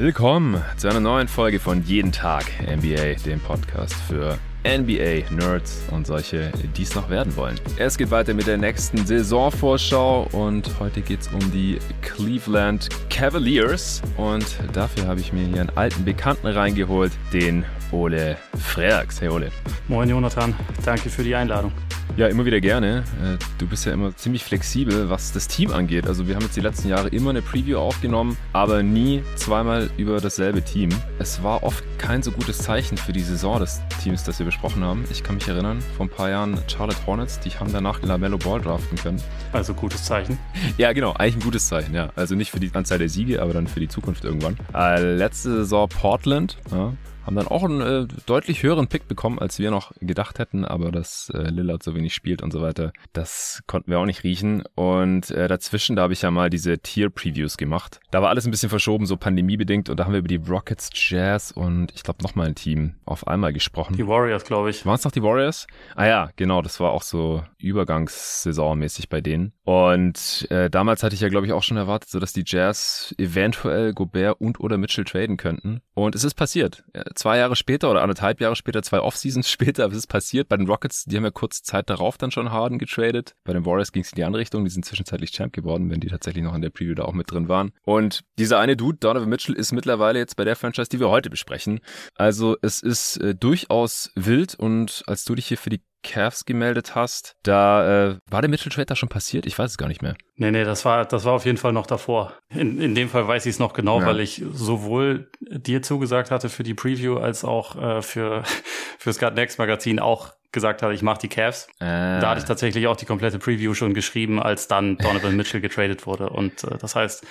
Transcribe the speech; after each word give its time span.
Willkommen 0.00 0.62
zu 0.78 0.88
einer 0.88 0.98
neuen 0.98 1.28
Folge 1.28 1.60
von 1.60 1.82
Jeden 1.82 2.10
Tag 2.10 2.46
NBA, 2.62 3.22
dem 3.26 3.38
Podcast 3.38 3.92
für 4.08 4.38
NBA-Nerds 4.64 5.88
und 5.90 6.06
solche, 6.06 6.50
die 6.74 6.84
es 6.84 6.94
noch 6.94 7.10
werden 7.10 7.36
wollen. 7.36 7.60
Es 7.76 7.98
geht 7.98 8.10
weiter 8.10 8.32
mit 8.32 8.46
der 8.46 8.56
nächsten 8.56 9.04
Saisonvorschau 9.04 10.26
und 10.32 10.70
heute 10.80 11.02
geht 11.02 11.20
es 11.20 11.28
um 11.28 11.52
die 11.52 11.78
Cleveland 12.00 12.88
Cavaliers 13.10 14.00
und 14.16 14.46
dafür 14.72 15.06
habe 15.06 15.20
ich 15.20 15.34
mir 15.34 15.44
hier 15.44 15.60
einen 15.60 15.76
alten 15.76 16.02
Bekannten 16.02 16.46
reingeholt, 16.46 17.12
den 17.34 17.66
Ole 17.92 18.38
Freaks. 18.58 19.20
Hey 19.20 19.28
Ole. 19.28 19.52
Moin 19.88 20.08
Jonathan, 20.08 20.54
danke 20.82 21.10
für 21.10 21.24
die 21.24 21.34
Einladung. 21.34 21.72
Ja, 22.16 22.26
immer 22.26 22.44
wieder 22.44 22.60
gerne. 22.60 23.04
Äh, 23.22 23.38
du 23.58 23.66
bist 23.66 23.86
ja 23.86 23.92
immer 23.92 24.14
ziemlich 24.16 24.44
flexibel, 24.44 25.08
was 25.08 25.32
das 25.32 25.48
Team 25.48 25.70
angeht. 25.70 26.06
Also 26.06 26.26
wir 26.26 26.34
haben 26.34 26.42
jetzt 26.42 26.56
die 26.56 26.60
letzten 26.60 26.88
Jahre 26.88 27.08
immer 27.08 27.30
eine 27.30 27.40
Preview 27.40 27.78
aufgenommen, 27.78 28.36
aber 28.52 28.82
nie 28.82 29.22
zweimal 29.36 29.88
über 29.96 30.20
dasselbe 30.20 30.62
Team. 30.62 30.90
Es 31.18 31.42
war 31.42 31.62
oft 31.62 31.84
kein 31.98 32.22
so 32.22 32.30
gutes 32.30 32.58
Zeichen 32.58 32.98
für 32.98 33.12
die 33.12 33.20
Saison 33.20 33.58
des 33.60 33.80
Teams, 34.02 34.24
das 34.24 34.38
wir 34.38 34.46
besprochen 34.46 34.84
haben. 34.84 35.04
Ich 35.10 35.22
kann 35.22 35.36
mich 35.36 35.48
erinnern, 35.48 35.80
vor 35.96 36.06
ein 36.06 36.10
paar 36.10 36.30
Jahren 36.30 36.58
Charlotte 36.66 37.06
Hornets, 37.06 37.40
die 37.40 37.50
haben 37.50 37.72
danach 37.72 38.02
LaMelo 38.02 38.38
Ball 38.38 38.60
draften 38.60 38.98
können. 38.98 39.22
Also 39.52 39.74
gutes 39.74 40.04
Zeichen. 40.04 40.38
Ja, 40.78 40.92
genau, 40.92 41.12
eigentlich 41.14 41.36
ein 41.36 41.42
gutes 41.42 41.68
Zeichen, 41.68 41.94
ja. 41.94 42.10
Also 42.16 42.34
nicht 42.34 42.50
für 42.50 42.60
die 42.60 42.70
Anzahl 42.72 42.98
der 42.98 43.08
Siege, 43.08 43.40
aber 43.42 43.52
dann 43.52 43.66
für 43.66 43.80
die 43.80 43.88
Zukunft 43.88 44.24
irgendwann. 44.24 44.56
Äh, 44.74 45.14
letzte 45.16 45.50
Saison 45.50 45.88
Portland, 45.88 46.58
ja, 46.70 46.92
haben 47.30 47.36
dann 47.36 47.48
auch 47.48 47.62
einen 47.62 47.80
äh, 47.80 48.06
deutlich 48.26 48.64
höheren 48.64 48.88
Pick 48.88 49.06
bekommen, 49.06 49.38
als 49.38 49.60
wir 49.60 49.70
noch 49.70 49.92
gedacht 50.00 50.40
hätten, 50.40 50.64
aber 50.64 50.90
dass 50.90 51.30
äh, 51.32 51.48
Lillard 51.48 51.82
so 51.82 51.94
wenig 51.94 52.12
spielt 52.12 52.42
und 52.42 52.52
so 52.52 52.60
weiter, 52.60 52.92
das 53.12 53.62
konnten 53.68 53.90
wir 53.90 54.00
auch 54.00 54.04
nicht 54.04 54.24
riechen. 54.24 54.64
Und 54.74 55.30
äh, 55.30 55.46
dazwischen, 55.46 55.94
da 55.94 56.02
habe 56.02 56.12
ich 56.12 56.22
ja 56.22 56.32
mal 56.32 56.50
diese 56.50 56.78
Tier-Previews 56.78 57.56
gemacht. 57.56 58.00
Da 58.10 58.20
war 58.20 58.30
alles 58.30 58.46
ein 58.46 58.50
bisschen 58.50 58.68
verschoben, 58.68 59.06
so 59.06 59.16
pandemiebedingt, 59.16 59.88
und 59.88 60.00
da 60.00 60.04
haben 60.04 60.12
wir 60.12 60.18
über 60.18 60.28
die 60.28 60.36
Rockets, 60.36 60.90
Jazz 60.92 61.52
und 61.52 61.92
ich 61.94 62.02
glaube 62.02 62.22
nochmal 62.22 62.48
ein 62.48 62.56
Team 62.56 62.96
auf 63.04 63.28
einmal 63.28 63.52
gesprochen. 63.52 63.96
Die 63.96 64.06
Warriors, 64.08 64.44
glaube 64.44 64.70
ich. 64.70 64.84
Waren 64.84 64.96
es 64.96 65.04
noch 65.04 65.12
die 65.12 65.22
Warriors? 65.22 65.68
Ah 65.94 66.06
ja, 66.06 66.30
genau, 66.34 66.62
das 66.62 66.80
war 66.80 66.90
auch 66.90 67.02
so 67.02 67.44
Übergangssaisonmäßig 67.58 69.08
bei 69.08 69.20
denen. 69.20 69.52
Und 69.62 70.48
äh, 70.50 70.68
damals 70.68 71.04
hatte 71.04 71.14
ich 71.14 71.20
ja, 71.20 71.28
glaube 71.28 71.46
ich, 71.46 71.52
auch 71.52 71.62
schon 71.62 71.76
erwartet, 71.76 72.10
so 72.10 72.18
dass 72.18 72.32
die 72.32 72.44
Jazz 72.44 73.14
eventuell 73.18 73.92
Gobert 73.92 74.40
und 74.40 74.58
oder 74.58 74.78
Mitchell 74.78 75.04
traden 75.04 75.36
könnten. 75.36 75.80
Und 75.94 76.16
es 76.16 76.24
ist 76.24 76.34
passiert 76.34 76.82
zwei 77.20 77.36
Jahre 77.36 77.54
später 77.54 77.90
oder 77.90 78.02
anderthalb 78.02 78.40
Jahre 78.40 78.56
später, 78.56 78.82
zwei 78.82 79.00
Offseasons 79.00 79.48
später, 79.50 79.90
was 79.90 79.96
ist 79.96 80.06
passiert? 80.06 80.48
Bei 80.48 80.56
den 80.56 80.66
Rockets, 80.66 81.04
die 81.04 81.16
haben 81.16 81.24
ja 81.24 81.30
kurz 81.30 81.62
Zeit 81.62 81.90
darauf 81.90 82.16
dann 82.16 82.30
schon 82.30 82.50
Harden 82.50 82.78
getradet. 82.78 83.34
Bei 83.44 83.52
den 83.52 83.66
Warriors 83.66 83.92
ging 83.92 84.02
es 84.02 84.12
in 84.12 84.16
die 84.16 84.24
andere 84.24 84.40
Richtung, 84.40 84.64
die 84.64 84.70
sind 84.70 84.84
zwischenzeitlich 84.84 85.30
Champ 85.32 85.52
geworden, 85.52 85.90
wenn 85.90 86.00
die 86.00 86.08
tatsächlich 86.08 86.42
noch 86.42 86.54
in 86.54 86.62
der 86.62 86.70
Preview 86.70 86.94
da 86.94 87.04
auch 87.04 87.12
mit 87.12 87.30
drin 87.30 87.48
waren. 87.48 87.72
Und 87.84 88.22
dieser 88.38 88.58
eine 88.58 88.76
Dude, 88.76 88.98
Donovan 88.98 89.28
Mitchell, 89.28 89.54
ist 89.54 89.72
mittlerweile 89.72 90.18
jetzt 90.18 90.36
bei 90.36 90.44
der 90.44 90.56
Franchise, 90.56 90.88
die 90.88 90.98
wir 90.98 91.10
heute 91.10 91.28
besprechen. 91.28 91.80
Also 92.14 92.56
es 92.62 92.80
ist 92.82 93.18
äh, 93.18 93.34
durchaus 93.34 94.10
wild 94.14 94.54
und 94.54 95.02
als 95.06 95.24
du 95.24 95.34
dich 95.34 95.46
hier 95.46 95.58
für 95.58 95.70
die 95.70 95.82
Cavs 96.02 96.44
gemeldet 96.44 96.94
hast, 96.94 97.36
da 97.42 98.10
äh, 98.10 98.18
war 98.28 98.40
der 98.40 98.50
Mitchell 98.50 98.72
Trade 98.72 98.86
da 98.86 98.96
schon 98.96 99.08
passiert? 99.08 99.46
Ich 99.46 99.58
weiß 99.58 99.72
es 99.72 99.78
gar 99.78 99.88
nicht 99.88 100.02
mehr. 100.02 100.16
Nee, 100.36 100.50
nee, 100.50 100.64
das 100.64 100.84
war, 100.84 101.04
das 101.04 101.24
war 101.24 101.34
auf 101.34 101.44
jeden 101.44 101.58
Fall 101.58 101.72
noch 101.72 101.86
davor. 101.86 102.32
In, 102.48 102.80
in 102.80 102.94
dem 102.94 103.08
Fall 103.08 103.26
weiß 103.28 103.46
ich 103.46 103.54
es 103.54 103.58
noch 103.58 103.72
genau, 103.72 104.00
ja. 104.00 104.06
weil 104.06 104.20
ich 104.20 104.42
sowohl 104.52 105.30
dir 105.40 105.82
zugesagt 105.82 106.30
hatte 106.30 106.48
für 106.48 106.62
die 106.62 106.74
Preview 106.74 107.18
als 107.18 107.44
auch 107.44 107.76
äh, 107.76 108.02
für 108.02 108.42
fürs 108.98 109.18
God 109.18 109.34
Next 109.34 109.58
Magazin 109.58 109.98
auch 109.98 110.32
gesagt 110.52 110.82
hatte, 110.82 110.94
ich 110.94 111.02
mache 111.02 111.20
die 111.20 111.28
Cavs. 111.28 111.68
Äh. 111.78 112.20
Da 112.20 112.30
hatte 112.30 112.40
ich 112.40 112.46
tatsächlich 112.46 112.86
auch 112.86 112.96
die 112.96 113.06
komplette 113.06 113.38
Preview 113.38 113.74
schon 113.74 113.94
geschrieben, 113.94 114.40
als 114.40 114.68
dann 114.68 114.96
Donovan 114.98 115.36
Mitchell 115.36 115.60
getradet 115.60 116.06
wurde. 116.06 116.30
Und 116.30 116.64
äh, 116.64 116.78
das 116.78 116.96
heißt, 116.96 117.24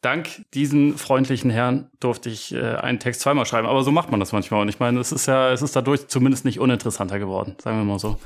dank 0.00 0.44
diesen 0.54 0.96
freundlichen 0.96 1.50
Herrn 1.50 1.90
durfte 2.00 2.30
ich 2.30 2.54
äh, 2.54 2.76
einen 2.76 3.00
Text 3.00 3.20
zweimal 3.20 3.46
schreiben. 3.46 3.66
Aber 3.66 3.82
so 3.82 3.90
macht 3.90 4.10
man 4.10 4.20
das 4.20 4.32
manchmal. 4.32 4.62
Und 4.62 4.68
ich 4.68 4.78
meine, 4.78 5.00
es 5.00 5.12
ist 5.12 5.26
ja, 5.26 5.50
es 5.52 5.62
ist 5.62 5.74
dadurch 5.74 6.08
zumindest 6.08 6.44
nicht 6.44 6.60
uninteressanter 6.60 7.18
geworden, 7.18 7.56
sagen 7.60 7.78
wir 7.78 7.84
mal 7.84 7.98
so. 7.98 8.18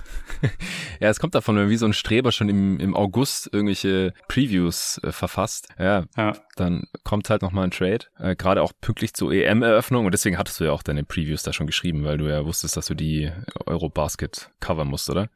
ja, 1.01 1.09
es 1.09 1.19
kommt 1.19 1.35
davon, 1.35 1.57
wenn 1.57 1.71
wie 1.71 1.77
so 1.77 1.87
ein 1.87 1.93
Streber 1.93 2.33
schon 2.33 2.49
im, 2.49 2.79
im 2.79 2.95
August 2.95 3.49
irgendwelche 3.53 4.13
Previews 4.29 5.01
äh, 5.03 5.13
verfasst. 5.13 5.69
Ja, 5.79 6.05
ja, 6.17 6.35
dann 6.57 6.85
kommt 7.05 7.31
halt 7.31 7.43
nochmal 7.43 7.65
ein 7.65 7.71
Trade. 7.71 8.07
Äh, 8.19 8.37
Gerade 8.37 8.63
auch 8.63 8.73
pünktlich 8.81 9.15
zur 9.15 9.33
EM-Eröffnung. 9.33 10.05
Und 10.05 10.13
deswegen 10.13 10.39
hattest 10.39 10.61
du 10.61 10.65
ja 10.65 10.73
auch 10.73 10.83
deine 10.83 11.05
Previews 11.05 11.43
da 11.43 11.53
schon 11.53 11.67
geschrieben, 11.67 12.05
weil 12.05 12.19
du 12.19 12.29
ja 12.29 12.45
wusstest, 12.45 12.77
dass 12.77 12.87
du 12.87 12.95
die 12.95 13.31
Eurobasket 13.67 14.51
covern 14.61 14.89
musst, 14.89 15.09
oder? 15.09 15.29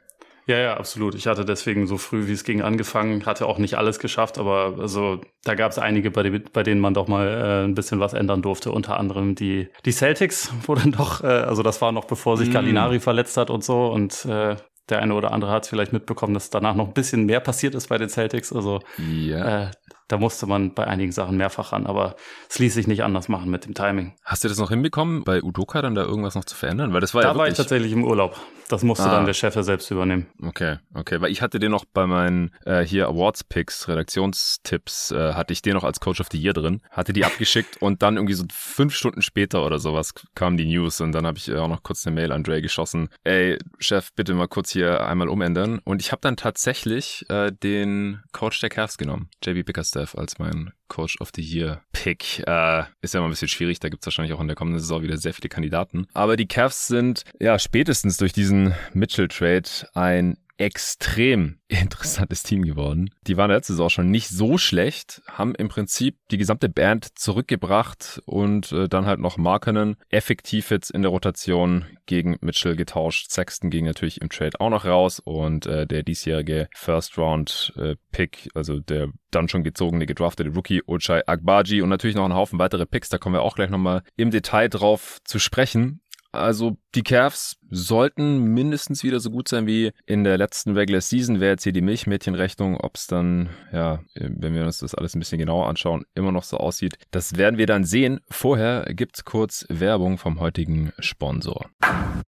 Ja, 0.48 0.58
ja, 0.58 0.76
absolut. 0.76 1.16
Ich 1.16 1.26
hatte 1.26 1.44
deswegen 1.44 1.88
so 1.88 1.98
früh 1.98 2.28
wie 2.28 2.32
es 2.32 2.44
ging 2.44 2.62
angefangen, 2.62 3.26
hatte 3.26 3.46
auch 3.46 3.58
nicht 3.58 3.74
alles 3.74 3.98
geschafft, 3.98 4.38
aber 4.38 4.76
also 4.78 5.20
da 5.42 5.56
gab 5.56 5.72
es 5.72 5.78
einige, 5.78 6.12
bei, 6.12 6.22
die, 6.22 6.38
bei 6.38 6.62
denen 6.62 6.80
man 6.80 6.94
doch 6.94 7.08
mal 7.08 7.26
äh, 7.26 7.64
ein 7.64 7.74
bisschen 7.74 7.98
was 7.98 8.12
ändern 8.12 8.42
durfte. 8.42 8.70
Unter 8.70 8.98
anderem 8.98 9.34
die, 9.34 9.68
die 9.84 9.92
Celtics, 9.92 10.52
wo 10.66 10.76
dann 10.76 10.92
doch, 10.92 11.24
äh, 11.24 11.26
also 11.26 11.64
das 11.64 11.82
war 11.82 11.90
noch 11.90 12.04
bevor 12.04 12.36
sich 12.36 12.50
mm. 12.50 12.52
Gallinari 12.52 13.00
verletzt 13.00 13.36
hat 13.36 13.50
und 13.50 13.64
so 13.64 13.86
und 13.88 14.24
äh, 14.24 14.54
der 14.88 15.02
eine 15.02 15.14
oder 15.14 15.32
andere 15.32 15.50
hat 15.50 15.64
es 15.64 15.68
vielleicht 15.68 15.92
mitbekommen, 15.92 16.34
dass 16.34 16.48
danach 16.48 16.76
noch 16.76 16.86
ein 16.86 16.94
bisschen 16.94 17.26
mehr 17.26 17.40
passiert 17.40 17.74
ist 17.74 17.88
bei 17.88 17.98
den 17.98 18.08
Celtics. 18.08 18.52
Also 18.52 18.80
ja. 18.98 19.64
äh, 19.64 19.70
da 20.09 20.19
musste 20.19 20.47
man 20.47 20.75
bei 20.75 20.87
einigen 20.87 21.12
Sachen 21.12 21.37
mehrfach 21.37 21.72
ran, 21.72 21.87
aber 21.87 22.17
es 22.49 22.59
ließ 22.59 22.75
sich 22.75 22.87
nicht 22.87 23.03
anders 23.03 23.28
machen 23.28 23.50
mit 23.50 23.65
dem 23.65 23.75
Timing. 23.75 24.15
Hast 24.25 24.44
du 24.44 24.49
das 24.49 24.59
noch 24.59 24.71
hinbekommen, 24.71 25.25
bei 25.25 25.43
Udoka 25.43 25.83
dann 25.83 25.94
da 25.94 26.03
irgendwas 26.03 26.34
noch 26.34 26.44
zu 26.44 26.55
verändern? 26.55 26.93
Weil 26.93 27.00
das 27.00 27.15
war 27.15 27.22
da 27.22 27.33
ja 27.33 27.37
war 27.37 27.49
ich 27.49 27.55
tatsächlich 27.55 27.93
im 27.93 28.05
Urlaub. 28.05 28.37
Das 28.69 28.83
musste 28.83 29.05
ah. 29.05 29.12
dann 29.12 29.27
der 29.27 29.34
Chef 29.34 29.55
ja 29.55 29.62
selbst 29.62 29.91
übernehmen. 29.91 30.27
Okay, 30.43 30.78
okay. 30.94 31.21
Weil 31.21 31.31
ich 31.31 31.41
hatte 31.43 31.59
den 31.59 31.71
noch 31.71 31.84
bei 31.84 32.06
meinen 32.06 32.50
äh, 32.65 32.83
hier 32.83 33.09
Awards-Picks, 33.09 33.89
Redaktionstipps, 33.89 35.12
äh, 35.12 35.34
hatte 35.34 35.53
ich 35.53 35.62
den 35.62 35.75
noch 35.75 35.84
als 35.84 36.00
Coach 36.00 36.21
of 36.21 36.28
the 36.33 36.38
Year 36.38 36.53
drin, 36.53 36.81
hatte 36.91 37.12
die 37.12 37.25
abgeschickt 37.25 37.77
und 37.81 38.03
dann 38.03 38.17
irgendwie 38.17 38.34
so 38.34 38.44
fünf 38.53 38.94
Stunden 38.94 39.23
später 39.23 39.65
oder 39.65 39.78
sowas 39.78 40.15
kam 40.34 40.56
die 40.56 40.67
News 40.67 41.00
und 41.00 41.12
dann 41.12 41.27
habe 41.27 41.38
ich 41.38 41.53
auch 41.55 41.69
noch 41.69 41.83
kurz 41.83 42.06
eine 42.06 42.15
Mail 42.17 42.33
an 42.33 42.43
Dre 42.43 42.61
geschossen. 42.61 43.09
Ey, 43.25 43.59
Chef, 43.78 44.12
bitte 44.15 44.34
mal 44.34 44.49
kurz 44.49 44.71
hier 44.71 45.06
einmal 45.06 45.28
umändern. 45.28 45.81
Und 45.84 46.00
ich 46.00 46.12
habe 46.12 46.21
dann 46.23 46.37
tatsächlich 46.37 47.25
äh, 47.28 47.53
den 47.53 48.23
Coach 48.33 48.61
der 48.61 48.71
Cavs 48.71 48.99
genommen, 48.99 49.31
JB 49.44 49.65
Bickerstaff, 49.96 50.16
als 50.16 50.38
mein 50.38 50.72
Coach 50.88 51.16
of 51.20 51.30
the 51.34 51.42
Year 51.42 51.82
Pick. 51.92 52.42
Äh, 52.46 52.84
ist 53.00 53.14
ja 53.14 53.20
mal 53.20 53.26
ein 53.26 53.30
bisschen 53.30 53.48
schwierig, 53.48 53.80
da 53.80 53.88
gibt's 53.88 54.06
wahrscheinlich 54.06 54.34
auch 54.34 54.40
in 54.40 54.46
der 54.46 54.56
kommenden 54.56 54.80
Saison 54.80 55.02
wieder 55.02 55.16
sehr 55.16 55.34
viele 55.34 55.48
Kandidaten. 55.48 56.06
Aber 56.12 56.36
die 56.36 56.46
Cavs 56.46 56.86
sind 56.86 57.24
ja 57.40 57.58
spätestens 57.58 58.16
durch 58.18 58.32
diesen 58.32 58.74
Mitchell-Trade 58.92 59.68
ein 59.94 60.36
extrem 60.59 61.59
interessantes 61.69 62.43
Team 62.43 62.62
geworden. 62.62 63.11
Die 63.27 63.37
waren 63.37 63.50
letzte 63.50 63.72
Saison 63.72 63.91
schon 63.91 64.11
nicht 64.11 64.28
so 64.28 64.59
schlecht, 64.59 65.22
haben 65.28 65.55
im 65.55 65.69
Prinzip 65.69 66.17
die 66.31 66.39
gesamte 66.39 66.69
Band 66.69 67.19
zurückgebracht 67.19 68.22
und 68.25 68.72
äh, 68.72 68.89
dann 68.89 69.06
halt 69.06 69.21
noch 69.21 69.37
Markenen 69.37 69.97
effektiv 70.09 70.71
jetzt 70.71 70.91
in 70.91 71.03
der 71.03 71.11
Rotation 71.11 71.84
gegen 72.06 72.37
Mitchell 72.41 72.77
getauscht. 72.77 73.31
Sexton 73.31 73.71
ging 73.71 73.84
natürlich 73.84 74.21
im 74.21 74.28
Trade 74.28 74.61
auch 74.61 74.71
noch 74.71 74.84
raus 74.84 75.21
und 75.21 75.67
äh, 75.67 75.87
der 75.87 76.03
diesjährige 76.03 76.69
First 76.75 77.19
Round 77.19 77.73
äh, 77.77 77.97
Pick, 78.12 78.49
also 78.55 78.81
der 78.81 79.09
dann 79.31 79.49
schon 79.49 79.65
gezogene 79.65 80.06
gedraftete 80.06 80.50
Rookie 80.50 80.83
Ochai 80.87 81.23
Agbaji 81.27 81.83
und 81.83 81.88
natürlich 81.88 82.17
noch 82.17 82.25
ein 82.25 82.34
Haufen 82.34 82.59
weitere 82.59 82.87
Picks, 82.87 83.09
da 83.09 83.19
kommen 83.19 83.34
wir 83.34 83.43
auch 83.43 83.56
gleich 83.56 83.71
nochmal 83.71 84.03
im 84.17 84.31
Detail 84.31 84.69
drauf 84.69 85.19
zu 85.25 85.38
sprechen. 85.38 86.00
Also 86.33 86.77
die 86.94 87.03
Cavs 87.03 87.56
sollten 87.71 88.38
mindestens 88.54 89.03
wieder 89.04 89.21
so 89.21 89.31
gut 89.31 89.49
sein 89.49 89.66
wie 89.66 89.93
in 90.06 90.25
der 90.25 90.38
letzten 90.38 90.72
Regular 90.72 91.00
Season. 91.00 91.41
Wäre 91.41 91.53
jetzt 91.53 91.65
hier 91.65 91.72
die 91.72 91.81
Milchmädchenrechnung, 91.81 92.77
ob 92.78 92.97
es 92.97 93.06
dann, 93.06 93.49
ja, 93.72 94.00
wenn 94.15 94.54
wir 94.54 94.65
uns 94.65 94.78
das 94.78 94.94
alles 94.94 95.15
ein 95.15 95.19
bisschen 95.19 95.38
genauer 95.38 95.69
anschauen, 95.69 96.05
immer 96.15 96.32
noch 96.32 96.44
so 96.44 96.59
aussieht. 96.59 96.99
Das 97.10 97.37
werden 97.37 97.59
wir 97.59 97.66
dann 97.66 97.84
sehen. 97.84 98.21
Vorher 98.31 98.84
gibt's 98.94 99.25
kurz 99.25 99.66
Werbung 99.69 100.19
vom 100.19 100.41
heutigen 100.41 100.93
Sponsor. 100.99 101.67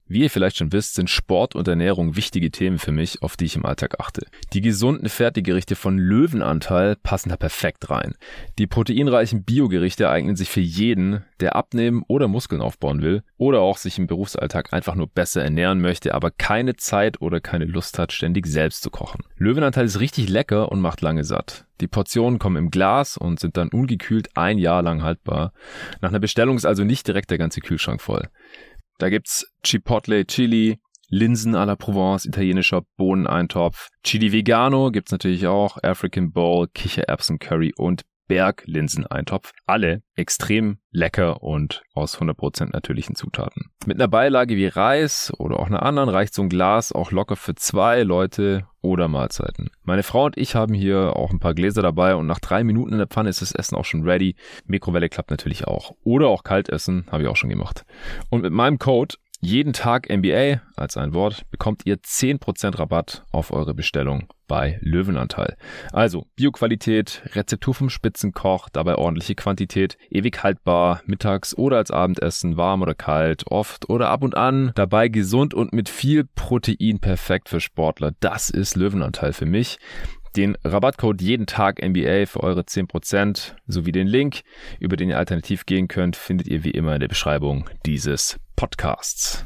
Wie 0.07 0.21
ihr 0.21 0.30
vielleicht 0.30 0.57
schon 0.57 0.71
wisst, 0.71 0.94
sind 0.94 1.09
Sport 1.09 1.56
und 1.56 1.68
Ernährung 1.68 2.15
wichtige 2.15 2.51
Themen 2.51 2.77
für 2.77 2.92
mich, 2.92 3.21
auf 3.24 3.38
die 3.38 3.45
ich 3.45 3.56
im 3.56 3.65
Alltag 3.65 4.00
achte. 4.00 4.25
Die 4.54 4.62
gesunden 4.62 5.09
Fertiggerichte 5.09 5.75
von 5.75 5.98
Löwenanteil 5.98 6.95
passen 6.95 7.30
da 7.30 7.38
perfekt 7.38 7.89
rein. 7.89 8.13
Die 8.59 8.68
proteinreichen 8.68 9.44
Biogerichte 9.44 10.09
eignen 10.09 10.36
sich 10.36 10.50
für 10.50 10.62
jeden, 10.62 11.24
der 11.39 11.56
abnehmen 11.56 12.04
oder 12.07 12.27
Muskeln 12.27 12.62
aufbauen 12.62 13.01
will 13.01 13.24
oder 13.38 13.62
auch 13.62 13.77
sich 13.77 13.98
im 13.98 14.07
Berufsalltag 14.07 14.74
einfach 14.74 14.95
nur 14.95 15.07
besser 15.07 15.25
ernähren 15.33 15.81
möchte, 15.81 16.13
aber 16.13 16.30
keine 16.30 16.75
Zeit 16.75 17.22
oder 17.22 17.39
keine 17.39 17.66
Lust 17.66 17.98
hat, 17.98 18.12
ständig 18.12 18.45
selbst 18.45 18.83
zu 18.83 18.89
kochen. 18.89 19.24
Löwenanteil 19.38 19.86
ist 19.86 20.00
richtig 20.00 20.30
lecker 20.30 20.72
und 20.72 20.81
macht 20.81 21.01
lange 21.01 21.24
satt. 21.24 21.66
Die 21.81 21.88
Portionen 21.88 22.38
kommen 22.38 22.57
im 22.57 22.69
Glas 22.69 23.18
und 23.18 23.39
sind 23.39 23.57
dann 23.57 23.69
ungekühlt 23.69 24.30
ein 24.36 24.57
Jahr 24.57 24.83
lang 24.83 25.01
haltbar. 25.01 25.54
Nach 26.01 26.10
einer 26.10 26.19
Bestellung 26.19 26.56
ist 26.56 26.66
also 26.66 26.83
nicht 26.83 27.07
direkt 27.07 27.31
der 27.31 27.38
ganze 27.38 27.62
Kühlschrank 27.62 28.01
voll. 28.01 28.30
Da 28.98 29.10
gibt's 29.10 29.51
Chipotle 29.63 30.25
Chili, 30.25 30.80
Linsen 31.10 31.56
à 31.56 31.66
la 31.66 31.75
Provence, 31.75 32.25
italienischer 32.25 32.83
Bohneneintopf. 32.98 33.89
Chili 34.04 34.31
Vegano 34.31 34.92
gibt's 34.92 35.12
natürlich 35.12 35.48
auch, 35.48 35.78
African 35.83 36.31
Bowl, 36.31 36.68
Kichererbsen 36.74 37.39
Curry 37.39 37.74
und 37.75 38.04
Berglinseneintopf. 38.27 39.51
Alle 39.66 40.01
extrem 40.16 40.77
lecker 40.92 41.44
und 41.44 41.83
aus 41.94 42.19
100% 42.19 42.72
natürlichen 42.72 43.16
Zutaten. 43.16 43.72
Mit 43.86 43.98
einer 43.98 44.07
Beilage 44.07 44.56
wie 44.56 44.68
Reis 44.68 45.33
oder 45.38 45.60
auch 45.60 45.68
einer 45.68 45.83
anderen 45.83 46.10
reicht 46.10 46.33
so 46.33 46.42
ein 46.42 46.50
Glas 46.50 46.92
auch 46.92 47.12
locker 47.12 47.36
für 47.36 47.56
zwei 47.56 48.04
Leute 48.04 48.68
oder 48.81 49.07
Mahlzeiten. 49.07 49.69
Meine 49.83 50.04
Frau 50.04 50.25
und 50.25 50.38
ich 50.38 50.56
haben 50.56 50.74
hier 50.74 51.16
auch 51.16 51.31
ein 51.31 51.39
paar 51.39 51.54
Gläser 51.54 51.81
dabei 51.81 52.16
und 52.16 52.27
nach 52.27 52.39
drei 52.39 52.63
Minuten 52.63 52.94
in 52.94 53.00
der 53.00 53.07
Pfanne 53.07 53.30
ist 53.30 53.42
das 53.42 53.51
Essen 53.51 53.75
auch 53.75 53.86
schon 53.86 54.04
ready. 54.04 54.36
Mikrowelle 54.66 55.10
klappt 55.10 55.31
natürlich 55.31 55.66
auch. 55.68 55.95
Oder 56.04 56.28
auch 56.28 56.44
kalt 56.44 56.69
essen, 56.69 57.06
habe 57.12 57.24
ich 57.24 57.30
auch 57.30 57.36
schon 57.36 57.50
gemacht. 57.50 57.86
Und 58.30 58.42
mit 58.42 58.54
meinem 58.54 58.80
Code 58.80 59.16
jeden 59.45 59.74
Tag 59.74 60.09
NBA 60.09 60.62
als 60.75 60.97
ein 60.97 61.13
Wort 61.13 61.50
bekommt 61.51 61.83
ihr 61.86 61.97
10% 61.97 62.80
Rabatt 62.80 63.24
auf 63.31 63.51
eure 63.51 63.75
Bestellung 63.75 64.27
bei 64.47 64.80
Löwenanteil. 64.81 65.56
Also 65.92 66.25
Bioqualität, 66.36 67.21
Rezeptur 67.33 67.75
vom 67.75 67.89
Spitzenkoch, 67.89 68.69
dabei 68.69 68.95
ordentliche 68.95 69.36
Quantität, 69.36 69.97
ewig 70.09 70.44
haltbar, 70.44 71.01
mittags 71.06 71.56
oder 71.56 71.77
als 71.77 71.92
Abendessen, 71.92 72.57
warm 72.57 72.81
oder 72.81 72.95
kalt, 72.95 73.44
oft 73.47 73.88
oder 73.89 74.09
ab 74.09 74.24
und 74.24 74.36
an, 74.36 74.71
dabei 74.75 75.09
gesund 75.09 75.53
und 75.53 75.74
mit 75.74 75.89
viel 75.89 76.24
Protein 76.24 77.00
perfekt 77.00 77.50
für 77.50 77.59
Sportler. 77.59 78.13
Das 78.19 78.50
ist 78.50 78.75
Löwenanteil 78.75 79.31
für 79.31 79.45
mich. 79.45 79.77
Den 80.36 80.57
Rabattcode 80.65 81.21
jeden 81.21 81.45
Tag 81.45 81.81
NBA 81.81 82.25
für 82.25 82.42
eure 82.42 82.62
10% 82.62 83.53
sowie 83.68 83.92
den 83.94 84.07
Link, 84.07 84.42
über 84.80 84.97
den 84.97 85.09
ihr 85.09 85.18
alternativ 85.18 85.65
gehen 85.65 85.88
könnt, 85.88 86.18
findet 86.18 86.47
ihr 86.47 86.63
wie 86.63 86.71
immer 86.71 86.95
in 86.95 87.00
der 87.00 87.07
Beschreibung 87.07 87.69
dieses 87.86 88.38
Podcasts. 88.56 89.44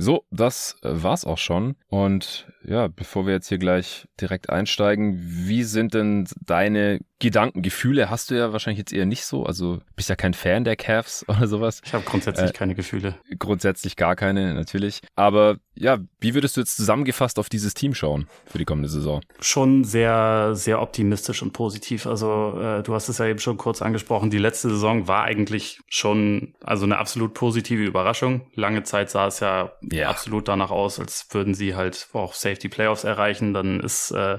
So, 0.00 0.24
das 0.30 0.76
äh, 0.82 0.90
war's 1.02 1.24
auch 1.24 1.38
schon. 1.38 1.74
Und 1.88 2.46
ja, 2.64 2.86
bevor 2.86 3.26
wir 3.26 3.34
jetzt 3.34 3.48
hier 3.48 3.58
gleich 3.58 4.06
direkt 4.20 4.48
einsteigen, 4.48 5.18
wie 5.20 5.64
sind 5.64 5.94
denn 5.94 6.28
deine 6.40 7.00
Gedanken, 7.20 7.62
Gefühle 7.62 8.08
hast 8.08 8.30
du 8.30 8.36
ja 8.36 8.52
wahrscheinlich 8.52 8.78
jetzt 8.78 8.92
eher 8.92 9.06
nicht 9.06 9.24
so. 9.24 9.44
Also 9.44 9.80
bist 9.96 10.08
ja 10.08 10.14
kein 10.14 10.34
Fan 10.34 10.62
der 10.62 10.76
Cavs 10.76 11.24
oder 11.28 11.48
sowas. 11.48 11.80
Ich 11.84 11.92
habe 11.92 12.04
grundsätzlich 12.04 12.50
äh, 12.50 12.52
keine 12.52 12.76
Gefühle. 12.76 13.16
Grundsätzlich 13.38 13.96
gar 13.96 14.14
keine, 14.14 14.54
natürlich. 14.54 15.00
Aber 15.16 15.56
ja, 15.74 15.98
wie 16.20 16.34
würdest 16.34 16.56
du 16.56 16.60
jetzt 16.60 16.76
zusammengefasst 16.76 17.40
auf 17.40 17.48
dieses 17.48 17.74
Team 17.74 17.94
schauen 17.94 18.28
für 18.46 18.58
die 18.58 18.64
kommende 18.64 18.88
Saison? 18.88 19.20
Schon 19.40 19.82
sehr, 19.82 20.50
sehr 20.54 20.80
optimistisch 20.80 21.42
und 21.42 21.52
positiv. 21.52 22.06
Also 22.06 22.56
äh, 22.60 22.82
du 22.84 22.94
hast 22.94 23.08
es 23.08 23.18
ja 23.18 23.26
eben 23.26 23.40
schon 23.40 23.56
kurz 23.56 23.82
angesprochen. 23.82 24.30
Die 24.30 24.38
letzte 24.38 24.68
Saison 24.68 25.08
war 25.08 25.24
eigentlich 25.24 25.80
schon 25.88 26.54
also 26.62 26.84
eine 26.84 26.98
absolut 26.98 27.34
positive 27.34 27.82
Überraschung. 27.82 28.42
Lange 28.54 28.84
Zeit 28.84 29.10
sah 29.10 29.27
es 29.28 29.40
ja, 29.40 29.72
ja. 29.90 30.08
absolut 30.08 30.48
danach 30.48 30.70
aus, 30.70 30.98
als 30.98 31.26
würden 31.30 31.54
sie 31.54 31.74
halt 31.74 32.08
auch 32.12 32.34
Safety 32.34 32.68
Playoffs 32.68 33.04
erreichen. 33.04 33.54
Dann 33.54 33.80
ist 33.80 34.10
äh, 34.10 34.38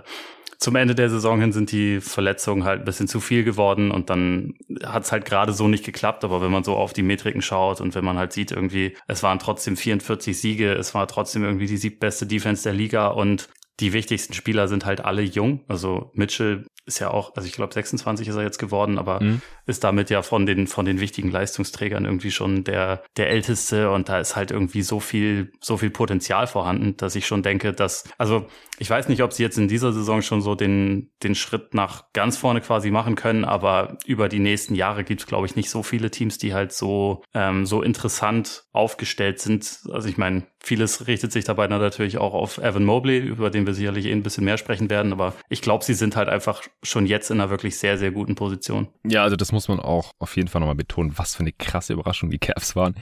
zum 0.59 0.75
Ende 0.75 0.93
der 0.93 1.09
Saison 1.09 1.39
hin 1.39 1.53
sind 1.53 1.71
die 1.71 2.01
Verletzungen 2.01 2.65
halt 2.65 2.81
ein 2.81 2.85
bisschen 2.85 3.07
zu 3.07 3.21
viel 3.21 3.45
geworden 3.45 3.91
und 3.91 4.09
dann 4.09 4.55
hat 4.83 5.05
es 5.05 5.11
halt 5.13 5.23
gerade 5.23 5.53
so 5.53 5.69
nicht 5.69 5.85
geklappt. 5.85 6.25
Aber 6.25 6.41
wenn 6.41 6.51
man 6.51 6.65
so 6.65 6.75
auf 6.75 6.91
die 6.91 7.01
Metriken 7.01 7.41
schaut 7.41 7.79
und 7.79 7.95
wenn 7.95 8.03
man 8.03 8.17
halt 8.17 8.33
sieht, 8.33 8.51
irgendwie, 8.51 8.97
es 9.07 9.23
waren 9.23 9.39
trotzdem 9.39 9.77
44 9.77 10.37
Siege, 10.37 10.73
es 10.73 10.93
war 10.93 11.07
trotzdem 11.07 11.45
irgendwie 11.45 11.67
die 11.67 11.77
siebbeste 11.77 12.27
Defense 12.27 12.63
der 12.63 12.73
Liga 12.73 13.07
und 13.07 13.47
die 13.79 13.93
wichtigsten 13.93 14.33
Spieler 14.33 14.67
sind 14.67 14.85
halt 14.85 15.05
alle 15.05 15.21
jung. 15.21 15.63
Also 15.69 16.11
Mitchell 16.13 16.65
ist 16.89 16.99
ja 16.99 17.11
auch, 17.11 17.35
also 17.35 17.47
ich 17.47 17.53
glaube 17.53 17.73
26 17.73 18.27
ist 18.27 18.35
er 18.35 18.43
jetzt 18.43 18.57
geworden, 18.57 18.97
aber 18.97 19.23
mhm. 19.23 19.41
ist 19.65 19.83
damit 19.83 20.09
ja 20.09 20.21
von 20.21 20.45
den 20.45 20.67
von 20.67 20.85
den 20.85 20.99
wichtigen 20.99 21.31
Leistungsträgern 21.31 22.03
irgendwie 22.03 22.31
schon 22.31 22.63
der 22.63 23.03
der 23.15 23.29
älteste 23.29 23.91
und 23.91 24.09
da 24.09 24.19
ist 24.19 24.35
halt 24.35 24.51
irgendwie 24.51 24.81
so 24.81 24.99
viel 24.99 25.51
so 25.61 25.77
viel 25.77 25.91
Potenzial 25.91 26.47
vorhanden, 26.47 26.97
dass 26.97 27.15
ich 27.15 27.27
schon 27.27 27.43
denke, 27.43 27.71
dass 27.71 28.03
also 28.17 28.47
ich 28.79 28.89
weiß 28.89 29.07
nicht, 29.07 29.23
ob 29.23 29.33
sie 29.33 29.43
jetzt 29.43 29.57
in 29.57 29.67
dieser 29.67 29.93
Saison 29.93 30.21
schon 30.21 30.41
so 30.41 30.55
den 30.55 31.11
den 31.23 31.35
Schritt 31.35 31.73
nach 31.73 32.11
ganz 32.13 32.35
vorne 32.37 32.61
quasi 32.61 32.91
machen 32.91 33.15
können, 33.15 33.45
aber 33.45 33.97
über 34.05 34.27
die 34.27 34.39
nächsten 34.39 34.75
Jahre 34.75 35.03
gibt 35.03 35.21
es 35.21 35.27
glaube 35.27 35.45
ich 35.45 35.55
nicht 35.55 35.69
so 35.69 35.83
viele 35.83 36.11
Teams, 36.11 36.37
die 36.39 36.53
halt 36.53 36.73
so 36.73 37.23
ähm, 37.33 37.65
so 37.65 37.81
interessant 37.83 38.63
aufgestellt 38.71 39.39
sind. 39.39 39.81
Also 39.91 40.09
ich 40.09 40.17
meine, 40.17 40.43
vieles 40.69 41.07
richtet 41.07 41.31
sich 41.31 41.45
dabei 41.45 41.65
natürlich 41.65 42.19
auch 42.19 42.35
auf 42.35 42.59
Evan 42.59 42.85
Mobley, 42.85 43.17
über 43.17 43.49
den 43.49 43.65
wir 43.65 43.73
sicherlich 43.73 44.05
eh 44.05 44.11
ein 44.11 44.21
bisschen 44.21 44.45
mehr 44.45 44.59
sprechen 44.59 44.91
werden, 44.91 45.11
aber 45.11 45.33
ich 45.49 45.63
glaube, 45.63 45.83
sie 45.83 45.95
sind 45.95 46.15
halt 46.15 46.29
einfach 46.29 46.61
schon 46.83 47.07
jetzt 47.07 47.31
in 47.31 47.41
einer 47.41 47.49
wirklich 47.49 47.79
sehr, 47.79 47.97
sehr 47.97 48.11
guten 48.11 48.35
Position. 48.35 48.87
Ja, 49.03 49.23
also 49.23 49.35
das 49.35 49.51
muss 49.51 49.67
man 49.67 49.79
auch 49.79 50.11
auf 50.19 50.35
jeden 50.35 50.47
Fall 50.47 50.59
nochmal 50.59 50.75
betonen, 50.75 51.13
was 51.15 51.33
für 51.33 51.39
eine 51.39 51.53
krasse 51.53 51.93
Überraschung 51.93 52.29
die 52.29 52.37
Cavs 52.37 52.75
waren. 52.75 52.93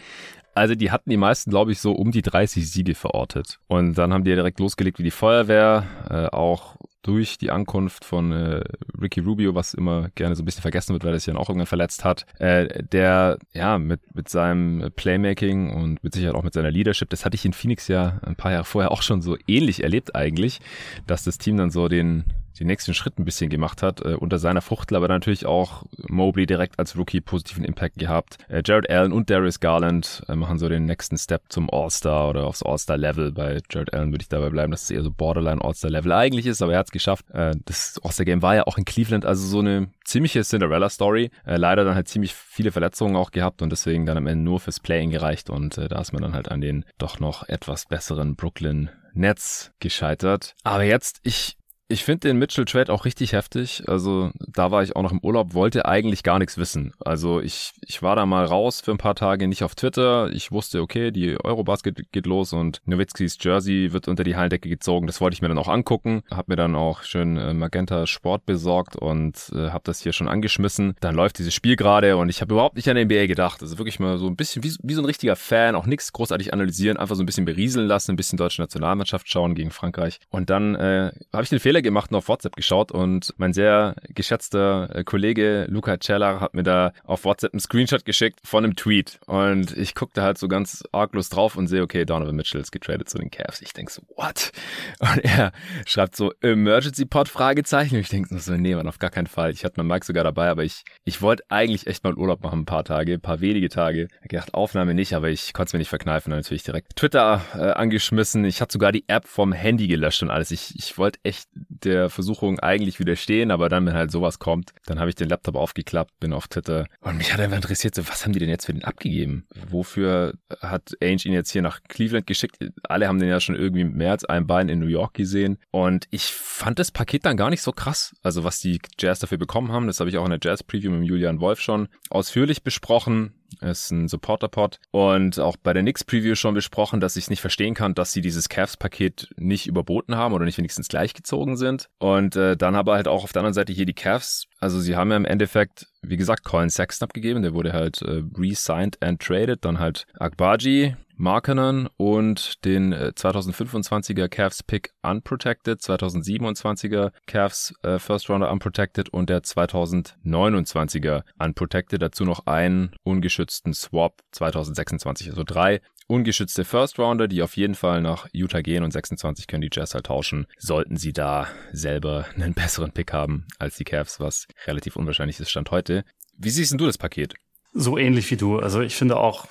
Also 0.55 0.75
die 0.75 0.91
hatten 0.91 1.09
die 1.09 1.17
meisten, 1.17 1.51
glaube 1.51 1.73
ich, 1.73 1.81
so 1.81 1.91
um 1.91 2.11
die 2.11 2.21
30 2.21 2.71
Siege 2.71 2.95
verortet. 2.95 3.59
Und 3.67 3.95
dann 3.97 4.13
haben 4.13 4.23
die 4.23 4.29
ja 4.29 4.37
direkt 4.37 4.61
losgelegt 4.61 4.97
wie 4.97 5.03
die 5.03 5.11
Feuerwehr, 5.11 5.83
äh, 6.09 6.35
auch 6.35 6.76
durch 7.03 7.37
die 7.37 7.51
Ankunft 7.51 8.03
von 8.03 8.31
äh, 8.31 8.63
Ricky 8.99 9.21
Rubio, 9.21 9.55
was 9.55 9.73
immer 9.73 10.09
gerne 10.15 10.35
so 10.35 10.43
ein 10.43 10.45
bisschen 10.45 10.61
vergessen 10.61 10.93
wird, 10.93 11.03
weil 11.03 11.13
er 11.13 11.19
sich 11.19 11.27
dann 11.27 11.37
auch 11.37 11.49
irgendwann 11.49 11.67
verletzt 11.67 12.03
hat, 12.03 12.25
äh, 12.39 12.83
der 12.83 13.37
ja 13.53 13.77
mit, 13.77 14.01
mit 14.15 14.29
seinem 14.29 14.91
Playmaking 14.95 15.73
und 15.73 16.03
mit 16.03 16.13
Sicherheit 16.13 16.35
auch 16.35 16.43
mit 16.43 16.53
seiner 16.53 16.71
Leadership, 16.71 17.09
das 17.09 17.23
hatte 17.23 17.35
ich 17.35 17.45
in 17.45 17.53
Phoenix 17.53 17.87
ja 17.87 18.19
ein 18.23 18.35
paar 18.35 18.51
Jahre 18.51 18.65
vorher 18.65 18.91
auch 18.91 19.01
schon 19.01 19.21
so 19.21 19.37
ähnlich 19.47 19.83
erlebt 19.83 20.15
eigentlich, 20.15 20.59
dass 21.05 21.23
das 21.23 21.37
Team 21.37 21.57
dann 21.57 21.71
so 21.71 21.87
den 21.87 22.25
den 22.59 22.67
nächsten 22.67 22.93
Schritt 22.93 23.19
ein 23.19 23.25
bisschen 23.25 23.49
gemacht 23.49 23.83
hat. 23.83 24.01
Äh, 24.01 24.15
unter 24.15 24.39
seiner 24.39 24.61
Fuchtel 24.61 24.97
aber 24.97 25.07
natürlich 25.07 25.45
auch 25.45 25.83
Mobley 26.07 26.45
direkt 26.45 26.79
als 26.79 26.97
Rookie 26.97 27.21
positiven 27.21 27.63
Impact 27.63 27.97
gehabt. 27.97 28.37
Äh, 28.49 28.61
Jared 28.65 28.89
Allen 28.89 29.11
und 29.11 29.29
Darius 29.29 29.59
Garland 29.59 30.23
äh, 30.27 30.35
machen 30.35 30.59
so 30.59 30.69
den 30.69 30.85
nächsten 30.85 31.17
Step 31.17 31.43
zum 31.49 31.69
All-Star 31.69 32.29
oder 32.29 32.45
aufs 32.45 32.63
All-Star-Level. 32.63 33.31
Bei 33.31 33.59
Jared 33.69 33.93
Allen 33.93 34.11
würde 34.11 34.23
ich 34.23 34.29
dabei 34.29 34.49
bleiben, 34.49 34.71
dass 34.71 34.83
es 34.83 34.91
eher 34.91 35.03
so 35.03 35.11
Borderline 35.11 35.61
All-Star-Level 35.61 36.11
eigentlich 36.11 36.45
ist, 36.45 36.61
aber 36.61 36.73
er 36.73 36.79
hat 36.79 36.87
es 36.87 36.91
geschafft. 36.91 37.29
Äh, 37.31 37.55
das 37.65 37.99
All-Star-Game 38.03 38.41
war 38.41 38.55
ja 38.55 38.67
auch 38.67 38.77
in 38.77 38.85
Cleveland, 38.85 39.25
also 39.25 39.45
so 39.45 39.59
eine 39.59 39.89
ziemliche 40.03 40.41
Cinderella-Story. 40.41 41.31
Äh, 41.45 41.57
leider 41.57 41.83
dann 41.83 41.95
halt 41.95 42.07
ziemlich 42.07 42.33
viele 42.33 42.71
Verletzungen 42.71 43.15
auch 43.15 43.31
gehabt 43.31 43.61
und 43.61 43.71
deswegen 43.71 44.05
dann 44.05 44.17
am 44.17 44.27
Ende 44.27 44.43
nur 44.43 44.59
fürs 44.59 44.79
Playing 44.79 45.11
gereicht 45.11 45.49
und 45.49 45.77
äh, 45.77 45.87
da 45.87 45.99
ist 45.99 46.13
man 46.13 46.21
dann 46.21 46.33
halt 46.33 46.49
an 46.49 46.61
den 46.61 46.85
doch 46.97 47.19
noch 47.19 47.47
etwas 47.47 47.85
besseren 47.85 48.35
Brooklyn 48.35 48.89
Nets 49.13 49.71
gescheitert. 49.79 50.55
Aber 50.63 50.83
jetzt, 50.83 51.19
ich 51.23 51.56
ich 51.89 52.03
finde 52.03 52.27
den 52.27 52.37
Mitchell 52.37 52.65
Trade 52.65 52.91
auch 52.91 53.05
richtig 53.05 53.31
heftig. 53.31 53.83
Also 53.87 54.31
da 54.39 54.71
war 54.71 54.83
ich 54.83 54.95
auch 54.95 55.03
noch 55.03 55.13
im 55.13 55.19
Urlaub, 55.19 55.53
wollte 55.53 55.85
eigentlich 55.85 56.21
gar 56.21 56.37
nichts 56.37 56.57
wissen. 56.57 56.93
Also 56.99 57.39
ich, 57.39 57.71
ich 57.81 58.01
war 58.01 58.15
da 58.15 58.25
mal 58.25 58.43
raus 58.45 58.81
für 58.81 58.91
ein 58.91 58.97
paar 58.97 59.15
Tage, 59.15 59.47
nicht 59.47 59.63
auf 59.63 59.73
Twitter. 59.73 60.29
Ich 60.31 60.51
wusste, 60.51 60.81
okay, 60.81 61.11
die 61.11 61.37
Eurobasket 61.41 62.11
geht 62.11 62.25
los 62.25 62.51
und 62.51 62.81
Nowitzkis 62.85 63.37
Jersey 63.39 63.93
wird 63.93 64.09
unter 64.09 64.25
die 64.25 64.35
Hallendecke 64.35 64.67
gezogen. 64.67 65.07
Das 65.07 65.21
wollte 65.21 65.35
ich 65.35 65.41
mir 65.41 65.47
dann 65.47 65.57
auch 65.57 65.69
angucken. 65.69 66.23
Hab 66.29 66.49
mir 66.49 66.57
dann 66.57 66.75
auch 66.75 67.03
schön 67.03 67.37
äh, 67.37 67.53
Magenta 67.53 68.05
Sport 68.05 68.45
besorgt 68.45 68.97
und 68.97 69.51
äh, 69.55 69.69
habe 69.69 69.83
das 69.85 70.01
hier 70.01 70.11
schon 70.11 70.27
angeschmissen. 70.27 70.95
Dann 70.99 71.15
läuft 71.15 71.39
dieses 71.39 71.53
Spiel 71.53 71.77
gerade 71.77 72.17
und 72.17 72.27
ich 72.27 72.41
habe 72.41 72.53
überhaupt 72.53 72.75
nicht 72.75 72.89
an 72.89 72.97
den 72.97 73.07
NBA 73.07 73.27
gedacht. 73.27 73.61
Also 73.61 73.77
wirklich 73.77 73.99
mal 73.99 74.17
so 74.17 74.27
ein 74.27 74.35
bisschen 74.35 74.61
wie, 74.63 74.75
wie 74.83 74.93
so 74.93 75.01
ein 75.01 75.05
richtiger 75.05 75.37
Fan, 75.37 75.75
auch 75.75 75.85
nichts 75.85 76.11
großartig 76.11 76.51
analysieren, 76.51 76.97
einfach 76.97 77.15
so 77.15 77.23
ein 77.23 77.25
bisschen 77.25 77.45
berieseln 77.45 77.87
lassen, 77.87 78.11
ein 78.11 78.17
bisschen 78.17 78.37
deutsche 78.37 78.61
Nationalmannschaft 78.61 79.29
schauen 79.29 79.55
gegen 79.55 79.71
Frankreich. 79.71 80.19
Und 80.29 80.49
dann 80.49 80.75
äh, 80.75 81.11
habe 81.31 81.43
ich 81.43 81.49
den 81.49 81.59
Fehler 81.59 81.76
Fehler 81.77 81.81
gemacht 81.81 82.11
und 82.11 82.17
auf 82.17 82.27
WhatsApp 82.27 82.55
geschaut 82.55 82.91
und 82.91 83.33
mein 83.37 83.53
sehr 83.53 83.95
geschätzter 84.09 84.95
äh, 84.95 85.03
Kollege 85.03 85.67
Luca 85.69 85.99
Cella 85.99 86.39
hat 86.39 86.53
mir 86.55 86.63
da 86.63 86.91
auf 87.03 87.23
WhatsApp 87.23 87.53
einen 87.53 87.59
Screenshot 87.59 88.03
geschickt 88.03 88.39
von 88.43 88.63
einem 88.63 88.75
Tweet 88.75 89.19
und 89.27 89.77
ich 89.77 89.93
guckte 89.93 90.23
halt 90.23 90.37
so 90.39 90.47
ganz 90.47 90.83
arglos 90.91 91.29
drauf 91.29 91.55
und 91.55 91.67
sehe, 91.67 91.83
okay, 91.83 92.05
Donovan 92.05 92.35
Mitchell 92.35 92.61
ist 92.61 92.71
getradet 92.71 93.09
zu 93.09 93.19
den 93.19 93.29
Cavs. 93.29 93.61
Ich 93.61 93.73
denk 93.73 93.89
so, 93.91 94.01
what? 94.15 94.51
Und 94.99 95.23
er 95.23 95.51
schreibt 95.85 96.15
so 96.15 96.31
Emergency 96.41 97.05
Pod 97.05 97.29
Fragezeichen 97.29 97.95
und 97.95 98.01
ich 98.01 98.09
denk 98.09 98.27
so, 98.27 98.53
nee, 98.53 98.75
man, 98.75 98.87
auf 98.87 98.99
gar 98.99 99.09
keinen 99.09 99.27
Fall. 99.27 99.51
Ich 99.51 99.63
hatte 99.63 99.79
meinen 99.79 99.87
Mike 99.87 100.05
sogar 100.05 100.23
dabei, 100.23 100.49
aber 100.49 100.63
ich, 100.63 100.83
ich 101.03 101.21
wollte 101.21 101.43
eigentlich 101.49 101.87
echt 101.87 102.03
mal 102.03 102.13
Urlaub 102.15 102.41
machen, 102.43 102.61
ein 102.61 102.65
paar 102.65 102.83
Tage, 102.83 103.13
ein 103.13 103.21
paar 103.21 103.41
wenige 103.41 103.69
Tage. 103.69 104.07
Ich 104.23 104.29
gedacht, 104.29 104.53
Aufnahme 104.53 104.93
nicht, 104.93 105.13
aber 105.13 105.29
ich 105.29 105.53
konnte 105.53 105.69
es 105.69 105.73
mir 105.73 105.79
nicht 105.79 105.89
verkneifen. 105.89 106.31
Dann 106.31 106.39
natürlich 106.39 106.63
direkt 106.63 106.95
Twitter 106.95 107.41
äh, 107.53 107.71
angeschmissen. 107.71 108.43
Ich 108.45 108.61
hatte 108.61 108.73
sogar 108.73 108.91
die 108.91 109.03
App 109.07 109.27
vom 109.27 109.53
Handy 109.53 109.87
gelöscht 109.87 110.23
und 110.23 110.29
alles. 110.29 110.51
Ich, 110.51 110.75
ich 110.75 110.97
wollte 110.97 111.19
echt 111.23 111.47
der 111.69 112.09
Versuchung 112.09 112.59
eigentlich 112.59 112.99
widerstehen, 112.99 113.51
aber 113.51 113.69
dann, 113.69 113.85
wenn 113.85 113.93
halt 113.93 114.11
sowas 114.11 114.39
kommt, 114.39 114.73
dann 114.85 114.99
habe 114.99 115.09
ich 115.09 115.15
den 115.15 115.29
Laptop 115.29 115.55
aufgeklappt, 115.55 116.19
bin 116.19 116.33
auf 116.33 116.47
Twitter 116.47 116.85
und 117.01 117.17
mich 117.17 117.33
hat 117.33 117.39
einfach 117.39 117.57
interessiert, 117.57 117.95
so, 117.95 118.07
was 118.07 118.25
haben 118.25 118.33
die 118.33 118.39
denn 118.39 118.49
jetzt 118.49 118.65
für 118.65 118.73
den 118.73 118.83
abgegeben? 118.83 119.45
Wofür 119.69 120.33
hat 120.61 120.93
Ainge 121.01 121.25
ihn 121.25 121.33
jetzt 121.33 121.51
hier 121.51 121.61
nach 121.61 121.81
Cleveland 121.87 122.27
geschickt? 122.27 122.57
Alle 122.83 123.07
haben 123.07 123.19
den 123.19 123.29
ja 123.29 123.39
schon 123.39 123.55
irgendwie 123.55 123.83
mehr 123.83 124.11
als 124.11 124.25
ein 124.25 124.47
Bein 124.47 124.69
in 124.69 124.79
New 124.79 124.87
York 124.87 125.13
gesehen 125.13 125.57
und 125.71 126.07
ich 126.11 126.25
fand 126.25 126.79
das 126.79 126.91
Paket 126.91 127.25
dann 127.25 127.37
gar 127.37 127.49
nicht 127.49 127.61
so 127.61 127.71
krass. 127.71 128.15
Also 128.23 128.43
was 128.43 128.59
die 128.59 128.79
Jazz 128.99 129.19
dafür 129.19 129.37
bekommen 129.37 129.71
haben, 129.71 129.87
das 129.87 129.99
habe 129.99 130.09
ich 130.09 130.17
auch 130.17 130.25
in 130.25 130.31
der 130.31 130.39
Jazz-Preview 130.41 130.91
mit 130.91 131.07
Julian 131.07 131.39
Wolf 131.39 131.59
schon 131.59 131.87
ausführlich 132.09 132.63
besprochen 132.63 133.33
ist 133.61 133.91
ein 133.91 134.07
Supporter-Pod 134.07 134.79
und 134.91 135.39
auch 135.39 135.57
bei 135.57 135.73
der 135.73 135.81
Knicks-Preview 135.83 136.35
schon 136.35 136.53
besprochen, 136.53 136.99
dass 136.99 137.15
ich 137.15 137.29
nicht 137.29 137.41
verstehen 137.41 137.73
kann, 137.73 137.93
dass 137.93 138.13
sie 138.13 138.21
dieses 138.21 138.49
Cavs-Paket 138.49 139.29
nicht 139.37 139.67
überboten 139.67 140.15
haben 140.15 140.33
oder 140.33 140.45
nicht 140.45 140.57
wenigstens 140.57 140.87
gleichgezogen 140.87 141.57
sind. 141.57 141.89
Und 141.99 142.35
äh, 142.35 142.57
dann 142.57 142.75
aber 142.75 142.95
halt 142.95 143.07
auch 143.07 143.23
auf 143.23 143.33
der 143.33 143.41
anderen 143.41 143.53
Seite 143.53 143.73
hier 143.73 143.85
die 143.85 143.93
Cavs. 143.93 144.45
Also 144.59 144.79
sie 144.79 144.95
haben 144.95 145.11
ja 145.11 145.17
im 145.17 145.25
Endeffekt, 145.25 145.87
wie 146.01 146.17
gesagt, 146.17 146.43
Colin 146.43 146.69
Sexton 146.69 147.07
abgegeben, 147.07 147.41
der 147.41 147.53
wurde 147.53 147.73
halt 147.73 148.01
äh, 148.01 148.23
re-signed 148.37 149.01
and 149.01 149.21
traded. 149.21 149.63
Dann 149.65 149.79
halt 149.79 150.05
Akbaji, 150.19 150.95
Markkanen 151.17 151.89
und 151.97 152.63
den 152.63 152.93
2025er 152.93 154.25
äh, 154.25 154.29
Cavs 154.29 154.61
Pick 154.61 154.93
Unprotected, 155.01 155.79
2027er 155.79 157.11
Cavs 157.25 157.73
äh, 157.81 157.97
First 157.97 158.29
Rounder 158.29 158.51
Unprotected 158.51 159.09
und 159.09 159.29
der 159.29 159.41
2029er 159.41 161.23
Unprotected. 161.39 162.01
Dazu 162.01 162.23
noch 162.23 162.45
einen 162.45 162.91
ungeschützten 163.03 163.73
Swap 163.73 164.21
2026. 164.31 165.29
Also 165.29 165.43
drei 165.43 165.81
ungeschützte 166.07 166.65
First 166.65 166.99
Rounder, 166.99 167.27
die 167.27 167.41
auf 167.41 167.57
jeden 167.57 167.75
Fall 167.75 168.01
nach 168.01 168.27
Utah 168.31 168.61
gehen 168.61 168.83
und 168.83 168.91
26 168.91 169.47
können 169.47 169.61
die 169.61 169.69
Jazz 169.71 169.93
halt 169.93 170.05
tauschen, 170.05 170.45
sollten 170.57 170.97
sie 170.97 171.13
da 171.13 171.47
selber 171.71 172.25
einen 172.35 172.53
besseren 172.53 172.91
Pick 172.91 173.11
haben 173.11 173.45
als 173.59 173.75
die 173.77 173.83
Cavs, 173.83 174.19
was 174.19 174.47
relativ 174.67 174.95
unwahrscheinlich 174.95 175.39
ist 175.39 175.49
Stand 175.49 175.71
heute. 175.71 176.05
Wie 176.37 176.51
siehst 176.51 176.71
denn 176.71 176.77
du 176.77 176.85
das 176.85 176.99
Paket? 176.99 177.33
So 177.73 177.97
ähnlich 177.97 178.31
wie 178.31 178.37
du. 178.37 178.59
Also 178.59 178.81
ich 178.81 178.95
finde 178.95 179.17
auch, 179.17 179.47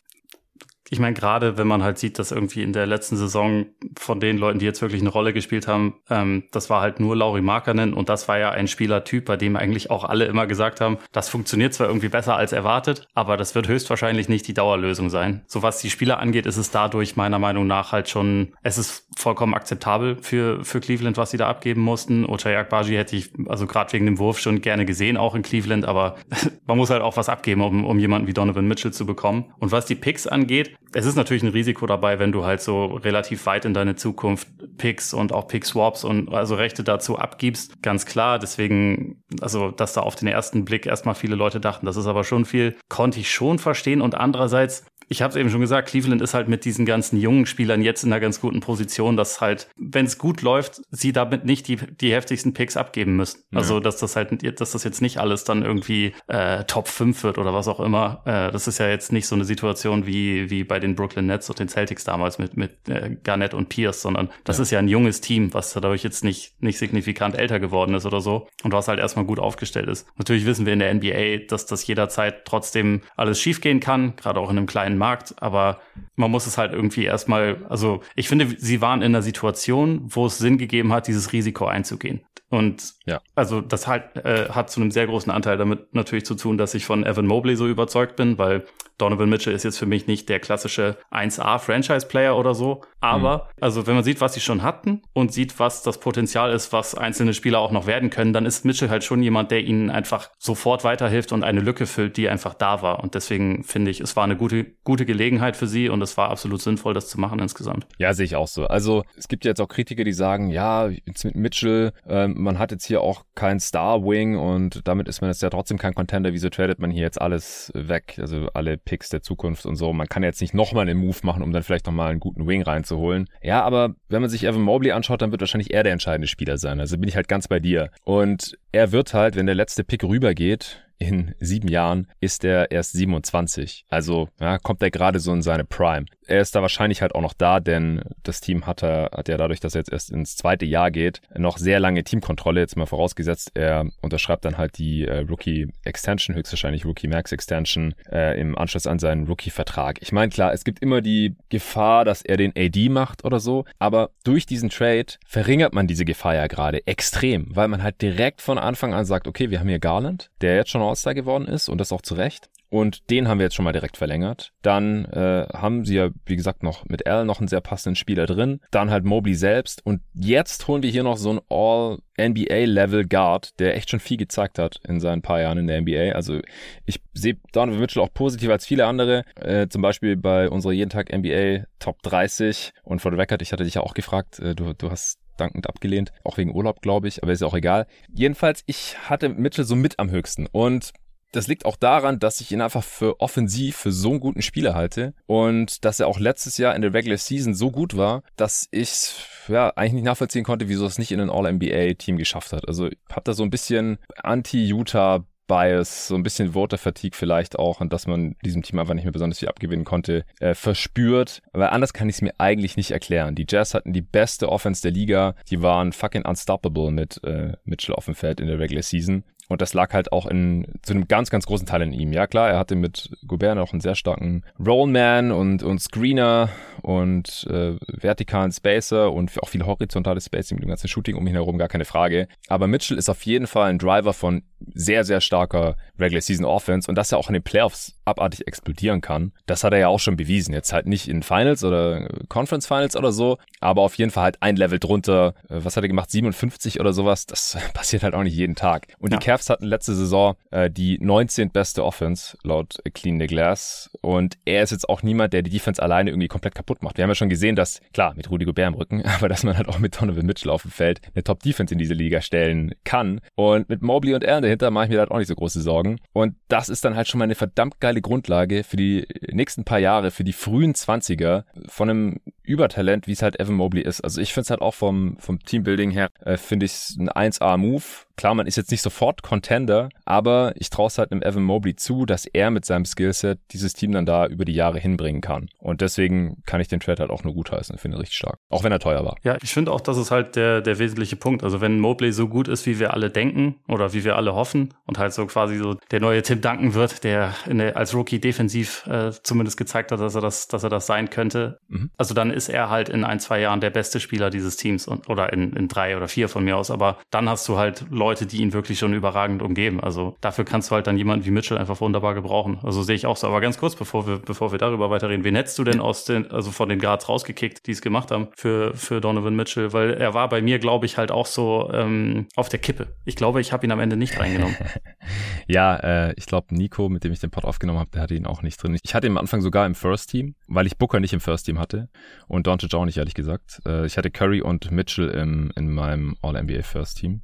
ich 0.88 1.00
meine, 1.00 1.14
gerade 1.14 1.58
wenn 1.58 1.66
man 1.66 1.82
halt 1.82 1.98
sieht, 1.98 2.18
dass 2.18 2.30
irgendwie 2.30 2.62
in 2.62 2.72
der 2.72 2.86
letzten 2.86 3.16
Saison 3.16 3.66
von 3.98 4.20
den 4.20 4.38
Leuten, 4.38 4.58
die 4.58 4.66
jetzt 4.66 4.82
wirklich 4.82 5.00
eine 5.00 5.10
Rolle 5.10 5.32
gespielt 5.32 5.66
haben, 5.66 5.94
ähm, 6.08 6.44
das 6.52 6.70
war 6.70 6.80
halt 6.80 7.00
nur 7.00 7.16
Lauri 7.16 7.42
Markkanen 7.42 7.92
und 7.92 8.08
das 8.08 8.28
war 8.28 8.38
ja 8.38 8.50
ein 8.50 8.68
Spielertyp, 8.68 9.24
bei 9.24 9.36
dem 9.36 9.56
eigentlich 9.56 9.90
auch 9.90 10.04
alle 10.04 10.26
immer 10.26 10.46
gesagt 10.46 10.80
haben, 10.80 10.98
das 11.12 11.28
funktioniert 11.28 11.74
zwar 11.74 11.88
irgendwie 11.88 12.08
besser 12.08 12.36
als 12.36 12.52
erwartet, 12.52 13.08
aber 13.14 13.36
das 13.36 13.54
wird 13.54 13.66
höchstwahrscheinlich 13.68 14.28
nicht 14.28 14.46
die 14.46 14.54
Dauerlösung 14.54 15.10
sein. 15.10 15.42
So 15.46 15.62
was 15.62 15.80
die 15.80 15.90
Spieler 15.90 16.20
angeht, 16.20 16.46
ist 16.46 16.56
es 16.56 16.70
dadurch 16.70 17.16
meiner 17.16 17.38
Meinung 17.38 17.66
nach 17.66 17.92
halt 17.92 18.08
schon, 18.08 18.54
es 18.62 18.78
ist 18.78 19.08
vollkommen 19.16 19.54
akzeptabel 19.54 20.18
für, 20.20 20.64
für 20.64 20.80
Cleveland, 20.80 21.16
was 21.16 21.32
sie 21.32 21.36
da 21.36 21.48
abgeben 21.48 21.80
mussten. 21.80 22.24
Ochai 22.24 22.56
Akbaji 22.56 22.94
hätte 22.96 23.16
ich, 23.16 23.32
also 23.48 23.66
gerade 23.66 23.92
wegen 23.92 24.06
dem 24.06 24.18
Wurf 24.18 24.38
schon 24.38 24.60
gerne 24.60 24.86
gesehen, 24.86 25.16
auch 25.16 25.34
in 25.34 25.42
Cleveland, 25.42 25.84
aber 25.84 26.16
man 26.66 26.76
muss 26.76 26.90
halt 26.90 27.02
auch 27.02 27.16
was 27.16 27.28
abgeben, 27.28 27.62
um, 27.62 27.84
um 27.84 27.98
jemanden 27.98 28.28
wie 28.28 28.34
Donovan 28.34 28.68
Mitchell 28.68 28.92
zu 28.92 29.04
bekommen. 29.04 29.52
Und 29.58 29.72
was 29.72 29.86
die 29.86 29.96
Picks 29.96 30.26
angeht, 30.26 30.75
es 30.92 31.04
ist 31.04 31.16
natürlich 31.16 31.42
ein 31.42 31.50
Risiko 31.50 31.86
dabei, 31.86 32.18
wenn 32.18 32.32
du 32.32 32.44
halt 32.44 32.60
so 32.60 32.86
relativ 32.86 33.44
weit 33.46 33.64
in 33.64 33.74
deine 33.74 33.96
Zukunft 33.96 34.48
Picks 34.78 35.12
und 35.12 35.32
auch 35.32 35.46
Pick-Swaps 35.46 36.04
und 36.04 36.32
also 36.32 36.54
Rechte 36.54 36.84
dazu 36.84 37.18
abgibst. 37.18 37.82
Ganz 37.82 38.06
klar. 38.06 38.38
Deswegen, 38.38 39.22
also, 39.40 39.70
dass 39.70 39.92
da 39.92 40.00
auf 40.00 40.16
den 40.16 40.28
ersten 40.28 40.64
Blick 40.64 40.86
erstmal 40.86 41.14
viele 41.14 41.36
Leute 41.36 41.60
dachten, 41.60 41.84
das 41.86 41.96
ist 41.96 42.06
aber 42.06 42.24
schon 42.24 42.44
viel, 42.44 42.76
konnte 42.88 43.20
ich 43.20 43.30
schon 43.30 43.58
verstehen. 43.58 44.00
Und 44.00 44.14
andererseits, 44.14 44.86
ich 45.08 45.22
habe 45.22 45.30
es 45.30 45.36
eben 45.36 45.50
schon 45.50 45.60
gesagt, 45.60 45.88
Cleveland 45.88 46.20
ist 46.20 46.34
halt 46.34 46.48
mit 46.48 46.64
diesen 46.64 46.84
ganzen 46.84 47.18
jungen 47.18 47.46
Spielern 47.46 47.82
jetzt 47.82 48.02
in 48.04 48.12
einer 48.12 48.20
ganz 48.20 48.40
guten 48.40 48.60
Position, 48.60 49.16
dass 49.16 49.40
halt, 49.40 49.68
wenn 49.76 50.06
es 50.06 50.18
gut 50.18 50.42
läuft, 50.42 50.80
sie 50.90 51.12
damit 51.12 51.44
nicht 51.44 51.68
die, 51.68 51.76
die 51.76 52.12
heftigsten 52.12 52.54
Picks 52.54 52.76
abgeben 52.76 53.16
müssen. 53.16 53.42
Ja. 53.50 53.58
Also, 53.58 53.80
dass 53.80 53.98
das 53.98 54.16
halt, 54.16 54.60
dass 54.60 54.72
das 54.72 54.84
jetzt 54.84 55.02
nicht 55.02 55.18
alles 55.18 55.44
dann 55.44 55.62
irgendwie 55.62 56.12
äh, 56.26 56.64
Top 56.64 56.88
5 56.88 57.22
wird 57.22 57.38
oder 57.38 57.54
was 57.54 57.68
auch 57.68 57.80
immer. 57.80 58.22
Äh, 58.24 58.50
das 58.50 58.66
ist 58.66 58.78
ja 58.78 58.88
jetzt 58.88 59.12
nicht 59.12 59.26
so 59.26 59.34
eine 59.34 59.44
Situation 59.44 60.06
wie, 60.06 60.50
wie 60.50 60.64
bei 60.64 60.80
den 60.80 60.96
Brooklyn 60.96 61.26
Nets 61.26 61.48
und 61.48 61.58
den 61.58 61.68
Celtics 61.68 62.04
damals 62.04 62.38
mit, 62.38 62.56
mit 62.56 62.88
äh, 62.88 63.16
Garnett 63.22 63.54
und 63.54 63.68
Pierce, 63.68 64.02
sondern 64.02 64.30
das 64.44 64.58
ja. 64.58 64.62
ist 64.62 64.70
ja 64.72 64.78
ein 64.80 64.88
junges 64.88 65.20
Team, 65.20 65.54
was 65.54 65.72
dadurch 65.72 66.02
jetzt 66.02 66.24
nicht, 66.24 66.60
nicht 66.60 66.78
signifikant 66.78 67.38
älter 67.38 67.60
geworden 67.60 67.94
ist 67.94 68.06
oder 68.06 68.20
so 68.20 68.48
und 68.64 68.72
was 68.72 68.88
halt 68.88 68.98
erstmal 68.98 69.24
gut 69.24 69.38
aufgestellt 69.38 69.88
ist. 69.88 70.06
Natürlich 70.16 70.46
wissen 70.46 70.66
wir 70.66 70.72
in 70.72 70.80
der 70.80 70.92
NBA, 70.92 71.46
dass 71.48 71.66
das 71.66 71.86
jederzeit 71.86 72.44
trotzdem 72.44 73.02
alles 73.16 73.40
schiefgehen 73.40 73.80
kann, 73.80 74.16
gerade 74.16 74.40
auch 74.40 74.50
in 74.50 74.58
einem 74.58 74.66
kleinen 74.66 74.95
Markt, 74.98 75.34
aber 75.42 75.80
man 76.16 76.30
muss 76.30 76.46
es 76.46 76.58
halt 76.58 76.72
irgendwie 76.72 77.04
erstmal, 77.04 77.64
also 77.68 78.00
ich 78.14 78.28
finde, 78.28 78.48
sie 78.58 78.80
waren 78.80 79.02
in 79.02 79.14
einer 79.14 79.22
Situation, 79.22 80.02
wo 80.06 80.26
es 80.26 80.38
Sinn 80.38 80.58
gegeben 80.58 80.92
hat, 80.92 81.06
dieses 81.06 81.32
Risiko 81.32 81.66
einzugehen. 81.66 82.20
Und 82.48 82.94
ja. 83.06 83.20
also 83.34 83.60
das 83.60 83.86
halt, 83.88 84.16
äh, 84.16 84.50
hat 84.50 84.70
zu 84.70 84.80
einem 84.80 84.90
sehr 84.90 85.06
großen 85.06 85.32
Anteil 85.32 85.56
damit 85.56 85.94
natürlich 85.94 86.24
zu 86.24 86.36
tun, 86.36 86.58
dass 86.58 86.74
ich 86.74 86.86
von 86.86 87.04
Evan 87.04 87.26
Mobley 87.26 87.56
so 87.56 87.66
überzeugt 87.66 88.16
bin, 88.16 88.38
weil 88.38 88.64
Donovan 88.98 89.28
Mitchell 89.28 89.54
ist 89.54 89.64
jetzt 89.64 89.78
für 89.78 89.86
mich 89.86 90.06
nicht 90.06 90.28
der 90.28 90.40
klassische 90.40 90.96
1A-Franchise-Player 91.10 92.36
oder 92.36 92.54
so. 92.54 92.82
Aber, 93.00 93.36
mhm. 93.36 93.62
also 93.62 93.86
wenn 93.86 93.94
man 93.94 94.04
sieht, 94.04 94.20
was 94.20 94.34
sie 94.34 94.40
schon 94.40 94.62
hatten 94.62 95.02
und 95.12 95.32
sieht, 95.32 95.58
was 95.58 95.82
das 95.82 96.00
Potenzial 96.00 96.52
ist, 96.52 96.72
was 96.72 96.94
einzelne 96.94 97.34
Spieler 97.34 97.60
auch 97.60 97.70
noch 97.70 97.86
werden 97.86 98.10
können, 98.10 98.32
dann 98.32 98.46
ist 98.46 98.64
Mitchell 98.64 98.90
halt 98.90 99.04
schon 99.04 99.22
jemand, 99.22 99.50
der 99.50 99.60
ihnen 99.60 99.90
einfach 99.90 100.30
sofort 100.38 100.82
weiterhilft 100.84 101.32
und 101.32 101.44
eine 101.44 101.60
Lücke 101.60 101.86
füllt, 101.86 102.16
die 102.16 102.28
einfach 102.28 102.54
da 102.54 102.82
war. 102.82 103.02
Und 103.02 103.14
deswegen 103.14 103.64
finde 103.64 103.90
ich, 103.90 104.00
es 104.00 104.16
war 104.16 104.24
eine 104.24 104.36
gute, 104.36 104.64
gute 104.84 105.04
Gelegenheit 105.04 105.56
für 105.56 105.66
sie 105.66 105.88
und 105.88 106.02
es 106.02 106.16
war 106.16 106.30
absolut 106.30 106.60
sinnvoll, 106.62 106.94
das 106.94 107.08
zu 107.08 107.20
machen 107.20 107.38
insgesamt. 107.38 107.86
Ja, 107.98 108.14
sehe 108.14 108.24
ich 108.24 108.36
auch 108.36 108.48
so. 108.48 108.66
Also 108.66 109.04
es 109.16 109.28
gibt 109.28 109.44
jetzt 109.44 109.60
auch 109.60 109.68
Kritiker, 109.68 110.04
die 110.04 110.12
sagen, 110.12 110.50
ja, 110.50 110.88
jetzt 110.88 111.24
mit 111.24 111.36
Mitchell, 111.36 111.92
äh, 112.08 112.26
man 112.28 112.58
hat 112.58 112.72
jetzt 112.72 112.86
hier 112.86 113.02
auch 113.02 113.24
keinen 113.34 113.60
Star-Wing 113.60 114.36
und 114.36 114.86
damit 114.88 115.08
ist 115.08 115.20
man 115.20 115.30
jetzt 115.30 115.42
ja 115.42 115.50
trotzdem 115.50 115.78
kein 115.78 115.94
Contender. 115.94 116.32
Wieso 116.32 116.48
tradet 116.48 116.78
man 116.78 116.90
hier 116.90 117.02
jetzt 117.02 117.20
alles 117.20 117.70
weg? 117.74 118.16
Also 118.20 118.48
alle 118.54 118.78
Picks 118.86 119.10
der 119.10 119.20
Zukunft 119.20 119.66
und 119.66 119.76
so. 119.76 119.92
Man 119.92 120.06
kann 120.06 120.22
jetzt 120.22 120.40
nicht 120.40 120.54
nochmal 120.54 120.88
einen 120.88 120.98
Move 120.98 121.18
machen, 121.22 121.42
um 121.42 121.52
dann 121.52 121.62
vielleicht 121.62 121.84
nochmal 121.84 122.10
einen 122.10 122.20
guten 122.20 122.46
Wing 122.46 122.62
reinzuholen. 122.62 123.28
Ja, 123.42 123.62
aber 123.62 123.94
wenn 124.08 124.22
man 124.22 124.30
sich 124.30 124.44
Evan 124.44 124.62
Mobley 124.62 124.92
anschaut, 124.92 125.20
dann 125.20 125.32
wird 125.32 125.42
wahrscheinlich 125.42 125.74
er 125.74 125.82
der 125.82 125.92
entscheidende 125.92 126.28
Spieler 126.28 126.56
sein. 126.56 126.80
Also 126.80 126.96
bin 126.96 127.08
ich 127.08 127.16
halt 127.16 127.28
ganz 127.28 127.48
bei 127.48 127.60
dir. 127.60 127.90
Und 128.04 128.56
er 128.72 128.92
wird 128.92 129.12
halt, 129.12 129.36
wenn 129.36 129.44
der 129.44 129.54
letzte 129.54 129.84
Pick 129.84 130.02
rübergeht, 130.04 130.82
in 130.98 131.34
sieben 131.38 131.68
Jahren 131.68 132.06
ist 132.20 132.44
er 132.44 132.70
erst 132.70 132.92
27. 132.92 133.84
Also 133.88 134.28
ja, 134.40 134.58
kommt 134.58 134.82
er 134.82 134.90
gerade 134.90 135.18
so 135.20 135.32
in 135.32 135.42
seine 135.42 135.64
Prime. 135.64 136.06
Er 136.26 136.40
ist 136.40 136.54
da 136.54 136.62
wahrscheinlich 136.62 137.02
halt 137.02 137.14
auch 137.14 137.20
noch 137.20 137.34
da, 137.34 137.60
denn 137.60 138.02
das 138.22 138.40
Team 138.40 138.66
hat, 138.66 138.82
er, 138.82 139.10
hat 139.12 139.28
ja 139.28 139.36
dadurch, 139.36 139.60
dass 139.60 139.74
er 139.74 139.80
jetzt 139.80 139.92
erst 139.92 140.10
ins 140.10 140.36
zweite 140.36 140.66
Jahr 140.66 140.90
geht, 140.90 141.20
noch 141.36 141.58
sehr 141.58 141.80
lange 141.80 142.02
Teamkontrolle. 142.04 142.60
Jetzt 142.60 142.76
mal 142.76 142.86
vorausgesetzt, 142.86 143.52
er 143.54 143.86
unterschreibt 144.02 144.44
dann 144.44 144.58
halt 144.58 144.78
die 144.78 145.04
äh, 145.04 145.20
Rookie 145.20 145.68
Extension, 145.84 146.36
höchstwahrscheinlich 146.36 146.84
Rookie 146.84 147.08
Max 147.08 147.32
Extension 147.32 147.94
äh, 148.10 148.40
im 148.40 148.56
Anschluss 148.56 148.86
an 148.86 148.98
seinen 148.98 149.26
Rookie-Vertrag. 149.26 149.98
Ich 150.02 150.12
meine, 150.12 150.30
klar, 150.30 150.52
es 150.52 150.64
gibt 150.64 150.80
immer 150.80 151.00
die 151.00 151.36
Gefahr, 151.48 152.04
dass 152.04 152.22
er 152.22 152.36
den 152.36 152.52
AD 152.56 152.88
macht 152.88 153.24
oder 153.24 153.40
so, 153.40 153.64
aber 153.78 154.10
durch 154.24 154.46
diesen 154.46 154.70
Trade 154.70 155.06
verringert 155.26 155.72
man 155.72 155.86
diese 155.86 156.04
Gefahr 156.04 156.34
ja 156.34 156.46
gerade 156.46 156.86
extrem, 156.86 157.54
weil 157.54 157.68
man 157.68 157.82
halt 157.82 158.02
direkt 158.02 158.42
von 158.42 158.58
Anfang 158.58 158.94
an 158.94 159.04
sagt, 159.04 159.28
okay, 159.28 159.50
wir 159.50 159.60
haben 159.60 159.68
hier 159.68 159.78
Garland, 159.78 160.30
der 160.40 160.56
jetzt 160.56 160.70
schon 160.70 160.82
All-Star 160.82 161.14
geworden 161.14 161.46
ist 161.46 161.68
und 161.68 161.78
das 161.78 161.92
auch 161.92 162.02
zu 162.02 162.14
Recht. 162.14 162.48
Und 162.68 163.10
den 163.10 163.28
haben 163.28 163.38
wir 163.38 163.44
jetzt 163.44 163.54
schon 163.54 163.64
mal 163.64 163.72
direkt 163.72 163.96
verlängert. 163.96 164.52
Dann 164.62 165.04
äh, 165.06 165.46
haben 165.52 165.84
sie 165.84 165.96
ja, 165.96 166.10
wie 166.24 166.36
gesagt, 166.36 166.62
noch 166.62 166.84
mit 166.86 167.06
Al 167.06 167.24
noch 167.24 167.38
einen 167.38 167.48
sehr 167.48 167.60
passenden 167.60 167.96
Spieler 167.96 168.26
drin. 168.26 168.60
Dann 168.70 168.90
halt 168.90 169.04
Mobley 169.04 169.34
selbst. 169.34 169.84
Und 169.84 170.00
jetzt 170.14 170.66
holen 170.66 170.82
wir 170.82 170.90
hier 170.90 171.04
noch 171.04 171.16
so 171.16 171.30
einen 171.30 171.40
All-NBA-Level 171.48 173.06
Guard, 173.06 173.58
der 173.60 173.76
echt 173.76 173.90
schon 173.90 174.00
viel 174.00 174.16
gezeigt 174.16 174.58
hat 174.58 174.80
in 174.86 175.00
seinen 175.00 175.22
paar 175.22 175.40
Jahren 175.40 175.58
in 175.58 175.66
der 175.68 175.80
NBA. 175.80 176.14
Also 176.14 176.40
ich 176.84 177.00
sehe 177.14 177.38
Donovan 177.52 177.80
Mitchell 177.80 178.02
auch 178.02 178.12
positiv 178.12 178.50
als 178.50 178.66
viele 178.66 178.86
andere. 178.86 179.24
Äh, 179.36 179.68
zum 179.68 179.82
Beispiel 179.82 180.16
bei 180.16 180.48
unserer 180.48 180.72
jeden 180.72 180.90
Tag 180.90 181.12
NBA 181.16 181.66
Top 181.78 182.02
30. 182.02 182.72
Und 182.82 183.00
for 183.00 183.12
the 183.12 183.18
record, 183.18 183.42
ich 183.42 183.52
hatte 183.52 183.64
dich 183.64 183.74
ja 183.74 183.82
auch 183.82 183.94
gefragt, 183.94 184.40
äh, 184.40 184.54
du, 184.54 184.72
du 184.72 184.90
hast 184.90 185.18
dankend 185.36 185.68
abgelehnt, 185.68 186.12
auch 186.24 186.38
wegen 186.38 186.54
Urlaub, 186.54 186.80
glaube 186.80 187.08
ich, 187.08 187.22
aber 187.22 187.32
ist 187.32 187.42
auch 187.42 187.54
egal. 187.54 187.86
Jedenfalls, 188.12 188.62
ich 188.66 188.96
hatte 189.08 189.28
Mitchell 189.28 189.64
so 189.64 189.76
mit 189.76 189.98
am 189.98 190.10
höchsten 190.10 190.46
und 190.46 190.92
das 191.32 191.46
liegt 191.46 191.64
auch 191.64 191.76
daran, 191.76 192.18
dass 192.18 192.40
ich 192.40 192.50
ihn 192.52 192.60
einfach 192.60 192.84
für 192.84 193.20
offensiv 193.20 193.76
für 193.76 193.92
so 193.92 194.10
einen 194.10 194.20
guten 194.20 194.42
Spieler 194.42 194.74
halte 194.74 195.14
und 195.26 195.84
dass 195.84 196.00
er 196.00 196.08
auch 196.08 196.18
letztes 196.18 196.58
Jahr 196.58 196.74
in 196.74 196.82
der 196.82 196.94
Regular 196.94 197.18
Season 197.18 197.54
so 197.54 197.70
gut 197.70 197.96
war, 197.96 198.22
dass 198.36 198.68
ich 198.70 199.14
ja 199.48 199.70
eigentlich 199.70 199.94
nicht 199.94 200.04
nachvollziehen 200.04 200.44
konnte, 200.44 200.68
wieso 200.68 200.86
es 200.86 200.98
nicht 200.98 201.12
in 201.12 201.20
ein 201.20 201.30
All-NBA-Team 201.30 202.16
geschafft 202.16 202.52
hat. 202.52 202.66
Also 202.66 202.88
habe 203.10 203.24
da 203.24 203.32
so 203.32 203.42
ein 203.42 203.50
bisschen 203.50 203.98
Anti-Utah 204.22 205.24
Bias, 205.46 206.08
so 206.08 206.14
ein 206.14 206.22
bisschen 206.22 206.52
Voter 206.52 206.78
Fatigue 206.78 207.16
vielleicht 207.16 207.58
auch 207.58 207.80
und 207.80 207.92
dass 207.92 208.06
man 208.06 208.34
diesem 208.44 208.62
Team 208.62 208.78
einfach 208.78 208.94
nicht 208.94 209.04
mehr 209.04 209.12
besonders 209.12 209.38
viel 209.38 209.48
abgewinnen 209.48 209.84
konnte, 209.84 210.24
äh, 210.40 210.54
verspürt. 210.54 211.42
Aber 211.52 211.72
anders 211.72 211.92
kann 211.92 212.08
ich 212.08 212.16
es 212.16 212.22
mir 212.22 212.34
eigentlich 212.38 212.76
nicht 212.76 212.90
erklären. 212.90 213.34
Die 213.34 213.46
Jazz 213.48 213.74
hatten 213.74 213.92
die 213.92 214.02
beste 214.02 214.48
Offense 214.48 214.82
der 214.82 214.90
Liga. 214.90 215.34
Die 215.50 215.62
waren 215.62 215.92
fucking 215.92 216.24
unstoppable 216.24 216.90
mit 216.90 217.22
äh, 217.24 217.52
Mitchell 217.64 217.94
auf 217.94 218.06
dem 218.06 218.14
Feld 218.14 218.40
in 218.40 218.48
der 218.48 218.58
Regular 218.58 218.82
Season. 218.82 219.24
Und 219.48 219.62
das 219.62 219.74
lag 219.74 219.92
halt 219.92 220.12
auch 220.12 220.26
in, 220.26 220.66
zu 220.82 220.92
einem 220.92 221.06
ganz, 221.06 221.30
ganz 221.30 221.46
großen 221.46 221.66
Teil 221.66 221.82
in 221.82 221.92
ihm. 221.92 222.12
Ja, 222.12 222.26
klar, 222.26 222.50
er 222.50 222.58
hatte 222.58 222.74
mit 222.74 223.10
Gobert 223.26 223.58
auch 223.58 223.72
einen 223.72 223.80
sehr 223.80 223.94
starken 223.94 224.42
Rollman 224.58 225.30
und, 225.30 225.62
und 225.62 225.80
Screener 225.80 226.48
und 226.82 227.46
äh, 227.50 227.76
vertikalen 227.86 228.50
Spacer 228.52 229.12
und 229.12 229.30
auch 229.42 229.48
viel 229.48 229.64
horizontales 229.64 230.26
Spacing 230.26 230.56
mit 230.56 230.64
dem 230.64 230.68
ganzen 230.68 230.88
Shooting 230.88 231.14
um 231.14 231.26
ihn 231.26 231.34
herum, 231.34 231.58
gar 231.58 231.68
keine 231.68 231.84
Frage. 231.84 232.28
Aber 232.48 232.66
Mitchell 232.66 232.98
ist 232.98 233.08
auf 233.08 233.22
jeden 233.22 233.46
Fall 233.46 233.70
ein 233.70 233.78
Driver 233.78 234.12
von 234.12 234.42
sehr, 234.74 235.04
sehr 235.04 235.20
starker 235.20 235.76
Regular 235.98 236.20
Season 236.20 236.44
Offense 236.44 236.90
und 236.90 236.96
dass 236.96 237.12
er 237.12 237.18
auch 237.18 237.28
in 237.28 237.34
den 237.34 237.42
Playoffs 237.42 237.94
abartig 238.04 238.46
explodieren 238.46 239.00
kann, 239.00 239.32
das 239.46 239.64
hat 239.64 239.72
er 239.72 239.78
ja 239.78 239.88
auch 239.88 240.00
schon 240.00 240.16
bewiesen. 240.16 240.54
Jetzt 240.54 240.72
halt 240.72 240.86
nicht 240.86 241.08
in 241.08 241.22
Finals 241.22 241.64
oder 241.64 242.08
Conference 242.28 242.66
Finals 242.66 242.96
oder 242.96 243.12
so, 243.12 243.38
aber 243.60 243.82
auf 243.82 243.96
jeden 243.96 244.10
Fall 244.10 244.24
halt 244.24 244.42
ein 244.42 244.56
Level 244.56 244.78
drunter. 244.78 245.34
Äh, 245.48 245.64
was 245.64 245.76
hat 245.76 245.84
er 245.84 245.88
gemacht? 245.88 246.10
57 246.10 246.80
oder 246.80 246.92
sowas? 246.92 247.26
Das 247.26 247.58
passiert 247.74 248.02
halt 248.02 248.14
auch 248.14 248.22
nicht 248.22 248.36
jeden 248.36 248.54
Tag. 248.54 248.88
Und 248.98 249.12
ja. 249.12 249.18
die 249.18 249.24
Cavs 249.24 249.50
hatten 249.50 249.66
letzte 249.66 249.94
Saison 249.94 250.36
äh, 250.50 250.70
die 250.70 250.98
19. 251.00 251.50
beste 251.50 251.84
Offense 251.84 252.36
laut 252.42 252.78
Clean 252.94 253.18
the 253.18 253.26
Glass 253.26 253.90
und 254.00 254.38
er 254.44 254.62
ist 254.62 254.70
jetzt 254.70 254.88
auch 254.88 255.02
niemand, 255.02 255.32
der 255.32 255.42
die 255.42 255.50
Defense 255.50 255.82
alleine 255.82 256.10
irgendwie 256.10 256.28
komplett 256.28 256.54
kaputt 256.54 256.82
macht. 256.82 256.96
Wir 256.96 257.02
haben 257.02 257.10
ja 257.10 257.14
schon 257.14 257.28
gesehen, 257.28 257.56
dass, 257.56 257.80
klar, 257.92 258.14
mit 258.16 258.30
Rudy 258.30 258.44
Gobert 258.44 258.68
im 258.68 258.74
Rücken, 258.74 259.04
aber 259.16 259.28
dass 259.28 259.42
man 259.42 259.56
halt 259.56 259.68
auch 259.68 259.78
mit 259.78 260.00
Donovan 260.00 260.26
Mitchell 260.26 260.50
auf 260.50 260.62
dem 260.62 260.70
Feld 260.70 261.00
eine 261.14 261.24
Top-Defense 261.24 261.74
in 261.74 261.78
diese 261.78 261.94
Liga 261.94 262.20
stellen 262.20 262.74
kann. 262.84 263.20
Und 263.34 263.68
mit 263.68 263.82
Mobley 263.82 264.14
und 264.14 264.24
Allen 264.24 264.44
dahinter 264.46 264.70
mache 264.70 264.84
ich 264.84 264.90
mir 264.90 265.00
halt 265.00 265.10
auch 265.10 265.18
nicht 265.18 265.28
so 265.28 265.34
große 265.34 265.60
Sorgen. 265.60 265.98
Und 266.12 266.36
das 266.48 266.68
ist 266.68 266.84
dann 266.84 266.96
halt 266.96 267.08
schon 267.08 267.18
mal 267.18 267.24
eine 267.24 267.34
verdammt 267.34 267.80
geile 267.80 268.00
Grundlage 268.00 268.64
für 268.64 268.76
die 268.76 269.06
nächsten 269.30 269.64
paar 269.64 269.78
Jahre, 269.78 270.10
für 270.10 270.24
die 270.24 270.32
frühen 270.32 270.74
20er 270.74 271.44
von 271.68 271.90
einem 271.90 272.20
Übertalent, 272.46 273.06
wie 273.06 273.12
es 273.12 273.22
halt 273.22 273.40
Evan 273.40 273.54
Mobley 273.54 273.82
ist. 273.82 274.00
Also 274.00 274.20
ich 274.20 274.32
finde 274.32 274.44
es 274.44 274.50
halt 274.50 274.60
auch 274.60 274.74
vom, 274.74 275.16
vom 275.18 275.40
Teambuilding 275.40 275.90
her, 275.90 276.08
äh, 276.24 276.36
finde 276.36 276.66
ich 276.66 276.72
es 276.72 276.96
ein 276.98 277.08
1A-Move. 277.08 277.82
Klar, 278.16 278.34
man 278.34 278.46
ist 278.46 278.56
jetzt 278.56 278.70
nicht 278.70 278.80
sofort 278.80 279.22
Contender, 279.22 279.90
aber 280.06 280.54
ich 280.56 280.70
traue 280.70 280.86
es 280.86 280.96
halt 280.96 281.12
einem 281.12 281.22
Evan 281.22 281.42
Mobley 281.42 281.76
zu, 281.76 282.06
dass 282.06 282.24
er 282.24 282.50
mit 282.50 282.64
seinem 282.64 282.86
Skillset 282.86 283.38
dieses 283.52 283.74
Team 283.74 283.92
dann 283.92 284.06
da 284.06 284.26
über 284.26 284.46
die 284.46 284.54
Jahre 284.54 284.78
hinbringen 284.78 285.20
kann. 285.20 285.48
Und 285.58 285.82
deswegen 285.82 286.42
kann 286.46 286.60
ich 286.60 286.68
den 286.68 286.80
Trade 286.80 287.02
halt 287.02 287.10
auch 287.10 287.24
nur 287.24 287.34
gutheißen. 287.34 287.74
Ich 287.74 287.80
finde 287.80 287.96
ihn 287.96 288.00
richtig 288.00 288.16
stark. 288.16 288.38
Auch 288.48 288.64
wenn 288.64 288.72
er 288.72 288.78
teuer 288.78 289.04
war. 289.04 289.16
Ja, 289.22 289.36
ich 289.42 289.52
finde 289.52 289.70
auch, 289.70 289.82
das 289.82 289.98
ist 289.98 290.10
halt 290.10 290.36
der, 290.36 290.62
der 290.62 290.78
wesentliche 290.78 291.16
Punkt. 291.16 291.44
Also 291.44 291.60
wenn 291.60 291.78
Mobley 291.78 292.12
so 292.12 292.28
gut 292.28 292.48
ist, 292.48 292.64
wie 292.64 292.78
wir 292.78 292.94
alle 292.94 293.10
denken 293.10 293.56
oder 293.68 293.92
wie 293.92 294.04
wir 294.04 294.16
alle 294.16 294.34
hoffen 294.34 294.72
und 294.86 294.98
halt 294.98 295.12
so 295.12 295.26
quasi 295.26 295.58
so 295.58 295.74
der 295.90 296.00
neue 296.00 296.22
Tim 296.22 296.40
Duncan 296.40 296.72
wird, 296.72 297.04
der, 297.04 297.34
der 297.46 297.76
als 297.76 297.94
Rookie 297.94 298.18
defensiv 298.18 298.86
äh, 298.86 299.10
zumindest 299.22 299.58
gezeigt 299.58 299.92
hat, 299.92 300.00
dass 300.00 300.14
er 300.14 300.22
das, 300.22 300.48
dass 300.48 300.62
er 300.62 300.70
das 300.70 300.86
sein 300.86 301.10
könnte. 301.10 301.58
Mhm. 301.68 301.90
Also 301.98 302.14
dann 302.14 302.30
ist 302.36 302.48
er 302.48 302.70
halt 302.70 302.88
in 302.88 303.02
ein, 303.02 303.18
zwei 303.18 303.40
Jahren 303.40 303.60
der 303.60 303.70
beste 303.70 303.98
Spieler 303.98 304.30
dieses 304.30 304.56
Teams 304.56 304.86
und, 304.86 305.08
oder 305.08 305.32
in, 305.32 305.54
in 305.54 305.68
drei 305.68 305.96
oder 305.96 306.06
vier 306.06 306.28
von 306.28 306.44
mir 306.44 306.56
aus. 306.56 306.70
Aber 306.70 306.98
dann 307.10 307.28
hast 307.28 307.48
du 307.48 307.56
halt 307.56 307.86
Leute, 307.90 308.26
die 308.26 308.42
ihn 308.42 308.52
wirklich 308.52 308.78
schon 308.78 308.92
überragend 308.92 309.42
umgeben. 309.42 309.80
Also 309.80 310.16
dafür 310.20 310.44
kannst 310.44 310.70
du 310.70 310.74
halt 310.74 310.86
dann 310.86 310.98
jemanden 310.98 311.24
wie 311.24 311.30
Mitchell 311.30 311.58
einfach 311.58 311.80
wunderbar 311.80 312.14
gebrauchen. 312.14 312.60
Also 312.62 312.82
sehe 312.82 312.94
ich 312.94 313.06
auch 313.06 313.16
so. 313.16 313.26
Aber 313.26 313.40
ganz 313.40 313.58
kurz, 313.58 313.74
bevor 313.74 314.06
wir, 314.06 314.18
bevor 314.18 314.52
wir 314.52 314.58
darüber 314.58 314.90
weiterreden, 314.90 315.24
wen 315.24 315.34
hättest 315.34 315.58
du 315.58 315.64
denn 315.64 315.80
aus 315.80 316.04
den, 316.04 316.30
also 316.30 316.50
von 316.50 316.68
den 316.68 316.78
Guards 316.78 317.08
rausgekickt, 317.08 317.66
die 317.66 317.72
es 317.72 317.80
gemacht 317.80 318.10
haben 318.10 318.28
für, 318.36 318.74
für 318.74 319.00
Donovan 319.00 319.34
Mitchell? 319.34 319.72
Weil 319.72 319.94
er 319.94 320.12
war 320.12 320.28
bei 320.28 320.42
mir, 320.42 320.58
glaube 320.58 320.84
ich, 320.84 320.98
halt 320.98 321.10
auch 321.10 321.26
so 321.26 321.70
ähm, 321.72 322.26
auf 322.36 322.50
der 322.50 322.58
Kippe. 322.58 322.88
Ich 323.06 323.16
glaube, 323.16 323.40
ich 323.40 323.52
habe 323.52 323.64
ihn 323.66 323.72
am 323.72 323.80
Ende 323.80 323.96
nicht 323.96 324.20
reingenommen. 324.20 324.56
ja, 325.48 325.76
äh, 325.76 326.14
ich 326.16 326.26
glaube, 326.26 326.54
Nico, 326.54 326.90
mit 326.90 327.02
dem 327.02 327.12
ich 327.12 327.20
den 327.20 327.30
Pod 327.30 327.44
aufgenommen 327.44 327.78
habe, 327.78 327.90
der 327.92 328.02
hatte 328.02 328.14
ihn 328.14 328.26
auch 328.26 328.42
nicht 328.42 328.62
drin. 328.62 328.76
Ich 328.82 328.94
hatte 328.94 329.06
ihn 329.06 329.12
am 329.12 329.18
Anfang 329.18 329.40
sogar 329.40 329.64
im 329.64 329.74
First 329.74 330.10
Team, 330.10 330.34
weil 330.46 330.66
ich 330.66 330.76
Booker 330.76 331.00
nicht 331.00 331.14
im 331.14 331.20
First 331.20 331.46
Team 331.46 331.58
hatte 331.58 331.88
und 332.28 332.46
Doncic 332.46 332.74
auch 332.74 332.84
nicht, 332.84 332.98
ehrlich 332.98 333.14
gesagt. 333.14 333.60
Äh, 333.66 333.86
ich 333.86 333.96
hatte 333.96 334.10
Curry 334.10 334.42
und 334.42 334.70
Mitchell 334.70 335.08
im, 335.10 335.52
in 335.56 335.70
meinem 335.70 336.16
All-NBA 336.22 336.62
First 336.62 336.98
Team. 336.98 337.22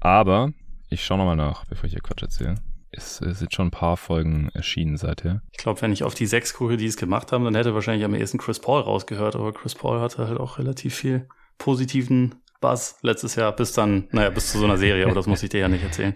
Aber 0.00 0.52
ich 0.88 1.04
schaue 1.04 1.18
nochmal 1.18 1.36
nach, 1.36 1.64
bevor 1.66 1.84
ich 1.84 1.92
hier 1.92 2.02
Quatsch 2.02 2.22
erzähle. 2.22 2.56
Es, 2.90 3.20
es 3.20 3.38
sind 3.38 3.54
schon 3.54 3.68
ein 3.68 3.70
paar 3.70 3.96
Folgen 3.96 4.50
erschienen 4.52 4.96
seither. 4.98 5.42
Ich 5.50 5.58
glaube, 5.58 5.80
wenn 5.80 5.92
ich 5.92 6.04
auf 6.04 6.14
die 6.14 6.26
sechs 6.26 6.52
gucke, 6.52 6.76
die 6.76 6.86
es 6.86 6.96
gemacht 6.96 7.32
haben, 7.32 7.44
dann 7.44 7.54
hätte 7.54 7.74
wahrscheinlich 7.74 8.04
am 8.04 8.14
ehesten 8.14 8.38
Chris 8.38 8.60
Paul 8.60 8.82
rausgehört. 8.82 9.34
Aber 9.34 9.52
Chris 9.52 9.74
Paul 9.74 10.00
hatte 10.00 10.26
halt 10.28 10.38
auch 10.38 10.58
relativ 10.58 10.94
viel 10.94 11.28
positiven 11.56 12.34
Buzz 12.60 12.98
letztes 13.02 13.34
Jahr, 13.36 13.52
bis 13.52 13.72
dann, 13.72 14.08
naja, 14.12 14.30
bis 14.30 14.52
zu 14.52 14.58
so 14.58 14.64
einer 14.64 14.76
Serie, 14.76 15.04
aber 15.04 15.14
das 15.14 15.26
muss 15.26 15.42
ich 15.42 15.50
dir 15.50 15.60
ja 15.60 15.68
nicht 15.68 15.82
erzählen. 15.82 16.14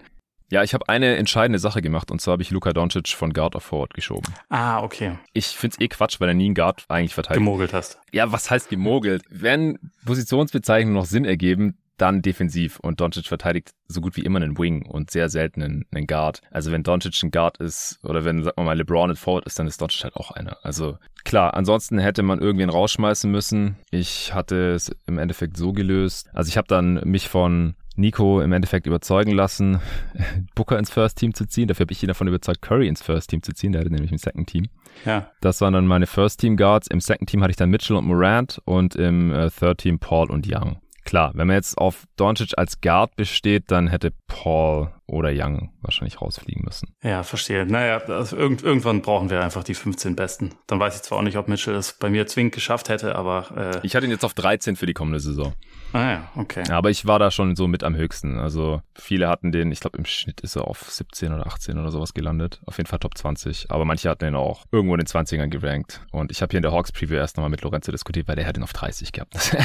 Ja, 0.49 0.63
ich 0.63 0.73
habe 0.73 0.87
eine 0.87 1.17
entscheidende 1.17 1.59
Sache 1.59 1.81
gemacht 1.81 2.09
und 2.09 2.21
zwar 2.21 2.33
habe 2.33 2.41
ich 2.41 2.51
Luka 2.51 2.71
Doncic 2.71 3.09
von 3.09 3.33
Guard 3.33 3.55
auf 3.55 3.63
Forward 3.63 3.93
geschoben. 3.93 4.33
Ah, 4.49 4.81
okay. 4.81 5.17
Ich 5.33 5.47
find's 5.47 5.79
eh 5.79 5.89
Quatsch, 5.89 6.19
weil 6.19 6.29
er 6.29 6.33
nie 6.33 6.45
einen 6.45 6.55
Guard 6.55 6.85
eigentlich 6.87 7.13
verteidigt. 7.13 7.39
Gemogelt 7.39 7.73
hast. 7.73 7.99
Ja, 8.13 8.31
was 8.31 8.49
heißt 8.49 8.69
gemogelt? 8.69 9.23
Wenn 9.29 9.77
Positionsbezeichnungen 10.05 10.95
noch 10.95 11.05
Sinn 11.05 11.25
ergeben, 11.25 11.77
dann 11.97 12.21
defensiv 12.21 12.79
und 12.79 13.01
Doncic 13.01 13.25
verteidigt 13.25 13.71
so 13.87 14.01
gut 14.01 14.15
wie 14.15 14.21
immer 14.21 14.39
einen 14.39 14.57
Wing 14.57 14.85
und 14.85 15.09
sehr 15.11 15.29
selten 15.29 15.63
einen, 15.63 15.85
einen 15.93 16.07
Guard. 16.07 16.41
Also 16.51 16.71
wenn 16.71 16.83
Doncic 16.83 17.21
ein 17.23 17.31
Guard 17.31 17.57
ist 17.57 17.99
oder 18.03 18.23
wenn, 18.23 18.43
sagen 18.43 18.55
wir 18.57 18.63
mal, 18.63 18.77
LeBron 18.77 19.09
ein 19.09 19.15
Forward 19.15 19.45
ist, 19.45 19.59
dann 19.59 19.67
ist 19.67 19.81
Doncic 19.81 20.03
halt 20.03 20.15
auch 20.15 20.31
einer. 20.31 20.57
Also 20.63 20.97
klar, 21.25 21.55
ansonsten 21.55 21.97
hätte 21.97 22.23
man 22.23 22.39
irgendwen 22.39 22.69
rausschmeißen 22.69 23.29
müssen. 23.29 23.77
Ich 23.91 24.33
hatte 24.33 24.73
es 24.73 24.95
im 25.07 25.17
Endeffekt 25.17 25.57
so 25.57 25.73
gelöst. 25.73 26.29
Also 26.33 26.49
ich 26.49 26.57
habe 26.57 26.67
dann 26.67 27.01
mich 27.03 27.27
von 27.27 27.75
Nico 27.97 28.41
im 28.41 28.51
Endeffekt 28.51 28.87
überzeugen 28.87 29.31
lassen, 29.31 29.79
Booker 30.55 30.77
ins 30.77 30.89
First 30.89 31.17
Team 31.17 31.33
zu 31.33 31.45
ziehen. 31.45 31.67
Dafür 31.67 31.85
habe 31.85 31.93
ich 31.93 32.03
ihn 32.03 32.07
davon 32.07 32.27
überzeugt, 32.27 32.61
Curry 32.61 32.87
ins 32.87 33.01
First 33.01 33.29
Team 33.29 33.41
zu 33.43 33.53
ziehen. 33.53 33.71
Der 33.71 33.81
hatte 33.81 33.91
nämlich 33.91 34.11
ein 34.11 34.17
Second 34.17 34.47
Team. 34.47 34.67
Ja. 35.05 35.31
Das 35.41 35.61
waren 35.61 35.73
dann 35.73 35.87
meine 35.87 36.07
First 36.07 36.39
Team 36.39 36.57
Guards. 36.57 36.87
Im 36.87 36.99
Second 36.99 37.29
Team 37.29 37.41
hatte 37.41 37.51
ich 37.51 37.57
dann 37.57 37.69
Mitchell 37.69 37.97
und 37.97 38.05
Morant 38.05 38.61
und 38.65 38.95
im 38.95 39.31
äh, 39.33 39.49
Third 39.49 39.79
Team 39.79 39.99
Paul 39.99 40.29
und 40.29 40.47
Young. 40.47 40.77
Klar, 41.03 41.31
wenn 41.35 41.47
man 41.47 41.55
jetzt 41.55 41.77
auf 41.77 42.05
Doncic 42.17 42.57
als 42.57 42.81
Guard 42.81 43.15
besteht, 43.15 43.71
dann 43.71 43.87
hätte 43.87 44.11
Paul 44.27 44.91
oder 45.07 45.31
Young 45.33 45.71
wahrscheinlich 45.81 46.21
rausfliegen 46.21 46.63
müssen. 46.65 46.95
Ja, 47.01 47.23
verstehe. 47.23 47.65
Naja, 47.65 47.97
also 47.97 48.35
irgend, 48.35 48.61
irgendwann 48.61 49.01
brauchen 49.01 49.29
wir 49.29 49.41
einfach 49.41 49.63
die 49.63 49.73
15 49.73 50.15
Besten. 50.15 50.51
Dann 50.67 50.79
weiß 50.79 50.97
ich 50.97 51.01
zwar 51.01 51.19
auch 51.19 51.23
nicht, 51.23 51.37
ob 51.37 51.47
Mitchell 51.47 51.75
es 51.75 51.93
bei 51.93 52.09
mir 52.09 52.27
zwingend 52.27 52.53
geschafft 52.53 52.89
hätte, 52.89 53.15
aber. 53.15 53.73
Äh 53.75 53.85
ich 53.85 53.95
hatte 53.95 54.05
ihn 54.05 54.11
jetzt 54.11 54.25
auf 54.25 54.33
13 54.33 54.75
für 54.75 54.85
die 54.85 54.93
kommende 54.93 55.19
Saison. 55.19 55.53
Ah 55.93 56.11
ja, 56.11 56.31
okay. 56.35 56.69
Aber 56.69 56.89
ich 56.89 57.05
war 57.05 57.17
da 57.19 57.31
schon 57.31 57.55
so 57.55 57.67
mit 57.67 57.83
am 57.83 57.95
höchsten. 57.95 58.39
Also 58.39 58.81
viele 58.93 59.29
hatten 59.29 59.51
den, 59.51 59.71
ich 59.71 59.79
glaube 59.79 59.97
im 59.97 60.05
Schnitt 60.05 60.41
ist 60.41 60.55
er 60.55 60.67
auf 60.67 60.91
17 60.91 61.31
oder 61.31 61.47
18 61.47 61.77
oder 61.77 61.91
sowas 61.91 62.13
gelandet. 62.13 62.59
Auf 62.65 62.77
jeden 62.77 62.87
Fall 62.89 62.99
Top 62.99 63.17
20. 63.17 63.71
Aber 63.71 63.85
manche 63.85 64.09
hatten 64.09 64.25
den 64.25 64.35
auch 64.35 64.65
irgendwo 64.71 64.95
in 64.95 64.99
den 64.99 65.07
20ern 65.07 65.47
gerankt. 65.47 66.01
Und 66.11 66.31
ich 66.31 66.41
habe 66.41 66.51
hier 66.51 66.57
in 66.57 66.63
der 66.63 66.73
Hawks 66.73 66.91
Preview 66.91 67.15
erst 67.15 67.37
nochmal 67.37 67.49
mit 67.49 67.61
Lorenzo 67.61 67.91
diskutiert, 67.91 68.27
weil 68.27 68.35
der 68.35 68.45
hat 68.45 68.57
ihn 68.57 68.63
auf 68.63 68.73
30 68.73 69.11
gehabt. 69.13 69.33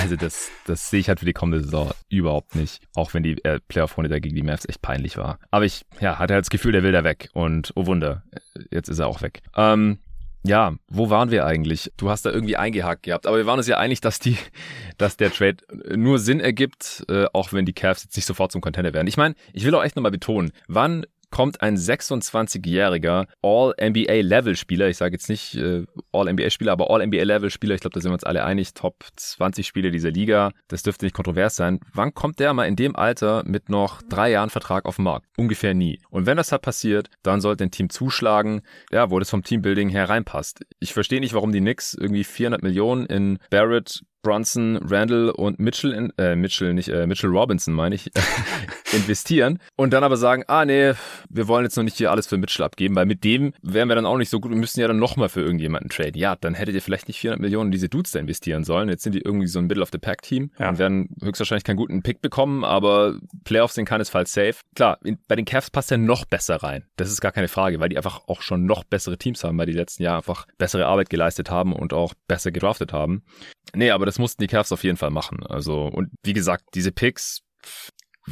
also 0.00 0.16
das, 0.16 0.50
das 0.66 0.90
sehe 0.90 1.00
ich 1.00 1.08
halt 1.08 1.20
für 1.20 1.26
die 1.26 1.32
kommende 1.32 1.62
Saison 1.62 1.92
überhaupt 2.08 2.56
nicht. 2.56 2.82
Auch 2.96 3.14
wenn 3.14 3.22
die 3.22 3.42
äh, 3.44 3.60
Playoff-Runde 3.68 4.08
da 4.08 4.18
gegen 4.18 4.34
die 4.34 4.42
Mavs 4.42 4.68
echt 4.68 4.79
peinlich 4.82 5.16
war. 5.16 5.38
Aber 5.50 5.64
ich, 5.64 5.84
ja, 6.00 6.18
hatte 6.18 6.34
halt 6.34 6.44
das 6.44 6.50
Gefühl, 6.50 6.72
der 6.72 6.82
will 6.82 6.92
da 6.92 7.04
weg. 7.04 7.30
Und 7.32 7.72
oh 7.76 7.86
Wunder, 7.86 8.22
jetzt 8.70 8.88
ist 8.88 8.98
er 8.98 9.06
auch 9.06 9.22
weg. 9.22 9.42
Ähm, 9.56 9.98
ja, 10.42 10.74
wo 10.88 11.10
waren 11.10 11.30
wir 11.30 11.44
eigentlich? 11.44 11.92
Du 11.96 12.08
hast 12.08 12.24
da 12.24 12.30
irgendwie 12.30 12.56
eingehakt 12.56 13.02
gehabt, 13.02 13.26
aber 13.26 13.36
wir 13.36 13.46
waren 13.46 13.58
uns 13.58 13.66
ja 13.66 13.76
einig, 13.76 14.00
dass 14.00 14.18
die, 14.18 14.38
dass 14.98 15.16
der 15.16 15.32
Trade 15.32 15.58
nur 15.94 16.18
Sinn 16.18 16.40
ergibt, 16.40 17.04
äh, 17.08 17.26
auch 17.32 17.52
wenn 17.52 17.66
die 17.66 17.72
Cavs 17.72 18.04
jetzt 18.04 18.16
nicht 18.16 18.26
sofort 18.26 18.52
zum 18.52 18.60
Contender 18.60 18.94
werden. 18.94 19.06
Ich 19.06 19.16
meine, 19.16 19.34
ich 19.52 19.64
will 19.64 19.74
auch 19.74 19.84
echt 19.84 19.96
nochmal 19.96 20.12
betonen, 20.12 20.52
wann 20.66 21.04
kommt 21.30 21.62
ein 21.62 21.76
26-jähriger 21.76 23.26
All-NBA-Level-Spieler, 23.42 24.88
ich 24.88 24.96
sage 24.96 25.14
jetzt 25.14 25.28
nicht 25.28 25.56
äh, 25.56 25.84
All-NBA-Spieler, 26.12 26.72
aber 26.72 26.90
All-NBA-Level-Spieler, 26.90 27.74
ich 27.74 27.80
glaube, 27.80 27.94
da 27.94 28.00
sind 28.00 28.10
wir 28.10 28.14
uns 28.14 28.24
alle 28.24 28.44
einig, 28.44 28.74
Top 28.74 29.04
20 29.16 29.66
Spiele 29.66 29.90
dieser 29.90 30.10
Liga, 30.10 30.50
das 30.68 30.82
dürfte 30.82 31.06
nicht 31.06 31.14
kontrovers 31.14 31.56
sein. 31.56 31.80
Wann 31.92 32.14
kommt 32.14 32.40
der 32.40 32.52
mal 32.52 32.66
in 32.66 32.76
dem 32.76 32.96
Alter 32.96 33.42
mit 33.46 33.68
noch 33.68 34.02
drei 34.02 34.30
Jahren 34.30 34.50
Vertrag 34.50 34.84
auf 34.84 34.96
den 34.96 35.04
Markt? 35.04 35.26
Ungefähr 35.36 35.74
nie. 35.74 36.00
Und 36.10 36.26
wenn 36.26 36.36
das 36.36 36.52
halt 36.52 36.62
passiert, 36.62 37.10
dann 37.22 37.40
sollte 37.40 37.64
ein 37.64 37.70
Team 37.70 37.90
zuschlagen, 37.90 38.62
ja, 38.90 39.10
wo 39.10 39.18
das 39.18 39.30
vom 39.30 39.42
Teambuilding 39.42 39.88
her 39.88 40.08
reinpasst. 40.08 40.64
Ich 40.78 40.92
verstehe 40.92 41.20
nicht, 41.20 41.34
warum 41.34 41.52
die 41.52 41.60
Knicks 41.60 41.94
irgendwie 41.94 42.24
400 42.24 42.62
Millionen 42.62 43.06
in 43.06 43.38
Barrett, 43.50 44.02
Brunson, 44.22 44.76
Randall 44.82 45.30
und 45.30 45.58
Mitchell, 45.58 45.92
in, 45.92 46.12
äh, 46.18 46.36
Mitchell, 46.36 46.74
nicht, 46.74 46.88
äh, 46.88 47.06
Mitchell 47.06 47.30
Robinson, 47.30 47.74
meine 47.74 47.94
ich, 47.94 48.10
investieren 48.92 49.58
und 49.76 49.92
dann 49.92 50.04
aber 50.04 50.16
sagen, 50.16 50.44
ah 50.46 50.64
nee, 50.64 50.92
wir 51.28 51.48
wollen 51.48 51.64
jetzt 51.64 51.76
noch 51.76 51.84
nicht 51.84 51.96
hier 51.96 52.10
alles 52.10 52.26
für 52.26 52.36
Mitchell 52.36 52.64
abgeben, 52.64 52.94
weil 52.96 53.06
mit 53.06 53.24
dem 53.24 53.52
wären 53.62 53.88
wir 53.88 53.94
dann 53.94 54.06
auch 54.06 54.16
nicht 54.16 54.30
so 54.30 54.40
gut, 54.40 54.50
wir 54.50 54.58
müssen 54.58 54.80
ja 54.80 54.88
dann 54.88 54.98
nochmal 54.98 55.28
für 55.28 55.40
irgendjemanden 55.40 55.90
traden. 55.90 56.18
Ja, 56.18 56.36
dann 56.36 56.54
hättet 56.54 56.74
ihr 56.74 56.82
vielleicht 56.82 57.08
nicht 57.08 57.20
400 57.20 57.40
Millionen 57.40 57.68
in 57.68 57.72
diese 57.72 57.88
Dudes 57.88 58.12
da 58.12 58.18
investieren 58.18 58.64
sollen. 58.64 58.88
Jetzt 58.88 59.02
sind 59.02 59.14
die 59.14 59.20
irgendwie 59.20 59.46
so 59.46 59.58
ein 59.58 59.66
Middle-of-the-Pack-Team 59.66 60.50
ja. 60.58 60.68
und 60.68 60.78
werden 60.78 61.16
höchstwahrscheinlich 61.22 61.64
keinen 61.64 61.76
guten 61.76 62.02
Pick 62.02 62.20
bekommen, 62.20 62.64
aber 62.64 63.18
Playoffs 63.44 63.74
sind 63.74 63.84
keinesfalls 63.84 64.32
safe. 64.32 64.56
Klar, 64.74 64.98
in, 65.04 65.18
bei 65.28 65.36
den 65.36 65.44
Cavs 65.44 65.70
passt 65.70 65.90
er 65.90 65.98
noch 65.98 66.24
besser 66.24 66.56
rein. 66.56 66.84
Das 66.96 67.10
ist 67.10 67.20
gar 67.20 67.32
keine 67.32 67.48
Frage, 67.48 67.80
weil 67.80 67.88
die 67.88 67.96
einfach 67.96 68.28
auch 68.28 68.42
schon 68.42 68.64
noch 68.64 68.84
bessere 68.84 69.18
Teams 69.18 69.44
haben, 69.44 69.58
weil 69.58 69.66
die 69.66 69.72
letzten 69.72 70.02
Jahre 70.02 70.18
einfach 70.18 70.46
bessere 70.58 70.86
Arbeit 70.86 71.10
geleistet 71.10 71.50
haben 71.50 71.72
und 71.72 71.92
auch 71.92 72.14
besser 72.26 72.50
gedraftet 72.50 72.92
haben. 72.92 73.22
Nee, 73.74 73.90
aber 73.90 74.06
das 74.06 74.18
mussten 74.18 74.42
die 74.42 74.48
Cavs 74.48 74.72
auf 74.72 74.84
jeden 74.84 74.96
Fall 74.96 75.10
machen. 75.10 75.44
Also, 75.46 75.84
und 75.84 76.10
wie 76.22 76.32
gesagt, 76.32 76.64
diese 76.74 76.92
Picks, 76.92 77.42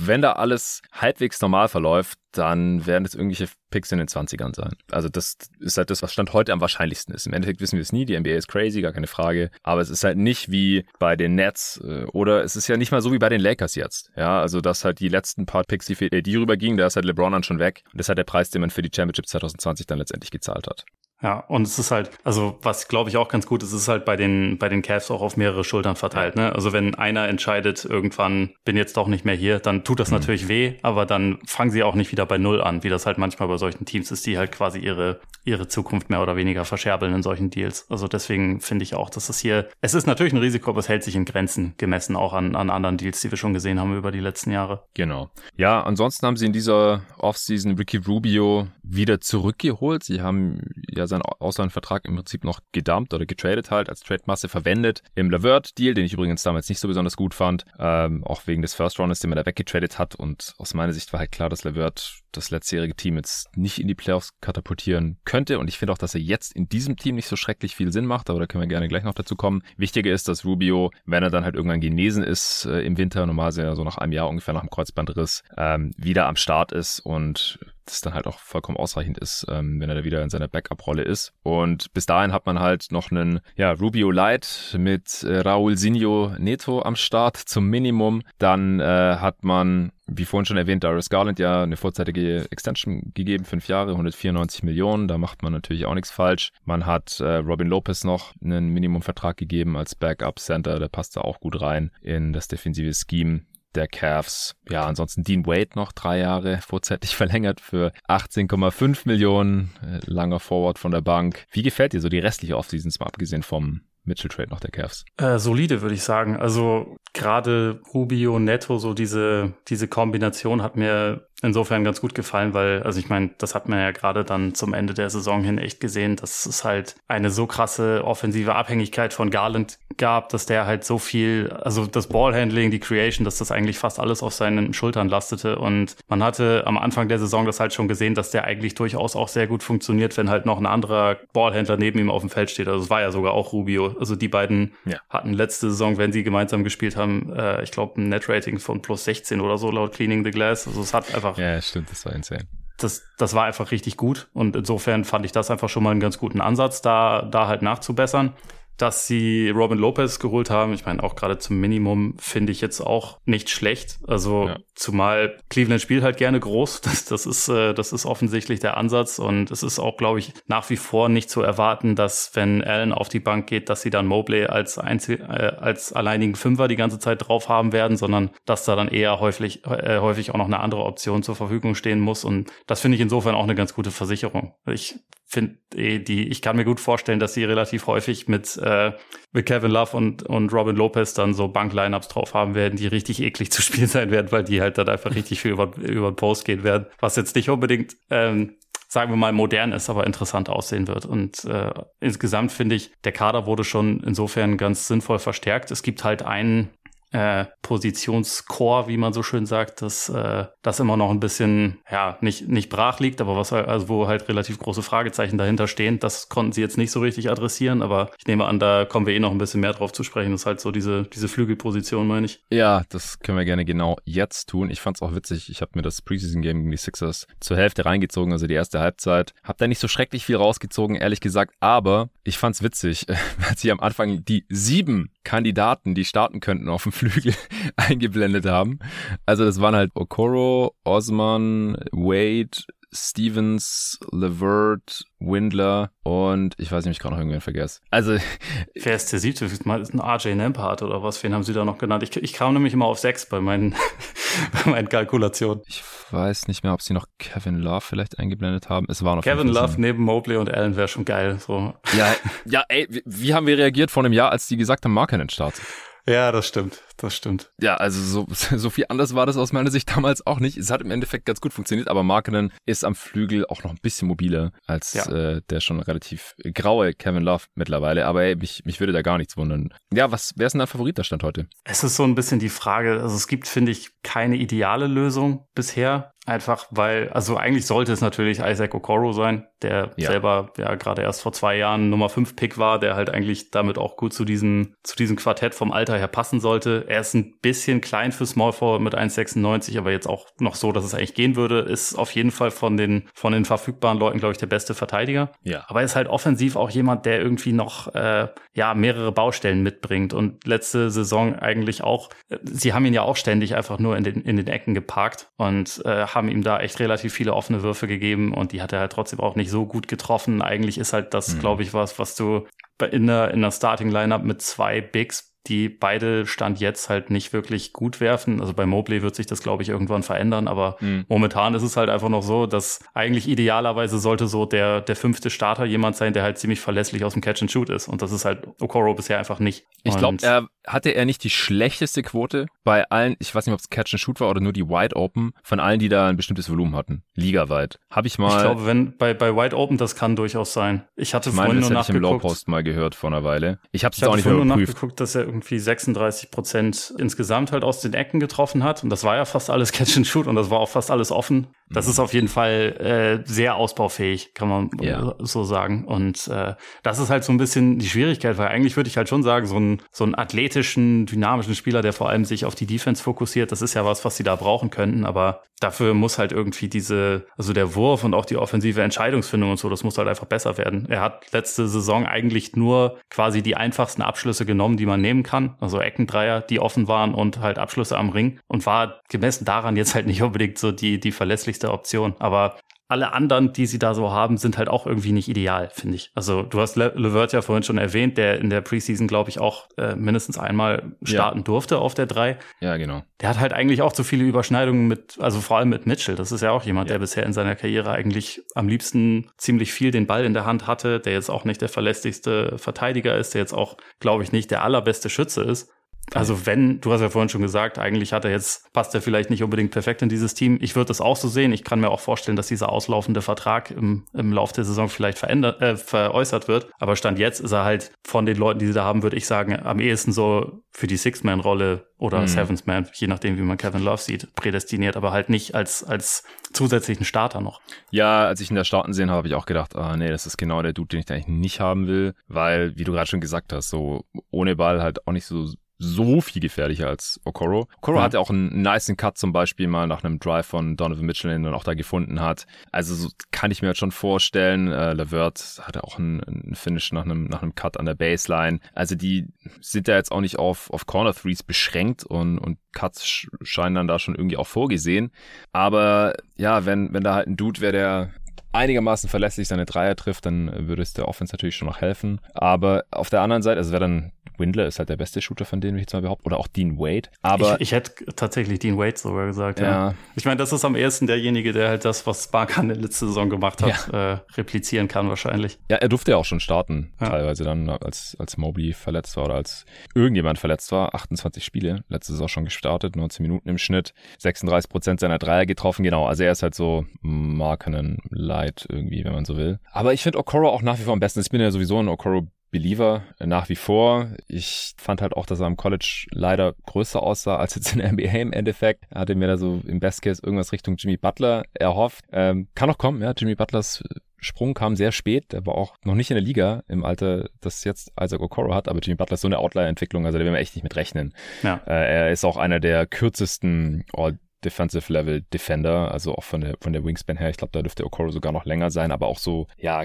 wenn 0.07 0.23
da 0.23 0.33
alles 0.33 0.83
halbwegs 0.93 1.41
normal 1.41 1.69
verläuft, 1.69 2.19
dann 2.33 2.87
werden 2.87 3.05
es 3.05 3.15
irgendwelche 3.15 3.49
Picks 3.71 3.91
in 3.91 3.99
den 3.99 4.07
20ern 4.07 4.55
sein. 4.55 4.73
Also 4.91 5.09
das 5.09 5.37
ist 5.61 5.77
halt 5.77 5.91
das, 5.91 6.03
was 6.03 6.13
Stand 6.13 6.33
heute 6.33 6.53
am 6.53 6.61
wahrscheinlichsten 6.61 7.15
ist. 7.15 7.27
Im 7.27 7.33
Endeffekt 7.33 7.61
wissen 7.61 7.77
wir 7.77 7.83
es 7.83 7.93
nie, 7.93 8.05
die 8.05 8.19
NBA 8.19 8.31
ist 8.31 8.49
crazy, 8.49 8.81
gar 8.81 8.93
keine 8.93 9.07
Frage. 9.07 9.51
Aber 9.63 9.81
es 9.81 9.91
ist 9.91 10.05
halt 10.05 10.19
nicht 10.19 10.51
wie 10.51 10.87
bei 10.99 11.17
den 11.17 11.35
Nets 11.35 11.81
äh, 11.83 12.05
oder 12.13 12.45
es 12.45 12.55
ist 12.55 12.69
ja 12.69 12.77
nicht 12.77 12.93
mal 12.93 13.03
so 13.03 13.13
wie 13.13 13.19
bei 13.19 13.29
den 13.29 13.41
Lakers 13.41 13.75
jetzt. 13.75 14.11
Ja, 14.17 14.41
also 14.41 14.61
dass 14.61 14.85
halt 14.85 15.01
die 15.01 15.09
letzten 15.09 15.47
paar 15.47 15.65
Picks, 15.65 15.87
die 15.87 15.95
für 15.95 16.09
die 16.09 16.37
rübergingen, 16.37 16.77
da 16.77 16.87
ist 16.87 16.97
halt 16.97 17.07
LeBron 17.07 17.33
dann 17.33 17.43
schon 17.43 17.59
weg. 17.59 17.83
Und 17.93 17.99
das 17.99 18.05
ist 18.05 18.09
halt 18.09 18.19
der 18.19 18.25
Preis, 18.25 18.51
den 18.51 18.61
man 18.61 18.71
für 18.71 18.83
die 18.83 18.91
Championship 18.95 19.27
2020 19.27 19.87
dann 19.87 19.99
letztendlich 19.99 20.31
gezahlt 20.31 20.67
hat. 20.67 20.85
Ja, 21.23 21.41
und 21.41 21.67
es 21.67 21.79
ist 21.79 21.91
halt, 21.91 22.11
also 22.23 22.59
was 22.63 22.87
glaube 22.87 23.11
ich 23.11 23.17
auch 23.17 23.29
ganz 23.29 23.47
gut 23.47 23.63
ist, 23.63 23.73
es 23.73 23.83
ist 23.83 23.89
halt 23.89 24.05
bei 24.05 24.17
den, 24.17 24.59
bei 24.59 24.69
den 24.69 24.83
Cavs 24.83 25.11
auch 25.11 25.21
auf 25.21 25.37
mehrere 25.37 25.65
Schultern 25.65 25.97
verteilt. 25.97 26.37
Ne? 26.37 26.55
Also 26.55 26.73
wenn 26.73 26.95
einer 26.95 27.27
entscheidet, 27.29 27.85
irgendwann 27.85 28.51
bin 28.65 28.77
jetzt 28.77 28.97
doch 28.97 29.09
nicht 29.09 29.25
mehr 29.25 29.35
hier, 29.35 29.59
dann 29.59 29.83
tut 29.83 29.99
das 29.99 30.11
mhm. 30.11 30.19
natürlich 30.19 30.49
weh, 30.49 30.75
aber 30.83 31.07
dann 31.07 31.39
fangen 31.45 31.73
sie 31.73 31.83
auch 31.83 31.97
nicht 31.97 32.13
wieder 32.13 32.25
bei 32.25 32.39
Null 32.39 32.63
an, 32.63 32.85
wie 32.85 32.89
das 32.89 33.05
halt 33.05 33.19
manchmal 33.19 33.49
bei 33.49 33.57
solchen 33.57 33.85
Teams 33.85 34.13
ist, 34.13 34.27
die 34.27 34.39
halt 34.39 34.53
quasi 34.53 34.79
ihre, 34.79 35.21
ihre 35.45 35.67
Zukunft 35.67 36.09
mehr 36.09 36.23
oder 36.23 36.37
weniger 36.37 36.65
verscherbeln 36.65 37.13
in 37.13 37.23
solchen 37.23 37.51
Deals. 37.51 37.87
Also 37.91 38.07
deswegen 38.07 38.61
finde 38.61 38.85
ich 38.85 38.95
auch, 38.95 39.11
dass 39.11 39.29
es 39.29 39.41
hier, 39.41 39.69
es 39.81 39.95
ist 39.95 40.07
natürlich 40.07 40.33
ein 40.33 40.39
Risiko, 40.39 40.71
aber 40.71 40.81
es 40.81 40.89
hält 40.89 41.03
sich 41.03 41.17
in 41.17 41.25
Grenzen 41.25 41.75
gemessen 41.79 42.15
auch 42.15 42.33
an, 42.33 42.55
an 42.55 42.71
anderen 42.71 42.97
Deals, 42.97 43.21
die 43.21 43.31
wir 43.31 43.39
schon 43.39 43.55
gesehen 43.55 43.81
haben 43.81 43.97
über 43.97 44.13
die 44.13 44.21
letzten 44.21 44.53
Jahre. 44.53 44.85
Genau. 44.95 45.31
Ja, 45.57 45.83
ansonsten 45.83 46.27
haben 46.27 46.37
sie 46.37 46.47
in 46.47 46.53
dieser 46.53 47.03
Offseason 47.19 47.75
Ricky 47.75 47.97
Rubio 47.97 48.69
wieder 48.85 49.21
zurückgeholt. 49.21 50.05
Sie 50.05 50.21
haben 50.23 50.61
ja 50.89 51.08
seinen 51.09 51.23
Auslandvertrag 51.23 52.05
im 52.05 52.16
Prinzip 52.16 52.44
noch 52.44 52.61
gedumpt 52.73 53.14
oder 53.14 53.27
getradet 53.27 53.71
halt, 53.71 53.88
als 53.88 54.01
Trade-Masse 54.01 54.49
verwendet. 54.49 55.03
Im 55.14 55.31
Lavert-Deal, 55.31 55.94
den 55.94 56.05
ich 56.05 56.12
übrigens 56.12 56.42
damals 56.42 56.68
nicht 56.68 56.79
so 56.79 56.88
besonders 56.88 57.16
gut 57.16 57.35
fand, 57.35 57.64
ähm, 57.79 58.25
auch 58.25 58.47
wegen 58.47 58.62
des 58.62 58.75
First-Rounders, 58.75 59.21
den 59.21 59.31
man 59.31 59.37
da 59.37 59.47
weggetradet 59.47 59.99
hat. 59.99 60.14
Und 60.14 60.55
aus 60.59 60.75
meiner 60.75 60.92
Sicht 60.92 61.12
war 61.12 61.21
halt 61.21 61.33
klar, 61.33 61.49
dass 61.49 61.64
Lavert 61.64 62.21
das 62.33 62.51
letztjährige 62.51 62.94
Team 62.94 63.16
jetzt 63.16 63.49
nicht 63.57 63.79
in 63.79 63.88
die 63.88 63.94
Playoffs 63.94 64.33
katapultieren 64.40 65.18
könnte. 65.25 65.59
Und 65.59 65.68
ich 65.68 65.79
finde 65.79 65.92
auch, 65.92 65.99
dass 65.99 66.14
er 66.14 66.21
jetzt 66.21 66.55
in 66.55 66.68
diesem 66.68 66.97
Team 66.97 67.16
nicht 67.16 67.29
so 67.29 67.37
schrecklich 67.37 67.75
viel 67.75 67.92
Sinn 67.92 68.07
macht, 68.07 68.31
aber 68.31 68.40
da 68.40 68.47
können 68.47 68.62
wir 68.62 68.68
gerne 68.68 68.88
gleich 68.88 69.05
noch 69.05 69.14
dazu 69.14 69.37
kommen. 69.37 69.62
Wichtiger 69.77 70.12
ist, 70.12 70.29
dass 70.29 70.44
Rubio, 70.44 70.90
wenn 71.07 71.23
er 71.23 71.31
dann 71.31 71.44
halt 71.44 71.55
irgendwann 71.55 71.81
genesen 71.81 72.23
ist 72.23 72.66
äh, 72.66 72.81
im 72.81 72.99
Winter, 72.99 73.27
normalerweise 73.27 73.62
ja 73.62 73.75
so 73.75 73.85
nach 73.85 73.99
einem 73.99 74.12
Jahr 74.12 74.29
ungefähr 74.29 74.55
nach 74.55 74.61
dem 74.62 74.71
Kreuzbandriss, 74.71 75.42
ähm, 75.57 75.92
wieder 75.97 76.27
am 76.27 76.37
Start 76.37 76.73
ist 76.73 77.01
und 77.01 77.59
das 77.90 78.01
dann 78.01 78.14
halt 78.14 78.27
auch 78.27 78.38
vollkommen 78.38 78.79
ausreichend 78.79 79.18
ist, 79.18 79.46
ähm, 79.48 79.81
wenn 79.81 79.88
er 79.88 79.96
da 79.96 80.05
wieder 80.05 80.22
in 80.22 80.31
seiner 80.31 80.48
Backup-Rolle 80.48 81.03
ist. 81.03 81.33
Und 81.42 81.92
bis 81.92 82.07
dahin 82.07 82.33
hat 82.33 82.46
man 82.46 82.59
halt 82.59 82.87
noch 82.90 83.11
einen 83.11 83.40
ja, 83.57 83.72
Rubio 83.72 84.11
Light 84.11 84.77
mit 84.79 85.22
äh, 85.22 85.40
Raul 85.40 85.77
Sinio 85.77 86.33
Neto 86.38 86.83
am 86.83 86.96
Start 86.96 87.37
zum 87.37 87.68
Minimum. 87.68 88.22
Dann 88.38 88.81
äh, 88.81 89.16
hat 89.18 89.44
man 89.44 89.92
wie 90.09 90.24
vorhin 90.24 90.46
schon 90.46 90.57
erwähnt, 90.57 90.85
Darius 90.85 91.11
Garland 91.11 91.38
ja 91.38 91.62
eine 91.62 91.77
vorzeitige 91.77 92.46
Extension 92.51 93.12
gegeben, 93.14 93.44
fünf 93.44 93.68
Jahre, 93.68 93.90
194 93.90 94.62
Millionen, 94.62 95.07
da 95.07 95.18
macht 95.18 95.42
man 95.42 95.53
natürlich 95.53 95.85
auch 95.85 95.94
nichts 95.94 96.11
falsch. 96.11 96.51
Man 96.64 96.87
hat 96.87 97.20
äh, 97.20 97.37
Robin 97.37 97.68
Lopez 97.68 98.05
noch 98.05 98.33
einen 98.42 98.70
Minimumvertrag 98.70 99.37
gegeben 99.37 99.77
als 99.77 99.94
Backup-Center, 99.94 100.79
der 100.79 100.88
passt 100.88 101.16
da 101.16 101.20
auch 101.20 101.40
gut 101.40 101.61
rein 101.61 101.90
in 102.01 102.33
das 102.33 102.48
defensive 102.48 102.92
Scheme 102.94 103.42
der 103.75 103.87
Cavs. 103.87 104.55
Ja, 104.69 104.85
ansonsten 104.85 105.23
Dean 105.23 105.47
Wade 105.47 105.71
noch 105.75 105.93
drei 105.93 106.19
Jahre 106.19 106.61
vorzeitig 106.61 107.17
verlängert 107.17 107.61
für 107.61 107.93
18,5 108.09 109.03
Millionen. 109.05 109.71
Äh, 109.83 110.01
langer 110.05 110.41
Forward 110.41 110.79
von 110.79 110.93
der 110.93 111.01
Bank. 111.01 111.47
Wie 111.51 111.63
gefällt 111.63 111.93
dir 111.93 112.01
so 112.01 112.09
die 112.09 112.19
restliche 112.19 112.57
Offseason, 112.57 112.93
mal 112.99 113.07
abgesehen 113.07 113.43
vom 113.43 113.83
Mitchell 114.05 114.31
Trade 114.31 114.49
noch 114.51 114.61
der 114.61 114.71
Cavs? 114.71 115.05
Äh, 115.17 115.39
solide, 115.39 115.83
würde 115.83 115.95
ich 115.95 116.03
sagen. 116.03 116.37
Also 116.37 116.97
gerade 117.13 117.81
Rubio, 117.95 118.39
Netto, 118.39 118.79
so 118.79 118.95
diese, 118.95 119.55
diese 119.69 119.87
Kombination 119.87 120.63
hat 120.63 120.77
mir 120.77 121.29
insofern 121.42 121.85
ganz 121.85 122.01
gut 122.01 122.14
gefallen, 122.14 122.55
weil, 122.55 122.83
also 122.83 122.98
ich 122.98 123.09
meine, 123.09 123.31
das 123.38 123.55
hat 123.55 123.68
man 123.68 123.79
ja 123.79 123.90
gerade 123.92 124.24
dann 124.24 124.55
zum 124.55 124.74
Ende 124.74 124.94
der 124.94 125.09
Saison 125.11 125.42
hin 125.44 125.59
echt 125.59 125.81
gesehen, 125.81 126.16
dass 126.16 126.46
es 126.46 126.64
halt 126.64 126.96
eine 127.07 127.31
so 127.31 127.46
krasse 127.46 128.05
offensive 128.05 128.55
Abhängigkeit 128.55 129.12
von 129.12 129.31
Garland 129.31 129.79
gab, 129.98 130.29
dass 130.31 130.46
der 130.46 130.66
halt 130.66 130.85
so 130.85 130.98
viel, 130.98 131.51
also 131.51 131.87
das 131.87 132.09
Ballhandling, 132.09 132.70
die 132.70 132.81
Creation, 132.81 133.24
dass 133.24 133.38
das 133.38 133.51
eigentlich 133.51 133.79
fast 133.79 134.01
alles 134.01 134.22
auf 134.22 134.33
seinen 134.33 134.72
Schultern 134.72 135.09
lastete 135.09 135.59
und 135.59 135.96
man 136.09 136.22
hatte 136.22 136.64
am 136.66 136.79
Anfang 136.79 137.09
der 137.09 137.18
Saison 137.18 137.44
das 137.44 137.61
halt 137.61 137.72
schon 137.72 137.88
gesehen, 137.88 138.14
dass 138.14 138.31
der 138.31 138.44
eigentlich 138.44 138.74
durchaus 138.74 139.16
auch 139.16 139.29
sehr 139.29 139.46
gut 139.46 139.62
funktioniert, 139.62 140.16
wenn 140.16 140.31
halt 140.31 140.46
noch 140.46 140.59
ein 140.59 140.66
anderer 140.66 141.18
Ballhändler 141.33 141.77
neben 141.77 141.98
ihm 141.98 142.11
auf 142.11 142.22
dem 142.22 142.31
Feld 142.31 142.51
steht. 142.51 142.68
Also 142.68 142.85
es 142.85 142.90
war 142.90 143.01
ja 143.01 143.11
sogar 143.11 143.33
auch 143.33 143.53
Rubio. 143.53 143.96
Also 143.98 144.16
die 144.16 144.29
beiden 144.29 144.72
ja. 144.85 144.98
hatten 145.11 145.33
letzte 145.33 145.70
Saison, 145.70 145.98
wenn 145.98 146.12
sie 146.12 146.22
gemeinsam 146.22 146.64
gespielt 146.64 146.96
haben, 146.96 147.33
äh, 147.37 147.62
ich 147.62 147.70
glaube 147.70 148.01
ein 148.01 148.09
Net-Rating 148.09 148.59
von 148.59 148.83
plus 148.83 149.05
16 149.05 149.40
oder 149.40 149.59
so 149.59 149.70
laut 149.70 149.92
Cleaning 149.92 150.24
the 150.24 150.31
Glass. 150.31 150.66
Also 150.66 150.81
es 150.81 150.94
hat 150.94 151.14
einfach 151.14 151.28
einfach. 151.29 151.38
Ja, 151.38 151.61
stimmt, 151.61 151.91
das 151.91 152.05
war 152.07 152.14
insane. 152.14 152.47
Das, 152.79 153.03
das 153.19 153.35
war 153.35 153.45
einfach 153.45 153.73
richtig 153.73 153.97
gut 153.97 154.29
und 154.35 154.55
insofern 154.55 155.05
fand 155.05 155.25
ich 155.25 155.33
das 155.33 155.51
einfach 155.51 155.69
schon 155.69 155.83
mal 155.83 155.91
einen 155.91 156.01
ganz 156.01 156.19
guten 156.19 156.41
Ansatz, 156.41 156.81
da, 156.81 157.23
da 157.23 157.49
halt 157.49 157.62
nachzubessern 157.62 158.35
dass 158.79 159.09
sie 159.09 159.51
Robin 159.51 159.77
Lopez 159.77 160.21
geholt 160.21 160.51
haben. 160.51 160.73
Ich 160.73 160.87
meine, 160.87 161.03
auch 161.03 161.17
gerade 161.17 161.38
zum 161.38 161.61
Minimum 161.61 162.14
finde 162.19 162.53
ich 162.53 162.61
jetzt 162.61 162.81
auch 162.81 163.19
nicht 163.27 163.51
schlecht. 163.51 163.99
Also 164.07 164.47
ja. 164.47 164.59
Zumal 164.79 165.37
Cleveland 165.51 165.83
spielt 165.83 166.03
halt 166.03 166.17
gerne 166.17 166.41
groß. 166.41 166.81
Das, 166.88 167.05
das 167.05 167.27
ist, 167.27 167.49
äh, 167.49 167.75
das 167.75 167.93
ist 167.93 168.07
offensichtlich 168.07 168.61
der 168.61 168.77
Ansatz. 168.77 169.19
Und 169.19 169.51
es 169.51 169.62
ist 169.62 169.79
auch, 169.79 169.97
glaube 169.97 170.21
ich, 170.21 170.33
nach 170.47 170.71
wie 170.71 170.77
vor 170.77 171.09
nicht 171.09 171.29
zu 171.29 171.43
erwarten, 171.43 171.97
dass 171.97 172.31
wenn 172.35 172.64
Allen 172.64 172.93
auf 172.93 173.09
die 173.09 173.21
Bank 173.21 173.47
geht, 173.47 173.69
dass 173.69 173.83
sie 173.83 173.91
dann 173.91 174.07
Mobley 174.07 174.47
als 174.47 174.79
Einzel 174.79 175.21
äh, 175.21 175.57
als 175.61 175.93
alleinigen 175.93 176.35
Fünfer 176.35 176.69
die 176.69 176.77
ganze 176.77 176.99
Zeit 176.99 177.29
drauf 177.29 177.49
haben 177.49 177.73
werden, 177.73 177.97
sondern 177.97 178.31
dass 178.47 178.64
da 178.64 178.75
dann 178.77 178.88
eher 178.88 179.21
häufig, 179.21 179.67
äh, 179.67 179.99
häufig 179.99 180.31
auch 180.31 180.38
noch 180.38 180.47
eine 180.47 180.61
andere 180.61 180.85
Option 180.85 181.23
zur 181.23 181.37
Verfügung 181.37 181.75
stehen 181.75 182.01
muss. 182.01 182.25
Und 182.25 182.51
das 182.67 182.81
finde 182.81 182.97
ich 182.97 183.03
insofern 183.03 183.35
auch 183.35 183.45
eine 183.45 183.55
ganz 183.55 183.75
gute 183.75 183.91
Versicherung. 183.91 184.55
Ich 184.67 184.99
finde 185.29 185.59
eh 185.75 185.99
die, 185.99 186.29
ich 186.29 186.41
kann 186.41 186.57
mir 186.57 186.64
gut 186.64 186.81
vorstellen, 186.81 187.21
dass 187.21 187.35
sie 187.35 187.45
relativ 187.45 187.87
häufig 187.87 188.29
mit, 188.29 188.57
äh, 188.57 188.93
mit 189.33 189.45
Kevin 189.45 189.71
Love 189.71 189.95
und, 189.95 190.23
und 190.23 190.53
Robin 190.55 190.75
Lopez 190.75 191.12
dann 191.12 191.35
so 191.35 191.49
Bank-Lineups 191.49 192.09
drauf 192.09 192.33
haben 192.33 192.55
werden, 192.55 192.77
die 192.77 192.87
richtig 192.87 193.21
eklig 193.21 193.53
zu 193.53 193.61
spielen 193.61 193.87
sein 193.88 194.11
werden, 194.11 194.33
weil 194.33 194.45
die 194.45 194.62
halt 194.62 194.68
dann 194.77 194.89
einfach 194.89 195.15
richtig 195.15 195.41
viel 195.41 195.53
über, 195.53 195.75
über 195.77 196.11
den 196.11 196.17
Post 196.17 196.45
gehen 196.45 196.65
werden. 196.65 196.87
Was 196.99 197.17
jetzt 197.17 197.37
nicht 197.37 197.49
unbedingt, 197.49 197.97
ähm, 198.11 198.57
sagen 198.89 199.13
wir 199.13 199.17
mal, 199.17 199.33
modern 199.33 199.73
ist, 199.73 199.89
aber 199.89 200.07
interessant 200.07 200.49
aussehen 200.49 200.89
wird. 200.89 201.07
Und 201.07 201.45
äh, 201.45 201.73
insgesamt 202.01 202.53
finde 202.53 202.75
ich, 202.75 202.91
der 203.05 203.13
Kader 203.13 203.47
wurde 203.47 203.65
schon 203.65 204.01
insofern 204.01 204.57
ganz 204.57 204.89
sinnvoll 204.89 205.19
verstärkt. 205.19 205.71
Es 205.71 205.83
gibt 205.83 206.05
halt 206.05 206.23
einen 206.23 206.71
äh, 207.11 207.47
Positionscore, 207.62 208.88
wie 208.88 208.97
man 208.97 209.12
so 209.12 209.23
schön 209.23 209.47
sagt, 209.47 209.83
dass 209.83 210.09
äh, 210.09 210.47
das 210.62 210.81
immer 210.81 210.97
noch 210.97 211.11
ein 211.11 211.21
bisschen, 211.21 211.79
ja, 211.90 212.18
nicht, 212.21 212.49
nicht 212.49 212.68
brach 212.68 213.01
liegt, 213.01 213.21
aber 213.21 213.37
was 213.37 213.53
also 213.53 213.88
wo 213.88 214.07
halt 214.07 214.29
relativ 214.29 214.59
große 214.59 214.83
Fragezeichen 214.83 215.38
dahinter 215.38 215.68
stehen. 215.68 215.99
Das 215.99 216.29
konnten 216.29 216.53
sie 216.53 216.61
jetzt 216.61 216.77
nicht 216.77 216.90
so 216.90 217.01
richtig 217.01 217.31
adressieren, 217.31 217.83
aber 217.83 218.11
ich 218.18 218.27
nehme 218.27 218.44
an, 218.44 218.59
da 218.59 218.85
kommen 218.85 219.07
wir 219.07 219.14
eh 219.14 219.21
noch 219.21 219.31
ein 219.31 219.38
bisschen 219.38 219.61
mehr 219.61 219.73
drauf 219.73 219.92
zu 219.92 220.05
sprechen. 220.05 220.33
Das 220.33 220.42
ist 220.42 220.47
halt 220.47 220.61
so 220.61 220.71
diese, 220.71 221.05
diese 221.05 221.29
Flügelposition, 221.29 222.07
meine 222.07 222.27
ich. 222.27 222.42
Ja, 222.51 222.83
das 222.90 223.18
können 223.21 223.38
wir 223.38 223.44
gerne 223.44 223.64
genau 223.64 223.97
jetzt 224.05 224.49
tun. 224.49 224.71
Ich 224.71 224.81
fand's 224.81 225.03
auch 225.03 225.14
witzig. 225.14 225.51
Ich 225.51 225.62
habe 225.62 225.73
mir 225.75 225.83
das 225.83 226.03
Preseason-Game 226.03 226.59
gegen 226.59 226.71
die 226.71 226.77
Sixers 226.77 227.27
zur 227.40 227.57
Hälfte 227.57 227.85
reingezogen, 227.85 228.33
also 228.33 228.47
die 228.47 228.55
erste 228.55 228.81
Halbzeit. 228.81 229.35
Hab 229.42 229.59
da 229.59 229.66
nicht 229.66 229.79
so 229.79 229.88
schrecklich 229.88 230.25
viel 230.25 230.37
rausgezogen, 230.37 230.97
ehrlich 230.97 231.21
gesagt, 231.21 231.55
aber 231.61 232.11
ich 232.25 232.38
fand's 232.38 232.62
witzig, 232.62 233.07
als 233.49 233.61
sie 233.61 233.73
am 233.73 233.81
Anfang 233.81 234.25
die 234.25 234.44
sieben 234.49 235.11
Kandidaten, 235.25 235.94
die 235.94 236.05
starten 236.05 236.40
könnten 236.40 236.68
auf 236.68 236.83
dem 236.83 236.92
Flügel 236.99 237.35
eingeblendet 237.77 238.47
haben. 238.47 238.79
Also 239.27 239.45
das 239.45 239.61
waren 239.61 239.77
halt 239.77 239.91
Okoro, 239.95 240.75
Osman, 240.85 241.77
Wade, 241.93 242.51
Stevens, 242.93 243.99
Levert, 244.13 245.05
Windler 245.19 245.91
und 246.03 246.55
ich 246.59 246.73
weiß 246.73 246.85
nicht, 246.85 246.91
ob 246.91 246.93
ich 246.93 246.99
gerade 247.01 247.15
noch 247.15 247.21
irgendwen 247.21 247.41
vergesse. 247.41 247.81
Also. 247.91 248.17
Wer 248.75 248.95
ist 248.95 249.13
der 249.13 249.19
siebte? 249.19 249.45
Ist 249.45 249.67
ein 249.67 250.01
RJ 250.01 250.35
Nempart 250.35 250.83
oder 250.83 251.03
was? 251.03 251.23
Wen 251.23 251.35
haben 251.35 251.43
sie 251.43 251.53
da 251.53 251.65
noch 251.65 251.79
genannt? 251.79 252.03
Ich, 252.03 252.17
ich 252.17 252.33
kam 252.33 252.55
nämlich 252.55 252.73
immer 252.73 252.87
auf 252.87 252.99
sechs 252.99 253.29
bei 253.29 253.41
meinen, 253.41 253.75
bei 254.65 254.71
meinen 254.71 254.89
Kalkulationen. 254.89 255.63
Ich 255.67 255.83
weiß 256.11 256.49
nicht 256.49 256.65
mehr, 256.65 256.73
ob 256.73 256.81
sie 256.81 256.95
noch 256.95 257.07
Kevin 257.19 257.59
Love 257.59 257.83
vielleicht 257.83 258.19
eingeblendet 258.19 258.71
haben. 258.71 258.87
Es 258.89 259.05
war 259.05 259.17
noch 259.17 259.23
Kevin 259.23 259.49
Love 259.49 259.75
neben 259.79 260.03
Mobley 260.03 260.37
und 260.37 260.51
Allen 260.53 260.77
wäre 260.77 260.89
schon 260.89 261.05
geil. 261.05 261.39
So. 261.39 261.75
Ja, 261.97 262.15
ja, 262.47 262.65
ey, 262.69 262.87
wie, 262.89 263.03
wie 263.05 263.35
haben 263.35 263.47
wir 263.47 263.59
reagiert 263.59 263.91
vor 263.91 264.03
einem 264.03 264.15
Jahr, 264.15 264.31
als 264.31 264.47
die 264.49 264.57
gesagt 264.57 264.85
haben, 264.85 264.95
Marken 264.95 265.29
startet? 265.29 265.63
Ja, 266.07 266.33
das 266.33 266.49
stimmt. 266.49 266.83
Das 266.99 267.15
stimmt. 267.15 267.53
Ja, 267.61 267.77
also 267.77 268.01
so, 268.01 268.27
so 268.57 268.71
viel 268.71 268.87
anders 268.89 269.15
war 269.15 269.25
das 269.25 269.37
aus 269.37 269.53
meiner 269.53 269.71
Sicht 269.71 269.97
damals 269.97 270.27
auch 270.27 270.41
nicht. 270.41 270.57
Es 270.57 270.71
hat 270.71 270.83
im 270.83 270.91
Endeffekt 270.91 271.25
ganz 271.25 271.41
gut 271.41 271.53
funktioniert, 271.53 271.89
aber 271.89 272.03
Markenen 272.03 272.53
ist 272.67 272.85
am 272.85 272.95
Flügel 272.95 273.47
auch 273.47 273.63
noch 273.63 273.71
ein 273.71 273.79
bisschen 273.81 274.09
mobiler 274.09 274.53
als 274.67 274.95
ja. 274.95 275.07
äh, 275.11 275.43
der 275.49 275.61
schon 275.61 275.81
relativ 275.81 276.35
graue 276.55 276.93
Kevin 276.93 277.23
Love 277.23 277.45
mittlerweile. 277.55 278.07
Aber 278.07 278.25
ey, 278.25 278.37
mich, 278.37 278.65
mich 278.65 278.81
würde 278.81 278.93
da 278.93 279.03
gar 279.03 279.17
nichts 279.17 279.37
wundern. 279.37 279.73
Ja, 279.95 280.11
was, 280.11 280.35
wer 280.37 280.47
ist 280.47 280.53
denn 280.53 280.59
dein 280.59 280.69
Favorit 280.69 280.99
Stand 281.07 281.23
heute? 281.23 281.47
Es 281.65 281.85
ist 281.85 281.95
so 281.95 282.03
ein 282.03 282.17
bisschen 282.17 282.41
die 282.41 282.49
Frage, 282.49 283.01
also 283.01 283.15
es 283.15 283.29
gibt, 283.29 283.47
finde 283.47 283.71
ich, 283.71 283.91
keine 284.03 284.37
ideale 284.37 284.89
Lösung 284.89 285.47
bisher. 285.55 286.13
Einfach 286.29 286.67
weil, 286.71 287.09
also 287.09 287.39
eigentlich 287.39 287.65
sollte 287.65 287.91
es 287.91 288.03
natürlich 288.03 288.41
Isaac 288.41 288.75
Okoro 288.75 289.13
sein, 289.13 289.47
der 289.63 289.93
ja. 289.97 290.11
selber 290.11 290.53
ja 290.59 290.75
gerade 290.75 291.01
erst 291.01 291.23
vor 291.23 291.33
zwei 291.33 291.57
Jahren 291.57 291.89
Nummer 291.89 292.11
5 292.11 292.37
Pick 292.37 292.59
war, 292.59 292.79
der 292.79 292.97
halt 292.97 293.09
eigentlich 293.09 293.51
damit 293.51 293.79
auch 293.79 293.97
gut 293.97 294.13
zu 294.13 294.27
diesem, 294.27 294.75
zu 294.83 294.95
diesem 294.95 295.17
Quartett 295.17 295.55
vom 295.55 295.73
Alter 295.73 295.97
her 295.97 296.07
passen 296.07 296.41
sollte. 296.41 296.85
Er 296.88 297.01
ist 297.01 297.12
ein 297.12 297.38
bisschen 297.42 297.83
klein 297.83 298.12
für 298.12 298.24
Small 298.24 298.53
Forward 298.53 298.81
mit 298.81 298.96
1,96, 298.96 299.77
aber 299.77 299.90
jetzt 299.90 300.07
auch 300.07 300.27
noch 300.40 300.55
so, 300.55 300.72
dass 300.72 300.85
es 300.85 300.94
eigentlich 300.94 301.12
gehen 301.12 301.37
würde. 301.37 301.59
Ist 301.59 301.94
auf 301.94 302.12
jeden 302.12 302.31
Fall 302.31 302.51
von 302.51 302.79
den, 302.79 303.07
von 303.14 303.35
den 303.35 303.44
verfügbaren 303.44 303.98
Leuten, 303.98 304.18
glaube 304.18 304.33
ich, 304.33 304.38
der 304.38 304.46
beste 304.46 304.72
Verteidiger. 304.72 305.31
Ja. 305.42 305.64
Aber 305.68 305.81
er 305.81 305.85
ist 305.85 305.96
halt 305.96 306.09
offensiv 306.09 306.57
auch 306.57 306.70
jemand, 306.70 307.05
der 307.05 307.20
irgendwie 307.20 307.53
noch, 307.53 307.94
äh, 307.94 308.29
ja, 308.55 308.72
mehrere 308.72 309.12
Baustellen 309.12 309.62
mitbringt 309.62 310.14
und 310.14 310.46
letzte 310.46 310.90
Saison 310.90 311.38
eigentlich 311.38 311.83
auch, 311.83 312.09
sie 312.42 312.72
haben 312.72 312.87
ihn 312.87 312.94
ja 312.94 313.03
auch 313.03 313.16
ständig 313.16 313.55
einfach 313.55 313.79
nur 313.79 313.94
in 313.98 314.05
den, 314.05 314.22
in 314.22 314.38
den 314.38 314.46
Ecken 314.46 314.72
geparkt 314.72 315.29
und 315.37 315.83
äh, 315.85 316.07
haben 316.07 316.31
ihm 316.31 316.42
da 316.42 316.59
echt 316.59 316.81
relativ 316.81 317.12
viele 317.12 317.35
offene 317.35 317.62
Würfe 317.62 317.87
gegeben 317.87 318.33
und 318.33 318.53
die 318.53 318.62
hat 318.62 318.72
er 318.72 318.81
halt 318.81 318.92
trotzdem 318.92 319.20
auch 319.20 319.37
nicht 319.37 319.51
so 319.51 319.66
gut 319.66 319.88
getroffen. 319.88 320.40
Eigentlich 320.40 320.79
ist 320.79 320.94
halt 320.94 321.12
das, 321.12 321.35
mhm. 321.35 321.40
glaube 321.40 321.62
ich, 321.62 321.74
was, 321.74 321.98
was 321.98 322.16
du 322.16 322.46
in 322.90 323.09
der, 323.09 323.33
in 323.33 323.42
der 323.42 323.51
Starting 323.51 323.90
Lineup 323.90 324.22
mit 324.22 324.40
zwei 324.40 324.81
Bigs 324.81 325.29
die 325.49 325.69
beide 325.69 326.27
Stand 326.27 326.61
jetzt 326.61 326.89
halt 326.89 327.11
nicht 327.11 327.33
wirklich 327.33 327.73
gut 327.73 328.01
werfen. 328.01 328.41
Also 328.41 328.53
bei 328.53 328.67
Mobley 328.67 329.03
wird 329.03 329.15
sich 329.15 329.27
das, 329.27 329.43
glaube 329.43 329.63
ich, 329.63 329.69
irgendwann 329.69 330.03
verändern, 330.03 330.49
aber 330.49 330.77
mhm. 330.81 331.05
momentan 331.09 331.55
ist 331.55 331.63
es 331.63 331.77
halt 331.77 331.89
einfach 331.89 332.09
noch 332.09 332.23
so, 332.23 332.47
dass 332.47 332.81
eigentlich 332.95 333.29
idealerweise 333.29 333.99
sollte 333.99 334.27
so 334.27 334.47
der, 334.47 334.81
der 334.81 334.97
fünfte 334.97 335.31
Starter 335.31 335.65
jemand 335.65 335.97
sein, 335.97 336.13
der 336.13 336.23
halt 336.23 336.39
ziemlich 336.39 336.61
verlässlich 336.61 337.05
aus 337.05 337.15
dem 337.15 337.23
Catch 337.23 337.43
and 337.43 337.51
Shoot 337.51 337.71
ist. 337.71 337.89
Und 337.89 338.03
das 338.03 338.13
ist 338.13 338.25
halt 338.25 338.47
Okoro 338.61 338.95
bisher 338.95 339.19
einfach 339.19 339.39
nicht. 339.39 339.67
Ich 339.85 339.97
glaube, 339.97 340.19
er 340.23 340.49
hatte 340.67 340.91
er 340.91 341.05
nicht 341.05 341.25
die 341.25 341.31
schlechteste 341.31 342.03
Quote 342.03 342.47
bei 342.65 342.89
allen, 342.91 343.17
ich 343.19 343.35
weiß 343.35 343.47
nicht, 343.47 343.55
ob 343.55 343.61
es 343.61 343.71
Catch 343.71 343.95
and 343.95 344.01
Shoot 344.01 344.21
war 344.21 344.29
oder 344.29 344.41
nur 344.41 344.53
die 344.53 344.69
Wide 344.69 344.97
Open, 344.97 345.33
von 345.43 345.61
allen, 345.61 345.79
die 345.79 345.89
da 345.89 346.09
ein 346.09 346.17
bestimmtes 346.17 346.51
Volumen 346.51 346.77
hatten. 346.77 347.03
Ligaweit. 347.15 347.79
Habe 347.91 348.07
ich 348.07 348.19
mal. 348.19 348.37
Ich 348.37 348.43
glaube, 348.43 348.67
wenn 348.67 348.97
bei, 348.97 349.15
bei 349.15 349.35
Wide 349.35 349.57
Open, 349.57 349.79
das 349.79 349.97
kann 349.97 350.17
durchaus 350.17 350.53
sein. 350.53 350.85
Ich 350.97 351.15
hatte 351.15 351.31
ich 351.31 351.37
meine, 351.37 351.47
vorhin 351.47 351.61
das 351.63 351.71
nur 351.71 351.79
hätte 351.81 351.93
ich 351.93 351.97
im 351.97 352.03
Low 352.03 352.19
Post 352.19 352.49
mal 352.49 352.63
gehört 352.63 352.95
vor 352.95 353.11
einer 353.11 353.25
Weile. 353.25 353.59
Ich 353.73 353.85
habe 353.85 353.95
es 353.97 354.03
auch 354.03 354.17
nicht 354.17 354.25
mehr 354.25 354.35
überprüft. 354.35 354.69
Nachgeguckt, 354.69 355.01
dass 355.01 355.15
er 355.15 355.25
irgendwie 355.38 355.59
36 355.59 356.31
Prozent 356.31 356.94
insgesamt 356.98 357.53
halt 357.53 357.64
aus 357.64 357.81
den 357.81 357.94
Ecken 357.94 358.20
getroffen 358.20 358.64
hat. 358.64 358.83
Und 358.83 358.90
das 358.90 359.05
war 359.05 359.16
ja 359.16 359.24
fast 359.24 359.51
alles 359.51 359.72
Catch 359.72 359.96
and 359.96 360.07
Shoot 360.07 360.27
und 360.27 360.35
das 360.35 360.51
war 360.51 360.61
auch 360.61 360.68
fast 360.68 360.90
alles 360.90 361.12
offen. 361.12 361.46
Das 361.71 361.87
mhm. 361.87 361.91
ist 361.91 361.99
auf 362.01 362.15
jeden 362.15 362.29
Fall 362.29 363.23
äh, 363.25 363.29
sehr 363.29 363.57
ausbaufähig, 363.57 364.35
kann 364.35 364.49
man 364.49 364.71
ja. 364.81 365.15
so 365.19 365.45
sagen. 365.45 365.85
Und 365.85 366.29
äh, 366.29 366.55
das 366.83 366.99
ist 366.99 367.11
halt 367.11 367.25
so 367.25 367.33
ein 367.33 367.39
bisschen 367.39 367.79
die 367.79 367.89
Schwierigkeit, 367.89 368.39
weil 368.39 368.49
eigentlich 368.49 368.77
würde 368.77 368.89
ich 368.89 368.97
halt 368.97 369.09
schon 369.09 369.23
sagen, 369.23 369.47
so 369.47 369.59
ein, 369.59 369.83
so 369.91 370.05
ein 370.05 370.15
athletischen, 370.15 371.07
dynamischen 371.07 371.55
Spieler, 371.55 371.83
der 371.83 371.93
vor 371.93 372.09
allem 372.09 372.25
sich 372.25 372.45
auf 372.45 372.55
die 372.55 372.67
Defense 372.67 373.03
fokussiert, 373.03 373.53
das 373.53 373.63
ist 373.63 373.75
ja 373.75 373.85
was, 373.85 374.05
was 374.05 374.17
sie 374.17 374.25
da 374.25 374.37
brauchen 374.37 374.71
könnten. 374.71 375.05
Aber 375.05 375.43
dafür 375.61 375.95
muss 375.95 376.19
halt 376.19 376.33
irgendwie 376.33 376.69
diese, 376.69 377.27
also 377.37 377.53
der 377.53 377.75
Wurf 377.75 378.05
und 378.05 378.15
auch 378.15 378.25
die 378.25 378.37
offensive 378.37 378.83
Entscheidungsfindung 378.83 379.51
und 379.51 379.57
so, 379.59 379.69
das 379.69 379.85
muss 379.85 379.99
halt 379.99 380.09
einfach 380.09 380.27
besser 380.27 380.59
werden. 380.59 380.87
Er 380.89 381.01
hat 381.01 381.33
letzte 381.33 381.69
Saison 381.69 382.07
eigentlich 382.07 382.57
nur 382.57 382.99
quasi 383.11 383.43
die 383.43 383.57
einfachsten 383.57 384.03
Abschlüsse 384.03 384.47
genommen, 384.47 384.77
die 384.77 384.87
man 384.87 385.01
nehmen 385.01 385.23
kann. 385.23 385.57
Also 385.61 385.81
Eckendreier, 385.81 386.41
die 386.41 386.61
offen 386.61 386.89
waren 386.89 387.15
und 387.15 387.41
halt 387.41 387.59
Abschlüsse 387.59 387.99
am 387.99 388.11
Ring 388.11 388.39
und 388.47 388.65
war 388.67 389.01
gemessen 389.09 389.45
daran 389.45 389.77
jetzt 389.77 389.95
halt 389.95 390.07
nicht 390.07 390.23
unbedingt 390.23 390.59
so 390.59 390.73
die, 390.73 391.01
die 391.01 391.13
verlässlichste 391.13 391.58
Option. 391.66 392.14
Aber 392.18 392.57
alle 392.88 393.12
anderen, 393.12 393.53
die 393.53 393.66
sie 393.66 393.79
da 393.79 393.92
so 393.92 394.11
haben, 394.11 394.38
sind 394.38 394.57
halt 394.57 394.68
auch 394.68 394.87
irgendwie 394.87 395.12
nicht 395.12 395.29
ideal, 395.29 395.68
finde 395.73 395.97
ich. 395.97 396.11
Also 396.14 396.42
du 396.42 396.59
hast 396.59 396.75
Le 396.77 396.92
Levert 396.97 397.35
ja 397.35 397.42
vorhin 397.42 397.62
schon 397.62 397.77
erwähnt, 397.77 398.16
der 398.16 398.38
in 398.38 398.49
der 398.49 398.62
Preseason, 398.62 399.07
glaube 399.07 399.29
ich, 399.29 399.38
auch 399.38 399.68
äh, 399.77 399.94
mindestens 399.94 400.38
einmal 400.38 400.97
starten 401.03 401.40
ja. 401.40 401.44
durfte 401.44 401.79
auf 401.79 401.92
der 401.92 402.07
3. 402.07 402.38
Ja, 402.61 402.79
genau. 402.79 403.03
Der 403.21 403.29
hat 403.29 403.40
halt 403.40 403.53
eigentlich 403.53 403.83
auch 403.83 403.92
zu 403.92 404.05
viele 404.05 404.25
Überschneidungen 404.25 404.88
mit, 404.88 405.18
also 405.21 405.40
vor 405.40 405.59
allem 405.59 405.68
mit 405.68 405.87
Mitchell. 405.87 406.14
Das 406.14 406.33
ist 406.33 406.40
ja 406.40 406.51
auch 406.51 406.62
jemand, 406.62 406.88
ja. 406.88 406.94
der 406.94 407.01
bisher 407.01 407.27
in 407.27 407.35
seiner 407.35 407.57
Karriere 407.57 407.90
eigentlich 407.90 408.40
am 408.55 408.68
liebsten 408.68 409.31
ziemlich 409.37 409.71
viel 409.71 409.90
den 409.90 410.07
Ball 410.07 410.25
in 410.25 410.33
der 410.33 410.47
Hand 410.47 410.66
hatte, 410.66 410.99
der 410.99 411.12
jetzt 411.12 411.29
auch 411.29 411.44
nicht 411.44 411.61
der 411.61 411.68
verlässlichste 411.68 412.57
Verteidiger 412.57 413.18
ist, 413.18 413.35
der 413.35 413.42
jetzt 413.42 413.53
auch, 413.53 413.77
glaube 414.01 414.23
ich, 414.23 414.33
nicht 414.33 414.51
der 414.51 414.64
allerbeste 414.64 415.11
Schütze 415.11 415.42
ist. 415.42 415.71
Also 416.14 416.47
wenn, 416.47 416.81
du 416.81 416.92
hast 416.92 417.01
ja 417.01 417.11
vorhin 417.11 417.29
schon 417.29 417.42
gesagt, 417.42 417.79
eigentlich 417.79 418.12
hat 418.12 418.25
er 418.25 418.31
jetzt, 418.31 418.73
passt 418.73 418.94
er 418.94 419.03
vielleicht 419.03 419.31
nicht 419.31 419.42
unbedingt 419.42 419.71
perfekt 419.71 420.03
in 420.03 420.09
dieses 420.09 420.35
Team. 420.35 420.59
Ich 420.61 420.77
würde 420.77 420.88
das 420.88 421.01
auch 421.01 421.16
so 421.16 421.29
sehen. 421.29 421.53
Ich 421.53 421.64
kann 421.64 421.81
mir 421.81 421.90
auch 421.90 422.01
vorstellen, 422.01 422.37
dass 422.37 422.49
dieser 422.49 422.71
auslaufende 422.71 423.23
Vertrag 423.23 423.71
im, 423.71 424.05
im 424.12 424.33
Lauf 424.33 424.53
der 424.53 424.64
Saison 424.64 424.88
vielleicht 424.88 425.18
verändert, 425.18 425.61
äh, 425.61 425.77
veräußert 425.77 426.49
wird. 426.49 426.68
Aber 426.79 426.97
Stand 426.97 427.18
jetzt 427.18 427.40
ist 427.40 427.53
er 427.53 427.64
halt 427.64 427.92
von 428.05 428.27
den 428.27 428.37
Leuten, 428.37 428.59
die 428.59 428.66
sie 428.66 428.73
da 428.73 428.85
haben, 428.85 429.03
würde 429.03 429.16
ich 429.16 429.27
sagen, 429.27 429.59
am 429.59 429.81
ehesten 429.81 430.12
so 430.12 430.62
für 430.71 430.87
die 430.87 430.97
Six-Man-Rolle 430.97 431.88
oder 431.99 432.21
mhm. 432.21 432.29
Seventh-Man, 432.29 432.88
je 432.94 433.09
nachdem, 433.09 433.37
wie 433.37 433.42
man 433.42 433.57
Kevin 433.57 433.83
Love 433.83 434.01
sieht, 434.01 434.35
prädestiniert, 434.37 434.97
aber 434.97 435.12
halt 435.12 435.29
nicht 435.29 435.55
als, 435.55 435.83
als 435.83 436.23
zusätzlichen 436.53 437.05
Starter 437.05 437.40
noch. 437.40 437.61
Ja, 437.90 438.27
als 438.27 438.40
ich 438.40 438.51
ihn 438.51 438.55
da 438.55 438.64
starten 438.64 438.92
sehen 438.92 439.11
habe, 439.11 439.18
habe 439.18 439.29
ich 439.29 439.35
auch 439.35 439.47
gedacht, 439.47 439.75
ah 439.75 439.97
nee, 439.97 440.09
das 440.09 440.27
ist 440.27 440.37
genau 440.37 440.62
der 440.62 440.73
Dude, 440.73 440.88
den 440.88 441.01
ich 441.01 441.07
da 441.07 441.14
eigentlich 441.14 441.29
nicht 441.29 441.61
haben 441.61 441.88
will, 441.88 442.14
weil, 442.29 442.77
wie 442.77 442.85
du 442.85 442.92
gerade 442.92 443.09
schon 443.09 443.21
gesagt 443.21 443.53
hast, 443.53 443.71
so 443.71 444.05
ohne 444.31 444.55
Ball 444.55 444.81
halt 444.81 445.07
auch 445.07 445.12
nicht 445.12 445.27
so 445.27 445.49
so 445.79 446.21
viel 446.21 446.43
gefährlicher 446.43 446.88
als 446.88 447.21
Okoro. 447.25 447.69
Okoro 447.79 447.99
ja. 447.99 448.03
hatte 448.03 448.19
auch 448.19 448.31
einen 448.31 448.62
niceen 448.62 448.97
Cut 448.97 449.17
zum 449.17 449.33
Beispiel 449.33 449.69
mal 449.69 449.87
nach 449.87 450.03
einem 450.03 450.19
Drive 450.19 450.47
von 450.47 450.77
Donovan 450.77 451.07
Mitchell, 451.07 451.31
den 451.31 451.45
er 451.45 451.55
auch 451.55 451.64
da 451.64 451.75
gefunden 451.75 452.21
hat. 452.21 452.47
Also 452.73 452.95
so 452.95 453.09
kann 453.31 453.51
ich 453.51 453.62
mir 453.62 453.69
jetzt 453.69 453.79
schon 453.79 453.93
vorstellen. 453.93 454.73
Äh, 454.73 454.95
Levert 454.95 455.61
hatte 455.62 455.85
auch 455.85 455.99
einen, 455.99 456.23
einen 456.25 456.55
Finish 456.55 456.93
nach 456.93 457.05
einem, 457.05 457.25
nach 457.25 457.43
einem 457.43 457.55
Cut 457.55 457.79
an 457.79 457.87
der 457.87 457.95
Baseline. 457.95 458.59
Also 458.75 458.97
die 458.97 459.29
sind 459.61 459.87
da 459.87 459.95
jetzt 459.95 460.11
auch 460.11 460.21
nicht 460.21 460.38
auf, 460.38 460.71
auf 460.71 460.87
Corner 460.87 461.14
Threes 461.14 461.43
beschränkt 461.43 462.05
und, 462.05 462.38
und 462.38 462.59
Cuts 462.73 463.27
scheinen 463.43 463.77
dann 463.77 463.88
da 463.88 463.99
schon 463.99 464.17
irgendwie 464.17 464.37
auch 464.37 464.47
vorgesehen. 464.47 465.12
Aber 465.53 466.14
ja, 466.37 466.67
wenn, 466.67 466.93
wenn 466.93 467.05
da 467.05 467.14
halt 467.14 467.29
ein 467.29 467.37
Dude 467.37 467.61
wäre, 467.61 467.73
der 467.73 468.11
einigermaßen 468.53 469.09
verlässlich 469.09 469.49
seine 469.49 469.67
Dreier 469.67 469.97
trifft, 469.97 470.27
dann 470.27 470.69
würde 470.69 470.83
es 470.83 470.93
der 470.93 471.09
Offense 471.09 471.35
natürlich 471.35 471.57
schon 471.57 471.69
noch 471.69 471.81
helfen. 471.81 472.21
Aber 472.35 472.85
auf 472.91 473.11
der 473.11 473.21
anderen 473.21 473.43
Seite, 473.43 473.59
also 473.59 473.73
wäre 473.73 473.81
dann 473.81 474.12
Windler 474.38 474.66
ist 474.66 474.79
halt 474.79 474.88
der 474.88 474.96
beste 474.96 475.20
Shooter 475.20 475.44
von 475.44 475.61
denen, 475.61 475.77
wie 475.77 475.81
ich 475.81 475.85
jetzt 475.85 475.92
mal 475.92 476.03
behaupte. 476.03 476.27
Oder 476.27 476.38
auch 476.38 476.46
Dean 476.46 476.79
Wade. 476.79 477.09
Aber 477.22 477.55
ich, 477.57 477.61
ich 477.62 477.72
hätte 477.72 478.05
tatsächlich 478.14 478.59
Dean 478.59 478.79
Wade 478.79 478.96
sogar 478.96 479.27
gesagt. 479.27 479.61
Ja. 479.61 479.66
ja. 479.66 479.94
Ich 480.16 480.24
meine, 480.24 480.37
das 480.37 480.53
ist 480.53 480.64
am 480.64 480.77
ehesten 480.77 481.07
derjenige, 481.07 481.53
der 481.53 481.68
halt 481.68 481.85
das, 481.85 482.07
was 482.07 482.24
Sparkan 482.24 482.64
in 482.64 482.74
der 482.74 482.79
letzten 482.79 483.09
Saison 483.09 483.31
gemacht 483.31 483.62
hat, 483.62 483.88
ja. 483.92 484.12
äh, 484.12 484.18
replizieren 484.37 484.88
kann 484.88 485.09
wahrscheinlich. 485.09 485.59
Ja, 485.70 485.77
er 485.77 485.88
durfte 485.88 486.12
ja 486.12 486.16
auch 486.16 486.24
schon 486.24 486.40
starten, 486.40 486.92
ja. 487.01 487.09
teilweise 487.09 487.44
dann, 487.44 487.68
als, 487.68 488.16
als 488.18 488.37
Mobley 488.37 488.72
verletzt 488.72 489.16
war 489.16 489.24
oder 489.24 489.35
als 489.35 489.64
irgendjemand 489.94 490.38
verletzt 490.38 490.72
war. 490.72 490.94
28 490.94 491.44
Spiele, 491.44 491.85
letzte 491.88 492.12
Saison 492.12 492.29
schon 492.29 492.44
gestartet, 492.44 492.96
19 492.96 493.22
Minuten 493.22 493.48
im 493.48 493.59
Schnitt, 493.59 493.94
36 494.18 494.70
Prozent 494.70 495.01
seiner 495.01 495.18
Dreier 495.18 495.46
getroffen. 495.46 495.83
Genau, 495.83 496.07
also 496.07 496.24
er 496.24 496.33
ist 496.33 496.42
halt 496.42 496.55
so 496.55 496.85
Markenen 497.01 497.98
Light 498.11 498.66
irgendwie, 498.68 499.05
wenn 499.05 499.12
man 499.12 499.24
so 499.24 499.37
will. 499.37 499.59
Aber 499.72 499.92
ich 499.92 500.03
finde 500.03 500.18
Okoro 500.18 500.48
auch 500.48 500.62
nach 500.62 500.79
wie 500.79 500.83
vor 500.83 500.92
am 500.92 501.01
besten. 501.01 501.20
Ich 501.20 501.31
bin 501.31 501.40
ja 501.40 501.51
sowieso 501.51 501.79
ein 501.79 501.88
Okoro 501.88 502.27
Believer 502.51 503.03
nach 503.19 503.49
wie 503.49 503.57
vor. 503.57 504.09
Ich 504.27 504.75
fand 504.79 505.03
halt 505.03 505.15
auch, 505.15 505.27
dass 505.27 505.41
er 505.41 505.47
am 505.47 505.57
College 505.57 506.07
leider 506.11 506.55
größer 506.67 507.03
aussah 507.03 507.37
als 507.37 507.55
jetzt 507.55 507.73
in 507.73 507.81
der 507.81 507.93
NBA 507.93 508.19
im 508.19 508.33
Endeffekt. 508.33 508.85
Er 508.91 509.03
hatte 509.03 509.15
mir 509.15 509.29
da 509.29 509.37
so 509.37 509.61
im 509.67 509.81
Best 509.81 510.03
Case 510.03 510.23
irgendwas 510.25 510.53
Richtung 510.53 510.77
Jimmy 510.77 510.97
Butler 510.97 511.45
erhofft. 511.55 512.05
Ähm, 512.13 512.49
kann 512.55 512.71
auch 512.71 512.79
kommen, 512.79 513.03
ja. 513.03 513.13
Jimmy 513.17 513.35
Butlers 513.35 513.83
Sprung 514.21 514.55
kam 514.55 514.77
sehr 514.77 514.93
spät. 514.93 515.33
Der 515.33 515.47
war 515.47 515.55
auch 515.55 515.75
noch 515.85 515.95
nicht 515.95 516.11
in 516.11 516.17
der 516.17 516.25
Liga 516.25 516.65
im 516.69 516.85
Alter, 516.85 517.29
das 517.41 517.65
jetzt 517.65 517.93
Isaac 518.01 518.21
Okoro 518.21 518.55
hat. 518.55 518.69
Aber 518.69 518.81
Jimmy 518.81 518.97
Butler 518.97 519.15
ist 519.15 519.21
so 519.21 519.29
eine 519.29 519.39
Outlier-Entwicklung, 519.39 520.07
also 520.07 520.19
da 520.19 520.25
werden 520.25 520.35
wir 520.35 520.41
echt 520.41 520.57
nicht 520.57 520.65
mit 520.65 520.77
rechnen. 520.77 521.15
Ja. 521.43 521.61
Äh, 521.67 522.07
er 522.07 522.11
ist 522.11 522.25
auch 522.25 522.37
einer 522.37 522.61
der 522.61 522.87
kürzesten 522.87 523.85
oh, 523.93 524.11
Defensive 524.45 524.93
Level 524.93 525.23
Defender, 525.33 525.93
also 525.93 526.15
auch 526.15 526.25
von 526.25 526.41
der, 526.41 526.57
von 526.61 526.73
der 526.73 526.85
Wingspan 526.85 527.17
her. 527.17 527.31
Ich 527.31 527.37
glaube, 527.37 527.53
da 527.53 527.63
dürfte 527.63 527.85
Okoro 527.85 528.11
sogar 528.11 528.33
noch 528.33 528.45
länger 528.45 528.71
sein, 528.71 528.93
aber 528.93 529.07
auch 529.07 529.19
so, 529.19 529.47
ja, 529.57 529.85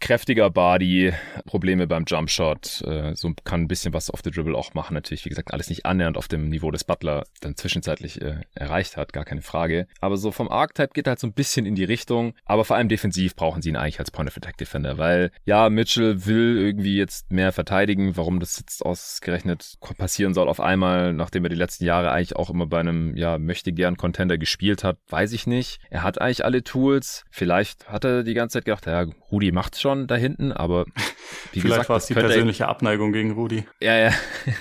kräftiger 0.00 0.50
Body, 0.50 1.12
Probleme 1.46 1.86
beim 1.86 2.04
Jumpshot, 2.06 2.82
äh, 2.82 3.14
so 3.14 3.32
kann 3.44 3.62
ein 3.62 3.68
bisschen 3.68 3.92
was 3.92 4.10
auf 4.10 4.22
der 4.22 4.32
Dribble 4.32 4.56
auch 4.56 4.74
machen. 4.74 4.94
Natürlich, 4.94 5.24
wie 5.24 5.30
gesagt, 5.30 5.52
alles 5.52 5.68
nicht 5.68 5.84
annähernd 5.86 6.16
auf 6.16 6.28
dem 6.28 6.48
Niveau 6.48 6.70
des 6.70 6.84
Butler 6.84 7.24
dann 7.40 7.56
zwischenzeitlich 7.56 8.22
äh, 8.22 8.40
erreicht 8.54 8.96
hat, 8.96 9.12
gar 9.12 9.24
keine 9.24 9.42
Frage. 9.42 9.86
Aber 10.00 10.16
so 10.16 10.30
vom 10.30 10.48
Archetype 10.48 10.92
geht 10.94 11.08
halt 11.08 11.18
so 11.18 11.26
ein 11.26 11.32
bisschen 11.32 11.66
in 11.66 11.74
die 11.74 11.84
Richtung. 11.84 12.34
Aber 12.44 12.64
vor 12.64 12.76
allem 12.76 12.88
defensiv 12.88 13.34
brauchen 13.34 13.62
sie 13.62 13.70
ihn 13.70 13.76
eigentlich 13.76 13.98
als 13.98 14.10
Point 14.10 14.28
of 14.28 14.36
Attack 14.36 14.56
Defender, 14.58 14.98
weil 14.98 15.30
ja, 15.44 15.68
Mitchell 15.70 16.26
will 16.26 16.58
irgendwie 16.58 16.96
jetzt 16.96 17.32
mehr 17.32 17.52
verteidigen. 17.52 18.16
Warum 18.16 18.40
das 18.40 18.58
jetzt 18.58 18.84
ausgerechnet 18.84 19.74
passieren 19.98 20.34
soll 20.34 20.48
auf 20.48 20.60
einmal, 20.60 21.12
nachdem 21.12 21.44
er 21.44 21.50
die 21.50 21.56
letzten 21.56 21.84
Jahre 21.84 22.12
eigentlich 22.12 22.36
auch 22.36 22.50
immer 22.50 22.66
bei 22.66 22.80
einem, 22.80 23.16
ja, 23.16 23.38
möchte 23.38 23.72
gern 23.72 23.96
Contender 23.96 24.38
gespielt 24.38 24.84
hat, 24.84 24.98
weiß 25.08 25.32
ich 25.32 25.46
nicht. 25.46 25.80
Er 25.90 26.02
hat 26.02 26.20
eigentlich 26.20 26.44
alle 26.44 26.62
Tools. 26.62 27.24
Vielleicht 27.30 27.88
hat 27.88 28.04
er 28.04 28.22
die 28.22 28.34
ganze 28.34 28.54
Zeit 28.54 28.64
gedacht, 28.66 28.86
ja, 28.86 29.06
Rudi 29.30 29.52
macht 29.52 29.63
macht's 29.64 29.80
schon 29.80 30.06
da 30.06 30.16
hinten, 30.16 30.52
aber 30.52 30.84
wie 31.52 31.60
Vielleicht 31.60 31.88
war 31.88 31.96
es 31.96 32.06
die 32.06 32.14
persönliche 32.14 32.68
Abneigung 32.68 33.12
gegen 33.12 33.32
Rudi. 33.32 33.64
Ja, 33.80 33.96
ja. 33.96 34.12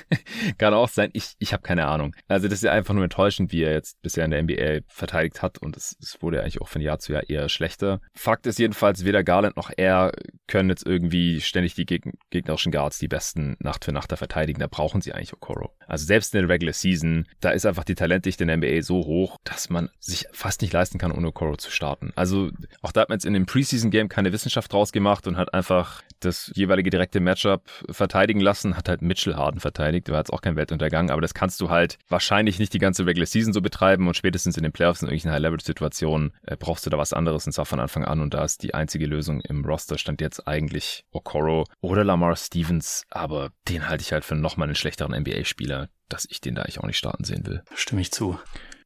Kann 0.57 0.73
auch 0.73 0.87
sein. 0.87 1.09
Ich, 1.11 1.33
ich 1.39 1.51
habe 1.51 1.61
keine 1.61 1.87
Ahnung. 1.87 2.15
Also 2.29 2.47
das 2.47 2.59
ist 2.59 2.63
ja 2.63 2.71
einfach 2.71 2.93
nur 2.93 3.03
enttäuschend, 3.03 3.51
wie 3.51 3.63
er 3.63 3.73
jetzt 3.73 4.01
bisher 4.01 4.23
in 4.23 4.31
der 4.31 4.41
NBA 4.41 4.85
verteidigt 4.87 5.41
hat 5.41 5.57
und 5.57 5.75
es, 5.75 5.97
es 6.01 6.21
wurde 6.21 6.41
eigentlich 6.41 6.61
auch 6.61 6.69
von 6.69 6.81
Jahr 6.81 6.99
zu 6.99 7.11
Jahr 7.11 7.29
eher 7.29 7.49
schlechter. 7.49 7.99
Fakt 8.13 8.47
ist 8.47 8.59
jedenfalls, 8.59 9.03
weder 9.03 9.23
Garland 9.23 9.57
noch 9.57 9.71
er 9.75 10.13
können 10.47 10.69
jetzt 10.69 10.85
irgendwie 10.85 11.41
ständig 11.41 11.75
die 11.75 11.85
geg 11.85 12.03
gegnerischen 12.29 12.71
Guards, 12.71 12.99
die 12.99 13.07
besten 13.09 13.57
Nacht 13.59 13.83
für 13.83 13.91
Nacht 13.91 14.11
da 14.11 14.15
verteidigen. 14.15 14.59
Da 14.59 14.67
brauchen 14.67 15.01
sie 15.01 15.13
eigentlich 15.13 15.33
Okoro. 15.33 15.75
Also 15.85 16.05
selbst 16.05 16.33
in 16.33 16.41
der 16.41 16.49
Regular 16.49 16.73
Season, 16.73 17.27
da 17.41 17.49
ist 17.49 17.65
einfach 17.65 17.83
die 17.83 17.95
Talentdichte 17.95 18.45
in 18.45 18.47
der 18.47 18.57
NBA 18.57 18.83
so 18.83 19.05
hoch, 19.05 19.37
dass 19.43 19.69
man 19.69 19.89
sich 19.99 20.27
fast 20.31 20.61
nicht 20.61 20.71
leisten 20.71 20.97
kann, 20.97 21.11
ohne 21.11 21.27
Okoro 21.27 21.57
zu 21.57 21.71
starten. 21.71 22.13
Also 22.15 22.51
auch 22.81 22.93
da 22.93 23.01
hat 23.01 23.09
man 23.09 23.17
jetzt 23.17 23.25
in 23.25 23.33
dem 23.33 23.45
Preseason-Game 23.45 24.07
keine 24.07 24.31
Wissenschaft 24.31 24.71
draus 24.71 24.92
gemacht 24.93 25.27
und 25.27 25.38
hat 25.38 25.53
einfach 25.53 26.01
das 26.19 26.51
jeweilige 26.56 26.89
direkte 26.89 27.19
Matchup 27.19 27.69
verteidigen 27.89 28.39
lassen, 28.39 28.77
hat 28.77 28.89
halt 28.89 29.01
Mitchell 29.01 29.36
Harden 29.36 29.60
verteidigt, 29.60 30.10
war 30.10 30.19
jetzt 30.19 30.32
auch 30.32 30.41
kein 30.41 30.56
Weltuntergang, 30.56 31.10
aber 31.10 31.21
das 31.21 31.34
kannst 31.34 31.60
du 31.62 31.69
halt 31.69 31.97
wahrscheinlich 32.08 32.60
nicht 32.60 32.73
die 32.73 32.79
ganze 32.79 33.06
Regular 33.06 33.25
Season 33.25 33.53
so 33.53 33.62
betreiben 33.62 34.08
und 34.08 34.15
spätestens 34.15 34.58
in 34.58 34.63
den 34.63 34.71
Playoffs 34.71 35.01
in 35.01 35.08
irgendwelchen 35.08 35.32
High-Level-Situationen 35.32 36.34
äh, 36.43 36.56
brauchst 36.56 36.86
du 36.86 36.89
da 36.89 36.97
was 36.97 37.13
anderes 37.13 37.45
und 37.45 37.51
zwar 37.51 37.65
von 37.65 37.79
Anfang 37.79 38.06
an 38.06 38.21
und 38.21 38.34
da 38.34 38.43
ist 38.43 38.63
die 38.63 38.73
einzige 38.73 39.06
Lösung 39.06 39.41
im 39.41 39.65
Roster 39.65 39.97
stand 39.97 40.21
jetzt 40.21 40.47
eigentlich 40.47 41.06
Okoro 41.12 41.65
oder 41.82 42.03
Lamar 42.03 42.36
Stevens, 42.36 43.03
aber 43.10 43.51
den 43.67 43.89
halte 43.89 44.03
ich 44.03 44.13
halt 44.13 44.23
für 44.23 44.36
nochmal 44.36 44.67
einen 44.67 44.75
schlechteren 44.75 45.19
NBA-Spieler, 45.19 45.89
dass 46.10 46.25
ich 46.29 46.41
den 46.41 46.56
da 46.56 46.62
eigentlich 46.62 46.79
auch 46.79 46.88
nicht 46.88 46.97
starten 46.97 47.23
sehen 47.23 47.45
will. 47.45 47.63
Stimme 47.75 48.01
ich 48.01 48.12
zu. 48.12 48.39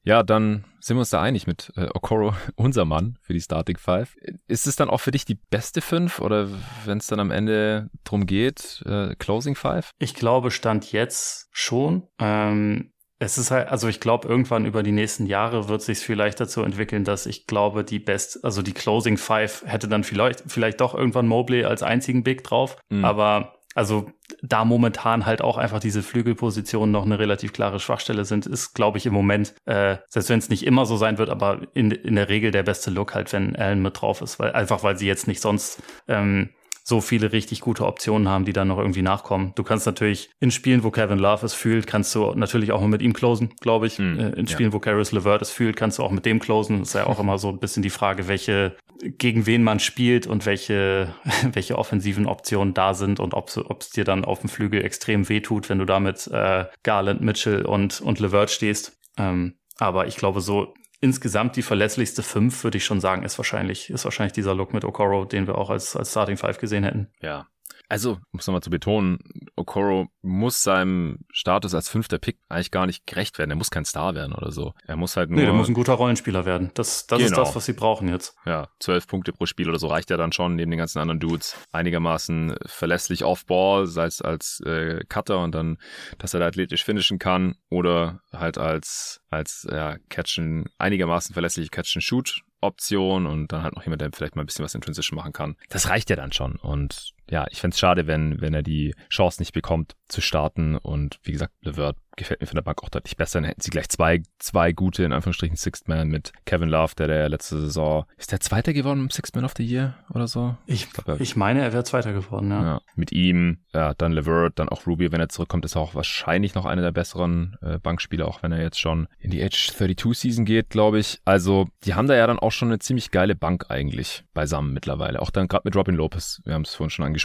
Ja, 0.07 0.23
dann 0.23 0.63
sind 0.79 0.95
wir 0.95 1.01
uns 1.01 1.09
da 1.09 1.21
einig 1.21 1.47
mit 1.47 1.73
äh, 1.75 1.89
Okoro, 1.93 2.33
unser 2.55 2.85
Mann 2.85 3.17
für 3.21 3.33
die 3.33 3.41
Starting 3.41 3.77
Five. 3.77 4.15
Ist 4.47 4.65
es 4.65 4.77
dann 4.77 4.89
auch 4.89 5.01
für 5.01 5.11
dich 5.11 5.25
die 5.25 5.35
beste 5.35 5.81
Fünf 5.81 6.21
oder 6.21 6.47
wenn 6.85 6.99
es 6.99 7.07
dann 7.07 7.19
am 7.19 7.29
Ende 7.29 7.89
drum 8.05 8.25
geht, 8.25 8.83
äh, 8.85 9.15
Closing 9.15 9.55
Five? 9.55 9.91
Ich 9.99 10.13
glaube, 10.13 10.49
Stand 10.49 10.93
jetzt 10.93 11.49
schon. 11.51 12.07
Ähm, 12.19 12.93
es 13.19 13.37
ist 13.37 13.51
halt, 13.51 13.67
also 13.67 13.89
ich 13.89 13.99
glaube, 13.99 14.29
irgendwann 14.29 14.65
über 14.65 14.81
die 14.81 14.93
nächsten 14.93 15.25
Jahre 15.25 15.67
wird 15.67 15.81
sich 15.81 15.99
vielleicht 15.99 16.39
dazu 16.39 16.61
entwickeln, 16.61 17.03
dass 17.03 17.25
ich 17.25 17.45
glaube, 17.45 17.83
die 17.83 17.99
Best, 17.99 18.45
also 18.45 18.61
die 18.61 18.73
Closing 18.73 19.17
Five 19.17 19.63
hätte 19.65 19.89
dann 19.89 20.05
vielleicht, 20.05 20.43
vielleicht 20.47 20.79
doch 20.79 20.95
irgendwann 20.95 21.27
Mobley 21.27 21.65
als 21.65 21.83
einzigen 21.83 22.23
Big 22.23 22.45
drauf. 22.45 22.77
Mhm. 22.89 23.03
Aber 23.03 23.56
also 23.75 24.11
da 24.41 24.65
momentan 24.65 25.25
halt 25.25 25.41
auch 25.41 25.57
einfach 25.57 25.79
diese 25.79 26.03
Flügelpositionen 26.03 26.91
noch 26.91 27.05
eine 27.05 27.19
relativ 27.19 27.53
klare 27.53 27.79
Schwachstelle 27.79 28.25
sind, 28.25 28.45
ist, 28.45 28.73
glaube 28.73 28.97
ich, 28.97 29.05
im 29.05 29.13
Moment, 29.13 29.53
äh, 29.65 29.97
selbst 30.09 30.29
wenn 30.29 30.39
es 30.39 30.49
nicht 30.49 30.65
immer 30.65 30.85
so 30.85 30.97
sein 30.97 31.17
wird, 31.17 31.29
aber 31.29 31.61
in, 31.73 31.91
in 31.91 32.15
der 32.15 32.29
Regel 32.29 32.51
der 32.51 32.63
beste 32.63 32.89
Look 32.89 33.13
halt, 33.13 33.31
wenn 33.33 33.55
Allen 33.55 33.81
mit 33.81 34.01
drauf 34.01 34.21
ist, 34.21 34.39
weil 34.39 34.51
einfach 34.51 34.83
weil 34.83 34.97
sie 34.97 35.07
jetzt 35.07 35.27
nicht 35.27 35.41
sonst 35.41 35.81
ähm, 36.07 36.49
so 36.87 37.01
viele 37.01 37.33
richtig 37.33 37.59
gute 37.59 37.85
Optionen 37.85 38.29
haben, 38.29 38.45
die 38.45 38.53
dann 38.53 38.69
noch 38.69 38.77
irgendwie 38.77 39.01
nachkommen. 39.01 39.51
Du 39.55 39.63
kannst 39.63 39.85
natürlich 39.85 40.29
in 40.39 40.51
Spielen, 40.51 40.85
wo 40.85 40.89
Kevin 40.89 41.19
Love 41.19 41.45
es 41.45 41.53
fühlt, 41.53 41.85
kannst 41.85 42.15
du 42.15 42.31
natürlich 42.33 42.71
auch 42.71 42.81
mit 42.87 43.01
ihm 43.01 43.11
closen, 43.11 43.49
glaube 43.59 43.87
ich. 43.87 43.99
Mm, 43.99 44.17
in 44.37 44.47
Spielen, 44.47 44.69
ja. 44.69 44.73
wo 44.73 44.79
Caris 44.79 45.11
LeVert 45.11 45.41
es 45.41 45.51
fühlt, 45.51 45.75
kannst 45.75 45.99
du 45.99 46.03
auch 46.03 46.11
mit 46.11 46.25
dem 46.25 46.39
closen. 46.39 46.79
Das 46.79 46.87
ist 46.87 46.93
ja 46.93 47.05
auch 47.05 47.19
immer 47.19 47.39
so 47.39 47.49
ein 47.49 47.59
bisschen 47.59 47.83
die 47.83 47.89
Frage, 47.89 48.29
welche, 48.29 48.77
gegen 49.01 49.45
wen 49.45 49.63
man 49.63 49.81
spielt 49.81 50.27
und 50.27 50.45
welche, 50.45 51.13
welche 51.51 51.77
offensiven 51.77 52.25
Optionen 52.25 52.73
da 52.73 52.93
sind 52.93 53.19
und 53.19 53.33
ob 53.33 53.49
es 53.49 53.89
dir 53.89 54.05
dann 54.05 54.23
auf 54.23 54.39
dem 54.39 54.49
Flügel 54.49 54.85
extrem 54.85 55.27
wehtut, 55.27 55.67
wenn 55.67 55.79
du 55.79 55.85
damit 55.85 56.27
äh, 56.27 56.67
Garland, 56.83 57.19
Mitchell 57.19 57.65
und, 57.65 57.99
und 57.99 58.21
LeVert 58.21 58.49
stehst. 58.49 58.97
Ähm, 59.17 59.55
aber 59.77 60.07
ich 60.07 60.15
glaube, 60.15 60.39
so 60.39 60.73
insgesamt 60.99 61.55
die 61.55 61.61
verlässlichste 61.61 62.23
fünf, 62.23 62.63
würde 62.63 62.77
ich 62.77 62.85
schon 62.85 62.99
sagen, 62.99 63.23
ist 63.23 63.37
wahrscheinlich, 63.37 63.89
ist 63.89 64.05
wahrscheinlich 64.05 64.33
dieser 64.33 64.55
Look 64.55 64.73
mit 64.73 64.85
Okoro, 64.85 65.25
den 65.25 65.47
wir 65.47 65.57
auch 65.57 65.69
als, 65.69 65.95
als 65.95 66.11
Starting 66.11 66.37
Five 66.37 66.57
gesehen 66.57 66.83
hätten. 66.83 67.09
Ja, 67.21 67.47
also, 67.89 68.19
muss 68.31 68.45
nochmal 68.47 68.61
zu 68.61 68.69
betonen, 68.69 69.19
Okoro 69.55 70.07
muss 70.21 70.61
seinem 70.61 71.19
Status 71.31 71.73
als 71.73 71.87
fünfter 71.87 72.17
Pick 72.17 72.37
eigentlich 72.49 72.71
gar 72.71 72.85
nicht 72.85 73.07
gerecht 73.07 73.37
werden. 73.39 73.51
Er 73.51 73.55
muss 73.55 73.69
kein 73.69 73.85
Star 73.85 74.13
werden 74.13 74.33
oder 74.33 74.51
so. 74.51 74.73
Er 74.85 74.97
muss 74.97 75.15
halt 75.15 75.29
nur. 75.29 75.39
Nee, 75.39 75.45
er 75.45 75.53
muss 75.53 75.69
ein 75.69 75.73
guter 75.73 75.93
Rollenspieler 75.93 76.45
werden. 76.45 76.71
Das, 76.73 77.07
das 77.07 77.19
genau. 77.19 77.29
ist 77.29 77.37
das, 77.37 77.55
was 77.55 77.65
sie 77.65 77.73
brauchen 77.73 78.09
jetzt. 78.09 78.35
Ja, 78.45 78.67
zwölf 78.79 79.07
Punkte 79.07 79.31
pro 79.31 79.45
Spiel 79.45 79.69
oder 79.69 79.79
so 79.79 79.87
reicht 79.87 80.09
ja 80.09 80.17
dann 80.17 80.33
schon, 80.33 80.55
neben 80.55 80.69
den 80.69 80.79
ganzen 80.79 80.99
anderen 80.99 81.19
Dudes. 81.19 81.55
Einigermaßen 81.71 82.57
verlässlich 82.65 83.23
off-ball, 83.23 83.87
sei 83.87 84.05
es 84.05 84.21
als 84.21 84.59
äh, 84.65 85.05
Cutter 85.07 85.39
und 85.39 85.55
dann, 85.55 85.77
dass 86.17 86.33
er 86.33 86.41
da 86.41 86.47
athletisch 86.47 86.83
finishen 86.83 87.19
kann 87.19 87.55
oder 87.69 88.19
halt 88.33 88.57
als, 88.57 89.21
als 89.29 89.65
ja, 89.71 89.97
Catchen, 90.09 90.65
einigermaßen 90.77 91.33
verlässliche 91.33 91.69
Catch-and-Shoot 91.69 92.41
Option 92.59 93.27
und 93.27 93.51
dann 93.51 93.61
halt 93.63 93.75
noch 93.75 93.83
jemand, 93.83 94.01
der 94.01 94.09
vielleicht 94.11 94.35
mal 94.35 94.41
ein 94.41 94.45
bisschen 94.47 94.65
was 94.65 94.73
in 94.73 94.81
Transition 94.81 95.15
machen 95.15 95.31
kann. 95.31 95.55
Das 95.69 95.89
reicht 95.89 96.09
ja 96.09 96.15
dann 96.15 96.31
schon. 96.31 96.55
Und 96.55 97.13
ja, 97.29 97.45
ich 97.49 97.59
fände 97.59 97.73
es 97.73 97.79
schade, 97.79 98.07
wenn, 98.07 98.41
wenn 98.41 98.53
er 98.53 98.63
die 98.63 98.93
Chance 99.09 99.41
nicht 99.41 99.53
bekommt, 99.53 99.95
zu 100.07 100.21
starten. 100.21 100.77
Und 100.77 101.19
wie 101.23 101.33
gesagt, 101.33 101.53
LeVert 101.61 101.97
gefällt 102.17 102.41
mir 102.41 102.47
von 102.47 102.55
der 102.55 102.63
Bank 102.63 102.83
auch 102.83 102.89
deutlich 102.89 103.15
besser. 103.15 103.39
Dann 103.39 103.47
hätten 103.47 103.61
sie 103.61 103.69
gleich 103.69 103.87
zwei, 103.89 104.23
zwei 104.39 104.73
gute, 104.73 105.03
in 105.03 105.13
Anführungsstrichen, 105.13 105.55
Sixth 105.55 105.87
Man 105.87 106.09
mit 106.09 106.33
Kevin 106.45 106.67
Love, 106.67 106.93
der 106.97 107.07
der 107.07 107.29
letzte 107.29 107.59
Saison, 107.59 108.05
ist 108.17 108.31
der 108.31 108.39
Zweiter 108.39 108.73
geworden 108.73 109.01
im 109.01 109.09
Sixth 109.09 109.35
Man 109.35 109.45
of 109.45 109.53
the 109.55 109.63
Year 109.63 109.95
oder 110.13 110.27
so? 110.27 110.57
Ich, 110.65 110.87
ich, 110.87 111.21
ich 111.21 111.35
meine, 111.35 111.61
er 111.61 111.73
wäre 111.73 111.83
Zweiter 111.83 112.13
geworden, 112.13 112.49
ja. 112.49 112.63
ja. 112.63 112.81
Mit 112.95 113.11
ihm, 113.11 113.59
ja, 113.73 113.93
dann 113.93 114.11
LeVert, 114.11 114.57
dann 114.59 114.67
auch 114.69 114.87
Ruby, 114.87 115.11
wenn 115.11 115.21
er 115.21 115.29
zurückkommt, 115.29 115.63
ist 115.65 115.75
er 115.75 115.81
auch 115.81 115.95
wahrscheinlich 115.95 116.55
noch 116.55 116.65
einer 116.65 116.81
der 116.81 116.91
besseren 116.91 117.55
äh, 117.61 117.77
Bankspieler, 117.77 118.27
auch 118.27 118.41
wenn 118.43 118.51
er 118.51 118.61
jetzt 118.61 118.79
schon 118.79 119.07
in 119.19 119.29
die 119.29 119.43
Age 119.43 119.69
32 119.69 120.19
Season 120.19 120.45
geht, 120.45 120.69
glaube 120.69 120.99
ich. 120.99 121.21
Also, 121.23 121.67
die 121.83 121.93
haben 121.93 122.07
da 122.07 122.15
ja 122.15 122.25
dann 122.25 122.39
auch 122.39 122.51
schon 122.51 122.69
eine 122.69 122.79
ziemlich 122.79 123.11
geile 123.11 123.35
Bank 123.35 123.65
eigentlich 123.69 124.23
beisammen 124.33 124.73
mittlerweile. 124.73 125.21
Auch 125.21 125.29
dann 125.29 125.47
gerade 125.47 125.63
mit 125.65 125.75
Robin 125.75 125.95
Lopez, 125.95 126.41
wir 126.45 126.55
haben 126.55 126.63
es 126.63 126.73
vorhin 126.73 126.89
schon 126.89 127.05
angesprochen, 127.05 127.16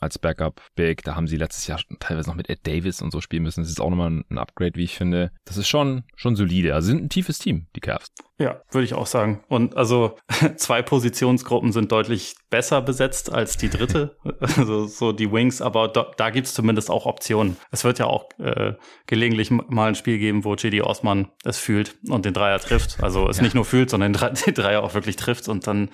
als 0.00 0.18
Backup 0.18 0.62
Big. 0.74 1.02
Da 1.02 1.14
haben 1.14 1.26
sie 1.26 1.36
letztes 1.36 1.66
Jahr 1.66 1.80
teilweise 1.98 2.28
noch 2.28 2.36
mit 2.36 2.48
Ed 2.48 2.66
Davis 2.66 3.02
und 3.02 3.10
so 3.10 3.20
spielen 3.20 3.42
müssen. 3.42 3.62
Das 3.62 3.70
ist 3.70 3.80
auch 3.80 3.90
nochmal 3.90 4.24
ein 4.28 4.38
Upgrade, 4.38 4.76
wie 4.76 4.84
ich 4.84 4.96
finde. 4.96 5.32
Das 5.44 5.56
ist 5.56 5.68
schon, 5.68 6.04
schon 6.16 6.36
solide. 6.36 6.74
Also 6.74 6.86
sind 6.88 7.04
ein 7.04 7.08
tiefes 7.08 7.38
Team, 7.38 7.66
die 7.74 7.80
Cavs. 7.80 8.12
Ja, 8.40 8.60
würde 8.70 8.84
ich 8.84 8.94
auch 8.94 9.06
sagen. 9.06 9.40
Und 9.48 9.76
also 9.76 10.16
zwei 10.56 10.80
Positionsgruppen 10.80 11.72
sind 11.72 11.90
deutlich 11.90 12.36
besser 12.50 12.80
besetzt 12.80 13.32
als 13.32 13.56
die 13.56 13.68
dritte, 13.68 14.16
also 14.40 14.86
so 14.86 15.12
die 15.12 15.32
Wings, 15.32 15.60
aber 15.60 15.88
da, 15.88 16.12
da 16.16 16.30
gibt 16.30 16.46
es 16.46 16.54
zumindest 16.54 16.88
auch 16.88 17.04
Optionen. 17.04 17.56
Es 17.72 17.82
wird 17.82 17.98
ja 17.98 18.06
auch 18.06 18.28
äh, 18.38 18.74
gelegentlich 19.06 19.50
mal 19.50 19.88
ein 19.88 19.94
Spiel 19.96 20.18
geben, 20.18 20.44
wo 20.44 20.54
JD 20.54 20.82
Osman 20.82 21.28
es 21.44 21.58
fühlt 21.58 21.96
und 22.08 22.24
den 22.24 22.32
Dreier 22.32 22.60
trifft. 22.60 23.02
Also 23.02 23.28
es 23.28 23.38
ja. 23.38 23.42
nicht 23.42 23.54
nur 23.54 23.64
fühlt, 23.64 23.90
sondern 23.90 24.12
den 24.46 24.54
Dreier 24.54 24.84
auch 24.84 24.94
wirklich 24.94 25.16
trifft 25.16 25.48
und 25.48 25.66
dann 25.66 25.90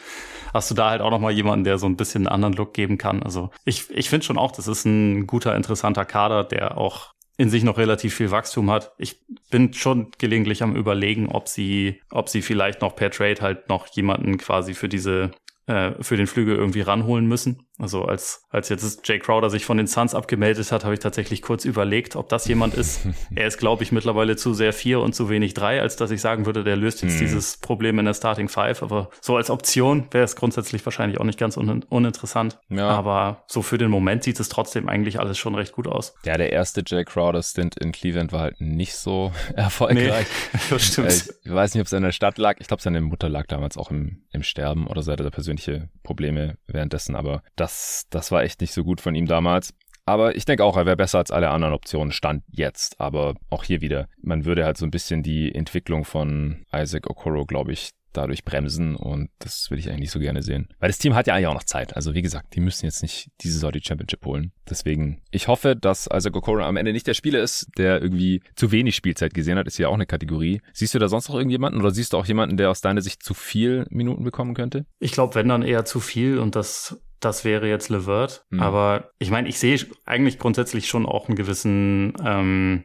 hast 0.52 0.70
du 0.70 0.74
da 0.74 0.90
halt 0.90 1.00
auch 1.00 1.10
noch 1.10 1.20
mal 1.20 1.32
jemanden, 1.32 1.64
der 1.64 1.78
so 1.78 1.86
ein 1.86 1.96
bisschen 1.96 2.26
einen 2.26 2.34
anderen 2.34 2.54
Look 2.54 2.74
geben 2.74 2.98
kann. 2.98 3.22
Also 3.22 3.50
ich, 3.64 3.90
ich 3.90 4.10
finde 4.10 4.26
schon 4.26 4.38
auch, 4.38 4.52
das 4.52 4.68
ist 4.68 4.84
ein 4.84 5.26
guter, 5.26 5.56
interessanter 5.56 6.04
Kader, 6.04 6.44
der 6.44 6.76
auch 6.76 7.14
in 7.36 7.50
sich 7.50 7.64
noch 7.64 7.78
relativ 7.78 8.14
viel 8.14 8.30
Wachstum 8.30 8.70
hat. 8.70 8.92
Ich 8.98 9.20
bin 9.50 9.72
schon 9.72 10.10
gelegentlich 10.18 10.62
am 10.62 10.76
überlegen, 10.76 11.28
ob 11.28 11.48
sie, 11.48 12.00
ob 12.10 12.28
sie 12.28 12.42
vielleicht 12.42 12.80
noch 12.80 12.94
per 12.94 13.10
Trade 13.10 13.40
halt 13.40 13.68
noch 13.68 13.86
jemanden 13.88 14.38
quasi 14.38 14.74
für 14.74 14.88
diese 14.88 15.32
äh, 15.66 15.92
für 16.02 16.16
den 16.16 16.26
Flügel 16.26 16.56
irgendwie 16.56 16.82
ranholen 16.82 17.26
müssen. 17.26 17.66
Also 17.78 18.04
als, 18.04 18.46
als 18.50 18.68
jetzt 18.68 19.06
Jay 19.08 19.18
Crowder 19.18 19.50
sich 19.50 19.64
von 19.64 19.76
den 19.76 19.88
Suns 19.88 20.14
abgemeldet 20.14 20.70
hat, 20.70 20.84
habe 20.84 20.94
ich 20.94 21.00
tatsächlich 21.00 21.42
kurz 21.42 21.64
überlegt, 21.64 22.14
ob 22.14 22.28
das 22.28 22.46
jemand 22.46 22.74
ist. 22.74 23.00
er 23.34 23.48
ist, 23.48 23.58
glaube 23.58 23.82
ich, 23.82 23.90
mittlerweile 23.90 24.36
zu 24.36 24.54
sehr 24.54 24.72
vier 24.72 25.00
und 25.00 25.14
zu 25.14 25.28
wenig 25.28 25.54
drei, 25.54 25.80
als 25.80 25.96
dass 25.96 26.12
ich 26.12 26.20
sagen 26.20 26.46
würde, 26.46 26.62
der 26.62 26.76
löst 26.76 27.02
jetzt 27.02 27.14
hm. 27.14 27.20
dieses 27.20 27.56
Problem 27.56 27.98
in 27.98 28.04
der 28.04 28.14
Starting 28.14 28.48
Five. 28.48 28.84
Aber 28.84 29.10
so 29.20 29.36
als 29.36 29.50
Option 29.50 30.06
wäre 30.12 30.22
es 30.22 30.36
grundsätzlich 30.36 30.86
wahrscheinlich 30.86 31.18
auch 31.18 31.24
nicht 31.24 31.38
ganz 31.38 31.56
un 31.56 31.82
uninteressant. 31.88 32.60
Ja. 32.68 32.88
Aber 32.88 33.42
so 33.48 33.60
für 33.62 33.76
den 33.76 33.90
Moment 33.90 34.22
sieht 34.22 34.38
es 34.38 34.48
trotzdem 34.48 34.88
eigentlich 34.88 35.18
alles 35.18 35.36
schon 35.36 35.56
recht 35.56 35.72
gut 35.72 35.88
aus. 35.88 36.14
Ja, 36.24 36.36
der 36.36 36.52
erste 36.52 36.84
Jay 36.86 37.04
Crowder-Stint 37.04 37.76
in 37.78 37.90
Cleveland 37.90 38.32
war 38.32 38.40
halt 38.40 38.60
nicht 38.60 38.94
so 38.94 39.32
erfolgreich. 39.56 40.26
Nee, 40.52 40.60
das 40.70 40.84
stimmt. 40.84 41.08
Äh, 41.08 41.32
ich 41.44 41.52
weiß 41.52 41.74
nicht, 41.74 41.80
ob 41.80 41.86
es 41.86 41.92
in 41.92 42.04
der 42.04 42.12
Stadt 42.12 42.38
lag. 42.38 42.56
Ich 42.60 42.68
glaube, 42.68 42.82
seine 42.82 43.00
Mutter 43.00 43.28
lag 43.28 43.46
damals 43.46 43.76
auch 43.76 43.90
im, 43.90 44.22
im 44.30 44.44
Sterben 44.44 44.86
oder 44.86 45.02
so 45.02 45.10
hatte 45.10 45.24
er 45.24 45.30
persönliche 45.30 45.88
Probleme 46.04 46.56
währenddessen. 46.68 47.16
Aber 47.16 47.42
das, 47.64 48.04
das 48.10 48.30
war 48.30 48.42
echt 48.42 48.60
nicht 48.60 48.74
so 48.74 48.84
gut 48.84 49.00
von 49.00 49.14
ihm 49.14 49.26
damals. 49.26 49.72
Aber 50.06 50.36
ich 50.36 50.44
denke 50.44 50.64
auch, 50.64 50.76
er 50.76 50.84
wäre 50.84 50.98
besser 50.98 51.18
als 51.18 51.30
alle 51.30 51.48
anderen 51.48 51.72
Optionen, 51.72 52.12
stand 52.12 52.44
jetzt. 52.50 53.00
Aber 53.00 53.34
auch 53.48 53.64
hier 53.64 53.80
wieder, 53.80 54.08
man 54.20 54.44
würde 54.44 54.66
halt 54.66 54.76
so 54.76 54.84
ein 54.84 54.90
bisschen 54.90 55.22
die 55.22 55.54
Entwicklung 55.54 56.04
von 56.04 56.66
Isaac 56.74 57.08
Okoro, 57.08 57.46
glaube 57.46 57.72
ich, 57.72 57.90
dadurch 58.12 58.44
bremsen 58.44 58.96
und 58.96 59.28
das 59.40 59.70
will 59.70 59.78
ich 59.78 59.88
eigentlich 59.88 60.00
nicht 60.00 60.10
so 60.12 60.20
gerne 60.20 60.42
sehen. 60.42 60.68
Weil 60.78 60.88
das 60.88 60.98
Team 60.98 61.14
hat 61.14 61.26
ja 61.26 61.34
eigentlich 61.34 61.48
auch 61.48 61.54
noch 61.54 61.64
Zeit. 61.64 61.96
Also 61.96 62.14
wie 62.14 62.22
gesagt, 62.22 62.54
die 62.54 62.60
müssen 62.60 62.84
jetzt 62.86 63.02
nicht 63.02 63.28
diese 63.40 63.54
Saison 63.54 63.72
die 63.72 63.82
Championship 63.82 64.24
holen. 64.24 64.52
Deswegen, 64.68 65.22
ich 65.30 65.48
hoffe, 65.48 65.74
dass 65.74 66.08
Isaac 66.12 66.36
Okoro 66.36 66.62
am 66.62 66.76
Ende 66.76 66.92
nicht 66.92 67.06
der 67.06 67.14
Spieler 67.14 67.40
ist, 67.40 67.66
der 67.76 68.00
irgendwie 68.00 68.40
zu 68.54 68.70
wenig 68.70 68.94
Spielzeit 68.94 69.34
gesehen 69.34 69.58
hat. 69.58 69.66
Ist 69.66 69.78
ja 69.78 69.88
auch 69.88 69.94
eine 69.94 70.06
Kategorie. 70.06 70.60
Siehst 70.72 70.94
du 70.94 70.98
da 70.98 71.08
sonst 71.08 71.28
noch 71.28 71.36
irgendjemanden 71.36 71.80
oder 71.80 71.90
siehst 71.90 72.12
du 72.12 72.18
auch 72.18 72.26
jemanden, 72.26 72.56
der 72.56 72.70
aus 72.70 72.80
deiner 72.80 73.00
Sicht 73.00 73.22
zu 73.22 73.34
viel 73.34 73.86
Minuten 73.90 74.22
bekommen 74.22 74.54
könnte? 74.54 74.86
Ich 75.00 75.12
glaube, 75.12 75.34
wenn 75.34 75.48
dann 75.48 75.62
eher 75.62 75.84
zu 75.84 76.00
viel 76.00 76.38
und 76.38 76.54
das 76.54 77.00
das 77.24 77.44
wäre 77.44 77.68
jetzt 77.68 77.88
Levert. 77.88 78.44
Mhm. 78.50 78.60
Aber 78.60 79.10
ich 79.18 79.30
meine, 79.30 79.48
ich 79.48 79.58
sehe 79.58 79.78
eigentlich 80.04 80.38
grundsätzlich 80.38 80.88
schon 80.88 81.06
auch 81.06 81.28
einen 81.28 81.36
gewissen 81.36 82.14
ähm, 82.24 82.84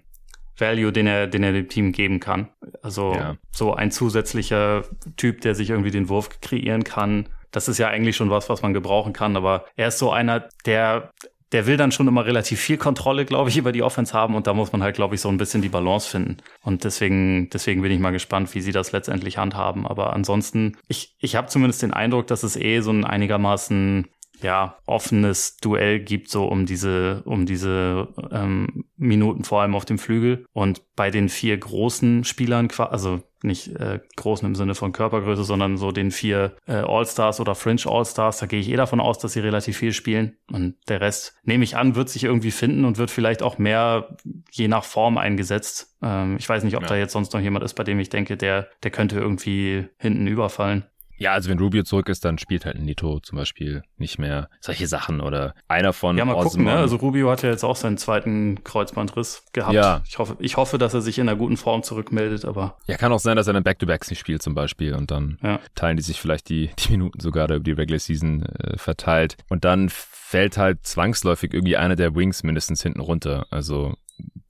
Value, 0.57 0.91
den 0.91 1.07
er, 1.07 1.27
den 1.27 1.43
er 1.43 1.53
dem 1.53 1.69
Team 1.69 1.91
geben 1.91 2.19
kann. 2.19 2.49
Also 2.81 3.13
ja. 3.13 3.37
so 3.51 3.73
ein 3.73 3.91
zusätzlicher 3.91 4.83
Typ, 5.17 5.41
der 5.41 5.55
sich 5.55 5.69
irgendwie 5.69 5.91
den 5.91 6.09
Wurf 6.09 6.41
kreieren 6.41 6.83
kann. 6.83 7.29
Das 7.51 7.67
ist 7.67 7.77
ja 7.77 7.87
eigentlich 7.87 8.15
schon 8.15 8.29
was, 8.29 8.49
was 8.49 8.61
man 8.61 8.73
gebrauchen 8.73 9.13
kann. 9.13 9.35
Aber 9.35 9.65
er 9.75 9.87
ist 9.87 9.97
so 9.97 10.11
einer, 10.11 10.49
der 10.65 11.11
der 11.51 11.65
will 11.65 11.77
dann 11.77 11.91
schon 11.91 12.07
immer 12.07 12.25
relativ 12.25 12.59
viel 12.59 12.77
Kontrolle, 12.77 13.25
glaube 13.25 13.49
ich, 13.49 13.57
über 13.57 13.71
die 13.71 13.81
Offense 13.81 14.13
haben 14.13 14.35
und 14.35 14.45
da 14.45 14.53
muss 14.53 14.71
man 14.71 14.83
halt, 14.83 14.95
glaube 14.95 15.15
ich, 15.15 15.21
so 15.21 15.29
ein 15.29 15.37
bisschen 15.37 15.61
die 15.61 15.69
Balance 15.69 16.09
finden. 16.09 16.37
Und 16.61 16.83
deswegen, 16.83 17.49
deswegen 17.49 17.81
bin 17.81 17.91
ich 17.91 17.99
mal 17.99 18.11
gespannt, 18.11 18.53
wie 18.53 18.61
sie 18.61 18.71
das 18.71 18.91
letztendlich 18.91 19.37
handhaben. 19.37 19.87
Aber 19.87 20.13
ansonsten, 20.13 20.77
ich, 20.87 21.15
ich 21.17 21.35
habe 21.35 21.47
zumindest 21.47 21.81
den 21.81 21.93
Eindruck, 21.93 22.27
dass 22.27 22.43
es 22.43 22.55
eh 22.55 22.81
so 22.81 22.91
ein 22.91 23.03
einigermaßen 23.03 24.07
ja, 24.41 24.77
offenes 24.85 25.57
Duell 25.57 25.99
gibt, 25.99 26.29
so 26.29 26.45
um 26.45 26.65
diese, 26.65 27.21
um 27.25 27.45
diese 27.45 28.07
ähm, 28.31 28.85
Minuten, 28.97 29.43
vor 29.43 29.61
allem 29.61 29.75
auf 29.75 29.85
dem 29.85 29.97
Flügel. 29.97 30.45
Und 30.53 30.81
bei 30.95 31.11
den 31.11 31.29
vier 31.29 31.57
großen 31.57 32.23
Spielern, 32.23 32.69
also 32.77 33.21
nicht 33.43 33.75
äh, 33.77 33.99
großen 34.17 34.45
im 34.45 34.55
Sinne 34.55 34.75
von 34.75 34.91
Körpergröße, 34.91 35.43
sondern 35.43 35.77
so 35.77 35.91
den 35.91 36.11
vier 36.11 36.55
äh, 36.67 36.73
All-Stars 36.73 37.39
oder 37.39 37.55
Fringe 37.55 37.81
All-Stars, 37.85 38.39
da 38.39 38.45
gehe 38.45 38.59
ich 38.59 38.69
eh 38.69 38.75
davon 38.75 38.99
aus, 38.99 39.17
dass 39.19 39.33
sie 39.33 39.39
relativ 39.39 39.77
viel 39.77 39.93
spielen. 39.93 40.37
Und 40.51 40.75
der 40.89 41.01
Rest, 41.01 41.35
nehme 41.43 41.63
ich 41.63 41.77
an, 41.77 41.95
wird 41.95 42.09
sich 42.09 42.23
irgendwie 42.25 42.51
finden 42.51 42.85
und 42.85 42.97
wird 42.97 43.11
vielleicht 43.11 43.41
auch 43.41 43.57
mehr 43.57 44.17
je 44.51 44.67
nach 44.67 44.83
Form 44.83 45.17
eingesetzt. 45.17 45.95
Ähm, 46.01 46.35
ich 46.37 46.47
weiß 46.49 46.63
nicht, 46.63 46.75
ob 46.75 46.83
ja. 46.83 46.89
da 46.89 46.95
jetzt 46.97 47.13
sonst 47.13 47.33
noch 47.33 47.41
jemand 47.41 47.63
ist, 47.63 47.75
bei 47.75 47.83
dem 47.83 47.99
ich 47.99 48.09
denke, 48.09 48.35
der, 48.35 48.67
der 48.83 48.91
könnte 48.91 49.17
irgendwie 49.17 49.87
hinten 49.97 50.27
überfallen. 50.27 50.85
Ja, 51.19 51.33
also 51.33 51.49
wenn 51.49 51.59
Rubio 51.59 51.83
zurück 51.83 52.09
ist, 52.09 52.23
dann 52.25 52.37
spielt 52.37 52.65
halt 52.65 52.79
Nito 52.79 53.19
zum 53.19 53.37
Beispiel 53.37 53.83
nicht 53.97 54.19
mehr 54.19 54.49
solche 54.61 54.87
Sachen 54.87 55.19
oder 55.19 55.53
einer 55.67 55.93
von 55.93 56.17
Ja, 56.17 56.25
mal 56.25 56.41
gucken, 56.41 56.63
ne? 56.63 56.73
Also 56.73 56.95
Rubio 56.95 57.29
hat 57.29 57.43
ja 57.43 57.49
jetzt 57.49 57.63
auch 57.63 57.75
seinen 57.75 57.97
zweiten 57.97 58.63
Kreuzbandriss 58.63 59.43
gehabt. 59.51 59.73
Ja. 59.73 60.01
Ich 60.07 60.17
hoffe, 60.17 60.37
ich 60.39 60.57
hoffe, 60.57 60.77
dass 60.77 60.93
er 60.93 61.01
sich 61.01 61.19
in 61.19 61.27
einer 61.27 61.37
guten 61.37 61.57
Form 61.57 61.83
zurückmeldet, 61.83 62.45
aber. 62.45 62.77
Ja, 62.87 62.97
kann 62.97 63.11
auch 63.11 63.19
sein, 63.19 63.35
dass 63.35 63.47
er 63.47 63.53
dann 63.53 63.63
Back-to-Backs 63.63 64.09
nicht 64.09 64.19
spielt 64.19 64.41
zum 64.41 64.55
Beispiel 64.55 64.95
und 64.95 65.11
dann 65.11 65.37
ja. 65.43 65.59
teilen 65.75 65.97
die 65.97 66.03
sich 66.03 66.21
vielleicht 66.21 66.49
die, 66.49 66.69
die 66.79 66.91
Minuten 66.91 67.19
sogar 67.19 67.45
über 67.49 67.59
die 67.59 67.73
Regular 67.73 67.99
Season 67.99 68.43
äh, 68.45 68.77
verteilt. 68.77 69.35
Und 69.49 69.65
dann 69.65 69.89
fällt 69.89 70.57
halt 70.57 70.85
zwangsläufig 70.85 71.53
irgendwie 71.53 71.75
einer 71.75 71.95
der 71.95 72.15
Wings 72.15 72.43
mindestens 72.43 72.81
hinten 72.81 73.01
runter. 73.01 73.45
Also 73.49 73.95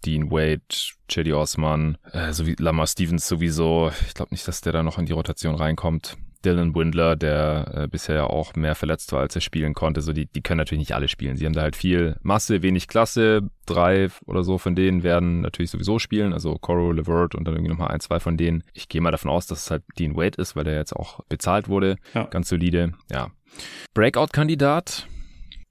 Dean 0.05 0.31
Wade, 0.31 0.61
Chedi 1.07 1.33
Osman, 1.33 1.97
äh, 2.11 2.31
sowie 2.31 2.55
Lamar 2.59 2.87
Stevens 2.87 3.27
sowieso. 3.27 3.91
Ich 4.07 4.13
glaube 4.13 4.31
nicht, 4.31 4.47
dass 4.47 4.61
der 4.61 4.73
da 4.73 4.83
noch 4.83 4.97
in 4.97 5.05
die 5.05 5.13
Rotation 5.13 5.55
reinkommt. 5.55 6.17
Dylan 6.45 6.73
Windler, 6.73 7.15
der 7.15 7.71
äh, 7.73 7.87
bisher 7.87 8.15
ja 8.15 8.23
auch 8.25 8.55
mehr 8.55 8.75
verletzt 8.75 9.11
war, 9.11 9.21
als 9.21 9.35
er 9.35 9.41
spielen 9.41 9.73
konnte. 9.73 10.01
So, 10.01 10.13
die, 10.13 10.25
die 10.25 10.41
können 10.41 10.57
natürlich 10.57 10.79
nicht 10.79 10.95
alle 10.95 11.07
spielen. 11.07 11.37
Sie 11.37 11.45
haben 11.45 11.53
da 11.53 11.61
halt 11.61 11.75
viel 11.75 12.15
Masse, 12.21 12.61
wenig 12.61 12.87
Klasse. 12.87 13.49
Drei 13.65 14.09
oder 14.25 14.43
so 14.43 14.57
von 14.57 14.75
denen 14.75 15.03
werden 15.03 15.41
natürlich 15.41 15.71
sowieso 15.71 15.99
spielen. 15.99 16.33
Also 16.33 16.55
Coro, 16.55 16.91
Levert 16.91 17.35
und 17.35 17.45
dann 17.45 17.55
irgendwie 17.55 17.71
nochmal 17.71 17.89
ein, 17.89 17.99
zwei 17.99 18.19
von 18.19 18.37
denen. 18.37 18.63
Ich 18.73 18.87
gehe 18.87 19.01
mal 19.01 19.11
davon 19.11 19.29
aus, 19.29 19.47
dass 19.47 19.63
es 19.63 19.71
halt 19.71 19.83
Dean 19.97 20.15
Wade 20.15 20.41
ist, 20.41 20.55
weil 20.55 20.63
der 20.63 20.75
jetzt 20.75 20.95
auch 20.95 21.19
bezahlt 21.29 21.67
wurde. 21.67 21.97
Ja. 22.13 22.23
Ganz 22.25 22.49
solide. 22.49 22.93
Ja. 23.11 23.31
Breakout-Kandidat 23.93 25.07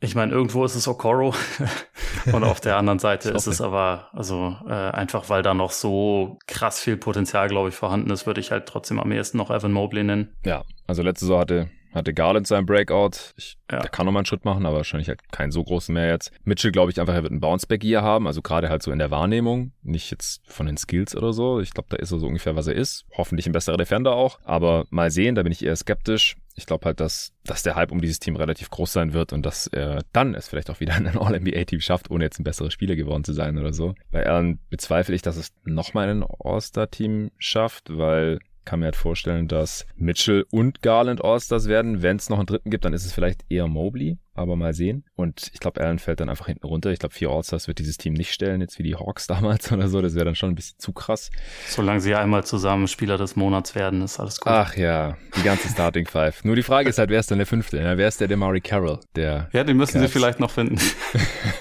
ich 0.01 0.15
meine, 0.15 0.33
irgendwo 0.33 0.65
ist 0.65 0.77
es 0.77 0.87
Okoro 0.87 1.35
und 2.33 2.45
auf 2.45 2.61
der 2.61 2.77
anderen 2.77 2.99
Seite 2.99 3.31
ist 3.31 3.47
es 3.47 3.61
aber, 3.61 4.09
also 4.13 4.57
äh, 4.69 4.73
einfach 4.73 5.29
weil 5.29 5.43
da 5.43 5.55
noch 5.55 5.73
so 5.73 6.39
krass 6.47 6.79
viel 6.79 6.97
Potenzial, 6.97 7.49
glaube 7.49 7.71
ich, 7.71 7.75
vorhanden 7.75 8.11
ist, 8.11 8.27
würde 8.27 8.41
ich 8.41 8.51
halt 8.51 8.67
trotzdem 8.67 9.01
am 9.01 9.11
ehesten 9.11 9.39
noch 9.39 9.51
Evan 9.51 9.73
Mobley 9.73 10.05
nennen. 10.05 10.37
Ja, 10.45 10.63
also 10.87 11.03
letzte 11.03 11.27
Saison 11.27 11.41
hatte 11.41 11.71
hatte 11.93 12.15
Garland 12.15 12.47
seinen 12.47 12.67
Breakout. 12.67 13.11
Ich, 13.37 13.59
ja. 13.71 13.81
Der 13.81 13.91
kann 13.91 14.07
nochmal 14.07 14.21
einen 14.21 14.27
Schritt 14.27 14.45
machen, 14.45 14.67
aber 14.67 14.79
wahrscheinlich 14.79 15.09
halt 15.09 15.33
keinen 15.33 15.51
so 15.51 15.63
großen 15.63 15.93
mehr 15.93 16.09
jetzt. 16.09 16.33
Mitchell 16.45 16.73
glaube 16.73 16.91
ich 16.91 17.01
einfach, 17.01 17.15
er 17.15 17.23
wird 17.23 17.33
einen 17.33 17.41
Bounceback 17.41 17.83
hier 17.83 18.03
haben, 18.03 18.27
also 18.27 18.43
gerade 18.43 18.69
halt 18.69 18.83
so 18.83 18.91
in 18.93 18.99
der 18.99 19.11
Wahrnehmung, 19.11 19.73
nicht 19.83 20.11
jetzt 20.11 20.41
von 20.47 20.67
den 20.67 20.77
Skills 20.77 21.17
oder 21.17 21.33
so. 21.33 21.61
Ich 21.61 21.73
glaube, 21.73 21.89
da 21.91 21.97
ist 21.97 22.13
er 22.13 22.19
so 22.19 22.27
ungefähr, 22.27 22.57
was 22.57 22.67
er 22.67 22.75
ist. 22.75 23.05
Hoffentlich 23.17 23.47
ein 23.47 23.53
besserer 23.53 23.77
Defender 23.77 24.15
auch, 24.15 24.39
aber 24.45 24.85
mal 24.91 25.11
sehen, 25.11 25.35
da 25.35 25.43
bin 25.43 25.53
ich 25.53 25.65
eher 25.65 25.77
skeptisch. 25.77 26.37
Ich 26.55 26.67
glaube 26.67 26.87
halt, 26.87 26.99
dass, 26.99 27.33
dass 27.45 27.63
der 27.63 27.77
Hype 27.77 27.93
um 27.93 28.01
dieses 28.01 28.19
Team 28.19 28.35
relativ 28.35 28.69
groß 28.71 28.93
sein 28.93 29.13
wird 29.13 29.33
und 29.33 29.47
dass 29.47 29.69
er 29.69 30.03
dann 30.13 30.35
es 30.35 30.49
vielleicht 30.49 30.71
auch 30.71 30.81
wieder 30.81 30.97
in 30.97 31.07
ein 31.07 31.17
All-NBA-Team 31.17 31.81
schafft, 31.81 32.11
ohne 32.11 32.25
jetzt 32.25 32.41
ein 32.41 32.45
besserer 32.45 32.73
Spieler 32.73 32.97
geworden 32.97 33.23
zu 33.23 33.33
sein 33.33 33.59
oder 33.59 33.73
so. 33.73 33.95
Bei 34.11 34.27
Allen 34.27 34.59
bezweifle 34.69 35.15
ich, 35.15 35.23
dass 35.23 35.37
es 35.37 35.53
nochmal 35.65 36.09
ein 36.09 36.25
All-Star-Team 36.25 37.31
schafft, 37.39 37.97
weil 37.97 38.41
kann 38.69 38.81
mir 38.81 38.87
halt 38.87 38.97
vorstellen, 38.97 39.49
dass 39.49 39.87
Mitchell 39.97 40.45
und 40.51 40.83
Garland 40.83 41.25
Allstars 41.25 41.69
werden. 41.69 42.03
Wenn 42.03 42.19
es 42.19 42.29
noch 42.29 42.37
einen 42.37 42.47
dritten 42.47 42.69
gibt, 42.69 42.85
dann 42.85 42.93
ist 42.93 43.07
es 43.07 43.15
vielleicht 43.15 43.47
eher 43.49 43.67
Mobley, 43.67 44.19
aber 44.39 44.57
mal 44.57 44.73
sehen. 44.75 45.05
Und 45.15 45.51
ich 45.53 45.61
glaube, 45.61 45.81
Allen 45.81 45.99
fällt 45.99 46.21
dann 46.21 46.29
einfach 46.29 46.47
hinten 46.47 46.67
runter. 46.67 46.91
Ich 46.91 46.99
glaube, 46.99 47.15
vier 47.15 47.31
Allstars 47.31 47.69
wird 47.69 47.79
dieses 47.79 47.99
Team 47.99 48.15
nicht 48.15 48.33
stellen, 48.33 48.61
jetzt 48.61 48.79
wie 48.79 48.83
die 48.83 48.97
Hawks 48.97 49.27
damals 49.29 49.71
oder 49.73 49.89
so. 49.89 50.01
Das 50.01 50.15
wäre 50.15 50.25
dann 50.25 50.35
schon 50.35 50.51
ein 50.51 50.55
bisschen 50.55 50.79
zu 50.79 50.93
krass. 50.93 51.31
Solange 51.67 52.01
sie 52.01 52.15
einmal 52.15 52.45
zusammen 52.45 52.89
Spieler 52.89 53.19
des 53.19 53.37
Monats 53.37 53.75
werden, 53.75 54.03
ist 54.03 54.19
alles 54.21 54.41
gut. 54.41 54.53
Ach 54.53 54.77
ja, 54.77 55.17
die 55.37 55.43
ganze 55.43 55.69
Starting 55.69 56.07
Five. 56.07 56.45
Nur 56.45 56.57
die 56.57 56.63
Frage 56.63 56.89
ist 56.89 56.99
halt, 56.99 57.11
wer 57.11 57.21
ist 57.21 57.31
denn 57.31 57.39
der 57.39 57.47
fünfte? 57.47 57.79
Ja, 57.79 57.97
wer 57.97 58.09
ist 58.09 58.21
der 58.21 58.29
Demari 58.29 58.61
Carroll? 58.61 59.01
Der 59.17 59.49
ja, 59.53 59.65
den 59.65 59.77
müssen 59.77 60.01
Cavs. 60.01 60.07
sie 60.07 60.13
vielleicht 60.13 60.41
noch 60.41 60.51
finden. 60.51 60.79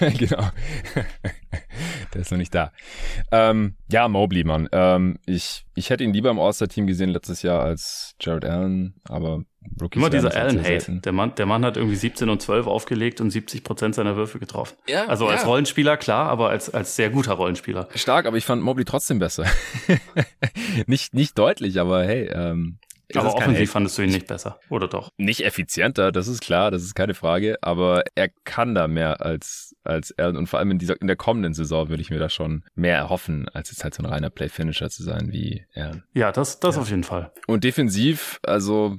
genau. 0.00 0.50
der 2.14 2.20
ist 2.20 2.30
noch 2.30 2.38
nicht 2.38 2.54
da. 2.54 2.72
Ähm, 3.32 3.76
ja, 3.90 4.08
Mobley, 4.08 4.44
Mann. 4.44 4.68
Ähm, 4.72 5.18
ich, 5.26 5.64
ich 5.74 5.90
hätte 5.90 6.04
ihn 6.04 6.12
lieber 6.12 6.30
im 6.30 6.38
All-Star-Team 6.38 6.86
gesehen 6.86 7.10
letztes 7.10 7.42
Jahr 7.42 7.62
als 7.62 8.14
Jared 8.20 8.44
Allen, 8.44 8.94
aber 9.08 9.42
Rookies 9.80 9.98
Immer 9.98 10.10
dieser 10.10 10.34
Allen-Hate. 10.34 11.00
Der 11.04 11.12
Mann, 11.12 11.34
der 11.36 11.46
Mann 11.46 11.64
hat 11.64 11.76
irgendwie 11.76 11.96
17 11.96 12.28
und 12.28 12.42
12 12.42 12.66
aufgelegt 12.66 13.20
und 13.20 13.30
70 13.30 13.64
Prozent 13.64 13.94
seiner 13.94 14.16
Würfe 14.16 14.38
getroffen. 14.38 14.76
Ja, 14.88 15.06
also 15.06 15.26
als 15.26 15.42
ja. 15.42 15.48
Rollenspieler, 15.48 15.96
klar, 15.96 16.28
aber 16.28 16.50
als, 16.50 16.72
als 16.72 16.96
sehr 16.96 17.10
guter 17.10 17.34
Rollenspieler. 17.34 17.88
Stark, 17.94 18.26
aber 18.26 18.36
ich 18.36 18.44
fand 18.44 18.62
Mobley 18.62 18.84
trotzdem 18.84 19.18
besser. 19.18 19.44
nicht, 20.86 21.14
nicht 21.14 21.38
deutlich, 21.38 21.80
aber 21.80 22.04
hey, 22.04 22.28
ähm, 22.32 22.78
aber 23.14 23.34
offensiv 23.34 23.70
fandest 23.70 23.98
du 23.98 24.02
ihn 24.02 24.10
nicht 24.10 24.26
besser, 24.26 24.60
oder 24.68 24.88
doch? 24.88 25.10
Nicht 25.16 25.44
effizienter, 25.44 26.12
das 26.12 26.28
ist 26.28 26.40
klar, 26.40 26.70
das 26.70 26.82
ist 26.82 26.94
keine 26.94 27.14
Frage, 27.14 27.56
aber 27.62 28.04
er 28.14 28.28
kann 28.44 28.74
da 28.74 28.88
mehr 28.88 29.20
als, 29.20 29.74
als 29.84 30.10
er 30.10 30.28
und 30.28 30.46
vor 30.46 30.58
allem 30.58 30.72
in 30.72 30.78
dieser, 30.78 31.00
in 31.00 31.06
der 31.06 31.16
kommenden 31.16 31.54
Saison 31.54 31.88
würde 31.88 32.02
ich 32.02 32.10
mir 32.10 32.18
da 32.18 32.28
schon 32.28 32.64
mehr 32.74 32.96
erhoffen, 32.96 33.48
als 33.48 33.70
jetzt 33.70 33.82
halt 33.84 33.94
so 33.94 34.02
ein 34.02 34.06
reiner 34.06 34.30
Play-Finisher 34.30 34.90
zu 34.90 35.02
sein 35.02 35.32
wie 35.32 35.64
er. 35.72 36.02
Ja, 36.12 36.32
das, 36.32 36.60
das 36.60 36.76
ja. 36.76 36.82
auf 36.82 36.90
jeden 36.90 37.04
Fall. 37.04 37.32
Und 37.46 37.64
defensiv, 37.64 38.40
also, 38.42 38.98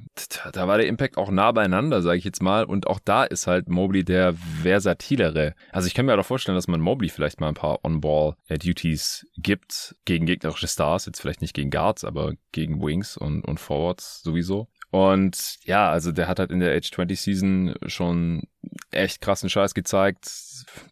da 0.52 0.66
war 0.66 0.78
der 0.78 0.88
Impact 0.88 1.16
auch 1.16 1.30
nah 1.30 1.52
beieinander, 1.52 2.02
sage 2.02 2.18
ich 2.18 2.24
jetzt 2.24 2.42
mal, 2.42 2.64
und 2.64 2.86
auch 2.86 2.98
da 3.04 3.24
ist 3.24 3.46
halt 3.46 3.68
Mobley 3.68 4.04
der 4.04 4.34
versatilere. 4.62 5.54
Also 5.70 5.86
ich 5.86 5.94
kann 5.94 6.06
mir 6.06 6.18
auch 6.18 6.26
vorstellen, 6.26 6.56
dass 6.56 6.68
man 6.68 6.80
Mobley 6.80 7.08
vielleicht 7.08 7.40
mal 7.40 7.48
ein 7.48 7.54
paar 7.54 7.84
On-Ball-Duties 7.84 9.26
gibt 9.36 9.94
gegen 10.04 10.26
gegnerische 10.26 10.66
Stars, 10.66 11.06
jetzt 11.06 11.20
vielleicht 11.20 11.40
nicht 11.40 11.54
gegen 11.54 11.70
Guards, 11.70 12.04
aber 12.04 12.34
gegen 12.52 12.82
Wings 12.82 13.16
und, 13.16 13.42
und 13.42 13.60
Forwards 13.60 13.99
Shorts 14.00 14.22
sowieso. 14.22 14.68
Und 14.90 15.58
ja, 15.62 15.90
also 15.90 16.10
der 16.10 16.26
hat 16.26 16.40
halt 16.40 16.50
in 16.50 16.58
der 16.58 16.74
Age 16.74 16.90
20 16.90 17.20
Season 17.20 17.74
schon 17.86 18.42
echt 18.90 19.20
krassen 19.20 19.48
Scheiß 19.48 19.74
gezeigt. 19.74 20.28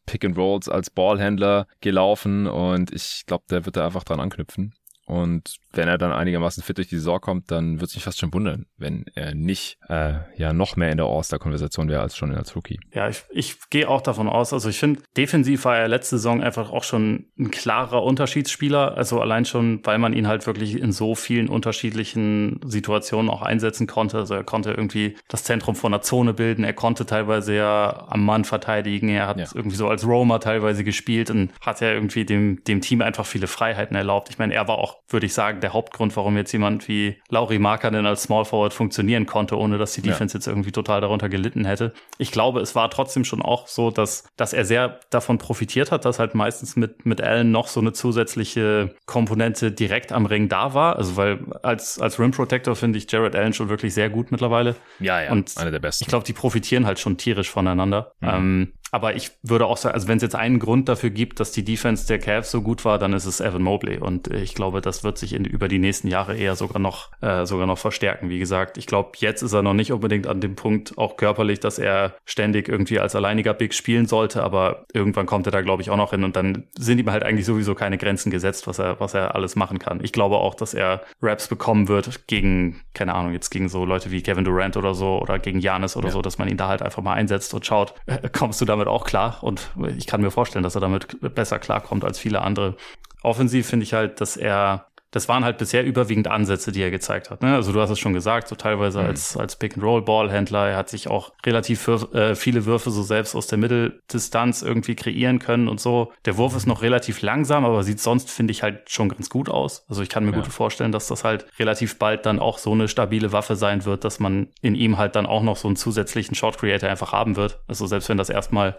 Pick 0.06 0.24
and 0.24 0.36
Rolls 0.36 0.68
als 0.68 0.90
Ballhändler 0.90 1.66
gelaufen 1.80 2.46
und 2.46 2.92
ich 2.92 3.24
glaube, 3.26 3.44
der 3.50 3.66
wird 3.66 3.76
da 3.76 3.86
einfach 3.86 4.04
dran 4.04 4.20
anknüpfen. 4.20 4.74
Und 5.08 5.56
wenn 5.72 5.88
er 5.88 5.96
dann 5.96 6.12
einigermaßen 6.12 6.62
fit 6.62 6.76
durch 6.76 6.88
die 6.88 6.96
Saison 6.96 7.18
kommt, 7.18 7.50
dann 7.50 7.80
wird 7.80 7.88
es 7.88 7.96
mich 7.96 8.04
fast 8.04 8.18
schon 8.18 8.32
wundern, 8.34 8.66
wenn 8.76 9.06
er 9.14 9.34
nicht 9.34 9.78
äh, 9.88 10.16
ja 10.36 10.52
noch 10.52 10.76
mehr 10.76 10.90
in 10.90 10.98
der 10.98 11.06
All-Star-Konversation 11.06 11.88
wäre 11.88 12.02
als 12.02 12.14
schon 12.14 12.34
als 12.34 12.54
Rookie. 12.54 12.78
Ja, 12.92 13.08
ich, 13.08 13.22
ich 13.30 13.56
gehe 13.70 13.88
auch 13.88 14.02
davon 14.02 14.28
aus. 14.28 14.52
Also 14.52 14.68
ich 14.68 14.78
finde, 14.78 15.00
defensiv 15.16 15.64
war 15.64 15.78
er 15.78 15.88
letzte 15.88 16.16
Saison 16.16 16.42
einfach 16.42 16.70
auch 16.70 16.84
schon 16.84 17.24
ein 17.38 17.50
klarer 17.50 18.02
Unterschiedsspieler. 18.02 18.98
Also 18.98 19.22
allein 19.22 19.46
schon, 19.46 19.80
weil 19.84 19.98
man 19.98 20.12
ihn 20.12 20.28
halt 20.28 20.46
wirklich 20.46 20.78
in 20.78 20.92
so 20.92 21.14
vielen 21.14 21.48
unterschiedlichen 21.48 22.60
Situationen 22.66 23.30
auch 23.30 23.40
einsetzen 23.40 23.86
konnte. 23.86 24.18
Also 24.18 24.34
er 24.34 24.44
konnte 24.44 24.72
irgendwie 24.72 25.16
das 25.28 25.42
Zentrum 25.42 25.74
von 25.74 25.92
der 25.92 26.02
Zone 26.02 26.34
bilden. 26.34 26.64
Er 26.64 26.74
konnte 26.74 27.06
teilweise 27.06 27.56
ja 27.56 28.08
am 28.10 28.26
Mann 28.26 28.44
verteidigen. 28.44 29.08
Er 29.08 29.26
hat 29.26 29.38
ja. 29.38 29.46
irgendwie 29.54 29.76
so 29.76 29.88
als 29.88 30.06
Roamer 30.06 30.40
teilweise 30.40 30.84
gespielt 30.84 31.30
und 31.30 31.50
hat 31.62 31.80
ja 31.80 31.92
irgendwie 31.92 32.26
dem, 32.26 32.62
dem 32.64 32.82
Team 32.82 33.00
einfach 33.00 33.24
viele 33.24 33.46
Freiheiten 33.46 33.96
erlaubt. 33.96 34.28
Ich 34.28 34.36
meine, 34.36 34.52
er 34.52 34.68
war 34.68 34.76
auch 34.76 34.97
würde 35.08 35.26
ich 35.26 35.34
sagen, 35.34 35.60
der 35.60 35.72
Hauptgrund, 35.72 36.16
warum 36.16 36.36
jetzt 36.36 36.52
jemand 36.52 36.88
wie 36.88 37.20
Lauri 37.30 37.58
Markanen 37.58 38.06
als 38.06 38.24
Small 38.24 38.44
Forward 38.44 38.74
funktionieren 38.74 39.26
konnte, 39.26 39.56
ohne 39.56 39.78
dass 39.78 39.92
die 39.92 40.02
Defense 40.02 40.34
ja. 40.34 40.38
jetzt 40.38 40.46
irgendwie 40.46 40.72
total 40.72 41.00
darunter 41.00 41.28
gelitten 41.28 41.64
hätte. 41.64 41.92
Ich 42.18 42.30
glaube, 42.30 42.60
es 42.60 42.74
war 42.74 42.90
trotzdem 42.90 43.24
schon 43.24 43.40
auch 43.42 43.68
so, 43.68 43.90
dass, 43.90 44.24
dass 44.36 44.52
er 44.52 44.64
sehr 44.64 45.00
davon 45.10 45.38
profitiert 45.38 45.92
hat, 45.92 46.04
dass 46.04 46.18
halt 46.18 46.34
meistens 46.34 46.76
mit, 46.76 47.06
mit 47.06 47.20
Allen 47.20 47.50
noch 47.50 47.68
so 47.68 47.80
eine 47.80 47.92
zusätzliche 47.92 48.94
Komponente 49.06 49.72
direkt 49.72 50.12
am 50.12 50.26
Ring 50.26 50.48
da 50.48 50.74
war. 50.74 50.96
Also, 50.96 51.16
weil 51.16 51.40
als, 51.62 51.98
als 51.98 52.18
Rim 52.18 52.32
Protector 52.32 52.76
finde 52.76 52.98
ich 52.98 53.10
Jared 53.10 53.34
Allen 53.34 53.52
schon 53.52 53.68
wirklich 53.68 53.94
sehr 53.94 54.10
gut 54.10 54.30
mittlerweile. 54.30 54.76
Ja, 55.00 55.22
ja, 55.22 55.32
Und 55.32 55.56
einer 55.56 55.70
der 55.70 55.78
besten. 55.78 56.04
Ich 56.04 56.08
glaube, 56.08 56.24
die 56.24 56.32
profitieren 56.32 56.86
halt 56.86 56.98
schon 56.98 57.16
tierisch 57.16 57.50
voneinander. 57.50 58.12
Mhm. 58.20 58.28
Ähm, 58.28 58.72
aber 58.90 59.14
ich 59.14 59.32
würde 59.42 59.66
auch 59.66 59.76
sagen, 59.76 59.94
also 59.94 60.08
wenn 60.08 60.16
es 60.16 60.22
jetzt 60.22 60.34
einen 60.34 60.58
Grund 60.58 60.88
dafür 60.88 61.10
gibt, 61.10 61.40
dass 61.40 61.52
die 61.52 61.64
Defense 61.64 62.06
der 62.06 62.18
Cavs 62.18 62.50
so 62.50 62.62
gut 62.62 62.84
war, 62.84 62.98
dann 62.98 63.12
ist 63.12 63.26
es 63.26 63.40
Evan 63.40 63.62
Mobley. 63.62 63.98
Und 63.98 64.28
ich 64.28 64.54
glaube, 64.54 64.80
das 64.80 65.04
wird 65.04 65.18
sich 65.18 65.34
in, 65.34 65.44
über 65.44 65.68
die 65.68 65.78
nächsten 65.78 66.08
Jahre 66.08 66.36
eher 66.36 66.56
sogar 66.56 66.80
noch, 66.80 67.10
äh, 67.20 67.44
sogar 67.44 67.66
noch 67.66 67.78
verstärken. 67.78 68.30
Wie 68.30 68.38
gesagt, 68.38 68.78
ich 68.78 68.86
glaube, 68.86 69.12
jetzt 69.16 69.42
ist 69.42 69.52
er 69.52 69.62
noch 69.62 69.74
nicht 69.74 69.92
unbedingt 69.92 70.26
an 70.26 70.40
dem 70.40 70.56
Punkt, 70.56 70.96
auch 70.96 71.16
körperlich, 71.16 71.60
dass 71.60 71.78
er 71.78 72.14
ständig 72.24 72.68
irgendwie 72.68 72.98
als 72.98 73.14
alleiniger 73.14 73.52
Big 73.52 73.74
spielen 73.74 74.06
sollte. 74.06 74.42
Aber 74.42 74.86
irgendwann 74.92 75.26
kommt 75.26 75.46
er 75.46 75.52
da, 75.52 75.60
glaube 75.60 75.82
ich, 75.82 75.90
auch 75.90 75.96
noch 75.96 76.10
hin. 76.10 76.24
Und 76.24 76.36
dann 76.36 76.64
sind 76.78 76.98
ihm 76.98 77.10
halt 77.10 77.24
eigentlich 77.24 77.46
sowieso 77.46 77.74
keine 77.74 77.98
Grenzen 77.98 78.30
gesetzt, 78.30 78.66
was 78.66 78.78
er, 78.78 79.00
was 79.00 79.12
er 79.12 79.34
alles 79.34 79.54
machen 79.54 79.78
kann. 79.78 80.00
Ich 80.02 80.12
glaube 80.12 80.36
auch, 80.36 80.54
dass 80.54 80.72
er 80.72 81.02
Raps 81.20 81.48
bekommen 81.48 81.88
wird 81.88 82.26
gegen, 82.26 82.80
keine 82.94 83.14
Ahnung, 83.14 83.32
jetzt 83.32 83.50
gegen 83.50 83.68
so 83.68 83.84
Leute 83.84 84.10
wie 84.10 84.22
Kevin 84.22 84.44
Durant 84.44 84.76
oder 84.76 84.94
so 84.94 85.20
oder 85.20 85.38
gegen 85.38 85.60
Janis 85.60 85.96
oder 85.96 86.08
ja. 86.08 86.12
so, 86.12 86.22
dass 86.22 86.38
man 86.38 86.48
ihn 86.48 86.56
da 86.56 86.68
halt 86.68 86.80
einfach 86.80 87.02
mal 87.02 87.14
einsetzt 87.14 87.52
und 87.52 87.66
schaut, 87.66 87.94
äh, 88.06 88.28
kommst 88.32 88.60
du 88.60 88.64
da 88.64 88.77
damit 88.78 88.88
auch 88.88 89.04
klar 89.04 89.38
und 89.42 89.70
ich 89.96 90.06
kann 90.06 90.20
mir 90.20 90.30
vorstellen, 90.30 90.62
dass 90.62 90.74
er 90.74 90.80
damit 90.80 91.34
besser 91.34 91.58
klarkommt 91.58 92.04
als 92.04 92.18
viele 92.18 92.42
andere. 92.42 92.76
Offensiv 93.22 93.68
finde 93.68 93.84
ich 93.84 93.94
halt, 93.94 94.20
dass 94.20 94.36
er 94.36 94.87
das 95.10 95.28
waren 95.28 95.44
halt 95.44 95.56
bisher 95.56 95.84
überwiegend 95.84 96.28
Ansätze, 96.28 96.70
die 96.70 96.82
er 96.82 96.90
gezeigt 96.90 97.30
hat. 97.30 97.42
Ne? 97.42 97.54
Also 97.54 97.72
du 97.72 97.80
hast 97.80 97.90
es 97.90 97.98
schon 97.98 98.12
gesagt, 98.12 98.48
so 98.48 98.56
teilweise 98.56 99.00
mhm. 99.00 99.06
als, 99.06 99.36
als 99.36 99.56
Pick-and-Roll-Ballhändler. 99.56 100.68
Er 100.68 100.76
hat 100.76 100.90
sich 100.90 101.08
auch 101.08 101.32
relativ 101.46 101.80
für, 101.80 102.14
äh, 102.14 102.34
viele 102.34 102.66
Würfe 102.66 102.90
so 102.90 103.02
selbst 103.02 103.34
aus 103.34 103.46
der 103.46 103.58
Mitteldistanz 103.58 104.60
irgendwie 104.60 104.96
kreieren 104.96 105.38
können 105.38 105.68
und 105.68 105.80
so. 105.80 106.12
Der 106.26 106.36
Wurf 106.36 106.54
ist 106.54 106.66
noch 106.66 106.82
relativ 106.82 107.22
langsam, 107.22 107.64
aber 107.64 107.82
sieht 107.82 108.00
sonst, 108.00 108.30
finde 108.30 108.50
ich, 108.50 108.62
halt 108.62 108.90
schon 108.90 109.08
ganz 109.08 109.30
gut 109.30 109.48
aus. 109.48 109.86
Also 109.88 110.02
ich 110.02 110.10
kann 110.10 110.24
mir 110.24 110.32
ja. 110.32 110.38
gut 110.38 110.48
vorstellen, 110.48 110.92
dass 110.92 111.08
das 111.08 111.24
halt 111.24 111.46
relativ 111.58 111.98
bald 111.98 112.26
dann 112.26 112.38
auch 112.38 112.58
so 112.58 112.72
eine 112.72 112.88
stabile 112.88 113.32
Waffe 113.32 113.56
sein 113.56 113.86
wird, 113.86 114.04
dass 114.04 114.20
man 114.20 114.48
in 114.60 114.74
ihm 114.74 114.98
halt 114.98 115.16
dann 115.16 115.24
auch 115.24 115.42
noch 115.42 115.56
so 115.56 115.68
einen 115.68 115.76
zusätzlichen 115.76 116.34
Short 116.34 116.58
Creator 116.58 116.88
einfach 116.88 117.12
haben 117.12 117.36
wird. 117.36 117.60
Also 117.66 117.86
selbst 117.86 118.10
wenn 118.10 118.18
das 118.18 118.28
erstmal 118.28 118.78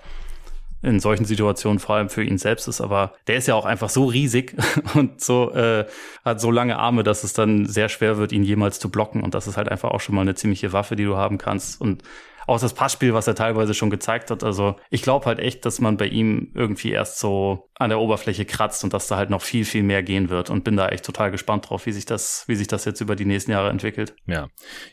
in 0.82 0.99
solchen 0.99 1.25
Situationen 1.25 1.80
vor 1.80 1.95
allem 1.95 2.09
für 2.09 2.23
ihn 2.23 2.38
selbst 2.38 2.67
ist. 2.67 2.82
Aber 2.82 3.13
der 3.27 3.36
ist 3.36 3.47
ja 3.47 3.55
auch 3.55 3.65
einfach 3.65 3.89
so 3.89 4.05
riesig 4.05 4.55
und 4.95 5.21
so 5.21 5.51
äh, 5.51 5.86
hat 6.23 6.39
so 6.39 6.51
lange 6.51 6.77
Arme, 6.77 7.03
dass 7.03 7.23
es 7.23 7.34
dann 7.34 7.65
sehr 7.65 7.89
schwer 7.89 8.17
wird, 8.17 8.32
ihn 8.32 8.43
jemals 8.43 8.80
zu 8.80 8.89
blocken. 8.89 9.21
Und 9.21 9.34
das 9.36 9.47
ist 9.47 9.57
halt 9.57 9.69
einfach 9.69 9.91
auch 9.91 10.01
schon 10.01 10.15
mal 10.15 10.21
eine 10.21 10.36
ziemliche 10.36 10.71
Waffe, 10.73 10.95
die 10.95 11.05
du 11.05 11.17
haben 11.17 11.38
kannst. 11.38 11.82
Und 11.82 12.03
auch 12.50 12.60
das 12.60 12.74
Passspiel, 12.74 13.14
was 13.14 13.28
er 13.28 13.36
teilweise 13.36 13.74
schon 13.74 13.89
gezeigt 13.89 14.32
hat. 14.32 14.43
Also 14.43 14.76
ich 14.89 15.02
glaube 15.02 15.26
halt 15.28 15.39
echt, 15.39 15.66
dass 15.66 15.80
man 15.80 15.97
bei 15.97 16.08
ihm 16.08 16.52
irgendwie 16.56 16.91
erst 16.91 17.20
so 17.20 17.70
an 17.76 17.89
der 17.89 18.00
Oberfläche 18.00 18.45
kratzt 18.45 18.84
und 18.84 18.93
dass 18.93 19.08
da 19.08 19.16
halt 19.16 19.30
noch 19.30 19.41
viel, 19.41 19.64
viel 19.64 19.84
mehr 19.84 20.04
gehen 20.04 20.30
wird 20.30 20.50
und 20.50 20.64
bin 20.64 20.76
da 20.76 20.89
echt 20.89 21.06
total 21.06 21.32
gespannt 21.32 21.70
drauf, 21.70 21.86
wie 21.86 21.93
sich 21.93 22.06
das, 22.06 22.43
wie 22.47 22.56
sich 22.56 22.68
das 22.68 22.86
jetzt 22.86 23.00
über 23.00 23.16
die 23.16 23.26
nächsten 23.26 23.52
Jahre 23.52 23.70
entwickelt. 23.70 24.16
Ja. 24.26 24.47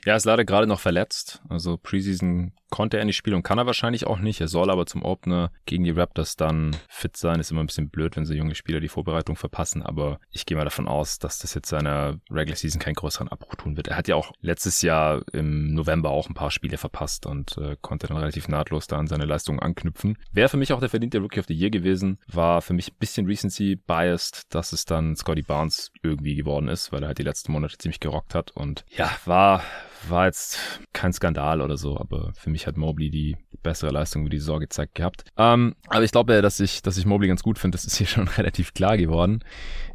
Ja, 0.05 0.15
ist 0.15 0.27
leider 0.27 0.45
gerade 0.45 0.67
noch 0.67 0.81
verletzt. 0.81 1.43
Also 1.49 1.79
Preseason 1.79 2.53
konnte 2.71 2.99
er 2.99 3.05
nicht 3.05 3.17
spielen 3.17 3.37
und 3.37 3.43
kann 3.43 3.59
er 3.59 3.67
wahrscheinlich 3.67 4.07
auch 4.07 4.19
nicht. 4.19 4.41
Er 4.41 4.49
soll 4.49 4.71
aber 4.71 4.87
zum 4.87 5.03
Opener 5.03 5.51
gegen 5.67 5.85
die 5.85 5.91
Raptors 5.91 6.37
dann 6.37 6.77
fit 6.89 7.17
sein. 7.17 7.41
Ist 7.41 7.51
immer 7.51 7.63
ein 7.63 7.67
bisschen 7.67 7.91
blöd, 7.91 8.17
wenn 8.17 8.25
so 8.25 8.35
junge 8.35 8.55
Spieler 8.55 8.81
die 8.81 8.89
Vorbereitung 8.89 9.37
verpassen, 9.37 9.83
aber 9.83 10.19
ich 10.31 10.47
gehe 10.47 10.57
mal 10.57 10.65
davon 10.65 10.89
aus, 10.89 11.19
dass 11.19 11.39
das 11.39 11.55
jetzt 11.55 11.69
seiner 11.69 12.19
Regular 12.31 12.57
Season 12.57 12.81
keinen 12.81 12.95
größeren 12.95 13.29
Abbruch 13.29 13.55
tun 13.55 13.77
wird. 13.77 13.89
Er 13.89 13.97
hat 13.97 14.09
ja 14.09 14.17
auch 14.17 14.33
letztes 14.41 14.83
Jahr 14.83 15.23
im 15.33 15.75
November 15.75 16.11
auch 16.11 16.29
ein 16.29 16.35
paar 16.35 16.51
Spiele 16.51 16.79
verpasst 16.79 17.27
und 17.27 17.46
äh, 17.59 17.77
konnte 17.81 18.07
dann 18.07 18.17
relativ 18.17 18.49
nahtlos 18.49 18.87
da 18.87 18.99
an 18.99 19.07
seine 19.07 19.25
Leistungen 19.25 19.61
anknüpfen. 19.61 20.19
Wäre 20.33 20.49
für 20.49 20.57
mich 20.57 20.73
auch 20.73 20.81
der 20.81 20.89
verdiente 20.89 21.19
Rookie 21.19 21.41
of 21.41 21.47
the 21.47 21.55
Year 21.55 21.71
gewesen, 21.71 22.19
war 22.27 22.63
für 22.63 22.75
mich 22.75 22.93
ein 22.93 22.97
bisschen 22.99 23.27
Recency 23.27 23.77
biased, 23.77 24.55
dass 24.55 24.73
es 24.73 24.85
dann 24.85 25.17
Scotty 25.17 25.43
Barnes 25.43 25.93
irgendwie 26.03 26.35
geworden 26.35 26.69
ist, 26.69 26.93
weil 26.93 27.03
er 27.03 27.09
halt 27.09 27.19
die 27.19 27.23
letzten 27.23 27.53
Monate 27.53 27.79
ziemlich 27.79 28.01
gerockt 28.01 28.35
hat 28.35 28.51
und 28.53 28.85
ja, 28.97 29.11
war 29.25 29.63
war 30.09 30.27
jetzt 30.27 30.81
kein 30.93 31.13
Skandal 31.13 31.61
oder 31.61 31.77
so, 31.77 31.99
aber 31.99 32.33
für 32.35 32.51
mich 32.51 32.67
hat 32.67 32.77
Mobley 32.77 33.11
die 33.11 33.37
bessere 33.63 33.91
Leistung 33.91 34.23
über 34.23 34.31
die 34.31 34.39
Saison 34.39 34.61
gezeigt 34.61 34.95
gehabt. 34.95 35.25
Ähm, 35.37 35.75
aber 35.89 36.05
ich 36.05 36.13
glaube, 36.13 36.41
dass 36.43 36.61
ich, 36.61 36.83
dass 36.83 36.97
ich 36.97 37.07
Mobley 37.07 37.29
ganz 37.29 37.43
gut 37.43 37.59
finde, 37.59 37.77
das 37.77 37.85
ist 37.85 37.97
hier 37.97 38.07
schon 38.07 38.29
relativ 38.29 38.75
klar 38.75 38.97
geworden. 38.97 39.43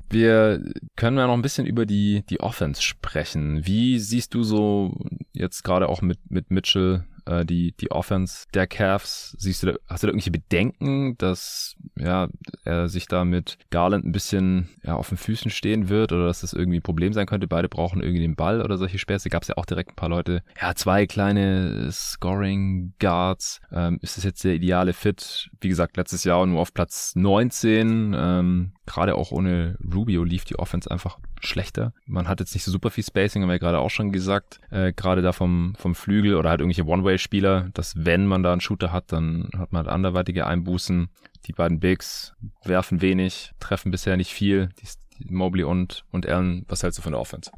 Wir 0.09 0.61
können 0.97 1.17
ja 1.17 1.27
noch 1.27 1.33
ein 1.33 1.41
bisschen 1.41 1.65
über 1.65 1.85
die, 1.85 2.23
die 2.29 2.41
Offense 2.41 2.81
sprechen. 2.81 3.65
Wie 3.65 3.97
siehst 3.97 4.33
du 4.33 4.43
so 4.43 4.93
jetzt 5.31 5.63
gerade 5.63 5.87
auch 5.87 6.01
mit, 6.01 6.19
mit 6.29 6.51
Mitchell 6.51 7.05
äh, 7.25 7.45
die, 7.45 7.73
die 7.73 7.91
Offense 7.91 8.45
der 8.53 8.67
Cavs. 8.67 9.35
Siehst 9.37 9.63
du 9.63 9.67
da, 9.67 9.73
hast 9.87 10.03
du 10.03 10.07
da 10.07 10.11
irgendwelche 10.11 10.31
Bedenken, 10.31 11.17
dass 11.17 11.75
ja, 11.97 12.29
er 12.63 12.89
sich 12.89 13.07
da 13.07 13.25
mit 13.25 13.57
Garland 13.69 14.05
ein 14.05 14.11
bisschen 14.11 14.69
ja, 14.83 14.95
auf 14.95 15.09
den 15.09 15.17
Füßen 15.17 15.51
stehen 15.51 15.89
wird 15.89 16.11
oder 16.11 16.27
dass 16.27 16.41
das 16.41 16.53
irgendwie 16.53 16.79
ein 16.79 16.83
Problem 16.83 17.13
sein 17.13 17.25
könnte? 17.25 17.47
Beide 17.47 17.69
brauchen 17.69 18.01
irgendwie 18.01 18.21
den 18.21 18.35
Ball 18.35 18.61
oder 18.61 18.77
solche 18.77 18.99
Späße. 18.99 19.29
Gab 19.29 19.43
es 19.43 19.49
ja 19.49 19.57
auch 19.57 19.65
direkt 19.65 19.91
ein 19.91 19.95
paar 19.95 20.09
Leute. 20.09 20.43
Ja, 20.59 20.75
zwei 20.75 21.05
kleine 21.05 21.91
Scoring 21.91 22.93
Guards. 22.99 23.61
Ähm, 23.71 23.99
ist 24.01 24.17
das 24.17 24.23
jetzt 24.23 24.43
der 24.43 24.53
ideale 24.53 24.93
Fit? 24.93 25.49
Wie 25.59 25.69
gesagt, 25.69 25.97
letztes 25.97 26.23
Jahr 26.23 26.45
nur 26.45 26.59
auf 26.59 26.73
Platz 26.73 27.13
19. 27.15 28.15
Ähm, 28.17 28.73
Gerade 28.85 29.15
auch 29.15 29.31
ohne 29.31 29.77
Rubio 29.93 30.23
lief 30.23 30.43
die 30.43 30.59
Offense 30.59 30.89
einfach 30.89 31.17
schlechter. 31.41 31.93
Man 32.05 32.27
hat 32.27 32.39
jetzt 32.39 32.53
nicht 32.53 32.63
so 32.63 32.71
super 32.71 32.89
viel 32.89 33.03
Spacing, 33.03 33.41
haben 33.41 33.49
wir 33.49 33.55
ja 33.55 33.59
gerade 33.59 33.79
auch 33.79 33.89
schon 33.89 34.11
gesagt. 34.11 34.59
Äh, 34.69 34.93
gerade 34.93 35.21
da 35.21 35.31
vom, 35.33 35.73
vom 35.77 35.95
Flügel 35.95 36.35
oder 36.35 36.49
halt 36.49 36.61
irgendwelche 36.61 36.89
One-Way-Spieler, 36.89 37.69
dass 37.73 38.05
wenn 38.05 38.25
man 38.25 38.43
da 38.43 38.51
einen 38.51 38.61
Shooter 38.61 38.91
hat, 38.91 39.11
dann 39.11 39.49
hat 39.57 39.71
man 39.71 39.85
halt 39.85 39.93
anderweitige 39.93 40.47
Einbußen. 40.47 41.09
Die 41.47 41.53
beiden 41.53 41.79
Bigs 41.79 42.33
werfen 42.63 43.01
wenig, 43.01 43.51
treffen 43.59 43.91
bisher 43.91 44.17
nicht 44.17 44.33
viel. 44.33 44.69
Die, 44.81 44.87
Mobley 45.29 45.63
und, 45.63 46.03
und 46.11 46.27
Allen, 46.27 46.65
was 46.67 46.83
hältst 46.83 46.99
du 46.99 47.03
von 47.03 47.11
der 47.11 47.21
Offense? 47.21 47.51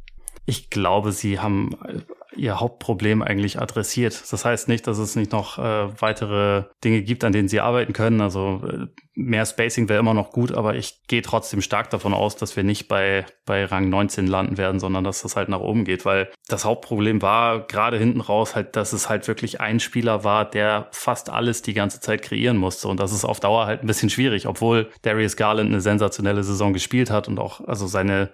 Ich 0.46 0.70
glaube, 0.70 1.12
sie 1.12 1.40
haben 1.40 1.78
ihr 2.36 2.60
Hauptproblem 2.60 3.22
eigentlich 3.22 3.60
adressiert. 3.60 4.22
Das 4.32 4.46
heißt 4.46 4.68
nicht, 4.68 4.88
dass 4.88 4.98
es 4.98 5.16
nicht 5.16 5.32
noch 5.32 5.58
äh, 5.58 6.02
weitere 6.02 6.66
Dinge 6.84 7.02
gibt, 7.02 7.24
an 7.24 7.34
denen 7.34 7.48
sie 7.48 7.60
arbeiten 7.60 7.94
können. 7.94 8.22
Also 8.22 8.62
äh, 8.68 8.88
mehr 9.16 9.46
Spacing 9.46 9.90
wäre 9.90 10.00
immer 10.00 10.14
noch 10.14 10.32
gut, 10.32 10.52
aber 10.52 10.76
ich 10.76 11.04
gehe 11.08 11.22
trotzdem 11.22 11.62
stark 11.62 11.90
davon 11.90 12.14
aus, 12.14 12.36
dass 12.36 12.56
wir 12.56 12.64
nicht 12.64 12.88
bei, 12.88 13.26
bei 13.46 13.66
Rang 13.66 13.90
19 13.90 14.28
landen 14.28 14.58
werden, 14.58 14.80
sondern 14.80 15.04
dass 15.04 15.22
das 15.22 15.36
halt 15.36 15.50
nach 15.50 15.60
oben 15.60 15.86
geht, 15.86 16.06
weil 16.06 16.30
das 16.48 16.66
Hauptproblem 16.66 17.22
war 17.22 17.68
gerade 17.68 17.98
hinten 17.98 18.22
raus 18.22 18.56
halt, 18.56 18.76
dass 18.76 18.94
es 18.94 19.10
halt 19.10 19.28
wirklich 19.28 19.62
ein 19.62 19.80
Spieler 19.80 20.24
war, 20.24 20.50
der 20.50 20.88
fast 20.92 21.30
alles 21.30 21.62
die 21.62 21.74
ganze 21.74 22.00
Zeit 22.00 22.24
kreieren 22.24 22.58
musste 22.58 22.88
und 22.88 23.00
das 23.00 23.14
ist 23.14 23.26
auf 23.26 23.40
Dauer 23.40 23.68
halt 23.68 23.84
ein 23.84 23.88
bisschen 23.88 24.10
schwierig, 24.10 24.48
obwohl 24.48 24.90
Darius 25.04 25.36
Garland 25.36 25.70
eine 25.70 25.82
sensationelle 25.82 26.44
Saison 26.44 26.74
gespielt 26.74 27.12
hat 27.12 27.28
und 27.28 27.40
auch 27.40 27.62
also 27.68 27.86
seine 27.86 28.32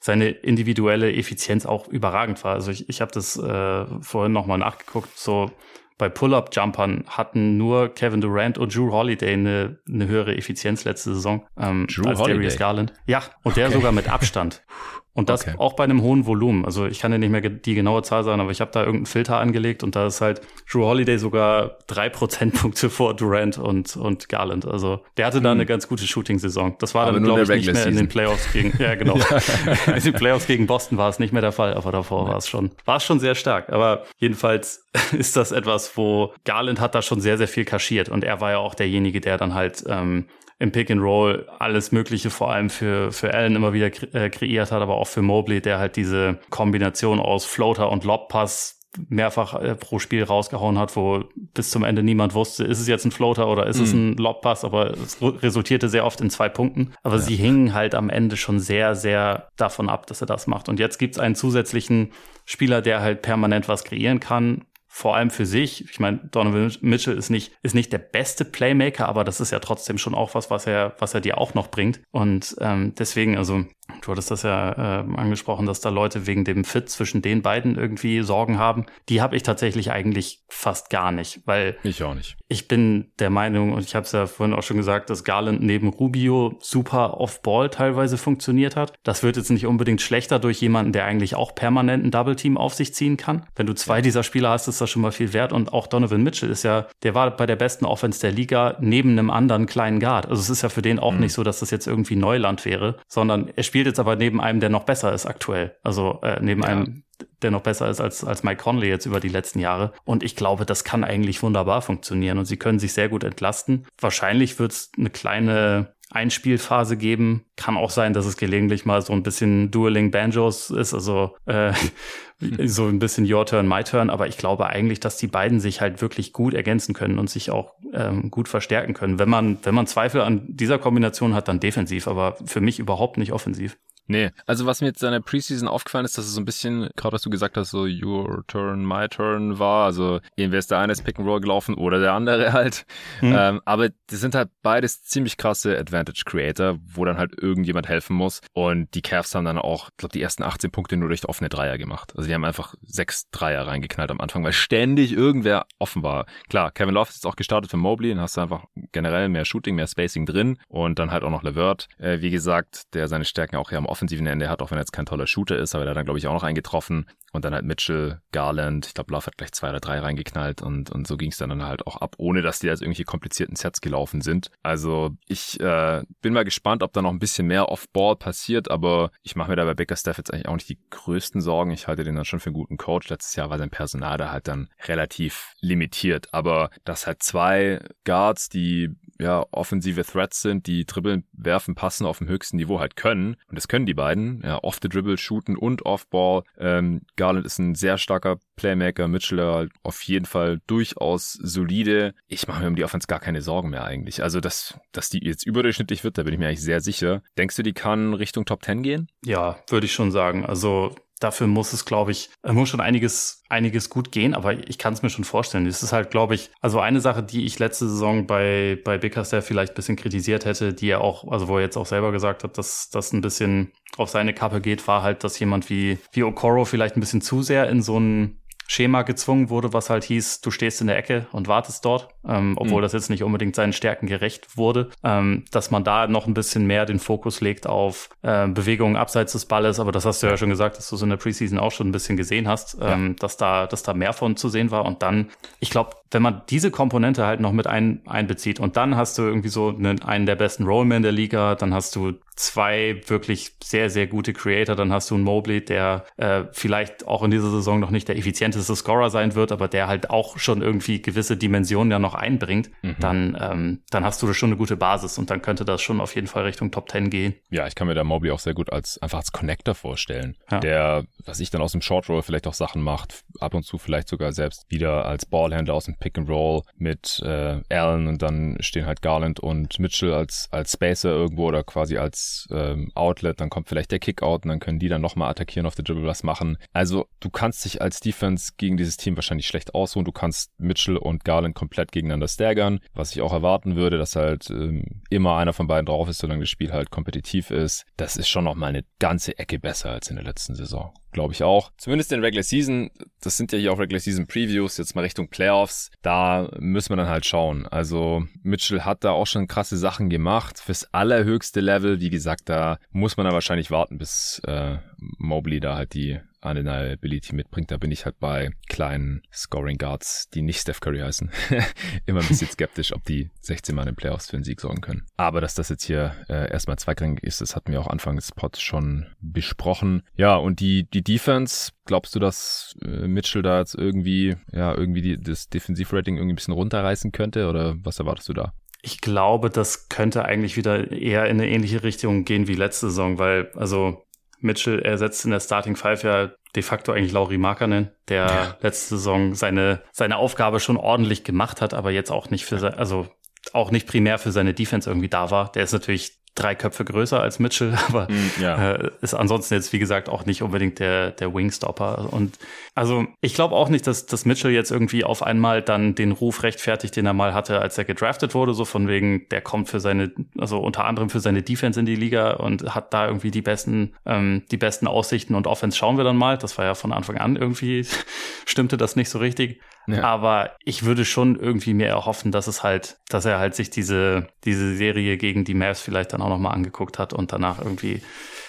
seine 0.00 0.28
individuelle 0.28 1.12
Effizienz 1.12 1.66
auch 1.66 1.88
überragend 1.88 2.42
war. 2.44 2.54
Also 2.54 2.70
ich, 2.70 2.88
ich 2.88 3.00
habe 3.00 3.10
das 3.12 3.36
äh, 3.36 3.86
vorhin 4.00 4.32
nochmal 4.32 4.58
nachgeguckt, 4.58 5.18
so 5.18 5.50
bei 5.98 6.08
Pull-Up-Jumpern 6.08 7.04
hatten 7.08 7.56
nur 7.56 7.88
Kevin 7.92 8.20
Durant 8.20 8.56
und 8.56 8.74
Drew 8.74 8.92
Holiday 8.92 9.32
eine, 9.32 9.78
eine 9.88 10.06
höhere 10.06 10.36
Effizienz 10.36 10.84
letzte 10.84 11.14
Saison 11.14 11.44
ähm, 11.58 11.88
als 12.04 12.20
Holiday. 12.20 12.34
Darius 12.34 12.56
Garland. 12.56 12.92
Ja, 13.06 13.22
und 13.42 13.56
der 13.56 13.66
okay. 13.66 13.74
sogar 13.74 13.92
mit 13.92 14.08
Abstand. 14.08 14.62
Und 15.18 15.28
das 15.28 15.42
okay. 15.42 15.56
auch 15.58 15.72
bei 15.72 15.82
einem 15.82 16.00
hohen 16.02 16.26
Volumen. 16.26 16.64
Also 16.64 16.86
ich 16.86 17.00
kann 17.00 17.10
dir 17.10 17.18
nicht 17.18 17.30
mehr 17.30 17.40
die 17.40 17.74
genaue 17.74 18.02
Zahl 18.02 18.22
sagen, 18.22 18.40
aber 18.40 18.52
ich 18.52 18.60
habe 18.60 18.70
da 18.70 18.82
irgendeinen 18.82 19.06
Filter 19.06 19.40
angelegt 19.40 19.82
und 19.82 19.96
da 19.96 20.06
ist 20.06 20.20
halt 20.20 20.42
Drew 20.70 20.84
Holiday 20.84 21.18
sogar 21.18 21.78
drei 21.88 22.08
Prozentpunkte 22.08 22.88
vor 22.88 23.16
Durant 23.16 23.58
und, 23.58 23.96
und 23.96 24.28
Garland. 24.28 24.64
Also 24.64 25.00
der 25.16 25.26
hatte 25.26 25.40
da 25.40 25.50
hm. 25.50 25.56
eine 25.56 25.66
ganz 25.66 25.88
gute 25.88 26.06
Shooting-Saison. 26.06 26.76
Das 26.78 26.94
war 26.94 27.08
aber 27.08 27.14
dann, 27.14 27.24
glaube 27.24 27.42
ich, 27.42 27.48
nicht 27.48 27.66
mehr 27.66 27.74
Season. 27.74 27.90
in 27.90 27.96
den 27.96 28.08
Playoffs 28.08 28.52
gegen, 28.52 28.72
ja 28.80 28.94
genau. 28.94 29.18
in 29.88 30.00
den 30.04 30.12
Playoffs 30.12 30.46
gegen 30.46 30.68
Boston 30.68 30.98
war 30.98 31.08
es 31.08 31.18
nicht 31.18 31.32
mehr 31.32 31.42
der 31.42 31.50
Fall, 31.50 31.74
aber 31.74 31.90
davor 31.90 32.22
ja. 32.22 32.28
war 32.28 32.36
es 32.36 32.46
schon, 32.46 32.70
war 32.84 32.98
es 32.98 33.04
schon 33.04 33.18
sehr 33.18 33.34
stark. 33.34 33.70
Aber 33.70 34.04
jedenfalls 34.18 34.86
ist 35.18 35.36
das 35.36 35.50
etwas, 35.50 35.96
wo 35.96 36.32
Garland 36.44 36.78
hat 36.78 36.94
da 36.94 37.02
schon 37.02 37.20
sehr, 37.20 37.38
sehr 37.38 37.48
viel 37.48 37.64
kaschiert 37.64 38.08
und 38.08 38.22
er 38.22 38.40
war 38.40 38.52
ja 38.52 38.58
auch 38.58 38.76
derjenige, 38.76 39.20
der 39.20 39.36
dann 39.36 39.52
halt 39.52 39.82
ähm, 39.88 40.26
im 40.58 40.72
Pick 40.72 40.90
and 40.90 41.00
Roll 41.00 41.48
alles 41.58 41.92
Mögliche 41.92 42.30
vor 42.30 42.50
allem 42.50 42.68
für, 42.70 43.12
für 43.12 43.32
Allen 43.32 43.54
immer 43.54 43.72
wieder 43.72 43.90
kre 43.90 44.06
äh, 44.12 44.30
kreiert 44.30 44.72
hat, 44.72 44.82
aber 44.82 44.96
auch 44.96 45.06
für 45.06 45.22
Mobley, 45.22 45.60
der 45.60 45.78
halt 45.78 45.96
diese 45.96 46.38
Kombination 46.50 47.20
aus 47.20 47.44
Floater 47.44 47.90
und 47.90 48.04
Lobpass 48.04 48.78
mehrfach 49.08 49.54
äh, 49.54 49.74
pro 49.74 49.98
Spiel 49.98 50.24
rausgehauen 50.24 50.78
hat, 50.78 50.96
wo 50.96 51.24
bis 51.54 51.70
zum 51.70 51.84
Ende 51.84 52.02
niemand 52.02 52.34
wusste, 52.34 52.64
ist 52.64 52.80
es 52.80 52.88
jetzt 52.88 53.04
ein 53.04 53.10
Floater 53.10 53.48
oder 53.48 53.66
ist 53.66 53.78
mhm. 53.78 53.84
es 53.84 53.92
ein 53.92 54.16
Lobpass, 54.16 54.64
aber 54.64 54.90
es 54.92 55.18
resultierte 55.20 55.88
sehr 55.88 56.04
oft 56.04 56.20
in 56.20 56.30
zwei 56.30 56.48
Punkten. 56.48 56.92
Aber 57.02 57.16
ja. 57.16 57.22
sie 57.22 57.36
hingen 57.36 57.74
halt 57.74 57.94
am 57.94 58.10
Ende 58.10 58.36
schon 58.36 58.58
sehr, 58.58 58.94
sehr 58.94 59.48
davon 59.56 59.88
ab, 59.88 60.06
dass 60.06 60.20
er 60.20 60.26
das 60.26 60.46
macht. 60.46 60.68
Und 60.68 60.80
jetzt 60.80 60.98
gibt's 60.98 61.18
einen 61.18 61.34
zusätzlichen 61.34 62.12
Spieler, 62.44 62.80
der 62.80 63.00
halt 63.00 63.22
permanent 63.22 63.68
was 63.68 63.84
kreieren 63.84 64.20
kann, 64.20 64.64
vor 64.98 65.14
allem 65.14 65.30
für 65.30 65.46
sich. 65.46 65.88
Ich 65.88 66.00
meine, 66.00 66.18
Donovan 66.32 66.72
Mitchell 66.80 67.16
ist 67.16 67.30
nicht, 67.30 67.52
ist 67.62 67.76
nicht 67.76 67.92
der 67.92 67.98
beste 67.98 68.44
Playmaker, 68.44 69.08
aber 69.08 69.22
das 69.22 69.40
ist 69.40 69.52
ja 69.52 69.60
trotzdem 69.60 69.96
schon 69.96 70.12
auch 70.12 70.34
was, 70.34 70.50
was 70.50 70.66
er, 70.66 70.96
was 70.98 71.14
er 71.14 71.20
dir 71.20 71.38
auch 71.38 71.54
noch 71.54 71.68
bringt. 71.68 72.00
Und 72.10 72.56
ähm, 72.60 72.94
deswegen, 72.98 73.38
also 73.38 73.64
Du 74.02 74.12
hattest 74.12 74.30
das 74.30 74.42
ja 74.42 74.72
äh, 74.72 75.16
angesprochen, 75.16 75.66
dass 75.66 75.80
da 75.80 75.90
Leute 75.90 76.26
wegen 76.26 76.44
dem 76.44 76.64
Fit 76.64 76.88
zwischen 76.88 77.22
den 77.22 77.42
beiden 77.42 77.76
irgendwie 77.76 78.22
Sorgen 78.22 78.58
haben. 78.58 78.86
Die 79.08 79.20
habe 79.20 79.36
ich 79.36 79.42
tatsächlich 79.42 79.90
eigentlich 79.90 80.44
fast 80.48 80.90
gar 80.90 81.12
nicht, 81.12 81.40
weil 81.44 81.76
ich 81.82 82.02
auch 82.02 82.14
nicht. 82.14 82.36
Ich 82.48 82.68
bin 82.68 83.10
der 83.18 83.30
Meinung 83.30 83.72
und 83.72 83.84
ich 83.84 83.94
habe 83.94 84.06
es 84.06 84.12
ja 84.12 84.26
vorhin 84.26 84.54
auch 84.54 84.62
schon 84.62 84.78
gesagt, 84.78 85.10
dass 85.10 85.24
Garland 85.24 85.62
neben 85.62 85.88
Rubio 85.88 86.56
super 86.60 87.20
off-Ball 87.20 87.68
teilweise 87.68 88.16
funktioniert 88.16 88.76
hat. 88.76 88.94
Das 89.02 89.22
wird 89.22 89.36
jetzt 89.36 89.50
nicht 89.50 89.66
unbedingt 89.66 90.00
schlechter 90.00 90.38
durch 90.38 90.60
jemanden, 90.60 90.92
der 90.92 91.04
eigentlich 91.04 91.34
auch 91.34 91.54
permanent 91.54 92.04
ein 92.04 92.10
Double 92.10 92.36
Team 92.36 92.56
auf 92.56 92.74
sich 92.74 92.94
ziehen 92.94 93.16
kann. 93.16 93.44
Wenn 93.56 93.66
du 93.66 93.74
zwei 93.74 94.00
dieser 94.00 94.22
Spieler 94.22 94.50
hast, 94.50 94.68
ist 94.68 94.80
das 94.80 94.88
schon 94.88 95.02
mal 95.02 95.12
viel 95.12 95.32
wert. 95.32 95.52
Und 95.52 95.72
auch 95.72 95.86
Donovan 95.86 96.22
Mitchell 96.22 96.50
ist 96.50 96.62
ja, 96.62 96.86
der 97.02 97.14
war 97.14 97.30
bei 97.36 97.46
der 97.46 97.56
besten 97.56 97.84
Offense 97.84 98.20
der 98.20 98.32
Liga 98.32 98.76
neben 98.80 99.10
einem 99.10 99.30
anderen 99.30 99.66
kleinen 99.66 100.00
Guard. 100.00 100.26
Also 100.26 100.40
es 100.40 100.50
ist 100.50 100.62
ja 100.62 100.68
für 100.68 100.82
den 100.82 100.98
auch 100.98 101.12
mhm. 101.12 101.20
nicht 101.20 101.32
so, 101.32 101.42
dass 101.42 101.60
das 101.60 101.70
jetzt 101.70 101.86
irgendwie 101.86 102.16
Neuland 102.16 102.64
wäre, 102.64 102.96
sondern 103.08 103.50
er 103.54 103.62
spielt 103.62 103.77
spielt 103.78 103.86
jetzt 103.86 104.00
aber 104.00 104.16
neben 104.16 104.40
einem, 104.40 104.58
der 104.58 104.70
noch 104.70 104.82
besser 104.82 105.12
ist 105.12 105.24
aktuell. 105.24 105.76
Also 105.84 106.18
äh, 106.24 106.40
neben 106.42 106.62
ja. 106.62 106.68
einem, 106.68 107.04
der 107.42 107.52
noch 107.52 107.60
besser 107.60 107.88
ist 107.88 108.00
als, 108.00 108.24
als 108.24 108.42
Mike 108.42 108.60
Conley 108.60 108.88
jetzt 108.88 109.06
über 109.06 109.20
die 109.20 109.28
letzten 109.28 109.60
Jahre. 109.60 109.92
Und 110.04 110.24
ich 110.24 110.34
glaube, 110.34 110.66
das 110.66 110.82
kann 110.82 111.04
eigentlich 111.04 111.44
wunderbar 111.44 111.80
funktionieren 111.80 112.38
und 112.38 112.46
sie 112.46 112.56
können 112.56 112.80
sich 112.80 112.92
sehr 112.92 113.08
gut 113.08 113.22
entlasten. 113.22 113.86
Wahrscheinlich 114.00 114.58
wird 114.58 114.72
es 114.72 114.90
eine 114.98 115.10
kleine 115.10 115.94
Einspielphase 116.10 116.96
geben. 116.96 117.44
Kann 117.56 117.76
auch 117.76 117.90
sein, 117.90 118.12
dass 118.14 118.24
es 118.24 118.36
gelegentlich 118.36 118.86
mal 118.86 119.02
so 119.02 119.12
ein 119.12 119.22
bisschen 119.22 119.70
Dueling 119.70 120.10
Banjos 120.10 120.70
ist, 120.70 120.94
also 120.94 121.36
äh, 121.46 121.72
so 122.64 122.86
ein 122.86 122.98
bisschen 122.98 123.30
Your 123.30 123.44
Turn, 123.44 123.68
My 123.68 123.84
Turn. 123.84 124.08
Aber 124.08 124.26
ich 124.26 124.38
glaube 124.38 124.66
eigentlich, 124.66 125.00
dass 125.00 125.16
die 125.16 125.26
beiden 125.26 125.60
sich 125.60 125.80
halt 125.80 126.00
wirklich 126.00 126.32
gut 126.32 126.54
ergänzen 126.54 126.94
können 126.94 127.18
und 127.18 127.28
sich 127.28 127.50
auch 127.50 127.74
ähm, 127.92 128.30
gut 128.30 128.48
verstärken 128.48 128.94
können. 128.94 129.18
Wenn 129.18 129.28
man, 129.28 129.58
wenn 129.62 129.74
man 129.74 129.86
Zweifel 129.86 130.22
an 130.22 130.42
dieser 130.48 130.78
Kombination 130.78 131.34
hat, 131.34 131.48
dann 131.48 131.60
defensiv, 131.60 132.08
aber 132.08 132.36
für 132.44 132.60
mich 132.60 132.78
überhaupt 132.78 133.18
nicht 133.18 133.32
offensiv. 133.32 133.76
Nee, 134.08 134.30
also 134.46 134.66
was 134.66 134.80
mir 134.80 134.88
jetzt 134.88 135.02
in 135.02 135.12
der 135.12 135.20
Preseason 135.20 135.68
aufgefallen 135.68 136.04
ist, 136.04 136.16
dass 136.16 136.24
es 136.24 136.34
so 136.34 136.40
ein 136.40 136.46
bisschen, 136.46 136.88
gerade 136.96 137.12
was 137.12 137.22
du 137.22 137.30
gesagt 137.30 137.56
hast, 137.56 137.70
so 137.70 137.84
your 137.84 138.42
turn, 138.46 138.84
my 138.84 139.06
turn 139.08 139.58
war. 139.58 139.84
Also 139.84 140.20
entweder 140.36 140.58
ist 140.58 140.70
der 140.70 140.78
eine 140.78 140.92
das 140.92 141.02
Pick 141.02 141.18
and 141.18 141.28
Roll 141.28 141.40
gelaufen 141.40 141.74
oder 141.74 142.00
der 142.00 142.14
andere 142.14 142.52
halt. 142.54 142.86
Mhm. 143.20 143.36
Ähm, 143.38 143.60
aber 143.64 143.90
das 144.06 144.20
sind 144.20 144.34
halt 144.34 144.48
beides 144.62 145.02
ziemlich 145.02 145.36
krasse 145.36 145.78
Advantage 145.78 146.22
Creator, 146.24 146.78
wo 146.86 147.04
dann 147.04 147.18
halt 147.18 147.40
irgendjemand 147.40 147.88
helfen 147.88 148.16
muss. 148.16 148.40
Und 148.54 148.94
die 148.94 149.02
Cavs 149.02 149.34
haben 149.34 149.44
dann 149.44 149.58
auch, 149.58 149.90
ich 149.90 149.96
glaube, 149.98 150.12
die 150.12 150.22
ersten 150.22 150.42
18 150.42 150.70
Punkte 150.70 150.96
nur 150.96 151.08
durch 151.08 151.28
offene 151.28 151.50
Dreier 151.50 151.76
gemacht. 151.76 152.14
Also 152.16 152.28
die 152.28 152.34
haben 152.34 152.44
einfach 152.44 152.74
sechs 152.82 153.28
Dreier 153.30 153.66
reingeknallt 153.66 154.10
am 154.10 154.20
Anfang, 154.20 154.42
weil 154.42 154.52
ständig 154.52 155.12
irgendwer 155.12 155.66
offen 155.78 156.02
war. 156.02 156.26
Klar, 156.48 156.70
Kevin 156.70 156.94
Love 156.94 157.10
ist 157.10 157.16
jetzt 157.16 157.26
auch 157.26 157.36
gestartet 157.36 157.70
für 157.70 157.76
Mobley, 157.76 158.10
dann 158.10 158.20
hast 158.20 158.36
du 158.36 158.40
einfach 158.40 158.64
generell 158.92 159.28
mehr 159.28 159.44
Shooting, 159.44 159.74
mehr 159.74 159.86
Spacing 159.86 160.24
drin 160.26 160.58
und 160.68 160.98
dann 160.98 161.10
halt 161.10 161.24
auch 161.24 161.30
noch 161.30 161.42
LeVert, 161.42 161.88
äh, 161.98 162.20
wie 162.20 162.30
gesagt, 162.30 162.94
der 162.94 163.08
seine 163.08 163.24
Stärken 163.24 163.56
auch 163.56 163.68
hier 163.68 163.78
am 163.78 163.86
offensiven 163.98 164.26
Ende 164.28 164.48
hat, 164.48 164.62
auch 164.62 164.70
wenn 164.70 164.78
er 164.78 164.82
jetzt 164.82 164.92
kein 164.92 165.06
toller 165.06 165.26
Shooter 165.26 165.56
ist, 165.56 165.74
aber 165.74 165.84
der 165.84 165.90
hat 165.90 165.96
dann, 165.96 166.04
glaube 166.04 166.18
ich, 166.18 166.28
auch 166.28 166.32
noch 166.32 166.44
eingetroffen. 166.44 167.06
Und 167.32 167.44
dann 167.44 167.52
halt 167.52 167.64
Mitchell, 167.64 168.22
Garland, 168.32 168.86
ich 168.86 168.94
glaube, 168.94 169.12
Love 169.12 169.26
hat 169.26 169.36
gleich 169.36 169.52
zwei 169.52 169.68
oder 169.68 169.80
drei 169.80 169.98
reingeknallt 169.98 170.62
und, 170.62 170.90
und 170.90 171.06
so 171.06 171.16
ging 171.18 171.30
es 171.30 171.36
dann, 171.36 171.50
dann 171.50 171.62
halt 171.62 171.86
auch 171.86 171.96
ab, 171.96 172.14
ohne 172.16 172.40
dass 172.40 172.58
die 172.58 172.66
da 172.66 172.72
jetzt 172.72 172.80
irgendwelche 172.80 173.04
komplizierten 173.04 173.54
Sets 173.54 173.82
gelaufen 173.82 174.22
sind. 174.22 174.50
Also 174.62 175.10
ich 175.26 175.60
äh, 175.60 176.04
bin 176.22 176.32
mal 176.32 176.44
gespannt, 176.44 176.82
ob 176.82 176.92
da 176.94 177.02
noch 177.02 177.10
ein 177.10 177.18
bisschen 177.18 177.46
mehr 177.46 177.68
Off-Ball 177.68 178.16
passiert, 178.16 178.70
aber 178.70 179.10
ich 179.22 179.36
mache 179.36 179.50
mir 179.50 179.56
da 179.56 179.64
bei 179.64 179.74
Bickerstaff 179.74 180.16
jetzt 180.16 180.32
eigentlich 180.32 180.48
auch 180.48 180.54
nicht 180.54 180.70
die 180.70 180.78
größten 180.88 181.42
Sorgen. 181.42 181.70
Ich 181.70 181.86
halte 181.86 182.04
den 182.04 182.14
dann 182.14 182.24
schon 182.24 182.40
für 182.40 182.46
einen 182.46 182.54
guten 182.54 182.78
Coach. 182.78 183.10
Letztes 183.10 183.36
Jahr 183.36 183.50
war 183.50 183.58
sein 183.58 183.70
Personal 183.70 184.16
da 184.16 184.32
halt 184.32 184.48
dann 184.48 184.68
relativ 184.86 185.52
limitiert, 185.60 186.32
aber 186.32 186.70
dass 186.84 187.06
halt 187.06 187.22
zwei 187.22 187.80
Guards, 188.04 188.48
die 188.48 188.96
ja 189.18 189.44
offensive 189.50 190.04
Threats 190.04 190.40
sind, 190.40 190.66
die 190.66 190.84
dribbeln, 190.84 191.24
werfen, 191.32 191.74
passen 191.74 192.06
auf 192.06 192.18
dem 192.18 192.28
höchsten 192.28 192.56
Niveau 192.56 192.80
halt 192.80 192.96
können. 192.96 193.36
Und 193.48 193.56
das 193.56 193.68
können 193.68 193.86
die 193.88 193.94
beiden. 193.94 194.42
Ja, 194.44 194.62
off 194.62 194.78
the 194.80 194.88
dribble, 194.88 195.18
shooten 195.18 195.56
und 195.56 195.84
off 195.86 196.06
ball. 196.08 196.42
Ähm, 196.58 197.02
Garland 197.16 197.46
ist 197.46 197.58
ein 197.58 197.74
sehr 197.74 197.98
starker 197.98 198.38
Playmaker, 198.56 199.08
Mitchell 199.08 199.68
auf 199.82 200.02
jeden 200.02 200.26
Fall 200.26 200.60
durchaus 200.66 201.32
solide. 201.32 202.14
Ich 202.26 202.46
mache 202.46 202.62
mir 202.62 202.68
um 202.68 202.76
die 202.76 202.84
Offense 202.84 203.06
gar 203.06 203.20
keine 203.20 203.42
Sorgen 203.42 203.70
mehr 203.70 203.84
eigentlich. 203.84 204.22
Also, 204.22 204.40
dass, 204.40 204.78
dass 204.92 205.08
die 205.08 205.24
jetzt 205.24 205.46
überdurchschnittlich 205.46 206.04
wird, 206.04 206.18
da 206.18 206.22
bin 206.22 206.34
ich 206.34 206.38
mir 206.38 206.48
eigentlich 206.48 206.62
sehr 206.62 206.80
sicher. 206.80 207.22
Denkst 207.36 207.56
du, 207.56 207.62
die 207.62 207.72
kann 207.72 208.14
Richtung 208.14 208.44
Top 208.44 208.64
10 208.64 208.82
gehen? 208.82 209.08
Ja, 209.24 209.58
würde 209.68 209.86
ich 209.86 209.92
schon 209.92 210.12
sagen. 210.12 210.44
Also 210.44 210.94
dafür 211.18 211.46
muss 211.46 211.72
es, 211.72 211.84
glaube 211.84 212.12
ich, 212.12 212.30
muss 212.42 212.68
schon 212.68 212.80
einiges, 212.80 213.42
einiges 213.48 213.90
gut 213.90 214.12
gehen, 214.12 214.34
aber 214.34 214.68
ich 214.68 214.78
kann 214.78 214.92
es 214.92 215.02
mir 215.02 215.10
schon 215.10 215.24
vorstellen. 215.24 215.66
Es 215.66 215.82
ist 215.82 215.92
halt, 215.92 216.10
glaube 216.10 216.34
ich, 216.34 216.50
also 216.60 216.80
eine 216.80 217.00
Sache, 217.00 217.22
die 217.22 217.44
ich 217.44 217.58
letzte 217.58 217.88
Saison 217.88 218.26
bei, 218.26 218.78
bei 218.84 218.98
Bickerstaff 218.98 219.46
vielleicht 219.46 219.72
ein 219.72 219.76
bisschen 219.76 219.96
kritisiert 219.96 220.44
hätte, 220.44 220.74
die 220.74 220.90
er 220.90 221.00
auch, 221.00 221.30
also 221.30 221.48
wo 221.48 221.56
er 221.56 221.62
jetzt 221.62 221.76
auch 221.76 221.86
selber 221.86 222.12
gesagt 222.12 222.44
hat, 222.44 222.58
dass 222.58 222.90
das 222.90 223.12
ein 223.12 223.20
bisschen 223.20 223.72
auf 223.96 224.10
seine 224.10 224.34
Kappe 224.34 224.60
geht, 224.60 224.86
war 224.86 225.02
halt, 225.02 225.24
dass 225.24 225.38
jemand 225.38 225.70
wie, 225.70 225.98
wie 226.12 226.22
Okoro 226.22 226.64
vielleicht 226.64 226.96
ein 226.96 227.00
bisschen 227.00 227.22
zu 227.22 227.42
sehr 227.42 227.68
in 227.68 227.82
so 227.82 227.96
einen 227.96 228.40
Schema 228.70 229.00
gezwungen 229.00 229.48
wurde, 229.48 229.72
was 229.72 229.88
halt 229.88 230.04
hieß, 230.04 230.42
du 230.42 230.50
stehst 230.50 230.82
in 230.82 230.88
der 230.88 230.98
Ecke 230.98 231.26
und 231.32 231.48
wartest 231.48 231.86
dort, 231.86 232.08
ähm, 232.28 232.52
obwohl 232.58 232.80
mhm. 232.80 232.82
das 232.82 232.92
jetzt 232.92 233.08
nicht 233.08 233.22
unbedingt 233.24 233.56
seinen 233.56 233.72
Stärken 233.72 234.06
gerecht 234.06 234.58
wurde, 234.58 234.90
ähm, 235.02 235.46
dass 235.50 235.70
man 235.70 235.84
da 235.84 236.06
noch 236.06 236.26
ein 236.26 236.34
bisschen 236.34 236.66
mehr 236.66 236.84
den 236.84 236.98
Fokus 236.98 237.40
legt 237.40 237.66
auf 237.66 238.10
äh, 238.20 238.46
Bewegungen 238.46 238.96
abseits 238.96 239.32
des 239.32 239.46
Balles, 239.46 239.80
aber 239.80 239.90
das 239.90 240.04
hast 240.04 240.22
du 240.22 240.26
ja 240.26 240.36
schon 240.36 240.50
gesagt, 240.50 240.76
dass 240.76 240.90
du 240.90 240.96
es 240.96 241.02
in 241.02 241.08
der 241.08 241.16
Preseason 241.16 241.58
auch 241.58 241.72
schon 241.72 241.88
ein 241.88 241.92
bisschen 241.92 242.18
gesehen 242.18 242.46
hast, 242.46 242.76
ähm, 242.82 243.08
ja. 243.08 243.14
dass 243.14 243.38
da, 243.38 243.66
dass 243.66 243.82
da 243.82 243.94
mehr 243.94 244.12
von 244.12 244.36
zu 244.36 244.50
sehen 244.50 244.70
war 244.70 244.84
und 244.84 245.02
dann, 245.02 245.30
ich 245.60 245.70
glaube, 245.70 245.96
wenn 246.10 246.20
man 246.20 246.42
diese 246.50 246.70
Komponente 246.70 247.24
halt 247.24 247.40
noch 247.40 247.52
mit 247.52 247.66
ein, 247.66 248.02
einbezieht 248.06 248.60
und 248.60 248.76
dann 248.76 248.96
hast 248.96 249.16
du 249.16 249.22
irgendwie 249.22 249.48
so 249.48 249.68
einen, 249.68 250.02
einen 250.02 250.26
der 250.26 250.36
besten 250.36 250.64
Rollmen 250.64 251.02
der 251.02 251.12
Liga, 251.12 251.54
dann 251.54 251.72
hast 251.72 251.96
du 251.96 252.12
zwei 252.38 253.00
wirklich 253.06 253.52
sehr, 253.62 253.90
sehr 253.90 254.06
gute 254.06 254.32
Creator. 254.32 254.76
Dann 254.76 254.92
hast 254.92 255.10
du 255.10 255.14
einen 255.14 255.24
Mobley, 255.24 255.64
der 255.64 256.04
äh, 256.16 256.44
vielleicht 256.52 257.06
auch 257.06 257.22
in 257.22 257.30
dieser 257.30 257.50
Saison 257.50 257.80
noch 257.80 257.90
nicht 257.90 258.08
der 258.08 258.16
effizienteste 258.16 258.74
Scorer 258.76 259.10
sein 259.10 259.34
wird, 259.34 259.52
aber 259.52 259.68
der 259.68 259.88
halt 259.88 260.10
auch 260.10 260.38
schon 260.38 260.62
irgendwie 260.62 261.02
gewisse 261.02 261.36
Dimensionen 261.36 261.90
ja 261.90 261.98
noch 261.98 262.14
einbringt. 262.14 262.70
Mhm. 262.82 262.96
Dann, 263.00 263.38
ähm, 263.40 263.82
dann 263.90 264.04
hast 264.04 264.22
du 264.22 264.32
schon 264.32 264.50
eine 264.50 264.56
gute 264.56 264.76
Basis 264.76 265.18
und 265.18 265.30
dann 265.30 265.42
könnte 265.42 265.64
das 265.64 265.82
schon 265.82 266.00
auf 266.00 266.14
jeden 266.14 266.28
Fall 266.28 266.44
Richtung 266.44 266.70
Top 266.70 266.90
10 266.90 267.10
gehen. 267.10 267.34
Ja, 267.50 267.66
ich 267.66 267.74
kann 267.74 267.88
mir 267.88 267.94
da 267.94 268.04
Mobley 268.04 268.30
auch 268.30 268.38
sehr 268.38 268.54
gut 268.54 268.72
als 268.72 268.98
einfach 269.02 269.18
als 269.18 269.32
Connector 269.32 269.74
vorstellen, 269.74 270.36
ja. 270.50 270.60
der, 270.60 271.04
was 271.24 271.40
ich 271.40 271.50
dann 271.50 271.60
aus 271.60 271.72
dem 271.72 271.82
Short 271.82 272.08
Roll 272.08 272.22
vielleicht 272.22 272.46
auch 272.46 272.54
Sachen 272.54 272.82
macht, 272.82 273.24
ab 273.40 273.54
und 273.54 273.64
zu 273.64 273.78
vielleicht 273.78 274.08
sogar 274.08 274.32
selbst 274.32 274.66
wieder 274.68 275.06
als 275.06 275.26
Ballhändler 275.26 275.74
aus 275.74 275.86
dem 275.86 275.96
Pick 275.96 276.16
and 276.18 276.28
Roll 276.28 276.62
mit 276.76 277.20
äh, 277.24 277.60
Allen 277.68 278.06
und 278.06 278.22
dann 278.22 278.58
stehen 278.60 278.86
halt 278.86 279.02
Garland 279.02 279.40
und 279.40 279.78
Mitchell 279.80 280.12
als 280.12 280.48
als 280.52 280.72
Spacer 280.72 281.10
irgendwo 281.10 281.46
oder 281.46 281.64
quasi 281.64 281.96
als 281.96 282.27
ähm, 282.50 282.90
Outlet, 282.94 283.40
dann 283.40 283.50
kommt 283.50 283.68
vielleicht 283.68 283.90
der 283.90 283.98
Kickout 283.98 284.44
und 284.44 284.48
dann 284.48 284.60
können 284.60 284.78
die 284.78 284.88
dann 284.88 285.00
nochmal 285.00 285.30
attackieren 285.30 285.66
auf 285.66 285.74
der 285.74 285.84
Dribble 285.84 286.06
was 286.06 286.22
machen. 286.22 286.58
Also 286.72 287.06
du 287.20 287.30
kannst 287.30 287.64
dich 287.64 287.82
als 287.82 288.00
Defense 288.00 288.52
gegen 288.56 288.76
dieses 288.76 288.96
Team 288.96 289.16
wahrscheinlich 289.16 289.46
schlecht 289.46 289.74
ausruhen. 289.74 290.04
Du 290.04 290.12
kannst 290.12 290.50
Mitchell 290.58 290.96
und 290.96 291.24
Garland 291.24 291.54
komplett 291.54 291.92
gegeneinander 291.92 292.28
staggern, 292.28 292.80
was 292.94 293.12
ich 293.12 293.22
auch 293.22 293.32
erwarten 293.32 293.76
würde, 293.76 293.98
dass 293.98 294.16
halt 294.16 294.50
ähm, 294.50 295.02
immer 295.10 295.36
einer 295.36 295.52
von 295.52 295.66
beiden 295.66 295.86
drauf 295.86 296.08
ist, 296.08 296.18
solange 296.18 296.40
das 296.40 296.50
Spiel 296.50 296.72
halt 296.72 296.90
kompetitiv 296.90 297.50
ist. 297.50 297.84
Das 297.96 298.16
ist 298.16 298.28
schon 298.28 298.44
nochmal 298.44 298.70
eine 298.70 298.84
ganze 298.98 299.38
Ecke 299.38 299.58
besser 299.58 299.90
als 299.90 300.10
in 300.10 300.16
der 300.16 300.24
letzten 300.24 300.54
Saison 300.54 300.92
glaube 301.12 301.32
ich 301.32 301.42
auch. 301.42 301.72
Zumindest 301.76 302.12
in 302.12 302.20
Regular 302.20 302.42
Season, 302.42 302.90
das 303.20 303.36
sind 303.36 303.52
ja 303.52 303.58
hier 303.58 303.72
auch 303.72 303.78
Regular 303.78 304.00
Season 304.00 304.26
Previews, 304.26 304.76
jetzt 304.76 304.94
mal 304.94 305.02
Richtung 305.02 305.28
Playoffs, 305.28 305.90
da 306.02 306.50
müssen 306.58 306.90
wir 306.90 306.96
dann 306.96 307.08
halt 307.08 307.26
schauen. 307.26 307.66
Also 307.66 308.24
Mitchell 308.42 308.82
hat 308.82 309.04
da 309.04 309.10
auch 309.10 309.26
schon 309.26 309.48
krasse 309.48 309.76
Sachen 309.76 310.10
gemacht. 310.10 310.58
Fürs 310.58 310.92
allerhöchste 310.92 311.60
Level, 311.60 312.00
wie 312.00 312.10
gesagt, 312.10 312.48
da 312.48 312.78
muss 312.90 313.16
man 313.16 313.24
dann 313.24 313.34
wahrscheinlich 313.34 313.70
warten, 313.70 313.98
bis 313.98 314.40
äh, 314.46 314.76
Mobley 314.98 315.60
da 315.60 315.76
halt 315.76 315.94
die 315.94 316.20
Undeniability 316.40 317.34
mitbringt. 317.34 317.70
Da 317.70 317.76
bin 317.76 317.90
ich 317.90 318.04
halt 318.04 318.18
bei 318.18 318.50
kleinen 318.68 319.22
Scoring 319.32 319.78
Guards, 319.78 320.28
die 320.30 320.42
nicht 320.42 320.60
Steph 320.60 320.80
Curry 320.80 321.00
heißen, 321.00 321.30
immer 322.06 322.20
ein 322.20 322.28
bisschen 322.28 322.48
skeptisch, 322.48 322.92
ob 322.92 323.04
die 323.04 323.30
16 323.40 323.74
Mal 323.74 323.82
in 323.82 323.88
den 323.88 323.96
Playoffs 323.96 324.30
für 324.30 324.36
einen 324.36 324.44
Sieg 324.44 324.60
sorgen 324.60 324.80
können. 324.80 325.06
Aber 325.16 325.40
dass 325.40 325.54
das 325.54 325.68
jetzt 325.68 325.84
hier 325.84 326.14
äh, 326.28 326.50
erstmal 326.50 326.78
zweigrangig 326.78 327.22
ist, 327.22 327.40
das 327.40 327.56
hatten 327.56 327.72
wir 327.72 327.80
auch 327.80 327.88
Anfang 327.88 328.16
des 328.16 328.32
Pods 328.32 328.60
schon 328.60 329.06
besprochen. 329.20 330.02
Ja, 330.16 330.36
und 330.36 330.60
die, 330.60 330.88
die 330.90 331.02
Defense, 331.02 331.72
glaubst 331.84 332.14
du, 332.14 332.18
dass 332.18 332.76
äh, 332.84 333.08
Mitchell 333.08 333.42
da 333.42 333.58
jetzt 333.58 333.74
irgendwie, 333.74 334.36
ja, 334.52 334.74
irgendwie 334.74 335.02
die, 335.02 335.20
das 335.20 335.48
Defensivrating 335.48 336.16
irgendwie 336.16 336.34
ein 336.34 336.36
bisschen 336.36 336.54
runterreißen 336.54 337.12
könnte 337.12 337.48
oder 337.48 337.76
was 337.82 337.98
erwartest 337.98 338.28
du 338.28 338.34
da? 338.34 338.52
Ich 338.80 339.00
glaube, 339.00 339.50
das 339.50 339.88
könnte 339.88 340.24
eigentlich 340.24 340.56
wieder 340.56 340.92
eher 340.92 341.24
in 341.26 341.40
eine 341.40 341.50
ähnliche 341.50 341.82
Richtung 341.82 342.24
gehen 342.24 342.46
wie 342.46 342.54
letzte 342.54 342.86
Saison, 342.86 343.18
weil, 343.18 343.50
also 343.54 344.04
Mitchell 344.40 344.80
ersetzt 344.80 345.24
in 345.24 345.30
der 345.30 345.40
Starting 345.40 345.76
Five 345.76 346.02
ja 346.02 346.30
de 346.54 346.62
facto 346.62 346.92
eigentlich 346.92 347.12
Lauri 347.12 347.38
Markanen, 347.38 347.90
der 348.08 348.26
ja. 348.26 348.56
letzte 348.60 348.96
Saison 348.96 349.34
seine, 349.34 349.82
seine 349.92 350.16
Aufgabe 350.16 350.60
schon 350.60 350.76
ordentlich 350.76 351.24
gemacht 351.24 351.60
hat, 351.60 351.74
aber 351.74 351.90
jetzt 351.90 352.10
auch 352.10 352.30
nicht 352.30 352.44
für, 352.44 352.78
also 352.78 353.08
auch 353.52 353.70
nicht 353.70 353.86
primär 353.86 354.18
für 354.18 354.32
seine 354.32 354.54
Defense 354.54 354.88
irgendwie 354.88 355.08
da 355.08 355.30
war. 355.30 355.52
Der 355.52 355.64
ist 355.64 355.72
natürlich 355.72 356.17
drei 356.38 356.54
Köpfe 356.54 356.84
größer 356.84 357.20
als 357.20 357.38
Mitchell, 357.38 357.74
aber 357.88 358.08
mm, 358.10 358.40
ja. 358.40 358.72
äh, 358.72 358.90
ist 359.00 359.14
ansonsten 359.14 359.54
jetzt, 359.54 359.72
wie 359.72 359.78
gesagt, 359.78 360.08
auch 360.08 360.26
nicht 360.26 360.42
unbedingt 360.42 360.78
der, 360.78 361.10
der 361.10 361.34
Wingstopper. 361.34 362.12
Und 362.12 362.38
also 362.74 363.06
ich 363.20 363.34
glaube 363.34 363.54
auch 363.56 363.68
nicht, 363.68 363.86
dass, 363.86 364.06
dass 364.06 364.24
Mitchell 364.24 364.52
jetzt 364.52 364.70
irgendwie 364.70 365.04
auf 365.04 365.22
einmal 365.22 365.62
dann 365.62 365.94
den 365.94 366.12
Ruf 366.12 366.42
rechtfertigt, 366.42 366.96
den 366.96 367.06
er 367.06 367.12
mal 367.12 367.34
hatte, 367.34 367.60
als 367.60 367.76
er 367.76 367.84
gedraftet 367.84 368.34
wurde, 368.34 368.54
so 368.54 368.64
von 368.64 368.88
wegen, 368.88 369.28
der 369.30 369.40
kommt 369.40 369.68
für 369.68 369.80
seine, 369.80 370.12
also 370.38 370.58
unter 370.58 370.84
anderem 370.84 371.10
für 371.10 371.20
seine 371.20 371.42
Defense 371.42 371.78
in 371.78 371.86
die 371.86 371.96
Liga 371.96 372.32
und 372.32 372.74
hat 372.74 372.94
da 372.94 373.06
irgendwie 373.06 373.30
die 373.30 373.42
besten, 373.42 373.94
ähm, 374.06 374.44
die 374.50 374.56
besten 374.56 374.86
Aussichten 374.86 375.34
und 375.34 375.46
Offense 375.46 375.76
schauen 375.76 375.96
wir 375.96 376.04
dann 376.04 376.16
mal. 376.16 376.38
Das 376.38 376.56
war 376.58 376.64
ja 376.64 376.74
von 376.74 376.92
Anfang 376.92 377.18
an 377.18 377.36
irgendwie, 377.36 377.84
stimmte 378.46 378.76
das 378.76 378.96
nicht 378.96 379.10
so 379.10 379.18
richtig. 379.18 379.60
Ja. 379.88 380.04
Aber 380.04 380.50
ich 380.64 380.84
würde 380.84 381.06
schon 381.06 381.36
irgendwie 381.36 381.72
mehr 381.72 381.88
erhoffen, 381.88 382.30
dass 382.30 382.46
es 382.46 382.62
halt, 382.62 382.98
dass 383.08 383.24
er 383.24 383.38
halt 383.38 383.54
sich 383.54 383.70
diese, 383.70 384.28
diese 384.44 384.76
Serie 384.76 385.16
gegen 385.16 385.44
die 385.44 385.54
Mavs 385.54 385.80
vielleicht 385.80 386.12
dann 386.12 386.20
auch 386.20 386.27
nochmal 386.28 386.54
angeguckt 386.54 386.98
hat 386.98 387.12
und 387.12 387.32
danach 387.32 387.58
irgendwie 387.58 388.02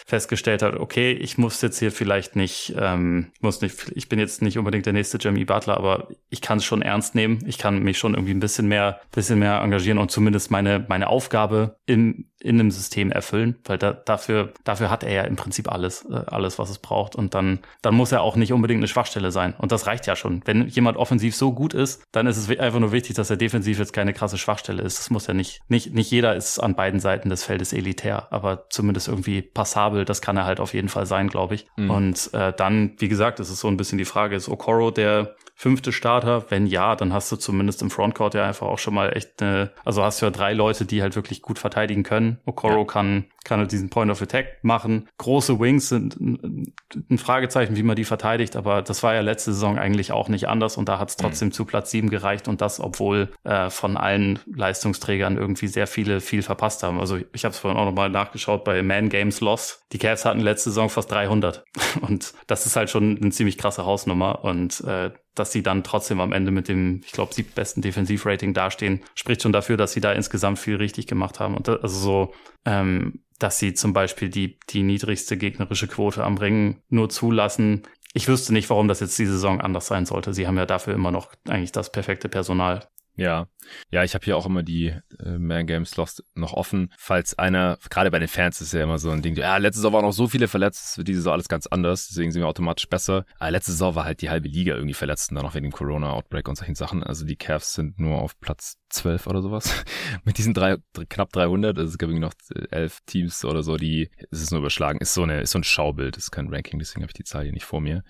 festgestellt 0.09 0.63
hat, 0.63 0.75
okay, 0.75 1.11
ich 1.11 1.37
muss 1.37 1.61
jetzt 1.61 1.77
hier 1.77 1.91
vielleicht 1.91 2.35
nicht, 2.35 2.73
ähm, 2.77 3.27
muss 3.41 3.61
nicht, 3.61 3.91
ich 3.93 4.09
bin 4.09 4.17
jetzt 4.17 4.41
nicht 4.41 4.57
unbedingt 4.57 4.87
der 4.87 4.93
nächste 4.93 5.19
Jamie 5.21 5.45
Butler, 5.45 5.77
aber 5.77 6.07
ich 6.29 6.41
kann 6.41 6.57
es 6.57 6.65
schon 6.65 6.81
ernst 6.81 7.13
nehmen. 7.13 7.43
Ich 7.45 7.59
kann 7.59 7.83
mich 7.83 7.99
schon 7.99 8.15
irgendwie 8.15 8.33
ein 8.33 8.39
bisschen 8.39 8.67
mehr, 8.67 8.99
bisschen 9.11 9.37
mehr 9.37 9.61
engagieren 9.61 9.99
und 9.99 10.09
zumindest 10.09 10.49
meine, 10.49 10.83
meine 10.89 11.07
Aufgabe 11.07 11.77
im, 11.85 12.25
in 12.41 12.59
einem 12.59 12.71
System 12.71 13.11
erfüllen, 13.11 13.57
weil 13.65 13.77
da, 13.77 13.91
dafür, 13.91 14.53
dafür 14.63 14.89
hat 14.89 15.03
er 15.03 15.11
ja 15.11 15.23
im 15.23 15.35
Prinzip 15.35 15.69
alles, 15.71 16.05
äh, 16.09 16.21
alles, 16.27 16.57
was 16.57 16.69
es 16.69 16.79
braucht. 16.79 17.15
Und 17.15 17.33
dann, 17.33 17.59
dann 17.81 17.95
muss 17.95 18.11
er 18.11 18.21
auch 18.21 18.37
nicht 18.37 18.53
unbedingt 18.53 18.79
eine 18.79 18.87
Schwachstelle 18.87 19.31
sein. 19.31 19.53
Und 19.57 19.71
das 19.71 19.87
reicht 19.87 20.07
ja 20.07 20.15
schon. 20.15 20.41
Wenn 20.45 20.67
jemand 20.67 20.97
offensiv 20.97 21.35
so 21.35 21.51
gut 21.51 21.73
ist, 21.73 22.03
dann 22.11 22.27
ist 22.27 22.37
es 22.37 22.49
einfach 22.57 22.79
nur 22.79 22.93
wichtig, 22.93 23.15
dass 23.15 23.29
er 23.29 23.37
defensiv 23.37 23.77
jetzt 23.77 23.91
keine 23.91 24.13
krasse 24.13 24.37
Schwachstelle 24.37 24.81
ist. 24.81 24.99
Das 24.99 25.09
muss 25.09 25.27
ja 25.27 25.33
nicht, 25.33 25.61
nicht, 25.67 25.93
nicht 25.93 26.11
jeder 26.11 26.35
ist 26.35 26.59
an 26.59 26.75
beiden 26.75 26.99
Seiten 26.99 27.29
des 27.29 27.43
Feldes 27.43 27.73
elitär, 27.73 28.31
aber 28.31 28.69
zumindest 28.69 29.09
irgendwie 29.09 29.41
passabel. 29.41 30.05
Das 30.05 30.21
kann 30.21 30.37
er 30.37 30.45
halt 30.45 30.61
auf 30.61 30.73
jeden 30.73 30.89
Fall 30.89 31.05
sein, 31.05 31.27
glaube 31.27 31.55
ich. 31.55 31.67
Mhm. 31.75 31.89
Und 31.89 32.33
äh, 32.33 32.53
dann, 32.53 32.93
wie 32.99 33.09
gesagt, 33.09 33.39
ist 33.39 33.49
es 33.49 33.59
so 33.59 33.67
ein 33.67 33.77
bisschen 33.77 33.97
die 33.97 34.05
Frage, 34.05 34.35
ist 34.35 34.47
Okoro 34.47 34.91
der 34.91 35.35
fünfte 35.59 35.91
Starter? 35.91 36.45
Wenn 36.49 36.67
ja, 36.67 36.95
dann 36.95 37.11
hast 37.11 37.29
du 37.33 37.35
zumindest 37.35 37.81
im 37.81 37.89
Frontcourt 37.89 38.33
ja 38.33 38.47
einfach 38.47 38.67
auch 38.67 38.79
schon 38.79 38.93
mal 38.93 39.11
echt 39.15 39.41
eine, 39.41 39.71
also 39.83 40.01
hast 40.01 40.21
du 40.21 40.25
ja 40.25 40.31
drei 40.31 40.53
Leute, 40.53 40.85
die 40.85 41.01
halt 41.01 41.17
wirklich 41.17 41.41
gut 41.41 41.59
verteidigen 41.59 42.03
können. 42.03 42.39
Okoro 42.45 42.79
ja. 42.79 42.85
kann, 42.85 43.25
kann 43.43 43.59
halt 43.59 43.73
diesen 43.73 43.89
Point 43.89 44.09
of 44.09 44.21
Attack 44.21 44.63
machen. 44.63 45.09
Große 45.17 45.59
Wings 45.59 45.89
sind 45.89 46.15
ein 46.17 47.17
Fragezeichen, 47.17 47.75
wie 47.75 47.83
man 47.83 47.97
die 47.97 48.05
verteidigt, 48.05 48.55
aber 48.55 48.81
das 48.81 49.03
war 49.03 49.13
ja 49.13 49.19
letzte 49.19 49.51
Saison 49.51 49.77
eigentlich 49.77 50.13
auch 50.13 50.29
nicht 50.29 50.47
anders 50.47 50.77
und 50.77 50.87
da 50.87 50.97
hat 50.97 51.09
es 51.09 51.17
mhm. 51.17 51.23
trotzdem 51.23 51.47
mhm. 51.49 51.51
zu 51.51 51.65
Platz 51.65 51.91
sieben 51.91 52.09
gereicht 52.09 52.47
und 52.47 52.61
das, 52.61 52.79
obwohl 52.79 53.27
äh, 53.43 53.69
von 53.69 53.97
allen 53.97 54.39
Leistungsträgern 54.55 55.35
irgendwie 55.35 55.67
sehr 55.67 55.87
viele 55.87 56.21
viel 56.21 56.41
verpasst 56.41 56.83
haben. 56.83 57.01
Also 57.01 57.17
ich 57.33 57.43
habe 57.43 57.51
es 57.51 57.59
vorhin 57.59 57.77
auch 57.77 57.85
nochmal 57.85 58.09
nachgeschaut 58.09 58.63
bei 58.63 58.81
Man 58.81 59.09
Games 59.09 59.41
Loss. 59.41 59.81
Die 59.91 59.97
Cavs 59.97 60.23
hatten 60.23 60.39
letzte 60.39 60.69
Saison 60.69 60.87
fast 60.87 61.11
300 61.11 61.65
und 62.01 62.33
das 62.47 62.65
ist 62.65 62.77
halt 62.77 62.89
schon 62.89 63.17
eine 63.21 63.31
ziemlich 63.31 63.57
krasse 63.57 63.85
Hausnummer 63.85 64.45
und 64.45 64.79
äh, 64.85 65.11
dass 65.39 65.51
sie 65.51 65.63
dann 65.63 65.83
trotzdem 65.83 66.19
am 66.19 66.33
Ende 66.33 66.51
mit 66.51 66.67
dem, 66.67 67.01
ich 67.05 67.11
glaube, 67.11 67.33
siebtbesten 67.33 67.81
Defensivrating 67.81 68.53
dastehen, 68.53 69.01
spricht 69.15 69.41
schon 69.41 69.53
dafür, 69.53 69.77
dass 69.77 69.93
sie 69.93 70.01
da 70.01 70.11
insgesamt 70.11 70.59
viel 70.59 70.75
richtig 70.75 71.07
gemacht 71.07 71.39
haben. 71.39 71.55
Und 71.55 71.67
das, 71.67 71.81
also 71.81 71.99
so, 71.99 72.33
ähm, 72.65 73.21
dass 73.39 73.57
sie 73.57 73.73
zum 73.73 73.93
Beispiel 73.93 74.29
die, 74.29 74.59
die 74.69 74.83
niedrigste 74.83 75.37
gegnerische 75.37 75.87
Quote 75.87 76.23
am 76.23 76.37
Ring 76.37 76.81
nur 76.89 77.09
zulassen. 77.09 77.83
Ich 78.13 78.27
wüsste 78.27 78.53
nicht, 78.53 78.69
warum 78.69 78.87
das 78.87 78.99
jetzt 78.99 79.17
die 79.17 79.25
Saison 79.25 79.61
anders 79.61 79.87
sein 79.87 80.05
sollte. 80.05 80.33
Sie 80.33 80.45
haben 80.45 80.57
ja 80.57 80.65
dafür 80.65 80.93
immer 80.93 81.11
noch 81.11 81.31
eigentlich 81.47 81.71
das 81.71 81.91
perfekte 81.91 82.27
Personal. 82.27 82.87
Ja, 83.19 83.47
ja, 83.91 84.03
ich 84.03 84.13
habe 84.13 84.25
hier 84.25 84.37
auch 84.37 84.45
immer 84.45 84.63
die 84.63 84.93
äh, 85.23 85.37
Man 85.37 85.67
Games 85.67 85.95
Lost 85.97 86.23
noch 86.35 86.53
offen, 86.53 86.91
falls 86.97 87.37
einer, 87.37 87.77
gerade 87.89 88.11
bei 88.11 88.19
den 88.19 88.27
Fans 88.27 88.61
ist 88.61 88.73
ja 88.73 88.83
immer 88.83 88.99
so 88.99 89.09
ein 89.09 89.21
Ding, 89.21 89.35
ja, 89.35 89.57
letzte 89.57 89.79
Saison 89.79 89.93
waren 89.93 90.05
noch 90.05 90.13
so 90.13 90.27
viele 90.27 90.47
verletzt, 90.47 90.97
wird 90.97 91.07
diese 91.07 91.19
Saison 91.19 91.33
alles 91.33 91.49
ganz 91.49 91.67
anders, 91.67 92.07
deswegen 92.07 92.31
sind 92.31 92.41
wir 92.41 92.47
automatisch 92.47 92.87
besser. 92.87 93.25
Aber 93.37 93.51
letzte 93.51 93.71
Saison 93.71 93.95
war 93.95 94.05
halt 94.05 94.21
die 94.21 94.29
halbe 94.29 94.47
Liga 94.47 94.75
irgendwie 94.75 94.93
verletzt 94.93 95.31
und 95.31 95.35
dann 95.35 95.45
auch 95.45 95.53
wegen 95.53 95.67
dem 95.67 95.73
Corona-Outbreak 95.73 96.47
und 96.47 96.55
solchen 96.55 96.75
Sachen. 96.75 97.03
Also 97.03 97.25
die 97.25 97.35
Cavs 97.35 97.73
sind 97.73 97.99
nur 97.99 98.21
auf 98.21 98.39
Platz 98.39 98.77
12 98.89 99.27
oder 99.27 99.41
sowas. 99.41 99.83
Mit 100.23 100.37
diesen 100.37 100.53
drei, 100.53 100.77
knapp 101.09 101.31
300, 101.31 101.77
also 101.77 101.89
es 101.89 101.97
gab 101.97 102.09
irgendwie 102.09 102.25
noch 102.25 102.33
äh, 102.55 102.67
elf 102.71 102.99
Teams 103.05 103.43
oder 103.45 103.63
so, 103.63 103.77
die, 103.77 104.09
es 104.31 104.41
ist 104.41 104.51
nur 104.51 104.59
überschlagen, 104.59 104.99
ist 104.99 105.13
so 105.13 105.23
eine, 105.23 105.41
ist 105.41 105.51
so 105.51 105.59
ein 105.59 105.63
Schaubild, 105.63 106.17
ist 106.17 106.31
kein 106.31 106.47
Ranking, 106.53 106.79
deswegen 106.79 107.03
habe 107.03 107.11
ich 107.11 107.17
die 107.17 107.23
Zahl 107.23 107.43
hier 107.43 107.53
nicht 107.53 107.65
vor 107.65 107.81
mir. 107.81 108.03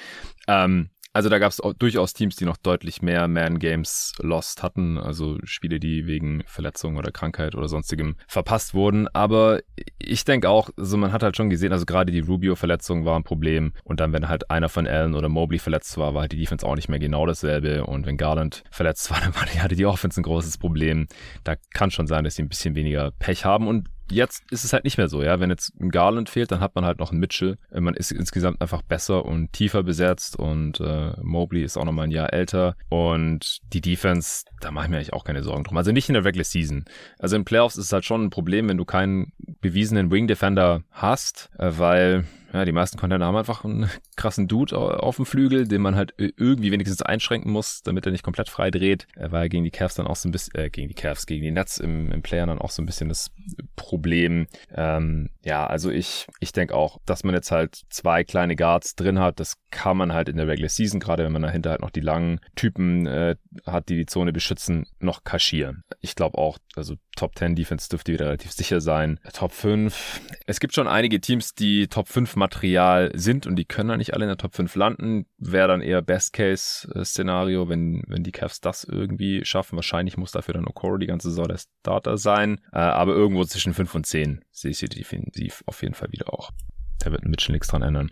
Ähm, 0.47 0.89
also 1.19 1.27
da 1.27 1.37
gab 1.37 1.51
es 1.51 1.61
durchaus 1.79 2.13
Teams, 2.13 2.37
die 2.37 2.45
noch 2.45 2.55
deutlich 2.55 3.01
mehr 3.01 3.27
Man-Games 3.27 4.13
lost 4.19 4.63
hatten, 4.63 4.97
also 4.97 5.37
Spiele, 5.43 5.77
die 5.77 6.07
wegen 6.07 6.43
Verletzung 6.45 6.95
oder 6.95 7.11
Krankheit 7.11 7.55
oder 7.55 7.67
sonstigem 7.67 8.15
verpasst 8.25 8.73
wurden. 8.73 9.09
Aber 9.09 9.59
ich 9.97 10.23
denke 10.23 10.47
auch, 10.47 10.69
also 10.77 10.95
man 10.95 11.11
hat 11.11 11.21
halt 11.21 11.35
schon 11.35 11.49
gesehen, 11.49 11.73
also 11.73 11.85
gerade 11.85 12.13
die 12.13 12.21
Rubio-Verletzung 12.21 13.03
war 13.03 13.17
ein 13.17 13.25
Problem. 13.25 13.73
Und 13.83 13.99
dann, 13.99 14.13
wenn 14.13 14.29
halt 14.29 14.49
einer 14.49 14.69
von 14.69 14.87
Allen 14.87 15.13
oder 15.13 15.27
Mobley 15.27 15.59
verletzt 15.59 15.97
war, 15.97 16.13
war 16.13 16.21
halt 16.21 16.31
die 16.31 16.37
Defense 16.39 16.65
auch 16.65 16.77
nicht 16.77 16.87
mehr 16.87 16.99
genau 16.99 17.25
dasselbe. 17.25 17.85
Und 17.85 18.05
wenn 18.05 18.15
Garland 18.15 18.63
verletzt 18.71 19.11
war, 19.11 19.19
dann 19.19 19.33
hatte 19.33 19.75
die 19.75 19.85
Offense 19.85 20.21
ein 20.21 20.23
großes 20.23 20.57
Problem. 20.57 21.07
Da 21.43 21.55
kann 21.73 21.91
schon 21.91 22.07
sein, 22.07 22.23
dass 22.23 22.35
sie 22.35 22.43
ein 22.43 22.49
bisschen 22.49 22.75
weniger 22.75 23.11
Pech 23.11 23.43
haben. 23.43 23.67
Und 23.67 23.89
jetzt 24.11 24.43
ist 24.51 24.63
es 24.63 24.73
halt 24.73 24.83
nicht 24.83 24.97
mehr 24.97 25.07
so, 25.07 25.23
ja. 25.23 25.39
Wenn 25.39 25.49
jetzt 25.49 25.73
ein 25.79 25.89
Garland 25.89 26.29
fehlt, 26.29 26.51
dann 26.51 26.59
hat 26.59 26.75
man 26.75 26.85
halt 26.85 26.99
noch 26.99 27.11
einen 27.11 27.19
Mitchell. 27.19 27.57
Äh, 27.71 27.81
man 27.81 27.93
ist 27.93 28.11
insgesamt 28.11 28.61
einfach 28.61 28.81
besser 28.81 29.25
und 29.25 29.53
tiefer 29.53 29.83
besetzt 29.83 30.37
und 30.37 30.79
äh, 30.79 31.13
Mobley 31.21 31.63
ist 31.63 31.77
auch 31.77 31.85
nochmal 31.85 32.07
ein 32.07 32.11
Jahr 32.11 32.33
älter 32.33 32.75
und 32.89 33.59
die 33.73 33.81
Defense, 33.81 34.45
da 34.61 34.71
mache 34.71 34.85
ich 34.85 34.89
mir 34.89 34.97
eigentlich 34.97 35.13
auch 35.13 35.23
keine 35.23 35.43
Sorgen 35.43 35.63
drum. 35.63 35.77
Also 35.77 35.91
nicht 35.91 36.09
in 36.09 36.13
der 36.13 36.25
Regular 36.25 36.45
Season. 36.45 36.85
Also 37.17 37.35
in 37.35 37.45
Playoffs 37.45 37.77
ist 37.77 37.85
es 37.85 37.93
halt 37.93 38.05
schon 38.05 38.25
ein 38.25 38.29
Problem, 38.29 38.67
wenn 38.69 38.77
du 38.77 38.85
keinen 38.85 39.33
bewiesenen 39.61 40.11
Wing 40.11 40.27
Defender 40.27 40.83
hast, 40.91 41.49
äh, 41.57 41.71
weil 41.77 42.25
ja, 42.53 42.65
die 42.65 42.71
meisten 42.71 42.97
Container 42.97 43.25
haben 43.25 43.35
einfach 43.35 43.63
einen 43.63 43.89
krassen 44.15 44.47
Dude 44.47 44.77
auf 44.77 45.17
dem 45.17 45.25
Flügel, 45.25 45.67
den 45.67 45.81
man 45.81 45.95
halt 45.95 46.13
irgendwie 46.17 46.71
wenigstens 46.71 47.01
einschränken 47.01 47.51
muss, 47.51 47.81
damit 47.83 48.05
er 48.05 48.11
nicht 48.11 48.23
komplett 48.23 48.49
frei 48.49 48.71
dreht. 48.71 49.07
Er 49.15 49.31
war 49.31 49.47
gegen 49.49 49.63
die 49.63 49.71
Cavs 49.71 49.95
dann 49.95 50.07
auch 50.07 50.15
so 50.15 50.27
ein 50.27 50.31
bisschen, 50.31 50.55
äh, 50.55 50.69
gegen 50.69 50.87
die 50.87 50.93
Cavs, 50.93 51.25
gegen 51.25 51.43
die 51.43 51.51
Nets 51.51 51.77
im, 51.77 52.11
im 52.11 52.21
Player 52.21 52.45
dann 52.45 52.59
auch 52.59 52.71
so 52.71 52.81
ein 52.81 52.85
bisschen 52.85 53.09
das 53.09 53.31
Problem. 53.75 54.47
Ähm, 54.73 55.29
ja, 55.43 55.67
also 55.67 55.91
ich, 55.91 56.27
ich 56.39 56.51
denke 56.51 56.75
auch, 56.75 56.99
dass 57.05 57.23
man 57.23 57.35
jetzt 57.35 57.51
halt 57.51 57.81
zwei 57.89 58.23
kleine 58.23 58.55
Guards 58.55 58.95
drin 58.95 59.19
hat, 59.19 59.39
das 59.39 59.57
kann 59.71 59.97
man 59.97 60.13
halt 60.13 60.29
in 60.29 60.37
der 60.37 60.47
Regular 60.47 60.69
Season, 60.69 60.99
gerade 60.99 61.23
wenn 61.23 61.31
man 61.31 61.41
dahinter 61.41 61.71
halt 61.71 61.81
noch 61.81 61.91
die 61.91 62.01
langen 62.01 62.39
Typen 62.55 63.05
äh, 63.05 63.35
hat, 63.65 63.89
die 63.89 63.97
die 63.97 64.05
Zone 64.05 64.33
beschützen, 64.33 64.85
noch 64.99 65.23
kaschieren. 65.23 65.83
Ich 66.01 66.15
glaube 66.15 66.37
auch, 66.37 66.57
also 66.75 66.95
Top 67.15 67.37
10 67.37 67.55
Defense 67.55 67.89
dürfte 67.89 68.13
wieder 68.13 68.25
relativ 68.25 68.51
sicher 68.51 68.81
sein. 68.81 69.19
Top 69.33 69.51
5. 69.51 70.21
Es 70.47 70.59
gibt 70.59 70.73
schon 70.73 70.87
einige 70.87 71.19
Teams, 71.19 71.53
die 71.53 71.87
Top 71.87 72.07
5 72.07 72.35
Material 72.39 73.11
sind 73.13 73.45
und 73.45 73.55
die 73.55 73.65
können 73.65 73.89
dann 73.89 73.99
nicht 73.99 74.13
alle 74.13 74.25
in 74.25 74.29
der 74.29 74.37
Top 74.37 74.55
5 74.55 74.73
landen. 74.75 75.25
Wäre 75.37 75.67
dann 75.67 75.81
eher 75.81 76.01
Best-Case-Szenario, 76.01 77.69
wenn, 77.69 78.03
wenn 78.07 78.23
die 78.23 78.31
Cavs 78.31 78.61
das 78.61 78.83
irgendwie 78.83 79.45
schaffen. 79.45 79.75
Wahrscheinlich 79.75 80.17
muss 80.17 80.31
dafür 80.31 80.55
dann 80.55 80.67
Okoro 80.67 80.97
die 80.97 81.07
ganze 81.07 81.29
Saison 81.29 81.47
der 81.47 81.59
Starter 81.59 82.17
sein. 82.17 82.59
Äh, 82.71 82.79
aber 82.79 83.13
irgendwo 83.13 83.43
zwischen 83.43 83.73
5 83.73 83.93
und 83.93 84.05
10 84.05 84.43
sehe 84.51 84.71
ich 84.71 84.79
sie 84.79 84.89
definitiv 84.89 85.63
auf 85.67 85.81
jeden 85.83 85.93
Fall 85.93 86.11
wieder 86.11 86.33
auch. 86.33 86.51
Da 86.99 87.11
wird 87.11 87.25
Mitchell 87.25 87.53
nichts 87.53 87.67
dran 87.67 87.81
ändern. 87.81 88.11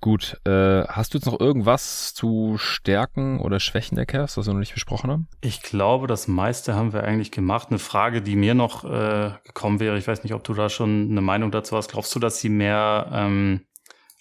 Gut, 0.00 0.40
äh, 0.44 0.84
hast 0.84 1.12
du 1.12 1.18
jetzt 1.18 1.26
noch 1.26 1.40
irgendwas 1.40 2.14
zu 2.14 2.56
Stärken 2.56 3.40
oder 3.40 3.58
Schwächen 3.58 3.96
der 3.96 4.06
Cavs, 4.06 4.36
was 4.36 4.46
wir 4.46 4.52
noch 4.52 4.60
nicht 4.60 4.74
besprochen 4.74 5.10
haben? 5.10 5.28
Ich 5.40 5.60
glaube, 5.60 6.06
das 6.06 6.28
meiste 6.28 6.74
haben 6.74 6.92
wir 6.92 7.02
eigentlich 7.02 7.32
gemacht. 7.32 7.68
Eine 7.70 7.80
Frage, 7.80 8.22
die 8.22 8.36
mir 8.36 8.54
noch 8.54 8.84
äh, 8.84 9.32
gekommen 9.44 9.80
wäre, 9.80 9.98
ich 9.98 10.06
weiß 10.06 10.22
nicht, 10.22 10.34
ob 10.34 10.44
du 10.44 10.54
da 10.54 10.68
schon 10.68 11.10
eine 11.10 11.20
Meinung 11.20 11.50
dazu 11.50 11.76
hast. 11.76 11.90
Glaubst 11.90 12.14
du, 12.14 12.20
dass 12.20 12.38
sie 12.38 12.48
mehr, 12.48 13.10
ähm, 13.12 13.66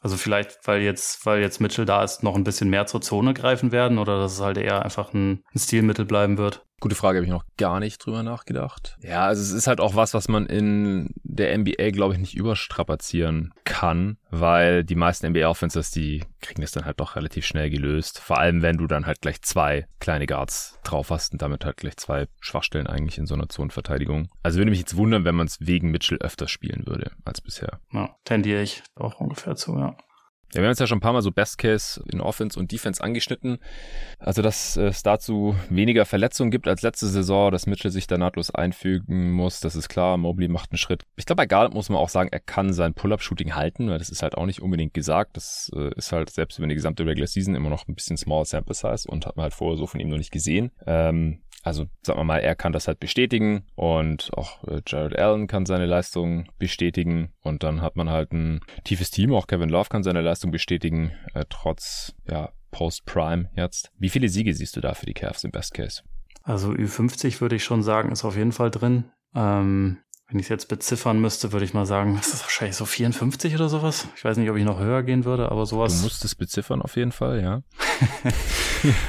also 0.01 0.17
vielleicht, 0.17 0.59
weil 0.65 0.81
jetzt, 0.81 1.23
weil 1.27 1.41
jetzt 1.41 1.61
Mitchell 1.61 1.85
da 1.85 2.03
ist, 2.03 2.23
noch 2.23 2.35
ein 2.35 2.43
bisschen 2.43 2.69
mehr 2.71 2.87
zur 2.87 3.01
Zone 3.01 3.35
greifen 3.35 3.71
werden 3.71 3.99
oder 3.99 4.19
dass 4.19 4.33
es 4.33 4.41
halt 4.41 4.57
eher 4.57 4.83
einfach 4.83 5.13
ein, 5.13 5.43
ein 5.53 5.59
Stilmittel 5.59 6.05
bleiben 6.05 6.39
wird? 6.39 6.66
Gute 6.79 6.95
Frage, 6.95 7.17
habe 7.17 7.25
ich 7.25 7.31
noch 7.31 7.45
gar 7.57 7.79
nicht 7.79 8.05
drüber 8.05 8.21
nachgedacht. 8.21 8.97
Ja, 9.01 9.25
also 9.25 9.41
es 9.41 9.51
ist 9.51 9.65
halt 9.65 9.79
auch 9.79 9.95
was, 9.95 10.13
was 10.13 10.27
man 10.27 10.45
in 10.45 11.09
der 11.23 11.57
NBA, 11.57 11.89
glaube 11.89 12.13
ich, 12.13 12.19
nicht 12.19 12.35
überstrapazieren 12.35 13.51
kann, 13.63 14.17
weil 14.29 14.83
die 14.83 14.93
meisten 14.95 15.27
NBA-Offenses, 15.27 15.89
die 15.89 16.23
kriegen 16.39 16.61
das 16.61 16.73
dann 16.73 16.85
halt 16.85 16.99
doch 16.99 17.15
relativ 17.15 17.47
schnell 17.47 17.71
gelöst. 17.71 18.19
Vor 18.19 18.37
allem, 18.37 18.61
wenn 18.61 18.77
du 18.77 18.85
dann 18.85 19.07
halt 19.07 19.21
gleich 19.21 19.41
zwei 19.41 19.87
kleine 19.99 20.27
Guards 20.27 20.79
drauf 20.83 21.09
hast 21.09 21.33
und 21.33 21.41
damit 21.41 21.65
halt 21.65 21.77
gleich 21.77 21.97
zwei 21.97 22.27
Schwachstellen 22.39 22.85
eigentlich 22.85 23.17
in 23.17 23.25
so 23.25 23.33
einer 23.33 23.49
Zonenverteidigung. 23.49 24.29
Also 24.43 24.59
würde 24.59 24.69
mich 24.69 24.79
jetzt 24.79 24.97
wundern, 24.97 25.25
wenn 25.25 25.35
man 25.35 25.47
es 25.47 25.57
wegen 25.59 25.89
Mitchell 25.89 26.19
öfter 26.19 26.47
spielen 26.47 26.85
würde 26.85 27.11
als 27.25 27.41
bisher. 27.41 27.79
Ja, 27.91 28.15
tendiere 28.23 28.61
ich 28.61 28.83
auch 28.95 29.19
ungefähr 29.19 29.55
zu, 29.55 29.75
ja. 29.79 29.97
Ja, 30.53 30.61
wir 30.61 30.63
haben 30.63 30.71
jetzt 30.71 30.79
ja 30.79 30.87
schon 30.87 30.99
ein 30.99 31.01
paar 31.01 31.11
Mal 31.11 31.21
so 31.21 31.31
Best 31.31 31.57
Case 31.57 32.01
in 32.09 32.21
Offense 32.21 32.57
und 32.57 32.71
Defense 32.71 33.03
angeschnitten. 33.03 33.57
Also, 34.17 34.41
dass 34.41 34.77
es 34.77 35.03
dazu 35.03 35.55
weniger 35.69 36.05
Verletzungen 36.05 36.51
gibt 36.51 36.69
als 36.69 36.81
letzte 36.83 37.07
Saison, 37.07 37.51
dass 37.51 37.67
Mitchell 37.67 37.91
sich 37.91 38.07
da 38.07 38.17
nahtlos 38.17 38.51
einfügen 38.51 39.31
muss, 39.31 39.59
das 39.59 39.75
ist 39.75 39.89
klar. 39.89 40.15
Mobley 40.17 40.47
macht 40.47 40.71
einen 40.71 40.77
Schritt. 40.77 41.03
Ich 41.17 41.25
glaube, 41.25 41.37
bei 41.37 41.47
Garland 41.47 41.73
muss 41.73 41.89
man 41.89 41.97
auch 41.97 42.07
sagen, 42.07 42.29
er 42.31 42.39
kann 42.39 42.71
sein 42.71 42.93
Pull-Up-Shooting 42.93 43.55
halten, 43.55 43.89
weil 43.89 43.99
das 43.99 44.09
ist 44.09 44.23
halt 44.23 44.35
auch 44.35 44.45
nicht 44.45 44.61
unbedingt 44.61 44.93
gesagt. 44.93 45.35
Das 45.35 45.69
äh, 45.75 45.93
ist 45.95 46.13
halt 46.13 46.29
selbst 46.29 46.57
über 46.59 46.67
die 46.67 46.75
gesamte 46.75 47.05
Regular 47.05 47.27
Season 47.27 47.53
immer 47.53 47.69
noch 47.69 47.87
ein 47.87 47.95
bisschen 47.95 48.15
small 48.15 48.45
sample 48.45 48.73
size 48.73 49.05
und 49.07 49.25
hat 49.25 49.35
man 49.35 49.43
halt 49.43 49.53
vorher 49.53 49.77
so 49.77 49.85
von 49.85 49.99
ihm 49.99 50.07
noch 50.07 50.17
nicht 50.17 50.31
gesehen. 50.31 50.71
Ähm, 50.85 51.41
also 51.67 51.87
sagen 52.01 52.19
wir 52.19 52.23
mal, 52.23 52.39
er 52.39 52.55
kann 52.55 52.71
das 52.71 52.87
halt 52.87 52.99
bestätigen 52.99 53.63
und 53.75 54.31
auch 54.35 54.63
äh, 54.63 54.81
Jared 54.87 55.17
Allen 55.17 55.47
kann 55.47 55.65
seine 55.65 55.85
Leistung 55.85 56.49
bestätigen 56.57 57.33
und 57.41 57.63
dann 57.63 57.81
hat 57.81 57.95
man 57.95 58.09
halt 58.09 58.31
ein 58.31 58.61
tiefes 58.83 59.11
Team, 59.11 59.33
auch 59.33 59.47
Kevin 59.47 59.69
Love 59.69 59.89
kann 59.89 60.03
seine 60.03 60.21
Leistung 60.21 60.51
bestätigen, 60.51 61.11
äh, 61.33 61.45
trotz 61.49 62.15
ja, 62.27 62.51
Post-Prime 62.71 63.49
jetzt. 63.55 63.91
Wie 63.99 64.09
viele 64.09 64.29
Siege 64.29 64.53
siehst 64.53 64.75
du 64.75 64.81
da 64.81 64.93
für 64.93 65.05
die 65.05 65.13
Cavs 65.13 65.43
im 65.43 65.51
Best 65.51 65.73
Case? 65.73 66.03
Also 66.43 66.71
Ü50 66.71 67.41
würde 67.41 67.57
ich 67.57 67.63
schon 67.63 67.83
sagen, 67.83 68.11
ist 68.11 68.23
auf 68.23 68.37
jeden 68.37 68.53
Fall 68.53 68.71
drin. 68.71 69.11
Ähm, 69.35 69.97
wenn 70.29 70.39
ich 70.39 70.45
es 70.45 70.49
jetzt 70.49 70.67
beziffern 70.67 71.19
müsste, 71.19 71.53
würde 71.53 71.65
ich 71.65 71.73
mal 71.73 71.85
sagen, 71.85 72.15
das 72.17 72.33
ist 72.33 72.43
wahrscheinlich 72.43 72.75
so 72.75 72.85
54 72.85 73.55
oder 73.55 73.69
sowas. 73.69 74.07
Ich 74.15 74.25
weiß 74.25 74.37
nicht, 74.37 74.49
ob 74.49 74.57
ich 74.57 74.65
noch 74.65 74.79
höher 74.79 75.03
gehen 75.03 75.25
würde, 75.25 75.51
aber 75.51 75.65
sowas. 75.65 75.97
Du 75.97 76.03
musst 76.03 76.23
es 76.23 76.35
beziffern 76.35 76.81
auf 76.81 76.95
jeden 76.97 77.13
Fall, 77.13 77.41
ja. 77.41 77.61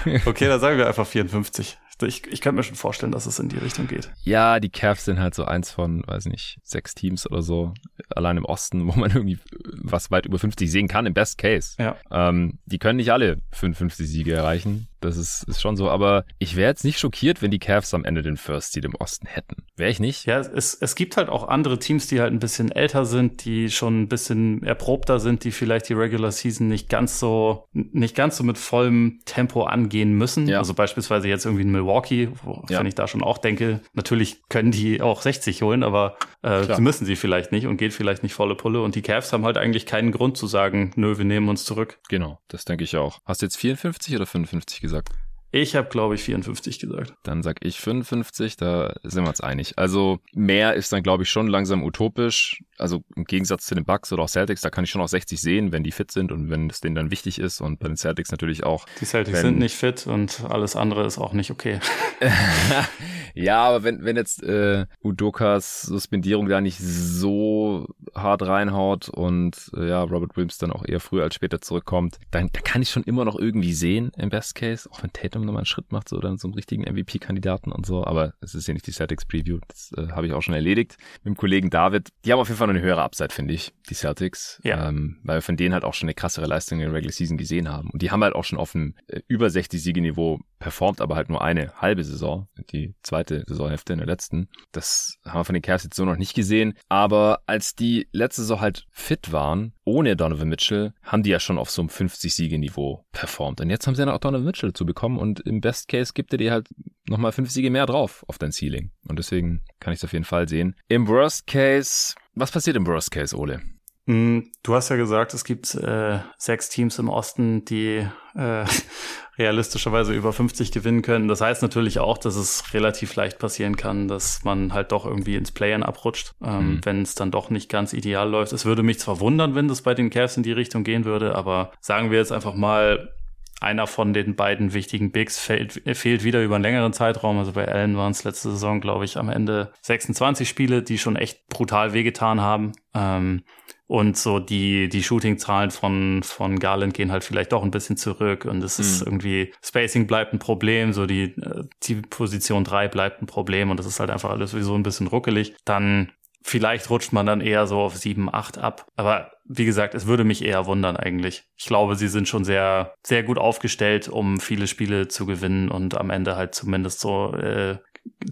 okay, 0.27 0.47
dann 0.47 0.61
sagen 0.61 0.79
wir 0.79 0.87
einfach 0.87 1.07
54 1.07 1.79
ich, 2.07 2.27
ich 2.27 2.41
könnte 2.41 2.57
mir 2.57 2.63
schon 2.63 2.77
vorstellen, 2.77 3.13
dass 3.13 3.27
es 3.27 3.39
in 3.39 3.49
die 3.49 3.59
Richtung 3.59 3.87
geht. 3.87 4.11
Ja, 4.23 4.61
die 4.61 4.71
Cavs 4.71 5.05
sind 5.05 5.19
halt 5.19 5.35
so 5.35 5.45
eins 5.45 5.71
von, 5.71 6.03
weiß 6.07 6.27
nicht, 6.27 6.59
sechs 6.63 6.95
Teams 6.95 7.29
oder 7.31 7.43
so, 7.43 7.75
allein 8.11 8.37
im 8.37 8.45
Osten, 8.45 8.87
wo 8.93 8.99
man 8.99 9.11
irgendwie 9.11 9.39
was 9.81 10.11
weit 10.11 10.27
über 10.27 10.39
50 10.39 10.71
sehen 10.71 10.89
kann, 10.89 11.07
im 11.07 11.15
Best 11.15 11.39
Case. 11.39 11.75
Ja. 11.79 11.97
Ähm, 12.11 12.59
die 12.67 12.79
können 12.79 12.97
nicht 12.97 13.13
alle 13.13 13.41
55 13.53 14.09
Siege 14.09 14.35
erreichen. 14.35 14.89
Das 15.01 15.17
ist, 15.17 15.45
ist 15.45 15.61
schon 15.61 15.77
so, 15.77 15.89
aber 15.89 16.25
ich 16.39 16.57
wäre 16.57 16.69
jetzt 16.69 16.85
nicht 16.85 16.99
schockiert, 16.99 17.43
wenn 17.43 17.51
die 17.51 17.59
Cavs 17.59 17.95
am 17.95 18.05
Ende 18.05 18.23
den 18.23 18.37
First 18.37 18.73
Seed 18.73 18.85
im 18.85 18.95
Osten 18.95 19.27
hätten. 19.27 19.65
Wäre 19.77 19.91
ich 19.91 20.01
nicht? 20.01 20.27
Ja, 20.27 20.41
es, 20.41 20.75
es 20.75 20.95
gibt 20.95 21.17
halt 21.17 21.29
auch 21.29 21.47
andere 21.49 21.79
Teams, 21.79 22.09
die 22.09 22.21
halt 22.21 22.33
ein 22.33 22.41
bisschen 22.41 22.73
älter 22.73 23.05
sind, 23.05 23.45
die 23.45 23.71
schon 23.71 24.03
ein 24.03 24.09
bisschen 24.09 24.63
erprobter 24.63 25.21
sind, 25.21 25.45
die 25.45 25.53
vielleicht 25.53 25.89
die 25.89 25.95
Regular 25.95 26.33
Season 26.33 26.69
nicht 26.69 26.89
ganz 26.89 27.21
so, 27.21 27.69
nicht 27.73 28.17
ganz 28.17 28.37
so 28.37 28.45
mit 28.45 28.59
vollem 28.59 29.21
Tempo 29.25 29.65
angehen 29.65 30.13
müssen. 30.13 30.49
Ja. 30.49 30.59
Also 30.59 30.75
beispielsweise 30.75 31.29
jetzt 31.29 31.45
irgendwie 31.45 31.63
in 31.63 31.71
Milwaukee, 31.71 32.31
wo 32.43 32.65
ja. 32.69 32.83
ich 32.83 32.95
da 32.95 33.07
schon 33.07 33.23
auch 33.23 33.39
denke, 33.39 33.81
natürlich 33.95 34.43
können 34.49 34.73
die 34.73 35.01
auch 35.01 35.23
60 35.23 35.63
holen, 35.63 35.83
aber 35.83 36.17
äh, 36.43 36.75
sie 36.75 36.83
müssen 36.83 37.05
sie 37.05 37.17
vielleicht 37.17 37.53
nicht 37.53 37.67
und 37.67 37.77
geht 37.77 37.93
vielleicht 37.93 38.23
nicht 38.23 38.35
volle 38.35 38.55
Pulle. 38.55 38.83
Und 38.83 38.95
die 38.95 39.03
Cavs 39.03 39.33
haben 39.33 39.45
halt 39.45 39.57
eigentlich 39.57 39.87
keinen 39.87 40.13
Grund 40.13 40.37
zu 40.37 40.47
sagen, 40.47 40.93
nö, 40.97 41.19
wir 41.19 41.25
nehmen 41.25 41.49
uns 41.49 41.65
zurück. 41.65 41.99
Genau, 42.09 42.41
das 42.49 42.65
denke 42.65 42.85
ich 42.85 42.97
auch. 42.97 43.21
Hast 43.25 43.43
du 43.43 43.47
jetzt 43.47 43.57
54 43.57 44.17
oder 44.17 44.27
55 44.27 44.81
gesagt? 44.81 44.88
Gesagt? 44.89 45.11
Ich 45.51 45.75
habe, 45.75 45.89
glaube 45.89 46.15
ich, 46.15 46.23
54 46.23 46.79
gesagt. 46.79 47.15
Dann 47.23 47.43
sag 47.43 47.65
ich 47.65 47.81
55, 47.81 48.59
da 48.59 48.95
sind 49.03 49.25
wir 49.25 49.31
uns 49.31 49.41
einig. 49.41 49.79
Also 49.79 50.19
mehr 50.35 50.75
ist 50.75 50.93
dann, 50.93 51.03
glaube 51.03 51.23
ich, 51.23 51.31
schon 51.31 51.47
langsam 51.47 51.83
utopisch. 51.83 52.63
Also 52.77 53.03
im 53.17 53.25
Gegensatz 53.25 53.65
zu 53.65 53.75
den 53.75 53.87
Bucks 53.87 54.13
oder 54.13 54.25
auch 54.25 54.29
Celtics, 54.29 54.61
da 54.61 54.69
kann 54.69 54.85
ich 54.85 54.91
schon 54.91 55.01
auch 55.01 55.09
60 55.09 55.41
sehen, 55.41 55.73
wenn 55.73 55.85
die 55.85 55.91
fit 55.91 56.11
sind 56.11 56.33
und 56.33 56.51
wenn 56.51 56.69
es 56.69 56.81
denen 56.81 56.97
dann 56.97 57.11
wichtig 57.11 57.39
ist. 57.39 57.63
Und 57.63 57.79
bei 57.79 57.89
den 57.89 57.97
Celtics 57.97 58.31
natürlich 58.31 58.65
auch. 58.65 58.85
Die 59.01 59.07
Celtics 59.07 59.39
wenn, 59.39 59.47
sind 59.47 59.59
nicht 59.59 59.75
fit 59.75 60.07
und 60.07 60.45
alles 60.45 60.77
andere 60.77 61.07
ist 61.07 61.17
auch 61.17 61.33
nicht 61.33 61.51
okay. 61.51 61.81
ja, 63.35 63.63
aber 63.63 63.85
wenn, 63.85 64.05
wenn 64.05 64.17
jetzt 64.17 64.43
äh, 64.43 64.87
Udokas 65.03 65.83
Suspendierung 65.83 66.49
da 66.49 66.61
nicht 66.61 66.79
so 66.79 67.87
hart 68.15 68.43
reinhaut 68.43 69.09
und 69.09 69.71
äh, 69.77 69.89
ja, 69.89 70.03
Robert 70.03 70.37
Williams 70.37 70.59
dann 70.59 70.73
auch 70.73 70.85
eher 70.85 71.01
früher 71.01 71.25
als 71.25 71.35
später 71.35 71.61
zurückkommt, 71.61 72.19
dann, 72.31 72.49
dann 72.53 72.63
kann 72.63 72.83
ich 72.83 72.91
schon 72.91 73.05
immer 73.05 73.25
noch 73.25 73.39
irgendwie 73.39 73.73
sehen 73.73 74.11
im 74.17 74.29
Best 74.29 74.55
Case, 74.55 74.89
auch 74.91 75.03
wenn 75.03 75.13
Tatum 75.13 75.45
nochmal 75.45 75.61
einen 75.61 75.67
Schritt 75.67 75.93
macht, 75.93 76.09
so 76.09 76.19
dann 76.19 76.39
so 76.39 76.49
einen 76.49 76.55
richtigen 76.55 76.83
MVP-Kandidaten 76.83 77.73
und 77.73 77.87
so. 77.87 78.05
Aber 78.05 78.35
es 78.41 78.55
ist 78.55 78.69
ja 78.69 78.75
nicht 78.75 78.87
die 78.87 78.93
Celtics 78.93 79.25
Preview, 79.25 79.59
das 79.69 79.93
äh, 79.97 80.13
habe 80.13 80.27
ich 80.27 80.33
auch 80.33 80.43
schon 80.43 80.55
erledigt 80.55 80.97
mit 81.23 81.35
dem 81.35 81.37
Kollegen 81.37 81.71
David. 81.71 82.09
Die 82.25 82.33
haben 82.33 82.41
auf 82.41 82.49
jeden 82.49 82.59
Fall 82.59 82.69
noch 82.69 82.75
eine 82.75 82.83
höhere 82.83 83.03
Upside, 83.03 83.33
finde 83.33 83.55
ich, 83.55 83.73
die 83.89 83.95
Celtics. 83.95 84.61
Ja. 84.65 84.89
Ähm, 84.89 85.19
weil 85.23 85.39
wir 85.39 85.43
von 85.43 85.57
denen 85.57 85.75
halt 85.75 85.85
auch 85.85 85.95
schon 85.95 86.09
eine 86.09 86.15
krassere 86.15 86.47
Leistung 86.47 86.81
in 86.81 86.87
der 86.87 86.95
Regular 86.95 87.13
Season 87.13 87.37
gesehen 87.37 87.69
haben. 87.69 87.91
Und 87.91 88.03
die 88.03 88.11
haben 88.11 88.23
halt 88.23 88.35
auch 88.35 88.45
schon 88.45 88.59
auf 88.59 88.75
einem 88.75 88.95
äh, 89.07 89.21
über 89.29 89.51
60 89.51 89.83
Siege-Niveau 89.83 90.41
performt, 90.59 91.01
aber 91.01 91.17
halt 91.17 91.29
nur 91.29 91.43
eine 91.43 91.73
halbe 91.81 92.05
Saison, 92.05 92.49
die 92.73 92.95
zweite 93.19 93.45
Saisonhälfte 93.47 93.93
in 93.93 93.99
der 93.99 94.07
letzten. 94.07 94.49
Das 94.73 95.19
haben 95.25 95.41
wir 95.41 95.45
von 95.45 95.55
den 95.55 95.63
Cavs 95.63 95.85
jetzt 95.85 95.97
so 95.97 96.05
noch 96.05 96.17
nicht 96.17 96.35
gesehen. 96.35 96.75
Aber 96.89 97.41
als 97.47 97.75
die 97.75 98.09
letzte 98.13 98.43
Saison 98.43 98.61
halt 98.61 98.87
fit 98.91 99.33
waren, 99.33 99.73
ohne 99.85 100.17
Donovan 100.17 100.49
Mitchell, 100.49 100.93
haben 101.03 101.23
die 101.23 101.31
ja 101.31 101.41
schon 101.41 101.59
auf 101.59 101.71
so 101.71 101.83
einem 101.83 101.89
50-Siege-Niveau 101.89 103.05
performt. 103.13 103.61
Und 103.61 103.71
jetzt 103.71 103.87
haben 103.87 103.95
sie 103.95 104.03
dann 104.03 104.15
auch 104.15 104.19
Donovan 104.19 104.47
Mitchell 104.47 104.73
zu 104.73 104.87
bekommen 104.87 105.19
und 105.19 105.41
im 105.41 105.61
Best 105.61 105.89
Case 105.89 106.13
gibt 106.15 106.33
er 106.33 106.39
dir 106.39 106.53
halt 106.53 106.69
nochmal 107.09 107.33
fünf 107.33 107.51
Siege 107.51 107.71
mehr 107.71 107.87
drauf 107.87 108.25
auf 108.29 108.39
dein 108.39 108.53
Ceiling. 108.53 108.93
Und 109.09 109.19
deswegen 109.19 109.63
kann 109.81 109.93
ich 109.93 109.99
es 109.99 110.05
auf 110.05 110.13
jeden 110.13 110.25
Fall 110.25 110.49
sehen. 110.49 110.77
Im 110.89 111.09
Worst 111.09 111.47
Case, 111.47 112.15
was 112.35 112.53
passiert 112.53 112.77
im 112.77 112.87
Worst 112.87 113.11
Case, 113.11 113.37
Ole? 113.37 113.61
Hm, 114.09 114.51
du 114.63 114.75
hast 114.75 114.89
ja 114.89 114.97
gesagt, 114.97 115.35
es 115.35 115.45
gibt 115.45 115.75
äh, 115.75 116.21
sechs 116.39 116.71
Teams 116.71 116.99
im 116.99 117.11
Osten, 117.11 117.67
die 117.67 118.07
äh, 118.35 118.65
realistischerweise 119.39 120.15
über 120.15 120.33
50 120.33 120.73
gewinnen 120.73 121.03
können. 121.03 121.29
Das 121.29 121.43
heißt 121.43 121.61
natürlich 121.61 121.99
auch, 121.99 122.17
dass 122.17 122.35
es 122.35 122.73
relativ 122.73 123.15
leicht 123.17 123.39
passieren 123.39 123.77
kann, 123.77 124.09
dass 124.09 124.45
man 124.45 124.73
halt 124.73 124.93
doch 124.93 125.05
irgendwie 125.05 125.37
ins 125.37 125.53
Play-In 125.53 125.83
abrutscht, 125.83 126.33
ähm, 126.43 126.77
mhm. 126.77 126.81
wenn 126.85 127.03
es 127.03 127.17
dann 127.17 127.31
doch 127.31 127.51
nicht 127.51 127.69
ganz 127.69 127.93
ideal 127.93 128.31
läuft. 128.31 128.55
Es 128.55 128.65
würde 128.65 128.83
mich 128.83 128.99
zwar 128.99 129.21
wundern, 129.21 129.55
wenn 129.55 129.69
das 129.69 129.83
bei 129.83 129.93
den 129.93 130.09
Cavs 130.09 130.39
in 130.39 130.43
die 130.43 130.53
Richtung 130.53 130.85
gehen 130.85 131.05
würde, 131.05 131.35
aber 131.35 131.73
sagen 131.81 132.11
wir 132.11 132.17
jetzt 132.17 132.33
einfach 132.33 132.55
mal, 132.55 133.13
einer 133.61 133.87
von 133.87 134.15
den 134.15 134.37
beiden 134.37 134.73
wichtigen 134.73 135.11
Bigs 135.11 135.39
fehlt, 135.39 135.83
fehlt 135.95 136.25
wieder 136.25 136.43
über 136.43 136.55
einen 136.55 136.63
längeren 136.63 136.93
Zeitraum. 136.93 137.39
Also 137.39 137.53
bei 137.53 137.67
Allen 137.67 137.97
waren 137.97 138.13
es 138.13 138.25
letzte 138.25 138.53
Saison, 138.53 138.81
glaube 138.81 139.05
ich, 139.05 139.19
am 139.19 139.29
Ende 139.29 139.73
26 139.83 140.49
Spiele, 140.49 140.83
die 140.83 140.97
schon 140.97 141.17
echt 141.17 141.49
brutal 141.49 141.93
wehgetan 141.93 142.41
haben. 142.41 142.73
Ähm, 142.95 143.43
und 143.89 144.17
so 144.17 144.39
die, 144.39 144.89
die 144.89 145.03
Shooting-Zahlen 145.03 145.71
von, 145.71 146.23
von 146.23 146.59
Garland 146.61 146.95
gehen 146.95 147.11
halt 147.11 147.25
vielleicht 147.25 147.53
doch 147.53 147.65
ein 147.65 147.71
bisschen 147.71 147.97
zurück 147.97 148.45
und 148.45 148.63
es 148.63 148.79
ist 148.79 149.01
mhm. 149.01 149.07
irgendwie, 149.07 149.53
Spacing 149.65 150.07
bleibt 150.07 150.33
ein 150.35 150.39
Problem, 150.39 150.93
so 150.93 151.07
die, 151.07 151.35
äh, 151.41 151.65
die 151.85 151.97
Position 151.97 152.65
drei 152.65 152.87
bleibt 152.87 153.23
ein 153.23 153.27
Problem 153.27 153.71
und 153.71 153.79
das 153.79 153.87
ist 153.87 153.99
halt 153.99 154.11
einfach 154.11 154.31
alles 154.31 154.53
sowieso 154.53 154.75
ein 154.75 154.83
bisschen 154.83 155.09
ruckelig. 155.09 155.55
Dann 155.65 156.13
Vielleicht 156.41 156.89
rutscht 156.89 157.13
man 157.13 157.27
dann 157.27 157.43
eher 157.43 157.67
so 157.67 157.81
auf 157.81 157.97
7, 157.97 158.33
8 158.33 158.57
ab. 158.57 158.87
Aber 158.97 159.33
wie 159.45 159.67
gesagt, 159.67 159.95
es 159.95 160.07
würde 160.07 160.25
mich 160.25 160.43
eher 160.43 160.65
wundern 160.65 160.97
eigentlich. 160.97 161.45
Ich 161.57 161.67
glaube, 161.67 161.95
sie 161.95 162.09
sind 162.09 162.27
schon 162.27 162.45
sehr, 162.45 162.95
sehr 163.05 163.23
gut 163.23 163.37
aufgestellt, 163.37 164.09
um 164.09 164.41
viele 164.41 164.67
Spiele 164.67 165.09
zu 165.09 165.27
gewinnen 165.27 165.69
und 165.69 165.99
am 165.99 166.09
Ende 166.09 166.37
halt 166.37 166.55
zumindest 166.55 167.01
so 167.01 167.35
äh, 167.35 167.77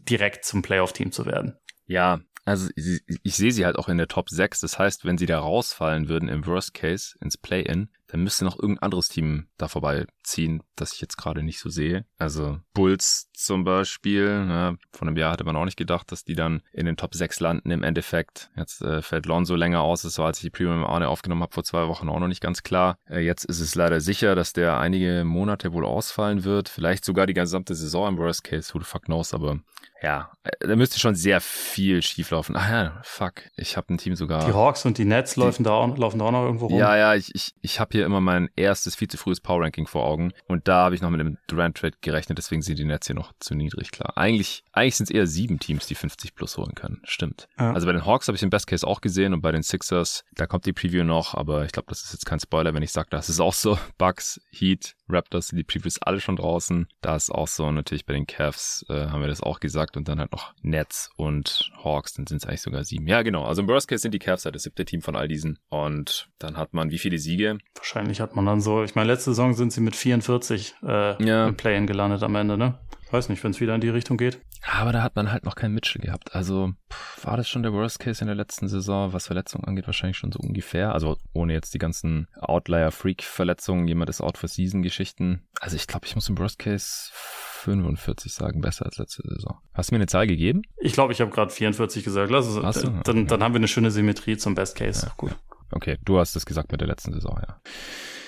direkt 0.08 0.46
zum 0.46 0.62
Playoff-Team 0.62 1.12
zu 1.12 1.26
werden. 1.26 1.58
Ja, 1.86 2.20
also 2.46 2.70
ich, 2.76 3.02
ich 3.22 3.36
sehe 3.36 3.50
sie 3.50 3.66
halt 3.66 3.76
auch 3.76 3.88
in 3.88 3.98
der 3.98 4.06
Top 4.06 4.30
6. 4.30 4.60
Das 4.60 4.78
heißt, 4.78 5.04
wenn 5.04 5.18
sie 5.18 5.26
da 5.26 5.40
rausfallen 5.40 6.08
würden 6.08 6.28
im 6.28 6.46
Worst 6.46 6.74
Case 6.74 7.16
ins 7.20 7.36
Play-In, 7.36 7.90
dann 8.08 8.22
müsste 8.22 8.44
noch 8.44 8.58
irgendein 8.58 8.82
anderes 8.84 9.08
Team 9.08 9.46
da 9.58 9.68
vorbeiziehen, 9.68 10.62
das 10.76 10.92
ich 10.92 11.00
jetzt 11.00 11.16
gerade 11.16 11.42
nicht 11.42 11.58
so 11.58 11.70
sehe. 11.70 12.04
Also 12.18 12.60
Bulls 12.72 13.30
zum 13.32 13.64
Beispiel, 13.64 14.44
ne, 14.44 14.78
vor 14.92 15.06
einem 15.06 15.16
Jahr 15.16 15.32
hatte 15.32 15.44
man 15.44 15.56
auch 15.56 15.64
nicht 15.64 15.76
gedacht, 15.76 16.12
dass 16.12 16.24
die 16.24 16.34
dann 16.34 16.62
in 16.72 16.86
den 16.86 16.96
Top 16.96 17.14
6 17.14 17.40
landen 17.40 17.70
im 17.70 17.82
Endeffekt. 17.82 18.50
Jetzt 18.56 18.82
äh, 18.82 19.02
fällt 19.02 19.26
Lonzo 19.26 19.56
länger 19.56 19.80
aus, 19.80 20.02
das 20.02 20.18
war, 20.18 20.26
als 20.26 20.38
ich 20.38 20.44
die 20.44 20.50
Premium 20.50 20.84
Arne 20.84 21.08
aufgenommen 21.08 21.42
habe, 21.42 21.54
vor 21.54 21.64
zwei 21.64 21.88
Wochen 21.88 22.08
auch 22.08 22.20
noch 22.20 22.28
nicht 22.28 22.42
ganz 22.42 22.62
klar. 22.62 22.98
Äh, 23.08 23.20
jetzt 23.20 23.44
ist 23.44 23.60
es 23.60 23.74
leider 23.74 24.00
sicher, 24.00 24.34
dass 24.34 24.52
der 24.52 24.78
einige 24.78 25.24
Monate 25.24 25.72
wohl 25.72 25.84
ausfallen 25.84 26.44
wird, 26.44 26.68
vielleicht 26.68 27.04
sogar 27.04 27.26
die 27.26 27.34
gesamte 27.34 27.74
Saison 27.74 28.08
im 28.08 28.18
Worst 28.18 28.44
Case, 28.44 28.72
who 28.72 28.78
the 28.78 28.84
fuck 28.84 29.04
knows, 29.04 29.34
aber 29.34 29.60
ja, 30.02 30.30
äh, 30.44 30.66
da 30.66 30.76
müsste 30.76 30.98
schon 30.98 31.14
sehr 31.14 31.40
viel 31.40 32.02
schieflaufen. 32.02 32.54
Ah 32.56 32.70
ja, 32.70 33.00
fuck, 33.02 33.42
ich 33.56 33.76
habe 33.76 33.94
ein 33.94 33.98
Team 33.98 34.14
sogar. 34.14 34.44
Die 34.44 34.52
Hawks 34.52 34.84
und 34.84 34.98
die 34.98 35.04
Nets 35.04 35.34
die, 35.34 35.40
laufen, 35.40 35.64
da 35.64 35.72
auch, 35.72 35.96
laufen 35.96 36.18
da 36.18 36.26
auch 36.26 36.32
noch 36.32 36.44
irgendwo 36.44 36.66
rum. 36.66 36.78
Ja, 36.78 36.96
ja, 36.96 37.14
ich, 37.14 37.34
ich, 37.34 37.54
ich 37.60 37.80
habe 37.80 37.95
hier 37.96 38.06
immer 38.06 38.20
mein 38.20 38.48
erstes 38.56 38.94
viel 38.94 39.08
zu 39.08 39.16
frühes 39.16 39.40
Power 39.40 39.62
Ranking 39.62 39.86
vor 39.86 40.04
Augen 40.04 40.32
und 40.46 40.68
da 40.68 40.84
habe 40.84 40.94
ich 40.94 41.02
noch 41.02 41.10
mit 41.10 41.20
einem 41.20 41.38
Durant 41.46 41.76
Trade 41.76 41.96
gerechnet, 42.00 42.38
deswegen 42.38 42.62
sind 42.62 42.78
die 42.78 42.84
Nets 42.84 43.06
hier 43.06 43.16
noch 43.16 43.32
zu 43.40 43.54
niedrig, 43.54 43.90
klar. 43.90 44.16
Eigentlich, 44.16 44.64
eigentlich 44.72 44.96
sind 44.96 45.10
es 45.10 45.14
eher 45.14 45.26
sieben 45.26 45.58
Teams, 45.58 45.86
die 45.86 45.94
50 45.94 46.34
plus 46.34 46.56
holen 46.56 46.74
können. 46.74 47.00
Stimmt. 47.04 47.48
Ja. 47.58 47.72
Also 47.72 47.86
bei 47.86 47.92
den 47.92 48.04
Hawks 48.04 48.28
habe 48.28 48.36
ich 48.36 48.40
den 48.40 48.50
Best 48.50 48.66
Case 48.66 48.86
auch 48.86 49.00
gesehen 49.00 49.34
und 49.34 49.40
bei 49.40 49.52
den 49.52 49.62
Sixers, 49.62 50.24
da 50.34 50.46
kommt 50.46 50.66
die 50.66 50.72
Preview 50.72 51.04
noch, 51.04 51.34
aber 51.34 51.64
ich 51.64 51.72
glaube, 51.72 51.86
das 51.88 52.02
ist 52.02 52.12
jetzt 52.12 52.26
kein 52.26 52.40
Spoiler, 52.40 52.74
wenn 52.74 52.82
ich 52.82 52.92
sage, 52.92 53.08
das 53.10 53.28
ist 53.28 53.40
auch 53.40 53.54
so. 53.54 53.78
Bucks, 53.98 54.40
Heat, 54.50 54.95
Raptors, 55.08 55.48
die 55.48 55.62
Previews 55.64 56.00
alle 56.02 56.20
schon 56.20 56.36
draußen. 56.36 56.88
Da 57.00 57.16
ist 57.16 57.30
auch 57.30 57.48
so, 57.48 57.70
natürlich 57.70 58.06
bei 58.06 58.14
den 58.14 58.26
Cavs 58.26 58.84
äh, 58.88 59.06
haben 59.06 59.20
wir 59.20 59.28
das 59.28 59.42
auch 59.42 59.60
gesagt 59.60 59.96
und 59.96 60.08
dann 60.08 60.20
halt 60.20 60.32
noch 60.32 60.54
Nets 60.62 61.10
und 61.16 61.70
Hawks, 61.82 62.14
dann 62.14 62.26
sind 62.26 62.38
es 62.38 62.46
eigentlich 62.46 62.62
sogar 62.62 62.84
sieben. 62.84 63.06
Ja, 63.06 63.22
genau. 63.22 63.44
Also 63.44 63.62
im 63.62 63.68
Worst 63.68 63.88
Case 63.88 64.02
sind 64.02 64.12
die 64.12 64.18
Cavs 64.18 64.44
halt 64.44 64.54
das 64.54 64.62
siebte 64.62 64.84
Team 64.84 65.02
von 65.02 65.16
all 65.16 65.28
diesen 65.28 65.58
und 65.68 66.28
dann 66.38 66.56
hat 66.56 66.74
man 66.74 66.90
wie 66.90 66.98
viele 66.98 67.18
Siege? 67.18 67.58
Wahrscheinlich 67.74 68.20
hat 68.20 68.36
man 68.36 68.46
dann 68.46 68.60
so, 68.60 68.82
ich 68.82 68.94
meine, 68.94 69.12
letzte 69.12 69.30
Saison 69.30 69.54
sind 69.54 69.72
sie 69.72 69.80
mit 69.80 69.96
44 69.96 70.74
äh, 70.82 71.24
ja. 71.24 71.48
im 71.48 71.56
Play-In 71.56 71.86
gelandet 71.86 72.22
am 72.22 72.34
Ende, 72.34 72.56
ne? 72.56 72.78
Weiß 73.16 73.30
nicht, 73.30 73.42
wenn 73.44 73.52
es 73.52 73.62
wieder 73.62 73.74
in 73.74 73.80
die 73.80 73.88
Richtung 73.88 74.18
geht. 74.18 74.42
Aber 74.70 74.92
da 74.92 75.02
hat 75.02 75.16
man 75.16 75.32
halt 75.32 75.46
noch 75.46 75.54
keinen 75.54 75.72
Mitchell 75.72 76.02
gehabt. 76.02 76.34
Also 76.34 76.74
pff, 76.92 77.24
war 77.24 77.38
das 77.38 77.48
schon 77.48 77.62
der 77.62 77.72
Worst 77.72 77.98
Case 77.98 78.20
in 78.20 78.26
der 78.26 78.36
letzten 78.36 78.68
Saison, 78.68 79.14
was 79.14 79.28
Verletzungen 79.28 79.64
angeht, 79.64 79.86
wahrscheinlich 79.86 80.18
schon 80.18 80.32
so 80.32 80.38
ungefähr. 80.38 80.92
Also 80.92 81.16
ohne 81.32 81.54
jetzt 81.54 81.72
die 81.72 81.78
ganzen 81.78 82.28
Outlier-Freak-Verletzungen, 82.38 83.88
jemand 83.88 84.10
ist 84.10 84.20
out 84.20 84.36
for 84.36 84.50
Season-Geschichten. 84.50 85.48
Also 85.62 85.76
ich 85.76 85.86
glaube, 85.86 86.04
ich 86.04 86.14
muss 86.14 86.28
im 86.28 86.36
Worst 86.36 86.58
Case 86.58 87.10
45 87.12 88.34
sagen, 88.34 88.60
besser 88.60 88.84
als 88.84 88.98
letzte 88.98 89.22
Saison. 89.26 89.56
Hast 89.72 89.90
du 89.90 89.94
mir 89.94 90.00
eine 90.00 90.08
Zahl 90.08 90.26
gegeben? 90.26 90.60
Ich 90.76 90.92
glaube, 90.92 91.14
ich 91.14 91.22
habe 91.22 91.30
gerade 91.30 91.50
44 91.50 92.04
gesagt. 92.04 92.30
Lass 92.30 92.46
es, 92.46 92.62
Hast 92.62 92.84
du? 92.84 93.00
Dann, 93.02 93.26
dann 93.26 93.42
haben 93.42 93.54
wir 93.54 93.60
eine 93.60 93.68
schöne 93.68 93.90
Symmetrie 93.90 94.36
zum 94.36 94.54
Best 94.54 94.76
Case. 94.76 95.06
Ja, 95.06 95.12
gut. 95.16 95.34
Okay, 95.72 95.96
du 96.04 96.18
hast 96.18 96.36
es 96.36 96.44
gesagt 96.44 96.70
mit 96.70 96.82
der 96.82 96.88
letzten 96.88 97.14
Saison, 97.14 97.40
ja. 97.48 97.60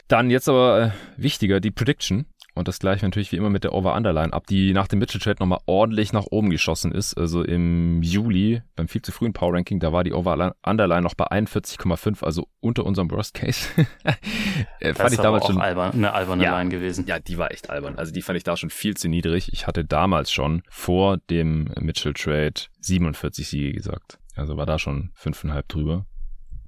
Dann 0.09 0.31
jetzt 0.31 0.49
aber 0.49 0.81
äh, 0.83 0.91
wichtiger, 1.23 1.61
die 1.61 1.71
Prediction. 1.71 2.25
Und 2.59 2.67
das 2.67 2.81
gleiche 2.81 3.07
natürlich 3.07 3.31
wie 3.31 3.37
immer 3.37 3.51
mit 3.51 3.63
der 3.63 3.73
Over-Underline 3.73 4.33
ab, 4.33 4.49
die 4.49 4.73
nach 4.73 4.89
dem 4.89 4.99
Mitchell-Trade 4.99 5.37
nochmal 5.39 5.61
ordentlich 5.67 6.13
nach 6.13 6.25
oben 6.31 6.51
geschossen 6.51 6.91
ist. 6.91 7.17
Also 7.17 7.45
im 7.45 8.03
Juli, 8.03 8.63
beim 8.75 8.89
viel 8.89 9.01
zu 9.01 9.13
frühen 9.13 9.33
Power-Ranking, 9.33 9.79
da 9.79 9.93
war 9.93 10.03
die 10.03 10.13
Over-Underline 10.13 11.03
noch 11.03 11.15
bei 11.15 11.27
41,5, 11.27 12.25
also 12.25 12.49
unter 12.59 12.85
unserem 12.85 13.11
Worst-Case. 13.11 13.69
Äh, 14.81 14.95
fand 14.95 15.13
ich 15.13 15.19
damals 15.19 15.47
schon 15.47 15.61
albern, 15.61 15.93
eine 15.93 16.13
alberne 16.13 16.43
ja, 16.43 16.59
Line 16.59 16.71
gewesen. 16.71 17.05
Ja, 17.07 17.19
die 17.19 17.39
war 17.39 17.51
echt 17.51 17.71
albern. 17.71 17.97
Also 17.97 18.13
die 18.13 18.23
fand 18.23 18.37
ich 18.37 18.45
da 18.45 18.57
schon 18.57 18.71
viel 18.71 18.97
zu 18.97 19.09
niedrig. 19.09 19.53
Ich 19.53 19.67
hatte 19.67 19.85
damals 19.85 20.31
schon 20.31 20.63
vor 20.69 21.19
dem 21.31 21.73
Mitchell-Trade 21.81 22.55
47 22.81 23.49
Siege 23.49 23.73
gesagt. 23.73 24.19
Also 24.37 24.57
war 24.57 24.67
da 24.67 24.79
schon 24.79 25.11
fünfeinhalb 25.15 25.69
drüber. 25.69 26.07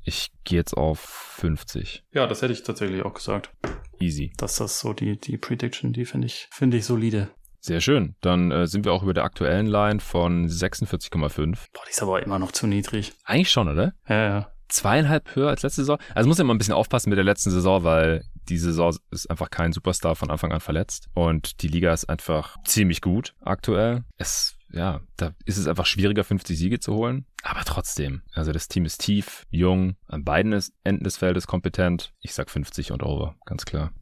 Ich 0.04 0.30
gehe 0.44 0.58
jetzt 0.58 0.76
auf 0.76 1.00
50. 1.00 2.04
Ja, 2.12 2.26
das 2.26 2.42
hätte 2.42 2.52
ich 2.52 2.62
tatsächlich 2.62 3.04
auch 3.04 3.14
gesagt. 3.14 3.50
Easy. 4.00 4.32
Das 4.36 4.60
ist 4.60 4.80
so 4.80 4.92
die, 4.92 5.18
die 5.18 5.36
Prediction, 5.36 5.92
die 5.92 6.04
finde 6.04 6.26
ich, 6.26 6.48
finde 6.50 6.78
ich 6.78 6.84
solide. 6.84 7.30
Sehr 7.60 7.80
schön. 7.80 8.14
Dann 8.22 8.50
äh, 8.50 8.66
sind 8.66 8.86
wir 8.86 8.92
auch 8.92 9.02
über 9.02 9.12
der 9.12 9.24
aktuellen 9.24 9.66
Line 9.66 10.00
von 10.00 10.48
46,5. 10.48 11.18
Boah, 11.72 11.82
die 11.86 11.90
ist 11.90 12.02
aber 12.02 12.22
immer 12.22 12.38
noch 12.38 12.52
zu 12.52 12.66
niedrig. 12.66 13.12
Eigentlich 13.24 13.50
schon, 13.50 13.68
oder? 13.68 13.92
Ja, 14.08 14.22
ja. 14.22 14.52
Zweieinhalb 14.68 15.34
höher 15.34 15.50
als 15.50 15.62
letzte 15.62 15.82
Saison. 15.82 15.98
Also 16.14 16.28
muss 16.28 16.38
ja 16.38 16.44
mal 16.44 16.54
ein 16.54 16.58
bisschen 16.58 16.74
aufpassen 16.74 17.10
mit 17.10 17.18
der 17.18 17.24
letzten 17.24 17.50
Saison, 17.50 17.84
weil 17.84 18.24
die 18.48 18.56
Saison 18.56 18.96
ist 19.10 19.28
einfach 19.30 19.50
kein 19.50 19.72
Superstar 19.72 20.16
von 20.16 20.30
Anfang 20.30 20.52
an 20.52 20.60
verletzt. 20.60 21.08
Und 21.12 21.62
die 21.62 21.68
Liga 21.68 21.92
ist 21.92 22.08
einfach 22.08 22.56
ziemlich 22.64 23.02
gut 23.02 23.34
aktuell. 23.40 24.04
Es 24.16 24.56
ja, 24.72 25.00
da 25.16 25.34
ist 25.44 25.56
es 25.56 25.66
einfach 25.66 25.86
schwieriger, 25.86 26.24
50 26.24 26.58
Siege 26.58 26.80
zu 26.80 26.94
holen. 26.94 27.26
Aber 27.42 27.64
trotzdem, 27.64 28.22
also 28.32 28.52
das 28.52 28.68
Team 28.68 28.84
ist 28.84 28.98
tief, 28.98 29.46
jung, 29.50 29.96
an 30.06 30.24
beiden 30.24 30.52
Enden 30.84 31.04
des 31.04 31.16
Feldes 31.16 31.46
kompetent. 31.46 32.12
Ich 32.20 32.34
sag 32.34 32.50
50 32.50 32.92
und 32.92 33.02
over, 33.02 33.36
ganz 33.46 33.64
klar. 33.64 33.92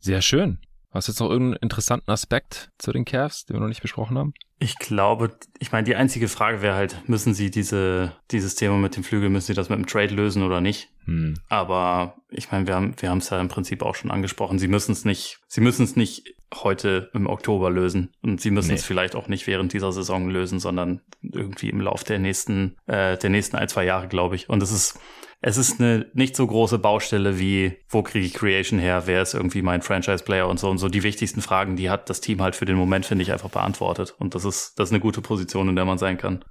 Sehr 0.00 0.22
schön. 0.22 0.58
Hast 0.90 1.08
du 1.08 1.12
jetzt 1.12 1.20
noch 1.20 1.30
irgendeinen 1.30 1.62
interessanten 1.62 2.10
Aspekt 2.10 2.70
zu 2.78 2.92
den 2.92 3.04
Cavs, 3.04 3.46
den 3.46 3.56
wir 3.56 3.60
noch 3.60 3.68
nicht 3.68 3.82
besprochen 3.82 4.16
haben? 4.16 4.34
Ich 4.64 4.78
glaube, 4.78 5.36
ich 5.58 5.72
meine, 5.72 5.84
die 5.84 5.94
einzige 5.94 6.26
Frage 6.26 6.62
wäre 6.62 6.74
halt, 6.74 7.06
müssen 7.06 7.34
sie 7.34 7.50
diese, 7.50 8.16
dieses 8.30 8.54
Thema 8.54 8.78
mit 8.78 8.96
dem 8.96 9.04
Flügel, 9.04 9.28
müssen 9.28 9.48
sie 9.48 9.54
das 9.54 9.68
mit 9.68 9.78
dem 9.78 9.84
Trade 9.84 10.14
lösen 10.14 10.42
oder 10.42 10.62
nicht? 10.62 10.88
Hm. 11.04 11.34
Aber 11.50 12.16
ich 12.30 12.50
meine, 12.50 12.66
wir 12.66 12.74
haben 12.74 12.94
wir 12.96 13.10
haben 13.10 13.18
es 13.18 13.28
ja 13.28 13.38
im 13.38 13.48
Prinzip 13.48 13.82
auch 13.82 13.94
schon 13.94 14.10
angesprochen. 14.10 14.58
Sie 14.58 14.68
müssen 14.68 14.92
es 14.92 15.04
nicht, 15.04 15.38
sie 15.48 15.60
müssen 15.60 15.84
es 15.84 15.96
nicht 15.96 16.34
heute 16.54 17.10
im 17.12 17.26
Oktober 17.26 17.68
lösen 17.68 18.14
und 18.22 18.40
sie 18.40 18.50
müssen 18.50 18.68
nee. 18.68 18.76
es 18.76 18.86
vielleicht 18.86 19.16
auch 19.16 19.28
nicht 19.28 19.46
während 19.46 19.74
dieser 19.74 19.92
Saison 19.92 20.30
lösen, 20.30 20.60
sondern 20.60 21.02
irgendwie 21.20 21.68
im 21.68 21.82
Lauf 21.82 22.02
der 22.02 22.18
nächsten 22.18 22.78
äh, 22.86 23.18
der 23.18 23.28
nächsten 23.28 23.56
ein 23.56 23.68
zwei 23.68 23.84
Jahre, 23.84 24.08
glaube 24.08 24.34
ich. 24.34 24.48
Und 24.48 24.62
es 24.62 24.72
ist 24.72 24.98
es 25.46 25.58
ist 25.58 25.78
eine 25.78 26.06
nicht 26.14 26.36
so 26.36 26.46
große 26.46 26.78
Baustelle 26.78 27.38
wie, 27.38 27.76
wo 27.90 28.02
kriege 28.02 28.24
ich 28.24 28.32
Creation 28.32 28.78
her, 28.78 29.02
wer 29.04 29.20
ist 29.20 29.34
irgendwie 29.34 29.60
mein 29.60 29.82
Franchise-Player 29.82 30.48
und 30.48 30.58
so 30.58 30.70
und 30.70 30.78
so. 30.78 30.88
Die 30.88 31.02
wichtigsten 31.02 31.42
Fragen, 31.42 31.76
die 31.76 31.90
hat 31.90 32.08
das 32.08 32.22
Team 32.22 32.40
halt 32.40 32.56
für 32.56 32.64
den 32.64 32.76
Moment, 32.76 33.04
finde 33.04 33.24
ich, 33.24 33.30
einfach 33.30 33.50
beantwortet. 33.50 34.14
Und 34.18 34.34
das 34.34 34.46
ist, 34.46 34.78
das 34.78 34.88
ist 34.88 34.92
eine 34.92 35.00
gute 35.00 35.20
Position, 35.20 35.68
in 35.68 35.76
der 35.76 35.84
man 35.84 35.98
sein 35.98 36.16
kann. 36.16 36.42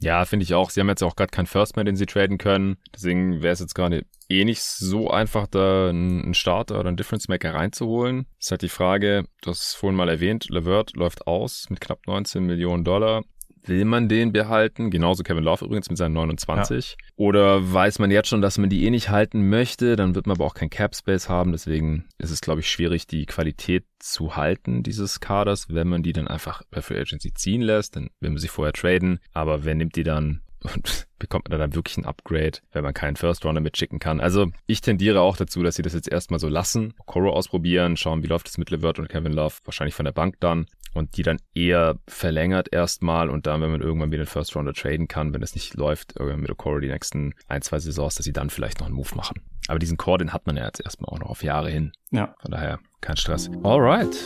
Ja, 0.00 0.24
finde 0.24 0.42
ich 0.42 0.52
auch. 0.52 0.70
Sie 0.70 0.80
haben 0.80 0.88
jetzt 0.88 1.04
auch 1.04 1.14
gerade 1.14 1.30
keinen 1.30 1.46
First 1.46 1.76
Man, 1.76 1.86
den 1.86 1.94
sie 1.94 2.06
traden 2.06 2.36
können. 2.36 2.76
Deswegen 2.92 3.40
wäre 3.40 3.52
es 3.52 3.60
jetzt 3.60 3.76
gerade 3.76 4.04
eh 4.28 4.44
nicht 4.44 4.62
so 4.62 5.10
einfach, 5.10 5.46
da 5.46 5.90
einen 5.90 6.34
Starter 6.34 6.80
oder 6.80 6.88
einen 6.88 6.96
Difference 6.96 7.28
Maker 7.28 7.54
reinzuholen. 7.54 8.26
ist 8.40 8.50
halt 8.50 8.62
die 8.62 8.68
Frage, 8.68 9.26
du 9.42 9.50
hast 9.50 9.76
vorhin 9.76 9.96
mal 9.96 10.08
erwähnt, 10.08 10.46
Levert 10.50 10.96
läuft 10.96 11.28
aus 11.28 11.66
mit 11.70 11.80
knapp 11.80 12.00
19 12.08 12.44
Millionen 12.44 12.82
Dollar. 12.82 13.22
Will 13.66 13.84
man 13.84 14.08
den 14.08 14.32
behalten? 14.32 14.90
Genauso 14.90 15.22
Kevin 15.22 15.44
Love 15.44 15.64
übrigens 15.64 15.88
mit 15.88 15.96
seinen 15.96 16.12
29. 16.12 16.90
Ja. 16.90 17.06
Oder 17.16 17.72
weiß 17.72 17.98
man 17.98 18.10
jetzt 18.10 18.28
schon, 18.28 18.42
dass 18.42 18.58
man 18.58 18.68
die 18.68 18.84
eh 18.84 18.90
nicht 18.90 19.08
halten 19.08 19.48
möchte? 19.48 19.96
Dann 19.96 20.14
wird 20.14 20.26
man 20.26 20.36
aber 20.36 20.44
auch 20.44 20.54
kein 20.54 20.70
Cap 20.70 20.94
Space 20.94 21.28
haben. 21.28 21.52
Deswegen 21.52 22.04
ist 22.18 22.30
es, 22.30 22.40
glaube 22.40 22.60
ich, 22.60 22.70
schwierig, 22.70 23.06
die 23.06 23.24
Qualität 23.24 23.84
zu 23.98 24.36
halten 24.36 24.82
dieses 24.82 25.20
Kaders. 25.20 25.66
Wenn 25.70 25.88
man 25.88 26.02
die 26.02 26.12
dann 26.12 26.28
einfach 26.28 26.62
per 26.70 26.82
Free 26.82 27.00
Agency 27.00 27.32
ziehen 27.32 27.62
lässt, 27.62 27.96
dann 27.96 28.10
will 28.20 28.30
man 28.30 28.38
sie 28.38 28.48
vorher 28.48 28.72
traden. 28.72 29.18
Aber 29.32 29.64
wer 29.64 29.74
nimmt 29.74 29.96
die 29.96 30.04
dann 30.04 30.42
und 30.64 31.06
bekommt 31.18 31.48
man 31.48 31.58
dann 31.58 31.74
wirklich 31.74 31.96
ein 31.96 32.04
Upgrade, 32.04 32.58
wenn 32.72 32.84
man 32.84 32.94
keinen 32.94 33.16
First 33.16 33.44
Runner 33.44 33.60
mitschicken 33.60 33.98
kann. 33.98 34.20
Also 34.20 34.50
ich 34.66 34.80
tendiere 34.80 35.20
auch 35.20 35.36
dazu, 35.36 35.62
dass 35.62 35.76
sie 35.76 35.82
das 35.82 35.94
jetzt 35.94 36.08
erstmal 36.08 36.40
so 36.40 36.48
lassen, 36.48 36.94
Coro 37.06 37.30
ausprobieren, 37.30 37.96
schauen, 37.96 38.22
wie 38.22 38.26
läuft 38.26 38.48
es 38.48 38.58
mit 38.58 38.70
Levert 38.70 38.98
und 38.98 39.08
Kevin 39.08 39.32
Love, 39.32 39.54
wahrscheinlich 39.64 39.94
von 39.94 40.04
der 40.04 40.12
Bank 40.12 40.36
dann 40.40 40.66
und 40.94 41.16
die 41.16 41.22
dann 41.22 41.38
eher 41.54 41.98
verlängert 42.08 42.72
erstmal 42.72 43.28
und 43.28 43.46
dann, 43.46 43.60
wenn 43.60 43.72
man 43.72 43.82
irgendwann 43.82 44.12
wieder 44.12 44.24
den 44.24 44.28
First 44.28 44.56
Rounder 44.56 44.72
traden 44.72 45.08
kann, 45.08 45.34
wenn 45.34 45.42
es 45.42 45.54
nicht 45.54 45.74
läuft, 45.74 46.16
irgendwann 46.16 46.40
mit 46.40 46.50
Okoro 46.50 46.78
die 46.78 46.88
nächsten 46.88 47.34
ein, 47.48 47.62
zwei 47.62 47.78
Saisons, 47.78 48.14
dass 48.14 48.24
sie 48.24 48.32
dann 48.32 48.50
vielleicht 48.50 48.80
noch 48.80 48.86
einen 48.86 48.96
Move 48.96 49.14
machen. 49.14 49.42
Aber 49.66 49.78
diesen 49.78 49.96
Core, 49.96 50.18
den 50.18 50.32
hat 50.32 50.46
man 50.46 50.56
ja 50.56 50.66
jetzt 50.66 50.84
erstmal 50.84 51.10
auch 51.10 51.18
noch 51.18 51.30
auf 51.30 51.42
Jahre 51.42 51.70
hin. 51.70 51.92
Ja. 52.14 52.34
Von 52.40 52.52
daher 52.52 52.78
kein 53.04 53.18
Stress. 53.18 53.50
Alright. 53.62 54.16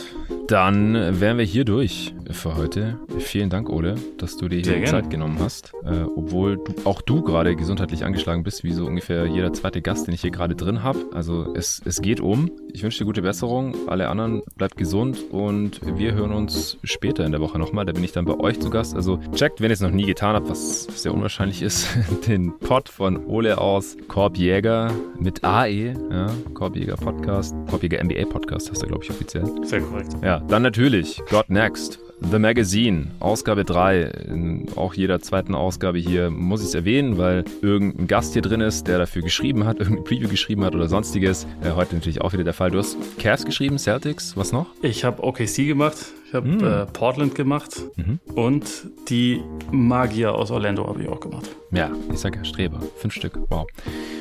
Dann 0.47 1.19
wären 1.19 1.37
wir 1.37 1.43
hier 1.43 1.65
durch 1.65 2.13
für 2.31 2.55
heute. 2.55 2.97
Vielen 3.19 3.49
Dank, 3.49 3.69
Ole, 3.69 3.95
dass 4.17 4.37
du 4.37 4.47
dir 4.47 4.61
hier 4.61 4.85
Zeit 4.85 5.09
genommen 5.09 5.37
hast. 5.39 5.73
Äh, 5.83 6.03
obwohl 6.15 6.57
du, 6.57 6.73
auch 6.85 7.01
du 7.01 7.21
gerade 7.21 7.55
gesundheitlich 7.57 8.05
angeschlagen 8.05 8.43
bist, 8.43 8.63
wie 8.63 8.71
so 8.71 8.85
ungefähr 8.85 9.25
jeder 9.25 9.51
zweite 9.51 9.81
Gast, 9.81 10.07
den 10.07 10.13
ich 10.13 10.21
hier 10.21 10.31
gerade 10.31 10.55
drin 10.55 10.81
habe. 10.81 10.99
Also 11.13 11.53
es, 11.55 11.81
es 11.83 12.01
geht 12.01 12.21
um. 12.21 12.51
Ich 12.71 12.81
wünsche 12.81 12.99
dir 12.99 13.05
gute 13.05 13.21
Besserung. 13.21 13.75
Alle 13.89 14.07
anderen 14.07 14.43
bleibt 14.55 14.77
gesund 14.77 15.25
und 15.29 15.81
wir 15.97 16.13
hören 16.13 16.31
uns 16.31 16.77
später 16.83 17.25
in 17.25 17.33
der 17.33 17.41
Woche 17.41 17.59
nochmal. 17.59 17.85
Da 17.85 17.91
bin 17.91 18.03
ich 18.03 18.13
dann 18.13 18.25
bei 18.25 18.39
euch 18.39 18.61
zu 18.61 18.69
Gast. 18.69 18.95
Also 18.95 19.19
checkt, 19.35 19.59
wenn 19.59 19.69
ihr 19.69 19.73
es 19.73 19.81
noch 19.81 19.91
nie 19.91 20.05
getan 20.05 20.35
habt, 20.35 20.49
was 20.49 20.83
sehr 20.83 21.13
unwahrscheinlich 21.13 21.61
ist, 21.61 21.87
den 22.27 22.57
Pod 22.59 22.87
von 22.87 23.25
Ole 23.25 23.57
aus 23.57 23.97
Korbjäger 24.07 24.93
mit 25.19 25.43
AE, 25.43 25.95
ja, 26.11 26.27
Korbjäger 26.53 26.95
Podcast, 26.95 27.53
Korbjäger 27.69 27.78
NBA 27.87 28.25
Podcast 28.25 28.69
heißt 28.69 28.83
er, 28.83 28.87
glaube 28.89 29.03
ich, 29.03 29.09
offiziell. 29.09 29.45
Sehr 29.63 29.81
korrekt. 29.81 30.15
Ja, 30.21 30.39
dann 30.47 30.63
natürlich 30.63 31.21
God 31.29 31.49
Next. 31.49 31.99
The 32.21 32.37
Magazine, 32.37 33.11
Ausgabe 33.21 33.63
3. 33.63 34.01
In 34.27 34.67
auch 34.75 34.93
jeder 34.93 35.21
zweiten 35.21 35.55
Ausgabe 35.55 35.99
hier 35.99 36.29
muss 36.29 36.61
ich 36.61 36.67
es 36.67 36.75
erwähnen, 36.75 37.17
weil 37.17 37.45
irgendein 37.61 38.07
Gast 38.07 38.33
hier 38.33 38.41
drin 38.41 38.59
ist, 38.59 38.87
der 38.87 38.97
dafür 38.97 39.21
geschrieben 39.21 39.65
hat, 39.65 39.79
irgendein 39.79 40.03
Preview 40.03 40.27
geschrieben 40.27 40.65
hat 40.65 40.75
oder 40.75 40.89
sonstiges. 40.89 41.47
Äh, 41.63 41.71
heute 41.75 41.95
natürlich 41.95 42.19
auch 42.19 42.33
wieder 42.33 42.43
der 42.43 42.53
Fall. 42.53 42.71
Du 42.71 42.77
hast 42.77 42.97
Cavs 43.19 43.45
geschrieben, 43.45 43.77
Celtics, 43.79 44.35
was 44.35 44.51
noch? 44.51 44.67
Ich 44.81 45.05
habe 45.05 45.23
OKC 45.23 45.65
gemacht, 45.65 45.97
ich 46.29 46.35
habe 46.35 46.47
mm. 46.47 46.63
äh, 46.63 46.85
Portland 46.85 47.33
gemacht 47.33 47.81
mhm. 47.95 48.19
und 48.35 48.87
die 49.09 49.41
Magier 49.71 50.35
aus 50.35 50.51
Orlando 50.51 50.85
habe 50.87 51.01
ich 51.01 51.09
auch 51.09 51.19
gemacht. 51.19 51.49
Ja, 51.71 51.89
ich 52.11 52.19
sage 52.19 52.37
ja 52.37 52.43
Streber. 52.43 52.79
Fünf 52.97 53.15
Stück, 53.15 53.39
wow. 53.49 53.65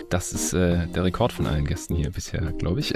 Das 0.08 0.32
ist 0.32 0.54
äh, 0.54 0.86
der 0.86 1.04
Rekord 1.04 1.32
von 1.32 1.46
allen 1.46 1.66
Gästen 1.66 1.94
hier 1.94 2.10
bisher, 2.10 2.40
glaube 2.52 2.80
ich. 2.80 2.94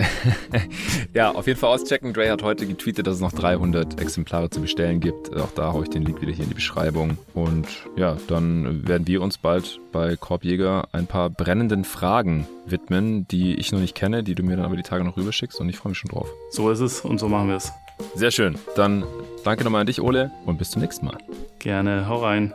ja, 1.15 1.31
auf 1.31 1.47
jeden 1.47 1.59
Fall 1.59 1.75
auschecken. 1.75 2.15
Dre 2.15 2.31
hat 2.31 2.43
heute 2.43 2.67
getweetet, 2.67 3.07
dass 3.07 3.17
es 3.17 3.21
noch 3.21 3.33
300 3.33 4.01
Exemplare 4.01 4.49
zu 4.49 4.63
bestellen 4.63 5.01
gibt. 5.01 5.37
Auch 5.37 5.53
da 5.55 5.75
haue 5.75 5.83
ich 5.83 5.91
den 5.91 6.05
Link 6.05 6.23
wieder 6.23 6.33
hier 6.33 6.45
in 6.45 6.49
die 6.49 6.55
Beschreibung. 6.55 7.19
Und 7.35 7.69
ja, 7.97 8.17
dann 8.29 8.89
werden 8.89 9.07
wir 9.07 9.21
uns 9.21 9.37
bald 9.37 9.79
bei 9.93 10.17
Korbjäger 10.17 10.89
ein 10.93 11.07
paar 11.07 11.29
brennenden 11.29 11.85
Fragen 11.85 12.47
widmen, 12.65 13.29
die 13.29 13.57
ich 13.57 13.73
noch 13.73 13.81
nicht 13.81 13.95
kenne, 13.95 14.23
die 14.23 14.35
du 14.35 14.43
mir 14.43 14.57
dann 14.57 14.65
aber 14.65 14.77
die 14.77 14.83
Tage 14.83 15.05
noch 15.05 15.19
rüberschickst. 15.19 15.61
Und 15.61 15.69
ich 15.69 15.77
freue 15.77 15.91
mich 15.91 15.99
schon 15.99 16.11
drauf. 16.11 16.31
So 16.51 16.71
ist 16.71 16.81
es 16.81 17.03
und 17.03 17.19
so 17.19 17.29
machen 17.29 17.49
wir 17.49 17.57
es. 17.57 17.73
Sehr 18.15 18.31
schön. 18.31 18.57
Dann 18.77 19.05
danke 19.45 19.65
nochmal 19.65 19.83
an 19.83 19.87
dich, 19.87 20.01
Ole, 20.01 20.31
und 20.47 20.59
bis 20.59 20.71
zum 20.71 20.83
nächsten 20.83 21.07
Mal. 21.07 21.19
Gerne. 21.59 22.09
Hau 22.09 22.19
rein. 22.19 22.55